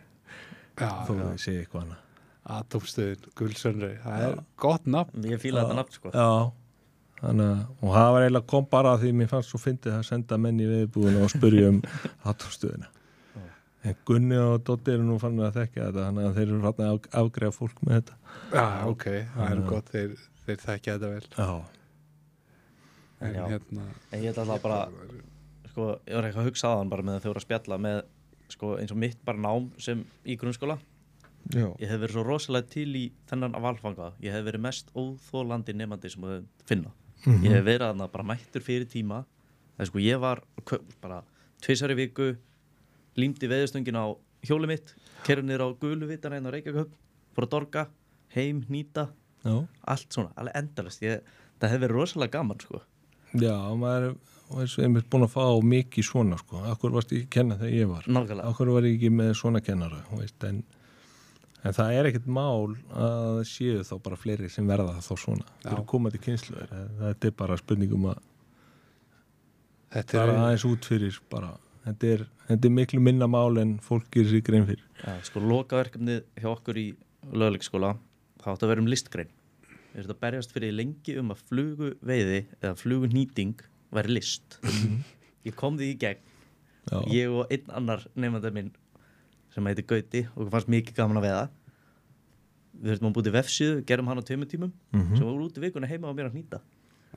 Já, 0.76 0.90
þó 1.08 1.12
að 1.16 1.22
já. 1.22 1.30
ég 1.32 1.42
segi 1.46 1.62
eitthvað 1.64 1.86
annað. 1.86 2.02
Atomstöðin, 2.56 3.30
Gullsönri 3.40 3.92
Það 4.04 4.24
er 4.28 4.36
gott 4.62 4.86
nafn. 4.86 5.24
Ég 5.26 5.40
fíla 5.42 5.64
þetta 5.64 5.78
nafn 5.80 5.96
sko. 5.96 6.12
Já, 6.14 6.28
þannig 7.22 7.48
að 7.54 7.62
og 7.88 7.96
það 7.96 8.10
var 8.16 8.26
eiginlega 8.26 8.50
kom 8.52 8.68
bara 8.70 8.92
að 8.94 9.06
því 9.06 9.14
mér 9.22 9.32
fannst 9.32 9.54
svo 9.54 9.62
fyndið 9.64 9.96
að 9.98 10.04
senda 10.10 10.38
menn 10.44 10.60
í 10.62 10.68
viðbúðuna 10.70 11.24
og 11.26 11.32
spurja 11.34 11.72
um 11.72 11.80
atomstöðina 12.32 12.92
en 13.86 13.98
Gunni 14.06 14.38
og 14.42 14.64
Dotti 14.66 14.96
eru 14.96 15.04
nú 15.06 15.16
fann 15.22 15.38
að 15.46 15.60
þekka 15.60 15.88
þetta 15.88 16.06
þannig 16.08 16.28
að 16.28 16.38
þeir 16.40 16.48
eru 16.48 16.62
fann 16.64 16.86
að 16.88 17.10
afgreða 17.22 17.54
fólk 17.54 17.82
með 17.86 17.98
þetta. 18.00 18.16
Já, 18.56 18.64
ok, 18.90 19.04
það 19.36 19.50
er 19.52 19.60
Já. 19.60 19.66
gott 19.70 19.92
Þeir, 19.94 20.16
þeir 20.46 20.62
þekkja 20.64 20.96
þetta 20.96 21.12
vel. 21.12 21.28
Já, 21.38 21.50
En 23.22 23.34
Já. 23.34 23.46
hérna 23.48 23.86
En 24.12 24.22
ég 24.24 24.32
ætla 24.34 24.44
alltaf 24.44 24.62
bara 24.64 24.82
Sko, 25.72 26.00
ég 26.08 26.16
var 26.16 26.28
eitthvað 26.28 26.44
að 26.44 26.50
hugsa 26.50 26.72
aðan 26.72 26.92
bara 26.92 27.04
með 27.04 27.22
þau 27.24 27.30
voru 27.32 27.42
að 27.42 27.46
spjalla 27.48 27.78
með 27.84 28.02
Sko, 28.54 28.76
eins 28.80 28.92
og 28.94 29.00
mitt 29.02 29.18
bara 29.26 29.42
nám 29.42 29.72
sem 29.82 30.04
í 30.26 30.36
grunnskóla. 30.38 30.78
Já, 31.54 31.66
Ég 31.82 31.90
hef 31.90 32.00
verið 32.02 32.14
svo 32.14 32.24
rosalega 32.26 32.70
til 32.70 32.88
í 32.98 33.04
þennan 33.30 33.56
valfanga. 33.62 34.12
Ég 34.22 34.34
hef 34.34 34.46
verið 34.46 34.62
mest 34.62 34.92
óþólandi 34.94 35.74
nefandi 35.74 36.12
sem 36.14 36.22
þau 36.22 36.44
finna. 36.70 36.92
Mhm. 37.26 37.42
Ég 37.44 37.56
hef 37.58 37.66
verið 37.66 37.88
þarna 37.90 38.12
bara 38.12 38.24
mættur 38.24 38.62
fyrir 38.62 38.86
tíma. 38.86 39.26
Það 39.78 39.88
sko, 39.90 40.00
ég 40.00 40.20
var 40.20 40.44
bara 41.02 41.24
tvisar 41.62 41.90
í 41.92 41.96
viku 41.96 42.38
límdi 43.18 43.50
veðustöngin 43.50 43.98
á 43.98 44.14
hjóli 44.46 44.68
mitt 44.68 44.94
kerur 45.24 45.44
niður 45.44 45.66
á 45.66 45.70
gulu 45.80 46.08
vitana 46.08 46.38
einn 46.38 46.46
á 46.48 46.54
Reykjavík 46.54 46.92
fór 47.36 47.46
að 47.48 47.50
dorga, 47.50 47.88
heim, 48.36 48.62
nýta. 48.70 49.10
Já, 49.44 49.68
allt 49.88 50.10
svona, 50.14 50.32
alveg 50.38 50.56
endalist 50.56 51.02
ég, 51.02 51.22
það 51.60 51.70
hefur 51.74 51.84
verið 51.88 51.98
rosalega 51.98 52.32
gaman 52.38 52.60
sko 52.60 52.82
já 53.42 53.56
maður 53.80 54.08
er 54.86 54.96
búin 55.10 55.26
að 55.26 55.34
fá 55.34 55.44
mikið 55.66 56.08
svona 56.08 56.38
sko, 56.40 56.62
akkur 56.70 56.94
varst 56.94 57.14
ég 57.16 57.24
ekki 57.24 57.30
að 57.30 57.36
kenna 57.40 57.58
þegar 57.60 57.76
ég 57.76 57.92
var? 57.92 58.08
Nákvæmlega, 58.08 58.52
akkur 58.52 58.72
var 58.76 58.88
ég 58.88 58.98
ekki 58.98 59.12
með 59.14 59.32
svona 59.40 59.62
kennara 59.66 60.02
veist, 60.12 60.38
en, 60.48 60.62
en 61.64 61.76
það 61.76 61.98
er 61.98 62.10
ekkert 62.12 62.30
mál 62.38 62.76
að 62.94 63.42
séu 63.50 63.84
þá 63.88 63.96
bara 64.06 64.20
fleiri 64.22 64.52
sem 64.54 64.70
verða 64.70 64.98
þá 65.02 65.12
svona. 65.14 65.48
Já. 65.64 65.70
fyrir 65.72 65.86
komandi 65.92 66.22
kynslu 66.22 66.66
þetta 67.02 67.32
er 67.32 67.38
bara 67.44 67.60
spurningum 67.62 68.10
að 68.14 68.24
Þetta 69.96 70.18
bara 70.18 70.32
er 70.34 70.42
aðeins 70.44 70.66
út 70.68 70.88
fyrir 70.90 71.18
bara, 71.32 71.54
þetta 71.86 72.08
er, 72.12 72.24
þetta 72.50 72.68
er 72.68 72.74
miklu 72.76 73.00
minna 73.00 73.30
mál 73.32 73.62
en 73.62 73.78
fólk 73.84 74.10
gerir 74.12 74.34
sér 74.34 74.42
grein 74.44 74.66
fyrir. 74.68 74.82
Ja, 75.00 75.14
sko 75.24 75.40
lokaverkefnið 75.40 76.26
hjá 76.42 76.50
okkur 76.52 76.80
í 76.82 76.86
lögleikskóla 77.32 77.94
það 78.42 78.52
átti 78.52 78.68
að 78.68 78.72
vera 78.74 78.84
um 78.84 78.90
listgrein 78.92 79.32
við 79.96 80.04
erum 80.04 80.16
að 80.16 80.22
berjast 80.26 80.52
fyrir 80.56 80.74
lengi 80.76 81.16
um 81.22 81.32
að 81.32 81.44
flugu 81.50 81.90
veiði 82.04 82.40
eða 82.62 82.76
flugu 82.80 83.08
nýting 83.14 83.54
væri 83.96 84.16
list. 84.18 84.58
Ég 85.46 85.56
kom 85.56 85.78
því 85.80 85.92
í 85.94 85.98
gegn. 86.02 86.24
Já, 86.92 86.98
ég 87.16 87.32
og 87.34 87.48
einn 87.54 87.72
annar 87.80 88.04
nefnda 88.14 88.52
minn 88.54 88.72
sem 89.56 89.66
heiti 89.72 89.86
Gauti 89.88 90.26
og 90.36 90.50
fannst 90.52 90.70
mikið 90.70 90.98
gaman 91.00 91.18
að 91.22 91.26
veiða. 91.30 91.46
Við 92.76 92.92
þurftum 92.92 93.08
að 93.10 93.16
búti 93.16 93.32
vefsíðu, 93.34 93.84
gerum 93.88 94.10
hann 94.12 94.20
á 94.20 94.24
tveimur 94.28 94.50
tímum 94.52 94.72
Mhm. 94.92 95.16
sem 95.18 95.26
var 95.26 95.44
út 95.46 95.58
í 95.58 95.64
vikuna 95.64 95.88
heima 95.88 96.12
á 96.12 96.14
mér 96.14 96.28
að 96.30 96.36
nýta 96.42 96.60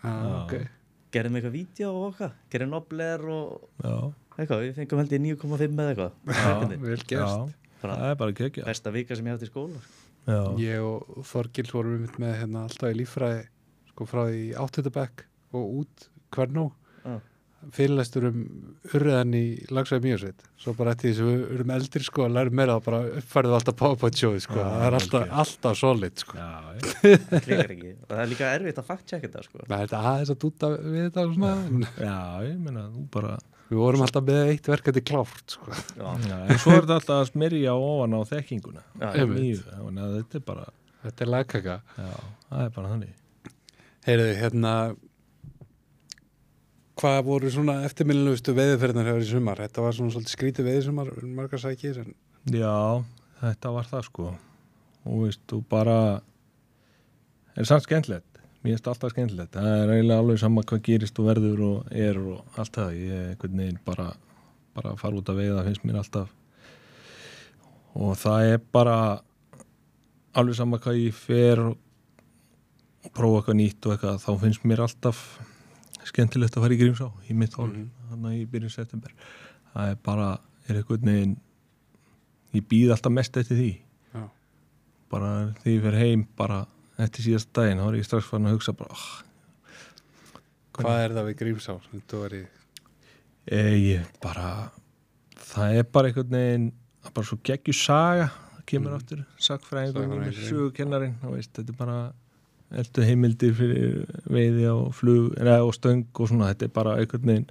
ah, 0.05 0.45
ok. 0.45 0.69
Gerðum 1.11 1.35
eitthvað 1.41 1.57
vídeo 1.57 1.89
og 1.91 2.13
okkar 2.13 2.33
gerðum 2.53 2.71
nobler 2.77 3.25
og 3.27 3.69
já, 3.83 3.95
eitthvað 4.39 4.63
við 4.63 4.75
fengum 4.79 5.01
held 5.03 5.11
ég 5.17 5.25
9,5 5.25 5.75
með 5.75 5.91
eitthvað. 5.91 6.13
Já, 7.11 7.27
vel 7.35 7.55
Bara 7.83 7.95
það 7.97 8.11
er 8.11 8.15
bara 8.19 8.33
kekja 8.35 8.65
besta 8.67 8.91
vika 8.95 9.17
sem 9.17 9.27
ég 9.27 9.35
hafði 9.35 9.47
í 9.47 9.51
skóla 9.51 9.83
já, 10.29 10.41
Ég 10.63 10.85
og 10.85 11.25
Þorgils 11.33 11.73
vorum 11.75 12.05
við 12.05 12.19
með 12.23 12.37
hérna 12.43 12.67
alltaf 12.69 12.93
í 12.93 12.99
líffræði 13.01 13.43
sko 13.93 14.07
frá 14.11 14.23
því 14.29 14.45
áttutabæk 14.67 15.25
og 15.59 15.75
út 15.81 16.09
hvernó 16.37 16.69
Já. 17.03 17.17
fyrirlæstur 17.75 18.27
um 18.29 18.43
urðan 18.95 19.33
í 19.35 19.43
lagsæði 19.75 20.05
mjögsveit 20.05 20.45
svo 20.61 20.75
bara 20.79 20.93
eftir 20.95 21.11
því 21.11 21.15
sem 21.19 21.29
við 21.31 21.45
erum 21.57 21.73
eldri 21.75 22.05
sko 22.07 22.27
að 22.29 22.37
læra 22.37 22.55
meira 22.61 22.77
þá 22.79 22.85
bara 22.91 23.01
uppfærið 23.23 23.57
alltaf 23.59 23.79
PowerPoint 23.81 24.21
sjóði 24.21 24.43
sko. 24.45 24.59
Já, 24.61 24.69
það 24.69 24.87
er 24.91 24.97
alltaf, 25.01 25.25
gert. 25.25 25.35
alltaf 25.43 25.79
solid 25.81 26.23
sko. 26.23 26.37
Já, 26.39 26.49
það 26.93 27.43
klikar 27.49 27.73
ekki. 27.75 27.93
Og 27.99 28.13
það 28.13 28.23
er 28.25 28.31
líka 28.35 28.51
erfitt 28.59 28.81
að 28.83 28.89
fact 28.93 29.07
checka 29.11 29.27
þetta 29.31 29.45
sko. 29.49 29.63
það 29.65 29.75
er 29.79 29.87
þetta 29.89 30.03
aðeins 30.13 30.33
að 30.35 30.41
dúta 30.45 30.71
við 30.77 31.01
þetta 31.09 31.25
og 31.25 31.35
svona. 31.39 31.93
Já, 32.05 32.19
ég 32.47 32.61
meina, 32.69 32.85
þú 32.95 33.05
bara 33.19 33.35
við 33.69 33.81
vorum 33.83 34.05
alltaf 34.05 34.25
með 34.27 34.53
eitt 34.55 34.71
verkefni 34.71 35.03
klárt 35.05 35.55
sko. 35.57 35.75
Já, 35.99 36.07
en 36.09 36.61
svo 36.61 36.75
er 36.75 36.83
þetta 36.85 36.99
alltaf 36.99 37.17
að 37.19 37.31
smyrja 37.33 37.75
ofan 37.79 38.17
á 38.17 38.21
þekkinguna. 38.33 38.85
Já, 39.01 39.09
þannig 39.19 40.05
að 40.05 40.17
þetta 40.19 40.41
er 40.41 40.47
bara 40.49 40.69
þetta 41.05 41.25
er 41.25 41.33
lagkaka. 41.35 41.77
Já, 41.99 42.15
það 42.49 42.65
er 42.65 42.73
bara 42.79 42.95
þannig. 42.95 43.15
Heyrðu, 44.09 44.33
hérna 44.39 44.73
hvað 46.99 47.19
voru 47.29 47.51
svona 47.53 47.77
eftirminnilegustu 47.87 48.55
veiðferðnar 48.57 49.13
hefur 49.13 49.27
í 49.27 49.29
sumar? 49.29 49.61
Þetta 49.63 49.85
var 49.85 49.97
svona 49.97 50.15
svolítið 50.15 50.35
skrítið 50.35 50.71
veiðsumar 50.73 51.13
margar 51.37 51.63
sækir 51.63 52.01
en 52.03 52.17
Já, 52.49 53.05
þetta 53.43 53.73
var 53.75 53.89
það 53.91 54.07
sko. 54.09 54.31
Og 55.09 55.27
veist, 55.27 55.43
þú 55.51 55.61
bara 55.71 55.99
er 57.59 57.69
samt 57.69 57.87
skemmtilegt 57.87 58.28
mér 58.63 58.75
finnst 58.75 58.89
alltaf 58.91 59.13
skemmtilegt, 59.13 59.53
það 59.55 59.69
er 59.83 59.93
eiginlega 59.95 60.23
alveg 60.23 60.39
sama 60.43 60.63
hvað 60.67 60.83
gerist 60.89 61.19
og 61.23 61.29
verður 61.31 61.61
og 61.69 61.93
er 61.95 62.19
og 62.19 62.59
allt 62.59 62.75
það, 62.75 62.97
ég 62.99 63.69
er 63.69 63.79
bara 63.85 64.09
bara 64.75 64.93
að 64.95 65.01
fara 65.01 65.19
út 65.19 65.31
að 65.33 65.39
veiða 65.41 65.65
finnst 65.67 65.85
mér 65.87 65.99
alltaf. 65.99 66.29
Og 67.99 68.15
það 68.21 68.53
er 68.53 68.61
bara 68.73 68.97
alveg 70.39 70.55
sama 70.59 70.79
hvað 70.79 71.01
ég 71.03 71.15
fer 71.17 71.63
og 71.65 71.77
prófa 73.15 73.41
eitthvað 73.41 73.59
nýtt 73.59 73.87
og 73.89 73.95
eitthvað 73.95 74.23
þá 74.23 74.31
finnst 74.45 74.67
mér 74.69 74.83
alltaf 74.85 75.23
skemmtilegt 76.09 76.57
að 76.57 76.65
fara 76.65 76.77
í 76.77 76.81
Grímsá 76.81 77.09
í 77.29 77.35
mitt 77.35 77.55
hól, 77.59 77.69
Mhm. 77.73 77.91
þannig 78.11 78.41
í 78.43 78.47
byrjun 78.47 78.71
september. 78.71 79.13
Það 79.75 79.91
er 79.91 79.95
bara, 79.97 80.41
er 80.69 80.75
eitthvað 80.77 81.03
neginn 81.03 81.37
ég 82.55 82.63
býð 82.69 82.91
alltaf 82.95 83.13
mest 83.13 83.37
eftir 83.37 83.57
því. 83.57 83.79
Já. 84.15 84.29
bara 85.11 85.55
þegar 85.65 85.73
ég 85.73 85.83
fer 85.83 85.99
heim 85.99 86.27
bara 86.37 86.67
eftir 86.99 87.29
síðast 87.29 87.51
daginn, 87.57 87.81
þá 87.83 87.89
er 87.89 87.99
ég 88.01 88.07
strax 88.09 88.29
farin 88.29 88.51
að 88.51 88.59
hugsa 88.59 88.77
bara, 88.79 88.95
oh, 88.95 89.09
Hvað 90.79 91.01
er 91.03 91.15
það 91.17 91.25
við 91.27 91.39
Grímsá? 91.41 91.75
Er 91.99 92.35
í 92.39 92.43
e, 93.49 93.63
ég 93.95 94.11
bara 94.23 94.51
það 95.49 95.81
er 95.81 95.89
bara 95.93 96.11
eitthvað 96.11 96.35
neginn 96.35 96.69
bara 97.09 97.27
svo 97.27 97.39
geggju 97.47 97.75
saga 97.77 98.29
það 98.29 98.65
kemur 98.69 98.97
aftur, 98.99 99.25
sagfræðingur 99.41 100.07
mínir 100.07 100.35
Sagfræðingurinn. 100.37 100.49
sögukennarinn, 100.51 101.17
þá 101.23 101.29
veist, 101.33 101.53
þetta 101.57 101.75
er 101.75 101.79
bara 101.79 101.99
eldu 102.83 103.05
heimildir 103.09 103.55
fyrir 103.57 103.95
veiði 104.29 104.69
á 104.69 104.77
flug, 104.93 105.33
eða 105.41 105.59
á 105.65 105.69
stöng 105.73 106.05
og 106.13 106.29
svona, 106.29 106.51
þetta 106.53 106.69
er 106.69 106.75
bara 106.77 106.97
einhvern 107.01 107.33
veginn 107.33 107.49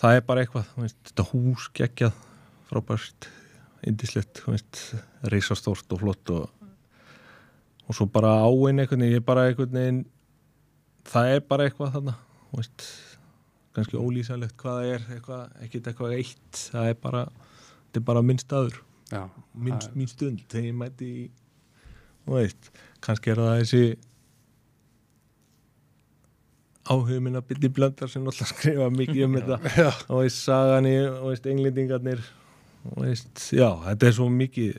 það 0.00 0.18
er 0.18 0.26
bara 0.30 0.44
eitthvað 0.44 0.72
veist, 0.80 1.00
þetta 1.10 1.28
hús 1.34 1.68
geggjað 1.76 2.20
frábært, 2.70 3.28
indislegt 3.84 4.40
reisastórt 5.28 5.92
og 5.92 6.00
flott 6.00 6.32
og, 6.32 6.63
og 7.88 7.96
svo 7.98 8.06
bara 8.08 8.30
áinn 8.46 8.80
einhvern 8.80 9.02
veginn, 9.04 9.12
ég 9.12 9.20
er 9.22 9.26
bara 9.28 9.46
einhvern 9.50 9.74
veginn 9.76 10.02
það 11.10 11.32
er 11.34 11.42
bara 11.50 11.66
eitthvað 11.68 11.92
þarna 11.98 12.14
veist, 12.54 12.86
kannski 13.76 13.98
ólýsalegt 14.00 14.56
hvað 14.60 14.78
það 14.80 14.90
er, 14.94 15.06
eitthvað, 15.16 15.44
ekkert 15.66 15.88
eitthvað 15.90 16.16
eitt 16.18 16.60
það 16.72 16.88
er 16.92 16.98
bara, 17.02 17.22
þetta 17.84 18.00
er 18.00 18.06
bara 18.08 18.22
minn 18.24 18.38
staður. 18.40 18.76
Já, 19.12 19.24
það 19.28 19.72
er- 19.74 19.96
mín 20.00 20.08
stund 20.10 20.44
þegar 20.48 20.68
ég 20.70 20.76
mæti 20.80 21.08
í 21.12 21.24
veist, 22.30 22.70
kannski 23.04 23.34
er 23.34 23.42
það 23.42 23.58
þessi 23.60 23.82
áhugum 26.84 27.24
minn 27.28 27.38
að 27.38 27.46
byrja 27.50 27.70
blöndar 27.72 28.10
sem 28.12 28.24
náttúrulega 28.24 28.52
skrifa 28.54 28.88
mikið 28.92 29.22
um 29.26 29.36
þetta. 29.38 29.58
Og 30.12 30.18
veist, 30.22 30.40
sagan 30.44 30.88
í, 30.88 30.96
og 31.08 31.28
veist, 31.32 31.46
englendingarnir 31.52 32.24
og 32.90 32.98
veist, 33.06 33.44
já, 33.56 33.68
þetta 33.86 34.08
er 34.10 34.16
svo 34.18 34.26
mikið 34.32 34.74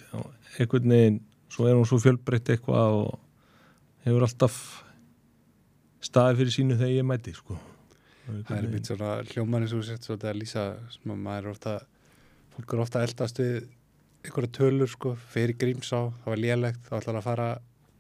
einhvern 0.60 0.92
veginn, 0.94 1.22
svo 1.52 1.68
er 1.70 1.78
hún 1.78 1.88
svo 1.88 2.00
fjölbreytt 2.02 2.52
eitthvað 2.54 3.00
og 3.02 3.20
hefur 4.06 4.26
alltaf 4.28 4.60
staði 6.06 6.42
fyrir 6.42 6.54
sínu 6.54 6.78
þegar 6.78 6.94
ég 6.94 7.08
mæti, 7.08 7.34
sko. 7.36 7.58
Það 8.26 8.58
er 8.58 8.70
mitt 8.72 8.90
svona 8.90 9.12
hljóman 9.30 9.66
eins 9.66 9.74
og 9.78 9.84
sett 9.86 10.06
svo 10.06 10.16
þetta 10.16 10.32
að 10.32 10.40
lýsa 10.42 10.66
sem 10.94 11.12
að 11.14 11.24
maður 11.28 11.44
er 11.44 11.52
ofta 11.52 11.74
fólk 12.56 12.74
er 12.74 12.82
ofta 12.82 13.02
að 13.02 13.08
eldast 13.10 13.42
við 13.42 13.56
einhverja 14.26 14.54
tölur 14.58 14.90
sko, 14.90 15.14
fyrir 15.34 15.58
Grímsá 15.62 16.00
það 16.24 16.32
var 16.32 16.42
lélegt, 16.42 16.86
þá 16.88 16.94
ætlar 17.00 17.20
að 17.20 17.28
fara 17.28 17.50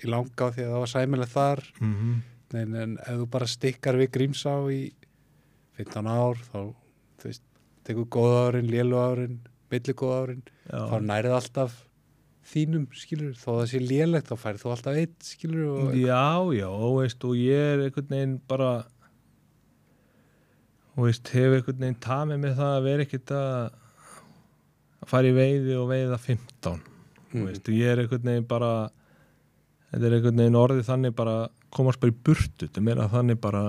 í 0.01 0.09
langa 0.09 0.47
því 0.55 0.63
að 0.65 0.71
það 0.71 0.83
var 0.83 0.91
sæmilegt 0.91 1.33
þar. 1.33 1.61
Mm 1.79 1.93
-hmm. 1.95 2.15
en, 2.61 2.75
en 2.83 2.95
ef 2.97 3.19
þú 3.19 3.27
bara 3.35 3.49
stikkar 3.49 3.99
við 4.01 4.11
Grímsá 4.17 4.55
í 4.73 4.81
15 5.77 6.07
ár 6.09 6.41
þá, 6.49 6.59
þú 7.19 7.29
veist, 7.29 7.45
tekur 7.85 8.09
góða 8.09 8.47
árin 8.47 8.71
lélu 8.71 8.97
árin, 8.97 9.39
milli 9.69 9.93
góða 9.93 10.21
árin 10.23 10.43
þá 10.65 10.97
nærið 11.03 11.37
alltaf 11.37 11.84
þínum 12.45 12.85
skilur, 12.93 13.31
þó 13.37 13.47
að 13.53 13.59
það 13.59 13.69
sé 13.71 13.79
lélegt 13.81 14.29
þá 14.29 14.35
færið 14.41 14.61
þú 14.61 14.73
alltaf 14.73 14.99
eitt 14.99 15.25
skilur 15.25 15.69
og 15.71 15.95
Já, 15.97 16.27
já, 16.53 16.67
og 16.69 16.99
veist, 16.99 17.25
og 17.25 17.39
ég 17.39 17.71
er 17.71 17.85
einhvern 17.87 18.11
veginn 18.11 18.35
bara 18.49 18.73
og 20.95 21.07
veist, 21.07 21.31
hef 21.33 21.57
einhvern 21.57 21.81
veginn 21.81 22.03
tamið 22.03 22.43
með 22.43 22.59
það 22.59 22.75
að 22.75 22.85
vera 22.89 23.05
ekkert 23.05 23.33
að 23.35 23.55
fara 25.09 25.31
í 25.31 25.35
veiði 25.35 25.79
og 25.79 25.89
veiða 25.89 26.19
15 26.21 26.77
mm. 26.77 26.85
mm, 27.33 27.47
veist, 27.49 27.73
ég 27.73 27.91
er 27.91 28.03
einhvern 28.03 28.29
veginn 28.31 28.47
bara 28.53 28.71
þetta 29.89 30.07
er 30.07 30.17
einhvern 30.19 30.43
veginn 30.43 30.61
orðið 30.61 30.87
þannig 30.91 31.17
bara 31.17 31.35
komast 31.75 32.01
bara 32.01 32.13
í 32.13 32.19
burtu, 32.29 32.67
þetta 32.67 32.81
er 32.81 32.87
meira 32.87 33.09
þannig 33.11 33.41
bara 33.41 33.65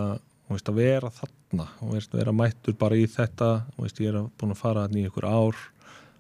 veist, 0.51 0.69
að 0.71 0.81
vera 0.83 1.13
þarna 1.17 1.71
og 1.81 1.97
veist, 1.97 2.15
vera 2.15 2.37
mættur 2.37 2.77
bara 2.79 2.99
í 3.01 3.09
þetta 3.11 3.51
og 3.75 3.87
veist, 3.87 4.05
ég 4.05 4.13
er 4.13 4.31
búin 4.37 4.55
að 4.55 4.63
fara 4.63 4.87
þarna 4.87 5.03
í 5.03 5.09
einhver 5.09 5.29
ár 5.33 5.67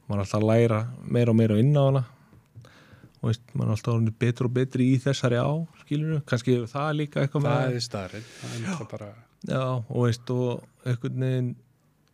maður 0.07 0.21
er 0.21 0.25
alltaf 0.25 0.41
að 0.41 0.51
læra 0.51 0.85
meira 1.03 1.33
og 1.33 1.39
meira 1.39 1.59
inn 1.63 1.75
á 1.77 1.83
hana 1.85 2.07
og 3.27 3.33
veist, 3.33 3.45
maður 3.53 3.69
er 3.69 3.75
alltaf 3.75 3.93
orðin 3.97 4.19
betur 4.23 4.49
og 4.49 4.57
betri 4.57 4.89
í 4.95 4.97
þessari 5.03 5.43
á 5.43 5.51
skilur 5.83 6.25
kannski 6.31 6.57
hefur 6.57 6.73
það 6.73 6.91
líka 7.01 7.23
eitthvað 7.25 7.47
það 7.49 7.61
með 7.61 7.79
er 7.81 7.87
starrið 7.87 8.33
það 8.33 8.57
er 8.57 8.65
náttúrulega 8.65 8.91
bara 8.93 9.13
já, 9.51 9.63
og 9.75 10.07
veist, 10.07 10.35
og 10.35 10.87
einhvern 10.87 11.27
veginn 11.27 11.53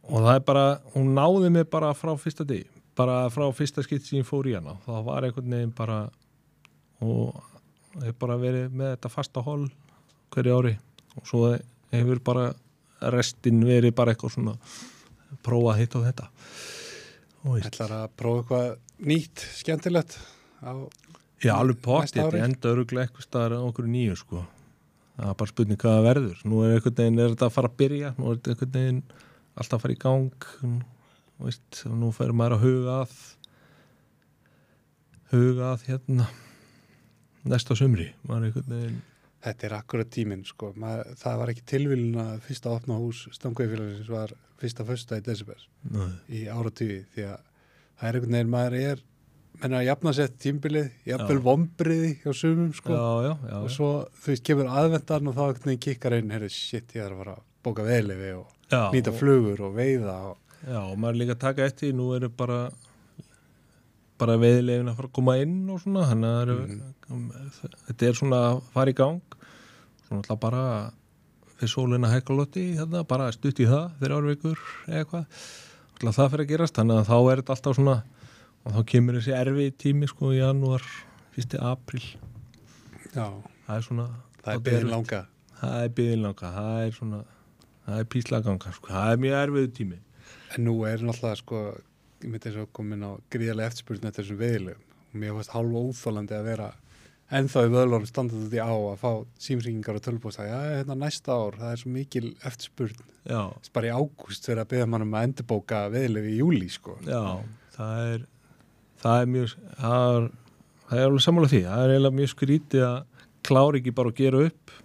og 0.02 0.26
það 0.26 0.34
er 0.34 0.44
bara, 0.48 0.66
hún 0.96 1.12
náði 1.14 1.52
mig 1.54 1.68
bara 1.70 1.92
frá 1.94 2.10
fyrsta 2.18 2.46
degi, 2.48 2.66
bara 2.98 3.22
frá 3.30 3.46
fyrsta 3.54 3.84
skipt 3.86 4.08
sem 4.08 4.18
ég 4.22 4.26
fór 4.26 4.48
í 4.50 4.56
hana, 4.56 4.74
það 4.86 5.04
var 5.06 5.28
einhvern 5.28 5.56
veginn 5.56 5.76
bara 5.76 6.00
og 7.02 7.38
hef 8.00 8.16
bara 8.20 8.38
verið 8.40 8.74
með 8.76 8.94
þetta 8.94 9.12
fasta 9.12 9.44
hól 9.44 9.66
hverju 10.32 10.58
ári. 10.58 10.76
Og 11.18 11.28
svo 11.28 11.42
hefur 11.92 12.22
bara 12.24 12.46
restin 13.12 13.60
verið 13.66 13.94
bara 13.96 14.14
eitthvað 14.14 14.36
svona 14.36 14.54
prófa 15.44 15.76
hitt 15.80 15.96
og 15.98 16.06
þetta. 16.06 16.28
Veist, 17.42 17.68
ætlar 17.68 17.96
að 17.98 18.14
prófa 18.16 18.42
eitthvað 18.42 19.08
nýtt, 19.10 19.44
skemmtilegt 19.58 20.16
á, 20.62 20.72
Já, 21.42 21.56
alveg 21.56 21.78
pott, 21.82 22.12
þetta 22.14 22.44
enda 22.44 22.70
öruglega 22.70 23.08
eitthvað 23.08 23.26
staðar 23.26 23.56
á 23.58 23.66
okkur 23.66 23.88
nýju 23.90 24.18
sko. 24.20 24.44
Það 25.16 25.28
er 25.28 25.38
bara 25.40 25.50
spurning 25.50 25.80
hvað 25.82 25.96
það 25.96 26.06
verður. 26.08 26.42
Nú 26.48 26.62
er 26.62 26.74
einhvern 26.76 26.98
veginn, 27.00 27.20
er 27.20 27.32
þetta 27.34 27.48
að 27.48 27.54
fara 27.56 27.70
að 27.70 27.78
byrja, 27.82 28.12
nú 28.18 28.28
er 28.28 28.38
þetta 28.38 28.52
einhvern 28.54 28.74
veginn 28.76 29.00
alltaf 29.52 29.76
að 29.76 29.84
fara 29.84 29.96
í 29.96 30.00
gang, 30.02 30.46
veist, 31.42 31.80
og 31.90 31.96
nú 32.00 32.10
fer 32.16 32.34
maður 32.38 32.56
að 32.56 32.66
huga 32.66 32.98
að, 33.02 33.16
huga 35.32 35.72
að 35.72 35.86
hérna 35.90 36.28
næsta 37.42 37.76
einhvern 38.46 38.70
veginn, 38.70 39.00
þetta 39.42 39.68
er 39.68 39.76
akkurat 39.80 40.10
tíminn 40.14 40.44
sko. 40.46 40.72
Maður, 40.78 41.14
það 41.18 41.38
var 41.42 41.52
ekki 41.52 41.68
tilvílun 41.74 42.20
að 42.22 42.34
fyrsta 42.46 42.72
opna 42.72 42.98
hús 43.02 43.24
stangveifélagsins 43.34 44.10
var 44.12 44.34
fyrsta 44.62 44.86
fösta 44.86 45.18
í 45.18 45.24
Nei. 45.90 46.12
í 46.30 46.44
áratífi 46.46 47.00
því 47.14 47.26
að 47.32 47.48
það 47.98 48.08
er 48.08 48.18
einhvern 48.18 48.36
veginn 48.36 48.52
maður 48.52 48.78
er 48.78 49.02
menna 49.60 49.80
að 49.82 49.86
jafna 49.90 50.12
sett 50.16 50.38
tímbilið 50.42 50.86
jafnvel 51.06 51.38
vombriði 51.44 52.12
hjá 52.22 52.32
sumum 52.34 52.72
sko. 52.74 52.92
já, 52.96 53.08
já, 53.28 53.32
já, 53.50 53.56
og 53.62 53.70
svo 53.70 53.90
þú 54.22 54.32
veist 54.32 54.44
kemur 54.48 54.70
aðvendan 54.72 55.28
og 55.28 55.36
þá 55.36 55.76
kikkar 55.86 56.16
einn 56.18 56.30
herri 56.34 56.48
shit 56.50 56.94
ég 56.96 57.04
þarf 57.04 57.12
að 57.12 57.20
fara 57.24 57.34
að 57.36 57.44
bóka 57.62 57.84
veðleifi 57.86 58.30
og 58.38 58.46
nýta 58.94 59.12
og- 59.12 59.18
flugur 59.20 59.60
og 59.68 59.74
veiða 59.76 60.16
og, 60.30 60.38
Já, 60.62 60.78
og 60.78 60.94
maður 60.96 61.14
er 61.16 61.18
líka 61.18 61.34
að 61.34 61.40
taka 61.42 61.64
eftir, 61.66 61.92
nú 61.98 62.04
eru 62.14 62.28
bara 62.30 62.70
bara 64.22 64.36
veiðilegin 64.38 64.86
að 64.92 64.94
fara 65.00 65.08
að 65.08 65.14
koma 65.18 65.34
inn 65.42 65.54
og 65.74 65.80
svona, 65.82 66.04
að 66.06 66.20
það 66.22 66.42
eru 66.42 66.56
þetta 67.88 68.06
er 68.08 68.18
svona 68.20 68.38
að 68.46 68.60
fara 68.76 68.92
í 68.92 68.96
gang. 69.00 69.20
Svona 70.06 70.20
alltaf 70.22 70.38
bara 70.44 70.62
fyrir 71.58 71.72
sólina 71.72 72.10
hækkalótti, 72.12 72.64
hérna, 72.78 73.02
bara 73.08 73.26
stutt 73.34 73.58
í 73.62 73.66
það 73.66 73.88
fyrir 73.98 74.14
árveikur 74.20 74.62
eða 74.86 75.00
eitthvað. 75.02 75.42
Alltaf 75.98 76.18
það 76.20 76.30
fyrir 76.36 76.44
að 76.46 76.52
gerast, 76.54 76.78
þannig 76.78 77.00
að 77.02 77.10
þá 77.10 77.16
er 77.32 77.42
þetta 77.42 77.56
alltaf 77.56 77.78
svona 77.80 77.96
og 78.62 78.76
þá 78.76 78.82
kemur 78.92 79.18
þessi 79.18 79.34
erfi 79.36 79.70
tími 79.84 80.08
sko 80.10 80.32
í 80.34 80.40
janúar, 80.40 80.84
fyrsti 81.34 81.60
april 81.62 82.02
já, 83.12 83.26
það 83.66 83.76
er 83.76 83.86
svona 83.86 84.08
það 84.42 84.52
er 84.54 84.74
erfitt. 84.76 84.90
langa. 84.90 85.22
Það 85.62 85.78
er 85.86 85.94
byðin 85.98 86.24
langa, 86.26 86.52
það 86.56 86.84
er 86.84 86.94
svona 86.96 87.22
það 87.86 87.98
er 87.98 88.08
píslaganga, 88.14 88.74
sko, 88.76 88.92
það 88.92 89.12
er 89.12 89.24
mjög 89.24 89.40
erfiðu 89.40 89.72
tími. 89.78 89.98
En 90.56 90.64
nú 90.66 90.76
er 90.86 91.02
náttúrulega 91.02 91.40
sko 91.40 91.64
ég 92.22 92.30
myndi 92.30 92.46
þess 92.48 92.62
að 92.62 92.70
komin 92.78 93.06
á 93.06 93.10
gríðarlega 93.32 93.72
eftirspurn 93.72 94.08
eftir 94.08 94.24
þessum 94.24 94.40
veðilegum 94.40 94.88
og 95.12 95.18
mér 95.20 95.36
fannst 95.36 95.54
hálfa 95.56 95.82
óþólandi 95.82 96.36
að 96.38 96.48
vera 96.50 96.68
ennþá 97.32 97.64
í 97.64 97.70
vöðlunum 97.72 98.08
standað 98.08 98.44
út 98.46 98.54
í 98.54 98.60
á 98.60 98.70
að 98.70 99.00
fá 99.00 99.10
símringingar 99.40 99.98
og 99.98 100.04
tölbúst 100.04 100.42
að 100.42 100.50
já, 100.52 100.58
hérna 100.76 100.96
næsta 101.00 101.34
ár, 101.34 101.56
það 101.58 101.72
er 101.72 101.80
svo 101.80 101.92
mikil 101.94 102.26
eftirspurn. 102.44 103.06
Bara 103.72 103.88
í 103.88 103.94
ágúst 103.96 104.46
fyrir 104.46 104.62
að 104.62 104.70
beða 104.74 104.88
mann 104.92 105.06
um 105.06 105.16
að 105.16 105.28
endurbóka 105.28 105.82
veðilegu 105.94 106.32
í 106.32 106.38
júli 106.42 106.68
sko. 106.72 106.98
Já, 107.06 107.40
það 107.76 108.12
er 108.12 108.26
það 109.02 109.20
er 109.20 109.30
mjög 109.36 109.54
það 109.82 110.08
er, 110.16 110.28
það 110.88 110.98
er 110.98 111.08
alveg 111.10 111.26
sammála 111.26 111.52
því, 111.52 111.62
það 111.68 111.84
er 111.84 111.94
eiginlega 111.94 112.18
mjög 112.20 112.34
skrítið 112.34 112.84
að 112.88 112.98
klára 113.42 113.80
ekki 113.80 113.96
bara 113.98 114.12
að 114.12 114.20
gera 114.22 114.44
upp 114.48 114.76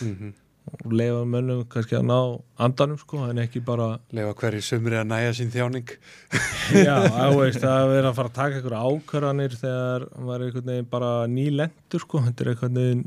mm 0.00 0.36
og 0.70 0.92
leifa 0.94 1.22
mönnum 1.26 1.62
kannski 1.70 1.96
að 1.98 2.06
ná 2.08 2.18
andanum 2.62 2.98
sko, 3.00 3.24
en 3.30 3.40
ekki 3.42 3.62
bara 3.64 3.88
lefa 4.14 4.34
hverju 4.38 4.62
sumri 4.64 4.98
að 5.00 5.08
næja 5.10 5.32
sín 5.38 5.52
þjáning. 5.52 5.94
Já, 6.86 6.94
það 7.16 7.38
veist, 7.38 7.64
það 7.64 7.94
er 7.96 8.08
að 8.08 8.18
fara 8.18 8.30
að 8.30 8.36
taka 8.38 8.58
einhverja 8.60 8.82
ákvarðanir 8.90 9.56
þegar 9.58 10.06
maður 10.18 10.36
er 10.36 10.46
einhvern 10.46 10.70
veginn 10.72 10.90
bara 10.92 11.10
nýlendur 11.32 12.04
sko, 12.04 12.22
þetta 12.28 12.44
er 12.44 12.52
einhvern 12.52 12.80
veginn 12.80 13.04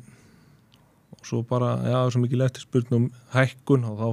og 1.13 1.29
svo 1.29 1.43
bara, 1.47 1.75
já, 1.87 1.99
svo 2.11 2.23
mikið 2.23 2.45
eftir 2.49 2.67
spurnum 2.67 3.07
hækkun 3.35 3.87
og 3.87 4.01
þá 4.01 4.09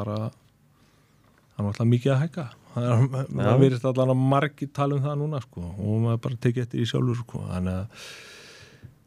bara 0.00 0.18
það 0.26 1.62
er 1.62 1.70
alltaf 1.70 1.90
mikið 1.92 2.14
að 2.16 2.22
hækka 2.24 2.48
það 2.74 3.16
er, 3.22 3.58
verist 3.62 3.88
allan 3.88 4.14
að 4.14 4.22
margi 4.32 4.68
tala 4.72 4.96
um 4.96 5.02
það 5.04 5.18
núna 5.22 5.40
sko, 5.44 5.64
og 5.76 5.98
maður 6.06 6.22
bara 6.26 6.40
tekið 6.46 6.62
eftir 6.66 6.82
í 6.82 6.86
sjálfur 6.90 7.20
sko, 7.24 7.42
þannig 7.50 7.80
að 7.80 8.06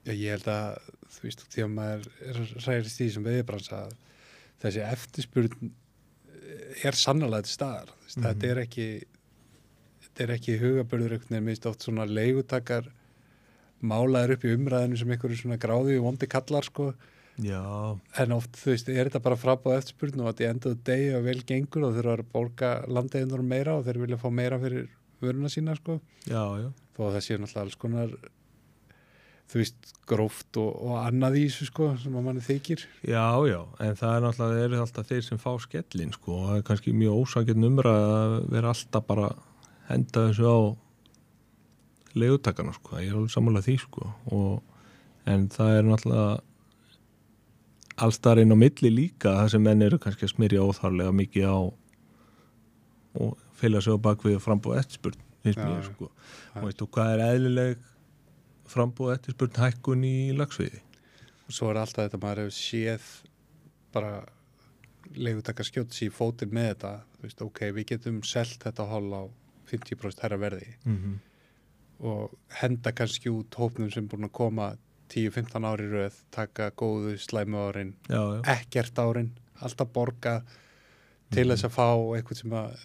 Já, 0.05 0.11
ég 0.13 0.35
held 0.35 0.47
að, 0.53 0.91
þú 1.15 1.23
veist, 1.25 1.39
því 1.49 1.63
að 1.63 1.71
maður 1.73 2.03
er 2.21 2.35
ræðist 2.61 2.99
í 2.99 3.07
þessum 3.07 3.23
veðibransa 3.25 3.79
að 3.87 3.95
þessi 4.61 4.83
eftirspurn 4.85 5.71
er 6.85 6.97
sannlega 6.99 7.45
til 7.47 7.55
staðar. 7.55 7.89
Mm 7.89 8.05
Mhm. 8.05 8.23
Þetta 8.23 8.47
er 8.47 8.59
ekki, 8.61 8.87
þetta 10.05 10.23
er 10.23 10.33
ekki 10.37 10.59
hugabörður 10.61 11.15
einhvern 11.15 11.33
veginn, 11.33 11.47
minnst 11.49 11.65
oft 11.65 11.81
svona 11.83 12.05
leigutakar 12.05 12.85
málaður 13.83 14.35
upp 14.37 14.45
í 14.45 14.53
umræðinu 14.55 14.97
sem 14.99 15.11
einhverju 15.11 15.39
svona 15.41 15.57
gráði 15.59 15.97
og 15.99 16.05
vondi 16.05 16.29
kallar 16.31 16.63
sko 16.63 16.93
Já, 17.43 17.61
en 18.21 18.31
oft 18.31 18.55
þú 18.55 18.71
veist, 18.71 18.89
er 18.91 19.09
þetta 19.09 19.23
bara 19.25 19.39
frabáð 19.39 19.81
eftirspurn 19.81 20.21
og 20.23 20.29
að 20.31 20.37
því 20.39 20.47
endaðu 20.49 20.77
degi 20.87 21.09
og 21.17 21.25
vel 21.25 21.41
gengur 21.49 21.87
og 21.89 21.97
þurfa 21.97 22.13
að 22.15 22.29
borga 22.31 22.69
landegindur 22.87 23.43
meira 23.43 23.75
og 23.75 23.83
þeir 23.87 23.99
vilja 24.05 24.21
fá 24.21 24.29
meira 24.31 24.59
fyrir 24.61 24.87
vöruna 25.23 25.51
sína 25.51 25.75
sko. 25.75 25.99
Já, 26.23 26.43
já. 26.61 26.69
þó 26.95 27.01
að 27.09 27.17
það 27.17 27.25
séu 27.25 27.41
náttúrulega 27.41 27.65
alls 27.65 27.79
konar 27.81 28.15
þú 29.51 29.59
veist, 29.61 29.91
gróft 30.09 30.59
og, 30.61 30.71
og 30.85 30.95
annað 31.01 31.37
í 31.39 31.43
þessu 31.49 31.67
sko 31.69 31.89
sem 32.01 32.15
að 32.17 32.25
manni 32.25 32.45
þykir. 32.45 32.85
Já, 33.05 33.25
já, 33.49 33.59
en 33.83 33.99
það 33.99 34.15
er 34.15 34.25
náttúrulega, 34.25 34.55
það 34.55 34.63
eru 34.63 34.79
alltaf 34.85 35.11
þeir 35.11 35.27
sem 35.27 35.41
fá 35.41 35.51
skellin, 35.61 36.15
sko, 36.15 36.39
og 36.39 36.47
það 36.47 36.57
er 36.57 36.65
kannski 36.69 36.95
mjög 36.95 37.21
ósakinn 37.21 37.67
umræð 37.69 38.07
að 38.15 38.35
vera 38.55 38.73
alltaf 38.73 39.07
bara 39.11 39.29
henda 39.89 40.25
þessu 40.29 40.49
á 40.49 40.59
leigutakana, 42.15 42.73
sko, 42.79 42.97
ég 43.03 43.11
er 43.11 43.19
alveg 43.19 43.35
sammála 43.35 43.63
því, 43.65 43.77
sko, 43.83 44.09
og, 44.33 44.83
en 45.29 45.47
það 45.53 45.77
er 45.77 45.89
náttúrulega 45.91 46.27
allstar 47.95 48.39
inn 48.41 48.51
á 48.51 48.57
milli 48.59 48.91
líka 48.91 49.33
það 49.39 49.51
sem 49.53 49.63
menn 49.63 49.81
eru 49.85 49.99
kannski 50.01 50.27
að 50.27 50.33
smyrja 50.35 50.63
óþarlega 50.67 51.11
mikið 51.15 51.45
á 51.47 51.57
og 53.15 53.37
fylgja 53.55 53.81
sig 53.81 53.95
á 53.95 54.05
bakvið 54.07 54.39
frambúð 54.43 54.79
eftirspurn, 54.81 55.19
finnst 55.43 55.59
Já, 55.61 55.67
mér, 55.69 55.85
sko, 55.87 56.09
og 56.55 56.65
veistu 56.67 56.87
hvað 56.91 57.13
er 57.13 57.23
eðlileg 57.29 57.85
frambúð 58.67 59.13
eftirspurn 59.15 59.61
hækkun 59.63 60.03
í 60.03 60.17
lagsviði? 60.35 60.81
og 61.45 61.53
svo 61.53 61.69
er 61.69 61.77
alltaf 61.77 62.07
þetta, 62.07 62.19
maður 62.23 62.41
hefur 62.43 62.57
séð 62.57 63.09
bara 63.93 64.13
leigutaka 65.15 65.63
skjótt 65.63 65.93
sér 65.93 66.09
í 66.09 66.13
fótinn 66.13 66.53
með 66.55 66.71
þetta 66.71 66.93
þú 67.13 67.27
veist, 67.27 67.43
ok, 67.45 67.61
við 67.77 67.87
getum 67.93 68.21
selt 68.25 68.63
þetta 68.65 68.87
hol 68.89 69.07
á 69.13 69.23
50% 69.69 70.25
herra 70.25 70.37
verði 70.41 70.73
Mm 70.83 70.97
-hmm. 70.97 71.15
og 72.09 72.33
henda 72.61 72.91
kannski 72.91 73.29
út 73.29 73.55
hópnum 73.55 73.91
sem 73.91 74.07
búin 74.07 74.25
að 74.25 74.31
koma 74.31 74.75
10-15 75.15 75.65
ári 75.69 75.87
röð, 75.91 76.17
taka 76.35 76.69
góðu 76.75 77.15
slæmu 77.21 77.57
árin, 77.69 77.93
Já, 78.09 78.19
já. 78.35 78.41
ekkert 78.57 78.99
árin 78.99 79.31
alltaf 79.61 79.87
borga 79.93 80.41
til 81.31 81.45
Mhm. 81.47 81.51
þess 81.55 81.63
að 81.69 81.75
fá 81.77 81.87
eitthvað 82.19 82.37
sem 82.41 82.51
að 82.51 82.77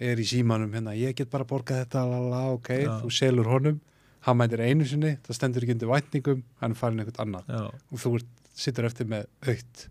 er 0.00 0.16
í 0.16 0.24
símanum 0.24 0.72
hérna, 0.72 0.94
ég 0.96 1.14
get 1.16 1.30
bara 1.30 1.44
borgað 1.44 1.84
þetta 1.84 2.04
lala, 2.10 2.42
ok, 2.52 2.68
Já. 2.68 3.00
þú 3.02 3.10
selur 3.10 3.46
honum 3.46 3.80
hann 4.20 4.36
mætir 4.36 4.60
einu 4.60 4.84
sinni, 4.84 5.16
það 5.24 5.34
stendur 5.36 5.62
ekki 5.64 5.72
undir 5.74 5.88
vætningum, 5.88 6.42
hann 6.60 6.70
er 6.72 6.74
farin 6.76 7.00
eitthvað 7.00 7.24
annað 7.24 7.72
og 7.92 7.98
þú 7.98 8.22
sittur 8.54 8.84
eftir 8.84 9.06
með 9.06 9.26
aukt 9.48 9.88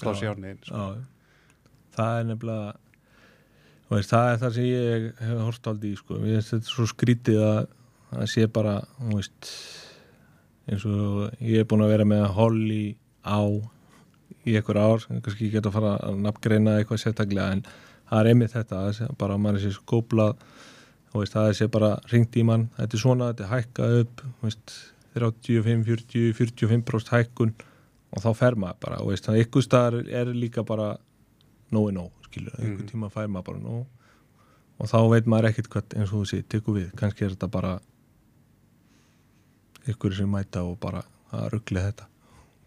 pláss 0.00 0.22
í 0.22 0.26
Já. 0.26 0.34
árniðin 0.34 0.58
sko. 0.64 0.96
það 1.96 2.20
er 2.20 2.24
nefnilega 2.24 2.74
veist, 3.90 4.10
það 4.10 4.32
er 4.32 4.38
það 4.42 4.54
sem 4.54 4.64
ég 4.64 5.18
hef 5.20 5.38
hort 5.44 5.66
aldrei 5.70 5.92
í 5.92 5.96
sko, 5.98 6.14
ég 6.18 6.34
veist 6.38 6.50
þetta 6.54 6.66
er 6.66 6.74
svo 6.74 6.86
skrítið 6.90 7.40
að 7.44 7.66
það 8.14 8.28
sé 8.34 8.46
bara, 8.52 8.74
þú 9.00 9.14
veist 9.18 9.50
eins 10.70 10.84
og 10.88 11.34
ég 11.44 11.62
er 11.62 11.68
búin 11.68 11.84
að 11.84 11.94
vera 11.94 12.06
með 12.08 12.26
holly 12.36 12.84
á 13.24 13.40
í 14.44 14.56
einhver 14.58 14.80
ár, 14.80 15.04
kannski 15.08 15.48
ég 15.48 15.56
get 15.56 15.68
að 15.68 15.76
fara 15.78 15.94
að 16.04 16.20
nafngreina 16.24 16.78
eitthvað 16.78 17.02
sérstaklega 17.02 17.56
en 17.56 17.62
það 18.10 18.18
er 18.20 18.30
einmitt 18.30 18.54
þetta, 18.54 19.10
bara 19.20 19.38
maður 19.40 19.60
er 19.60 19.64
sér 19.64 19.76
skóplað 19.78 20.34
og 21.14 21.30
það 21.30 21.48
er 21.48 21.58
sér 21.58 21.70
bara 21.72 21.92
ringt 22.10 22.36
í 22.36 22.44
mann, 22.46 22.68
þetta 22.76 22.96
er 22.98 23.02
svona, 23.02 23.30
þetta 23.32 23.46
er 23.46 23.52
hækkað 23.52 23.96
upp 24.02 24.24
veist, 24.42 24.76
35, 25.14 25.84
40, 25.86 26.34
45% 26.34 27.14
hækkun 27.14 27.54
og 28.14 28.22
þá 28.24 28.30
fer 28.38 28.58
maður 28.58 28.80
bara, 28.84 29.00
veist, 29.08 29.26
þannig 29.26 29.46
ykkur 29.46 29.64
staðar 29.64 30.00
er 30.04 30.32
líka 30.34 30.64
bara 30.66 30.94
nógu 31.74 31.94
nóg, 31.94 32.12
skilur, 32.28 32.56
mm. 32.58 32.74
Mhm. 32.74 32.88
tíma 32.90 33.10
fær 33.14 33.30
maður 33.30 33.52
bara 33.52 33.64
nóg 33.64 33.84
og 34.74 34.90
þá 34.90 34.98
veit 35.12 35.30
maður 35.30 35.52
ekkert 35.52 35.70
hvað 35.70 35.98
eins 35.98 36.12
og 36.12 36.24
þú 36.24 36.28
sé, 36.30 36.42
tekur 36.50 36.80
við, 36.80 36.88
kannski 36.98 37.24
er 37.24 37.36
þetta 37.36 37.50
bara 37.50 37.76
ykkur 39.88 40.16
sem 40.16 40.30
mæta 40.30 40.64
og 40.64 40.78
bara 40.80 41.04
að 41.34 41.48
ruggla 41.56 41.88
þetta. 41.88 42.10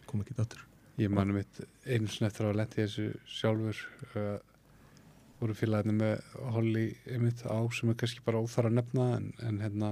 Kom 0.07 0.23
ekki 0.23 0.38
þáttur 0.38 0.68
ég 0.98 1.14
manum 1.14 1.38
mitt 1.38 1.60
einu 1.85 2.10
sinni 2.10 2.27
eftir 2.30 2.49
að 2.49 2.57
lendi 2.57 2.80
þessu 2.81 3.07
sjálfur 3.30 3.81
uh, 4.18 4.38
voru 5.38 5.56
félagarnir 5.57 5.98
með 5.99 6.39
Holly 6.56 6.85
einmitt 7.06 7.44
á 7.45 7.57
sem 7.77 7.91
er 7.91 7.99
kannski 7.99 8.23
bara 8.26 8.41
óþar 8.41 8.72
að 8.72 8.80
nefna 8.80 9.07
en, 9.19 9.27
en 9.45 9.60
hérna 9.61 9.91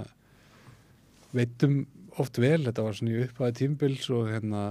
veitum 1.36 1.84
oft 2.22 2.40
vel, 2.42 2.64
þetta 2.66 2.86
var 2.86 2.98
svona 2.98 3.14
í 3.14 3.26
upphæði 3.26 3.58
tímbils 3.60 4.08
og 4.16 4.32
hérna 4.32 4.64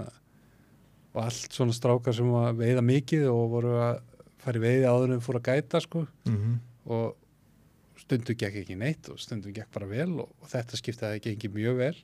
og 1.15 1.21
allt 1.23 1.55
svona 1.55 1.77
strákar 1.77 2.17
sem 2.17 2.31
var 2.33 2.57
veiða 2.59 2.83
mikið 2.83 3.29
og 3.31 3.45
voru 3.53 3.77
að 3.79 4.01
fara 4.43 4.59
í 4.59 4.65
veiði 4.65 4.89
áður 4.91 5.15
en 5.15 5.23
fór 5.25 5.39
að 5.39 5.53
gæta 5.53 5.81
sko. 5.85 6.07
Mm 6.27 6.39
-hmm. 6.41 6.57
og 6.97 8.01
stundu 8.01 8.35
gekk 8.35 8.59
ekki 8.65 8.75
neitt 8.77 9.09
og 9.09 9.21
stundu 9.23 9.53
gekk 9.55 9.71
bara 9.73 9.87
vel 9.87 10.11
og, 10.19 10.33
og 10.43 10.51
þetta 10.51 10.81
skiptaði 10.81 11.23
ekki 11.37 11.53
mjög 11.55 11.79
vel 11.79 11.95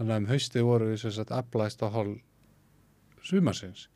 þannig 0.00 0.14
að 0.14 0.22
um 0.22 0.28
haustið 0.32 0.66
voru 0.66 0.90
við 0.90 1.02
sem 1.04 1.14
sagt 1.16 1.34
aflæst 1.36 1.84
á 1.84 1.88
hol 1.94 2.14
sumarsins. 3.26 3.88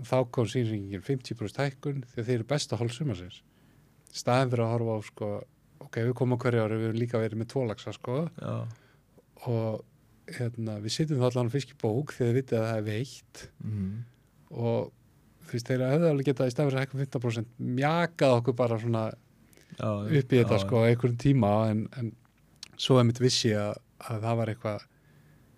Og 0.00 0.08
þá 0.08 0.16
kom 0.32 0.48
sýnringin 0.50 1.04
50% 1.04 1.62
hækkun 1.62 2.02
að 2.04 2.24
þeir 2.24 2.38
eru 2.40 2.48
besta 2.48 2.80
hol 2.80 2.90
sumarsins. 2.92 3.42
Staðin 4.12 4.50
fyrir 4.52 4.66
að 4.66 4.72
horfa 4.74 4.96
á 4.96 5.00
sko 5.06 5.30
ok, 5.86 6.00
við 6.02 6.16
komum 6.16 6.40
hverju 6.40 6.64
ári, 6.64 6.80
við 6.80 6.90
erum 6.90 7.00
líka 7.00 7.20
verið 7.20 7.40
með 7.40 7.52
tvolagsa 7.52 7.92
sko. 7.94 8.26
Já, 8.40 8.56
og 9.46 9.84
hérna, 10.26 10.80
við 10.82 10.94
sitjum 10.96 11.20
þá 11.20 11.26
allan 11.28 11.52
fiskibók 11.52 12.12
því 12.16 12.24
að 12.24 12.28
þið 12.30 12.38
vitið 12.40 12.58
að 12.58 12.66
það 12.66 12.78
er 12.80 12.86
veitt. 12.90 13.48
Mm 13.62 13.96
og 14.54 14.92
þú 15.46 15.54
veist, 15.54 15.68
þeir 15.68 15.84
hefðu 15.86 16.10
alveg 16.10 16.28
getað 16.30 16.50
í 16.50 16.54
staðin 16.54 16.70
fyrir 16.70 16.80
að 16.80 16.84
hækkun 16.84 17.02
15% 17.04 17.64
mjakað 17.78 18.36
okkur 18.40 18.56
bara 18.58 18.78
svona 18.82 19.04
já, 19.10 19.88
upp 19.88 20.34
í 20.34 20.40
þetta 20.40 20.60
sko 20.62 20.82
á 20.82 20.88
einhverjum 20.88 21.18
tíma. 21.22 21.52
En, 21.70 21.82
en 21.98 22.12
svo 22.76 23.00
er 23.00 23.08
mitt 23.08 23.22
vissi 23.22 23.52
að, 23.56 23.76
að 24.10 24.26
það 24.26 24.40
var 24.40 24.52
eitthvað 24.52 24.86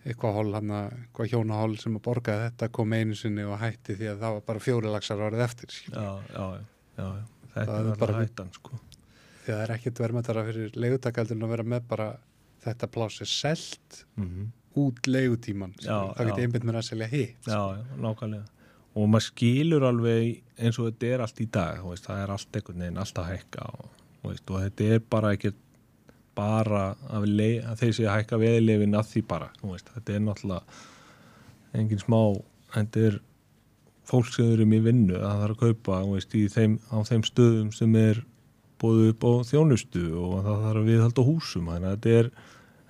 eitthvað 0.09 0.37
hól 0.39 0.53
hann 0.57 0.71
að, 0.75 0.93
eitthvað 1.03 1.31
hjónahól 1.33 1.79
sem 1.83 1.97
að 1.99 2.05
borgaði 2.09 2.45
þetta 2.49 2.69
kom 2.79 2.95
einu 2.97 3.17
sinni 3.19 3.45
og 3.47 3.59
hætti 3.61 3.97
því 3.99 4.11
að 4.13 4.23
það 4.25 4.37
var 4.39 4.45
bara 4.51 4.65
fjóri 4.65 4.93
lagsar 4.93 5.25
árið 5.27 5.45
eftir 5.45 5.75
já, 5.89 6.07
já, 6.33 6.45
já, 6.99 7.09
já, 7.09 7.09
þetta 7.57 7.81
er 7.81 7.91
bara- 8.05 8.23
hættan 8.23 8.53
sko. 8.57 8.79
Því 9.45 9.53
að 9.53 9.59
það 9.59 9.65
er 9.65 9.75
ekkert 9.79 10.01
verðmættara 10.05 10.47
fyrir 10.49 10.79
leigutakaldurinn 10.85 11.45
að 11.47 11.53
vera 11.55 11.67
með 11.75 11.85
bara 11.89 12.09
þetta 12.65 12.91
pláss 12.93 13.23
er 13.25 13.31
selt 13.33 14.03
mm 14.21 14.47
út 14.79 15.09
leigutíman 15.09 15.73
það 15.81 16.19
já. 16.23 16.27
geti 16.29 16.45
einbytt 16.45 16.67
mér 16.69 16.77
að 16.79 16.89
selja 16.91 17.07
hitt 17.11 17.47
já, 17.49 17.59
já, 17.75 17.85
nákvæmlega. 17.99 18.45
Og 18.99 19.09
maður 19.11 19.25
skilur 19.29 19.87
alveg 19.89 20.43
eins 20.59 20.79
og 20.79 20.89
þetta 20.91 21.09
er 21.15 21.23
allt 21.25 21.41
í 21.43 21.47
dag 21.55 21.81
veist, 21.87 22.07
það 22.07 22.23
er 22.23 22.33
allt 22.35 22.59
einhvern 22.59 22.85
veginn, 22.85 23.01
allt 23.03 23.19
að 23.23 23.29
hækka 23.33 23.67
og, 23.79 23.89
og 24.29 24.37
þetta 24.67 24.89
er 24.95 25.03
bara 25.11 25.33
ekki 25.37 25.53
bara 26.39 26.85
að, 27.11 27.27
að 27.27 27.83
þeir 27.83 27.95
sé 27.97 28.07
að 28.07 28.17
hækka 28.21 28.41
veðilefin 28.45 28.99
að 28.99 29.11
því 29.13 29.25
bara 29.33 29.51
veist, 29.63 29.93
þetta 29.97 30.15
er 30.15 30.25
náttúrulega 30.25 30.79
engin 31.79 32.03
smá 32.03 32.21
þetta 32.77 33.05
er 33.11 33.21
fólk 34.09 34.33
sem 34.33 34.51
eru 34.55 34.65
í 34.65 34.83
vinnu 34.87 35.19
að 35.19 35.27
það 35.27 35.45
þarf 35.45 35.55
að 35.57 35.63
kaupa 35.67 36.01
veist, 36.15 36.37
þeim, 36.55 36.79
á 36.89 36.97
þeim 37.11 37.25
stöðum 37.29 37.71
sem 37.77 37.97
er 38.01 38.25
búið 38.79 39.13
upp 39.13 39.27
á 39.27 39.33
þjónustu 39.51 40.05
og 40.17 40.37
það 40.47 40.67
þarf 40.67 40.83
að 40.83 40.91
viðhalda 40.93 41.29
húsum 41.29 41.73
þannig 41.73 41.89
að 41.91 41.97
þetta 41.97 42.19
er, 42.23 42.31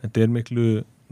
þetta 0.02 0.24
er 0.24 0.34
miklu 0.36 0.66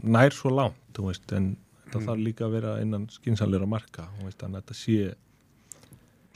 nær 0.05 0.37
svo 0.37 0.53
langt 0.53 1.01
veist, 1.01 1.33
en 1.33 1.55
Mm. 1.87 2.03
þarf 2.03 2.19
líka 2.19 2.45
að 2.47 2.55
vera 2.57 2.73
innan 2.83 3.07
skynsanleira 3.11 3.67
marka 3.69 4.07
þannig 4.17 4.43
að 4.43 4.55
þetta 4.57 4.75
sé 4.75 5.13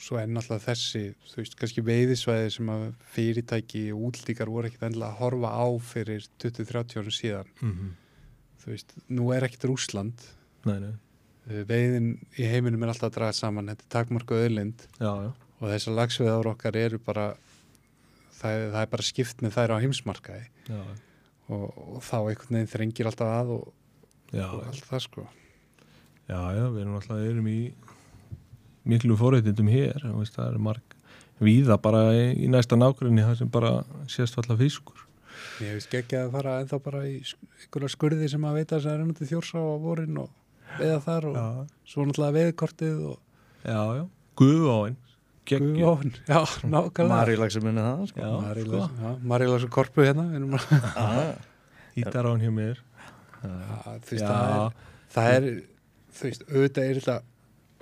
svo 0.02 0.18
er 0.18 0.30
náttúrulega 0.30 0.66
þessi 0.66 1.02
þú 1.30 1.38
veist, 1.38 1.56
kannski 1.60 1.84
veiðisvæði 1.86 2.50
sem 2.56 2.70
að 2.74 2.84
fyrirtæki 3.14 3.84
og 3.94 4.08
útlíkar 4.08 4.50
voru 4.50 4.68
ekkit 4.68 4.88
endilega 4.88 5.12
að 5.12 5.20
horfa 5.20 5.52
á 5.54 5.66
fyrir 5.92 6.26
20-30 6.42 6.98
árum 6.98 7.14
síðan. 7.14 7.52
Mm 7.60 7.72
-hmm. 7.72 7.94
þú 8.64 8.74
veist, 8.74 8.94
nú 9.08 9.32
er 9.32 9.46
ekkit 9.46 9.68
Rúsland 9.70 10.28
nei, 10.64 10.78
nei, 10.80 10.94
Uh, 11.42 11.64
veiðin 11.66 12.20
í 12.38 12.46
heiminum 12.46 12.84
er 12.84 12.92
alltaf 12.92 13.08
að 13.10 13.16
draga 13.16 13.32
saman. 13.34 13.66
Þetta 13.66 13.82
er 13.82 13.90
takmarku 13.90 14.34
öðlind 14.38 14.84
og 15.02 15.70
þessar 15.72 15.96
lagsveiðar 15.96 16.46
okkar 16.52 16.76
eru 16.78 17.00
bara 17.02 17.34
það 18.38 18.66
það 18.74 18.80
er 18.82 18.90
bara 18.92 19.02
skipt 19.02 19.42
með 19.42 19.56
þær 19.56 19.74
á 19.74 19.82
heimsmarkaði. 19.82 20.44
Já, 20.68 20.82
og, 21.48 21.64
og 21.96 22.02
þá 22.06 22.18
einhvern 22.20 22.58
veginn 22.58 22.70
þrengir 22.70 23.10
alltaf 23.10 23.32
að 23.40 23.50
og, 23.56 23.72
já, 24.30 24.46
og 24.46 24.62
allt 24.68 24.86
það 24.86 25.04
sko. 25.06 25.26
Já, 26.28 26.38
já 26.38 26.62
við 26.62 26.80
erum 26.84 26.98
alltaf 27.00 27.26
erum 27.26 27.50
í 27.50 27.58
miklu 28.88 29.16
forreitindum 29.18 29.68
hér 29.72 30.02
veist, 30.18 30.34
það 30.36 30.52
er 30.54 30.58
marg 30.58 30.96
víða 31.42 31.76
bara 31.82 32.02
í, 32.14 32.46
næsta 32.50 32.76
nákvæmni 32.78 33.24
það 33.26 33.38
sem 33.40 33.50
bara 33.50 33.72
sést 34.10 34.36
alltaf 34.38 34.58
fiskur. 34.60 35.00
Ég 35.62 35.76
veist 35.78 35.94
ekki 35.96 36.18
að 36.20 36.32
fara 36.36 36.58
ennþá 36.62 36.78
bara 36.84 37.04
í 37.08 37.16
einhverja 37.22 37.90
skurði 37.94 38.28
sem 38.30 38.44
að 38.46 38.58
veita 38.60 38.76
þess 38.78 38.88
að 38.90 38.94
er 38.96 39.04
ennútið 39.06 39.30
þjórsá 39.32 39.58
á 39.58 39.74
vorin 39.82 40.20
og 40.22 40.30
veiða 40.78 40.98
þar 41.06 41.26
og 41.30 41.38
já, 41.38 41.46
svo 41.92 42.06
náttúrulega 42.06 42.36
veiðkortið 42.38 43.00
og 43.10 43.16
já, 43.66 43.80
já, 43.98 44.04
guðváin 44.38 44.96
geggju, 45.50 45.72
guðvón, 45.74 46.12
já, 46.30 46.38
nákvæmlega. 46.62 47.10
Marílag 47.16 47.50
sem 47.52 47.64
minni 47.66 47.82
það 47.82 48.04
sko. 48.12 48.22
Já, 48.22 48.30
Marílas, 48.46 49.64
sko. 49.64 49.66
og 49.66 49.74
korpu 49.74 50.06
hérna 50.06 50.28
að- 50.30 50.66
Ah, 51.02 51.34
ítar 51.98 52.28
á 52.28 52.30
hann 52.30 52.44
hjá 52.44 52.52
mér. 52.54 52.78
Já, 53.42 53.98
þú 54.06 54.14
veist, 54.14 54.22
Já. 54.22 54.28
það 54.30 54.54
er, 54.54 54.76
það 55.16 55.32
er 55.34 55.48
þú 56.12 56.28
veist, 56.28 56.44
auðvitað 56.46 56.86
er 56.92 57.00
þetta 57.00 57.16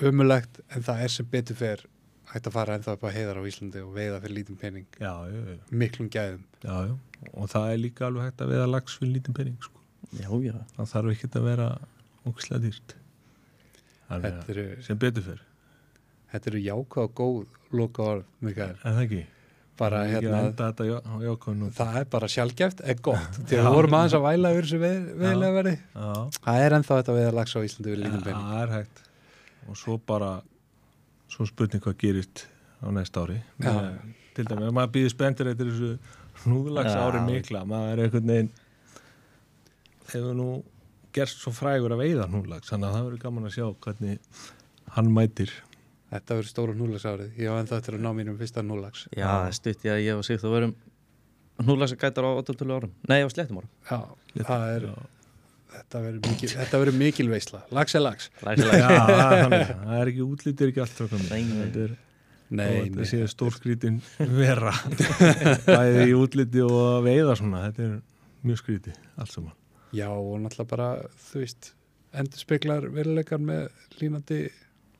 ömulegt 0.08 0.60
en 0.74 0.82
það 0.86 1.02
er 1.04 1.08
sem 1.14 1.26
betur 1.30 1.56
fer 1.58 1.84
hægt 2.30 2.46
að 2.46 2.52
fara 2.54 2.76
ennþá 2.78 2.92
upp 2.96 3.04
á 3.04 3.10
heiðar 3.10 3.40
á 3.40 3.48
Íslandi 3.50 3.80
og 3.82 3.94
veiða 3.96 4.20
fyrir 4.22 4.36
lítinn 4.38 4.58
pening, 4.60 4.86
já, 5.00 5.12
já, 5.26 5.40
já, 5.50 5.58
miklum 5.72 6.08
gæðum. 6.14 6.44
Já, 6.62 6.76
já. 6.86 6.94
Og 7.34 7.48
það 7.50 7.72
er 7.74 7.80
líka 7.82 8.06
alveg 8.06 8.28
hægt 8.28 8.44
að 8.44 8.52
veða 8.54 8.68
lags 8.70 8.96
fyrir 9.00 9.12
lítinn 9.16 9.34
penning 9.36 9.58
sko. 9.60 9.80
Já, 10.14 10.30
já. 10.46 10.54
það 10.76 10.90
þarf 10.94 11.10
ekki 11.16 11.30
að 11.34 11.48
vera 11.50 11.66
ógislega 12.26 12.62
dýrt. 12.68 12.94
Að 14.10 14.24
eru, 14.50 14.64
sem 14.82 14.98
betur 14.98 15.22
fyrr 15.26 15.42
þetta 16.30 16.50
eru 16.52 16.60
jákvæð 16.62 17.04
og 17.04 17.12
góð 17.18 17.76
loka 17.78 18.02
orð, 18.06 18.24
Mikael. 18.46 18.76
en 18.84 18.94
það 18.96 19.04
ekki? 19.04 19.20
Bara 19.80 20.00
að 20.04 20.10
hérna, 20.12 20.40
enda 20.46 20.66
þetta 20.70 20.84
já- 20.86 21.02
á 21.02 21.14
jákvæðinu 21.24 21.68
það 21.74 21.94
er 22.00 22.04
bara 22.14 22.28
sjálfgeft, 22.28 22.80
er 22.84 22.94
gott. 23.02 23.38
Þegar 23.48 23.64
við 23.66 23.74
vorum 23.78 23.94
aðeins 23.98 24.14
að 24.18 24.24
væla 24.26 24.50
yfir 24.54 24.66
þessu 24.68 24.80
veð- 24.82 25.06
veðilega 25.22 25.54
verði. 25.58 25.76
já, 25.94 26.10
Það 26.44 26.64
er 26.66 26.76
ennþá 26.78 26.98
þetta 27.00 27.16
veða 27.18 27.32
lags 27.38 27.54
á 27.56 27.60
Íslandi 27.66 27.90
við 27.94 28.02
línum 28.04 28.22
beinu. 28.26 28.42
það 28.50 28.62
er 28.62 28.74
hægt 28.76 29.02
og 29.70 29.78
svo 29.78 29.98
bara 30.06 30.32
svo 31.30 31.46
spurning 31.48 31.82
hvað 31.84 31.98
gerist 32.02 32.44
á 32.82 32.90
næsta 32.94 33.22
ári. 33.24 33.38
Með, 33.62 33.86
til 34.36 34.46
dæmi, 34.48 34.66
ef 34.66 34.74
maður 34.74 34.92
býður 34.96 35.14
spenntur 35.14 35.50
eftir 35.52 35.70
þessu 35.70 35.92
hnúðlags 36.44 36.96
ári 36.96 37.22
Já. 37.22 37.26
mikla 37.28 37.64
maður 37.68 37.92
er 37.92 38.04
einhvern 38.06 38.30
veginn 38.32 38.52
hefur 40.10 40.36
nú 40.36 40.50
gerst 41.14 41.42
svo 41.42 41.52
frægur 41.54 41.94
að 41.94 42.04
veiða 42.04 42.28
hnúðlags 42.30 42.70
þannig 42.72 42.88
að 42.88 42.96
það 42.96 43.08
verður 43.08 43.24
gaman 43.24 43.48
að 43.48 43.56
sjá 43.58 43.66
hvernig 43.86 44.38
hann 44.96 45.12
mætir 45.14 45.52
Þetta 46.10 46.36
verður 46.40 46.50
stóru 46.50 46.72
núlagsárið. 46.74 47.34
Ég 47.38 47.52
var 47.52 47.60
ennþá 47.62 47.76
eftir 47.78 47.94
að 47.94 48.00
ná 48.02 48.08
mínum 48.18 48.38
fyrsta 48.40 48.64
núlags. 48.66 49.04
Já, 49.14 49.28
það 49.28 49.44
er 49.46 49.54
stutt, 49.54 49.84
já, 49.86 49.92
ég 50.02 50.18
og 50.18 50.24
Sigur, 50.26 50.40
þú 50.42 50.50
verum 50.56 50.72
hnúlega 51.60 51.90
sem 51.92 52.00
gætar 52.00 52.26
á 52.26 52.30
8-12 52.40 52.74
árum. 52.74 52.94
Nei, 53.06 53.20
á 53.22 53.28
slettum 53.30 53.60
árum. 53.60 53.70
Já, 53.86 54.00
það 54.48 54.64
er, 54.72 54.86
Já. 54.88 55.19
Þetta 55.76 56.02
verður 56.04 56.28
mikil, 56.30 56.50
þetta 56.52 56.80
verður 56.82 56.98
mikil 57.00 57.28
veisla. 57.30 57.62
Lags 57.74 57.94
er 57.98 58.04
lags. 58.04 58.30
Það 58.40 58.62
er 58.66 59.42
þannig. 59.44 59.74
það 59.86 59.96
er 60.00 60.12
ekki 60.12 60.24
útlítið 60.26 60.72
ekki 60.72 60.84
allt 60.86 61.02
þetta 61.02 61.84
er 61.86 61.98
Nei, 62.50 62.66
og 62.66 62.72
nei. 62.74 62.86
þetta 62.90 63.04
sé 63.06 63.18
stórskrítin 63.30 64.00
vera 64.18 64.72
bæði 65.68 66.06
í 66.10 66.14
útliti 66.18 66.62
og 66.66 67.04
veiða 67.06 67.36
svona 67.38 67.60
þetta 67.68 67.84
er 67.84 67.92
mjög 68.42 68.58
skríti 68.58 68.94
allt 69.22 69.30
saman 69.30 69.54
Já, 69.94 70.08
og 70.10 70.32
náttúrulega 70.42 70.70
bara, 70.72 70.88
þú 71.30 71.40
veist, 71.44 71.68
endur 72.14 72.42
speklar 72.42 72.88
veruleikar 72.94 73.38
með 73.42 73.68
línandi 74.00 74.40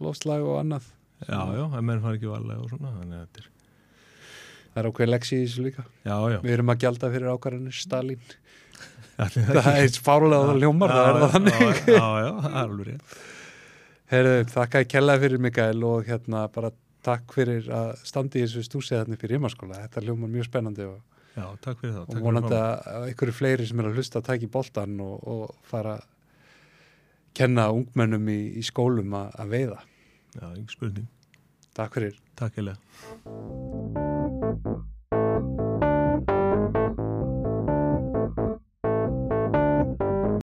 lofslag 0.03 0.43
og 0.47 0.61
annað. 0.63 0.87
já, 1.27 1.41
já, 1.59 1.65
en 1.79 1.85
menn 1.91 2.01
fara 2.03 2.19
ekki 2.21 2.31
varlega 2.31 2.63
og 2.65 2.71
svona 2.71 2.95
þannig 3.01 3.19
að 3.19 3.27
þetta 3.27 3.43
er, 3.45 3.51
Það 4.71 4.81
er 4.85 4.89
ákveð 4.93 5.11
leksi 5.11 5.35
í 5.37 5.43
þessu 5.49 5.63
líka. 5.67 5.85
já, 6.07 6.15
já 6.31 6.39
Við 6.47 6.53
erum 6.55 6.71
að 6.75 6.81
gjalda 6.85 7.11
fyrir 7.11 7.33
ákvarðanir 7.35 7.75
Stalin. 7.83 8.21
Það 9.19 9.69
er 9.81 9.99
fárulega 10.05 10.55
hljómar, 10.57 10.93
það 10.95 11.09
er 11.11 11.19
það 11.21 11.35
þannig. 11.35 11.61
já, 11.91 12.07
já, 12.25 12.31
það 12.41 12.51
er 12.51 12.61
alveg 12.63 12.87
rétt 12.91 13.19
Herðu, 14.11 14.33
þakka 14.51 14.81
ég 14.83 14.89
kellaði 14.91 15.23
fyrir 15.25 15.43
Mikael 15.45 15.85
og 15.87 16.09
hérna 16.09 16.41
bara 16.51 16.71
takk 17.07 17.31
fyrir 17.37 17.69
að 17.73 17.93
standi 18.05 18.41
í 18.41 18.43
þessu 18.47 18.65
stúsið 18.67 18.99
þarna 18.99 19.19
fyrir 19.21 19.37
rímaskóla. 19.39 19.79
Þetta 19.87 20.03
hljómar 20.05 20.33
mjög 20.35 20.49
spennandi 20.49 20.89
og, 20.89 20.97
já, 21.37 21.45
takk 21.63 21.79
fyrir 21.85 21.95
það 21.95 22.03
og 22.03 22.11
takk 22.17 22.25
vonandi 22.27 22.59
að 22.59 23.07
einhverju 23.13 23.37
fleiri 23.39 23.69
sem 23.71 23.81
er 23.85 23.91
að 23.93 24.01
hlusta 24.01 24.19
að 24.21 24.27
taka 24.33 24.49
í 24.49 24.51
boltan 24.59 24.99
og, 25.07 25.15
og 25.31 25.55
fara 25.71 25.95
að 26.01 26.05
kenna 27.39 27.69
ungmennum 27.71 28.27
í, 28.35 28.41
í 28.59 28.67
skólum 28.67 29.15
að, 29.23 29.39
veiða. 29.55 29.81
já, 30.35 30.47
ekki 30.51 30.75
spurning 30.75 31.09
Takk 31.79 31.95
fyrir. 32.01 32.19
takk 32.35 32.59
fyrir 32.59 32.75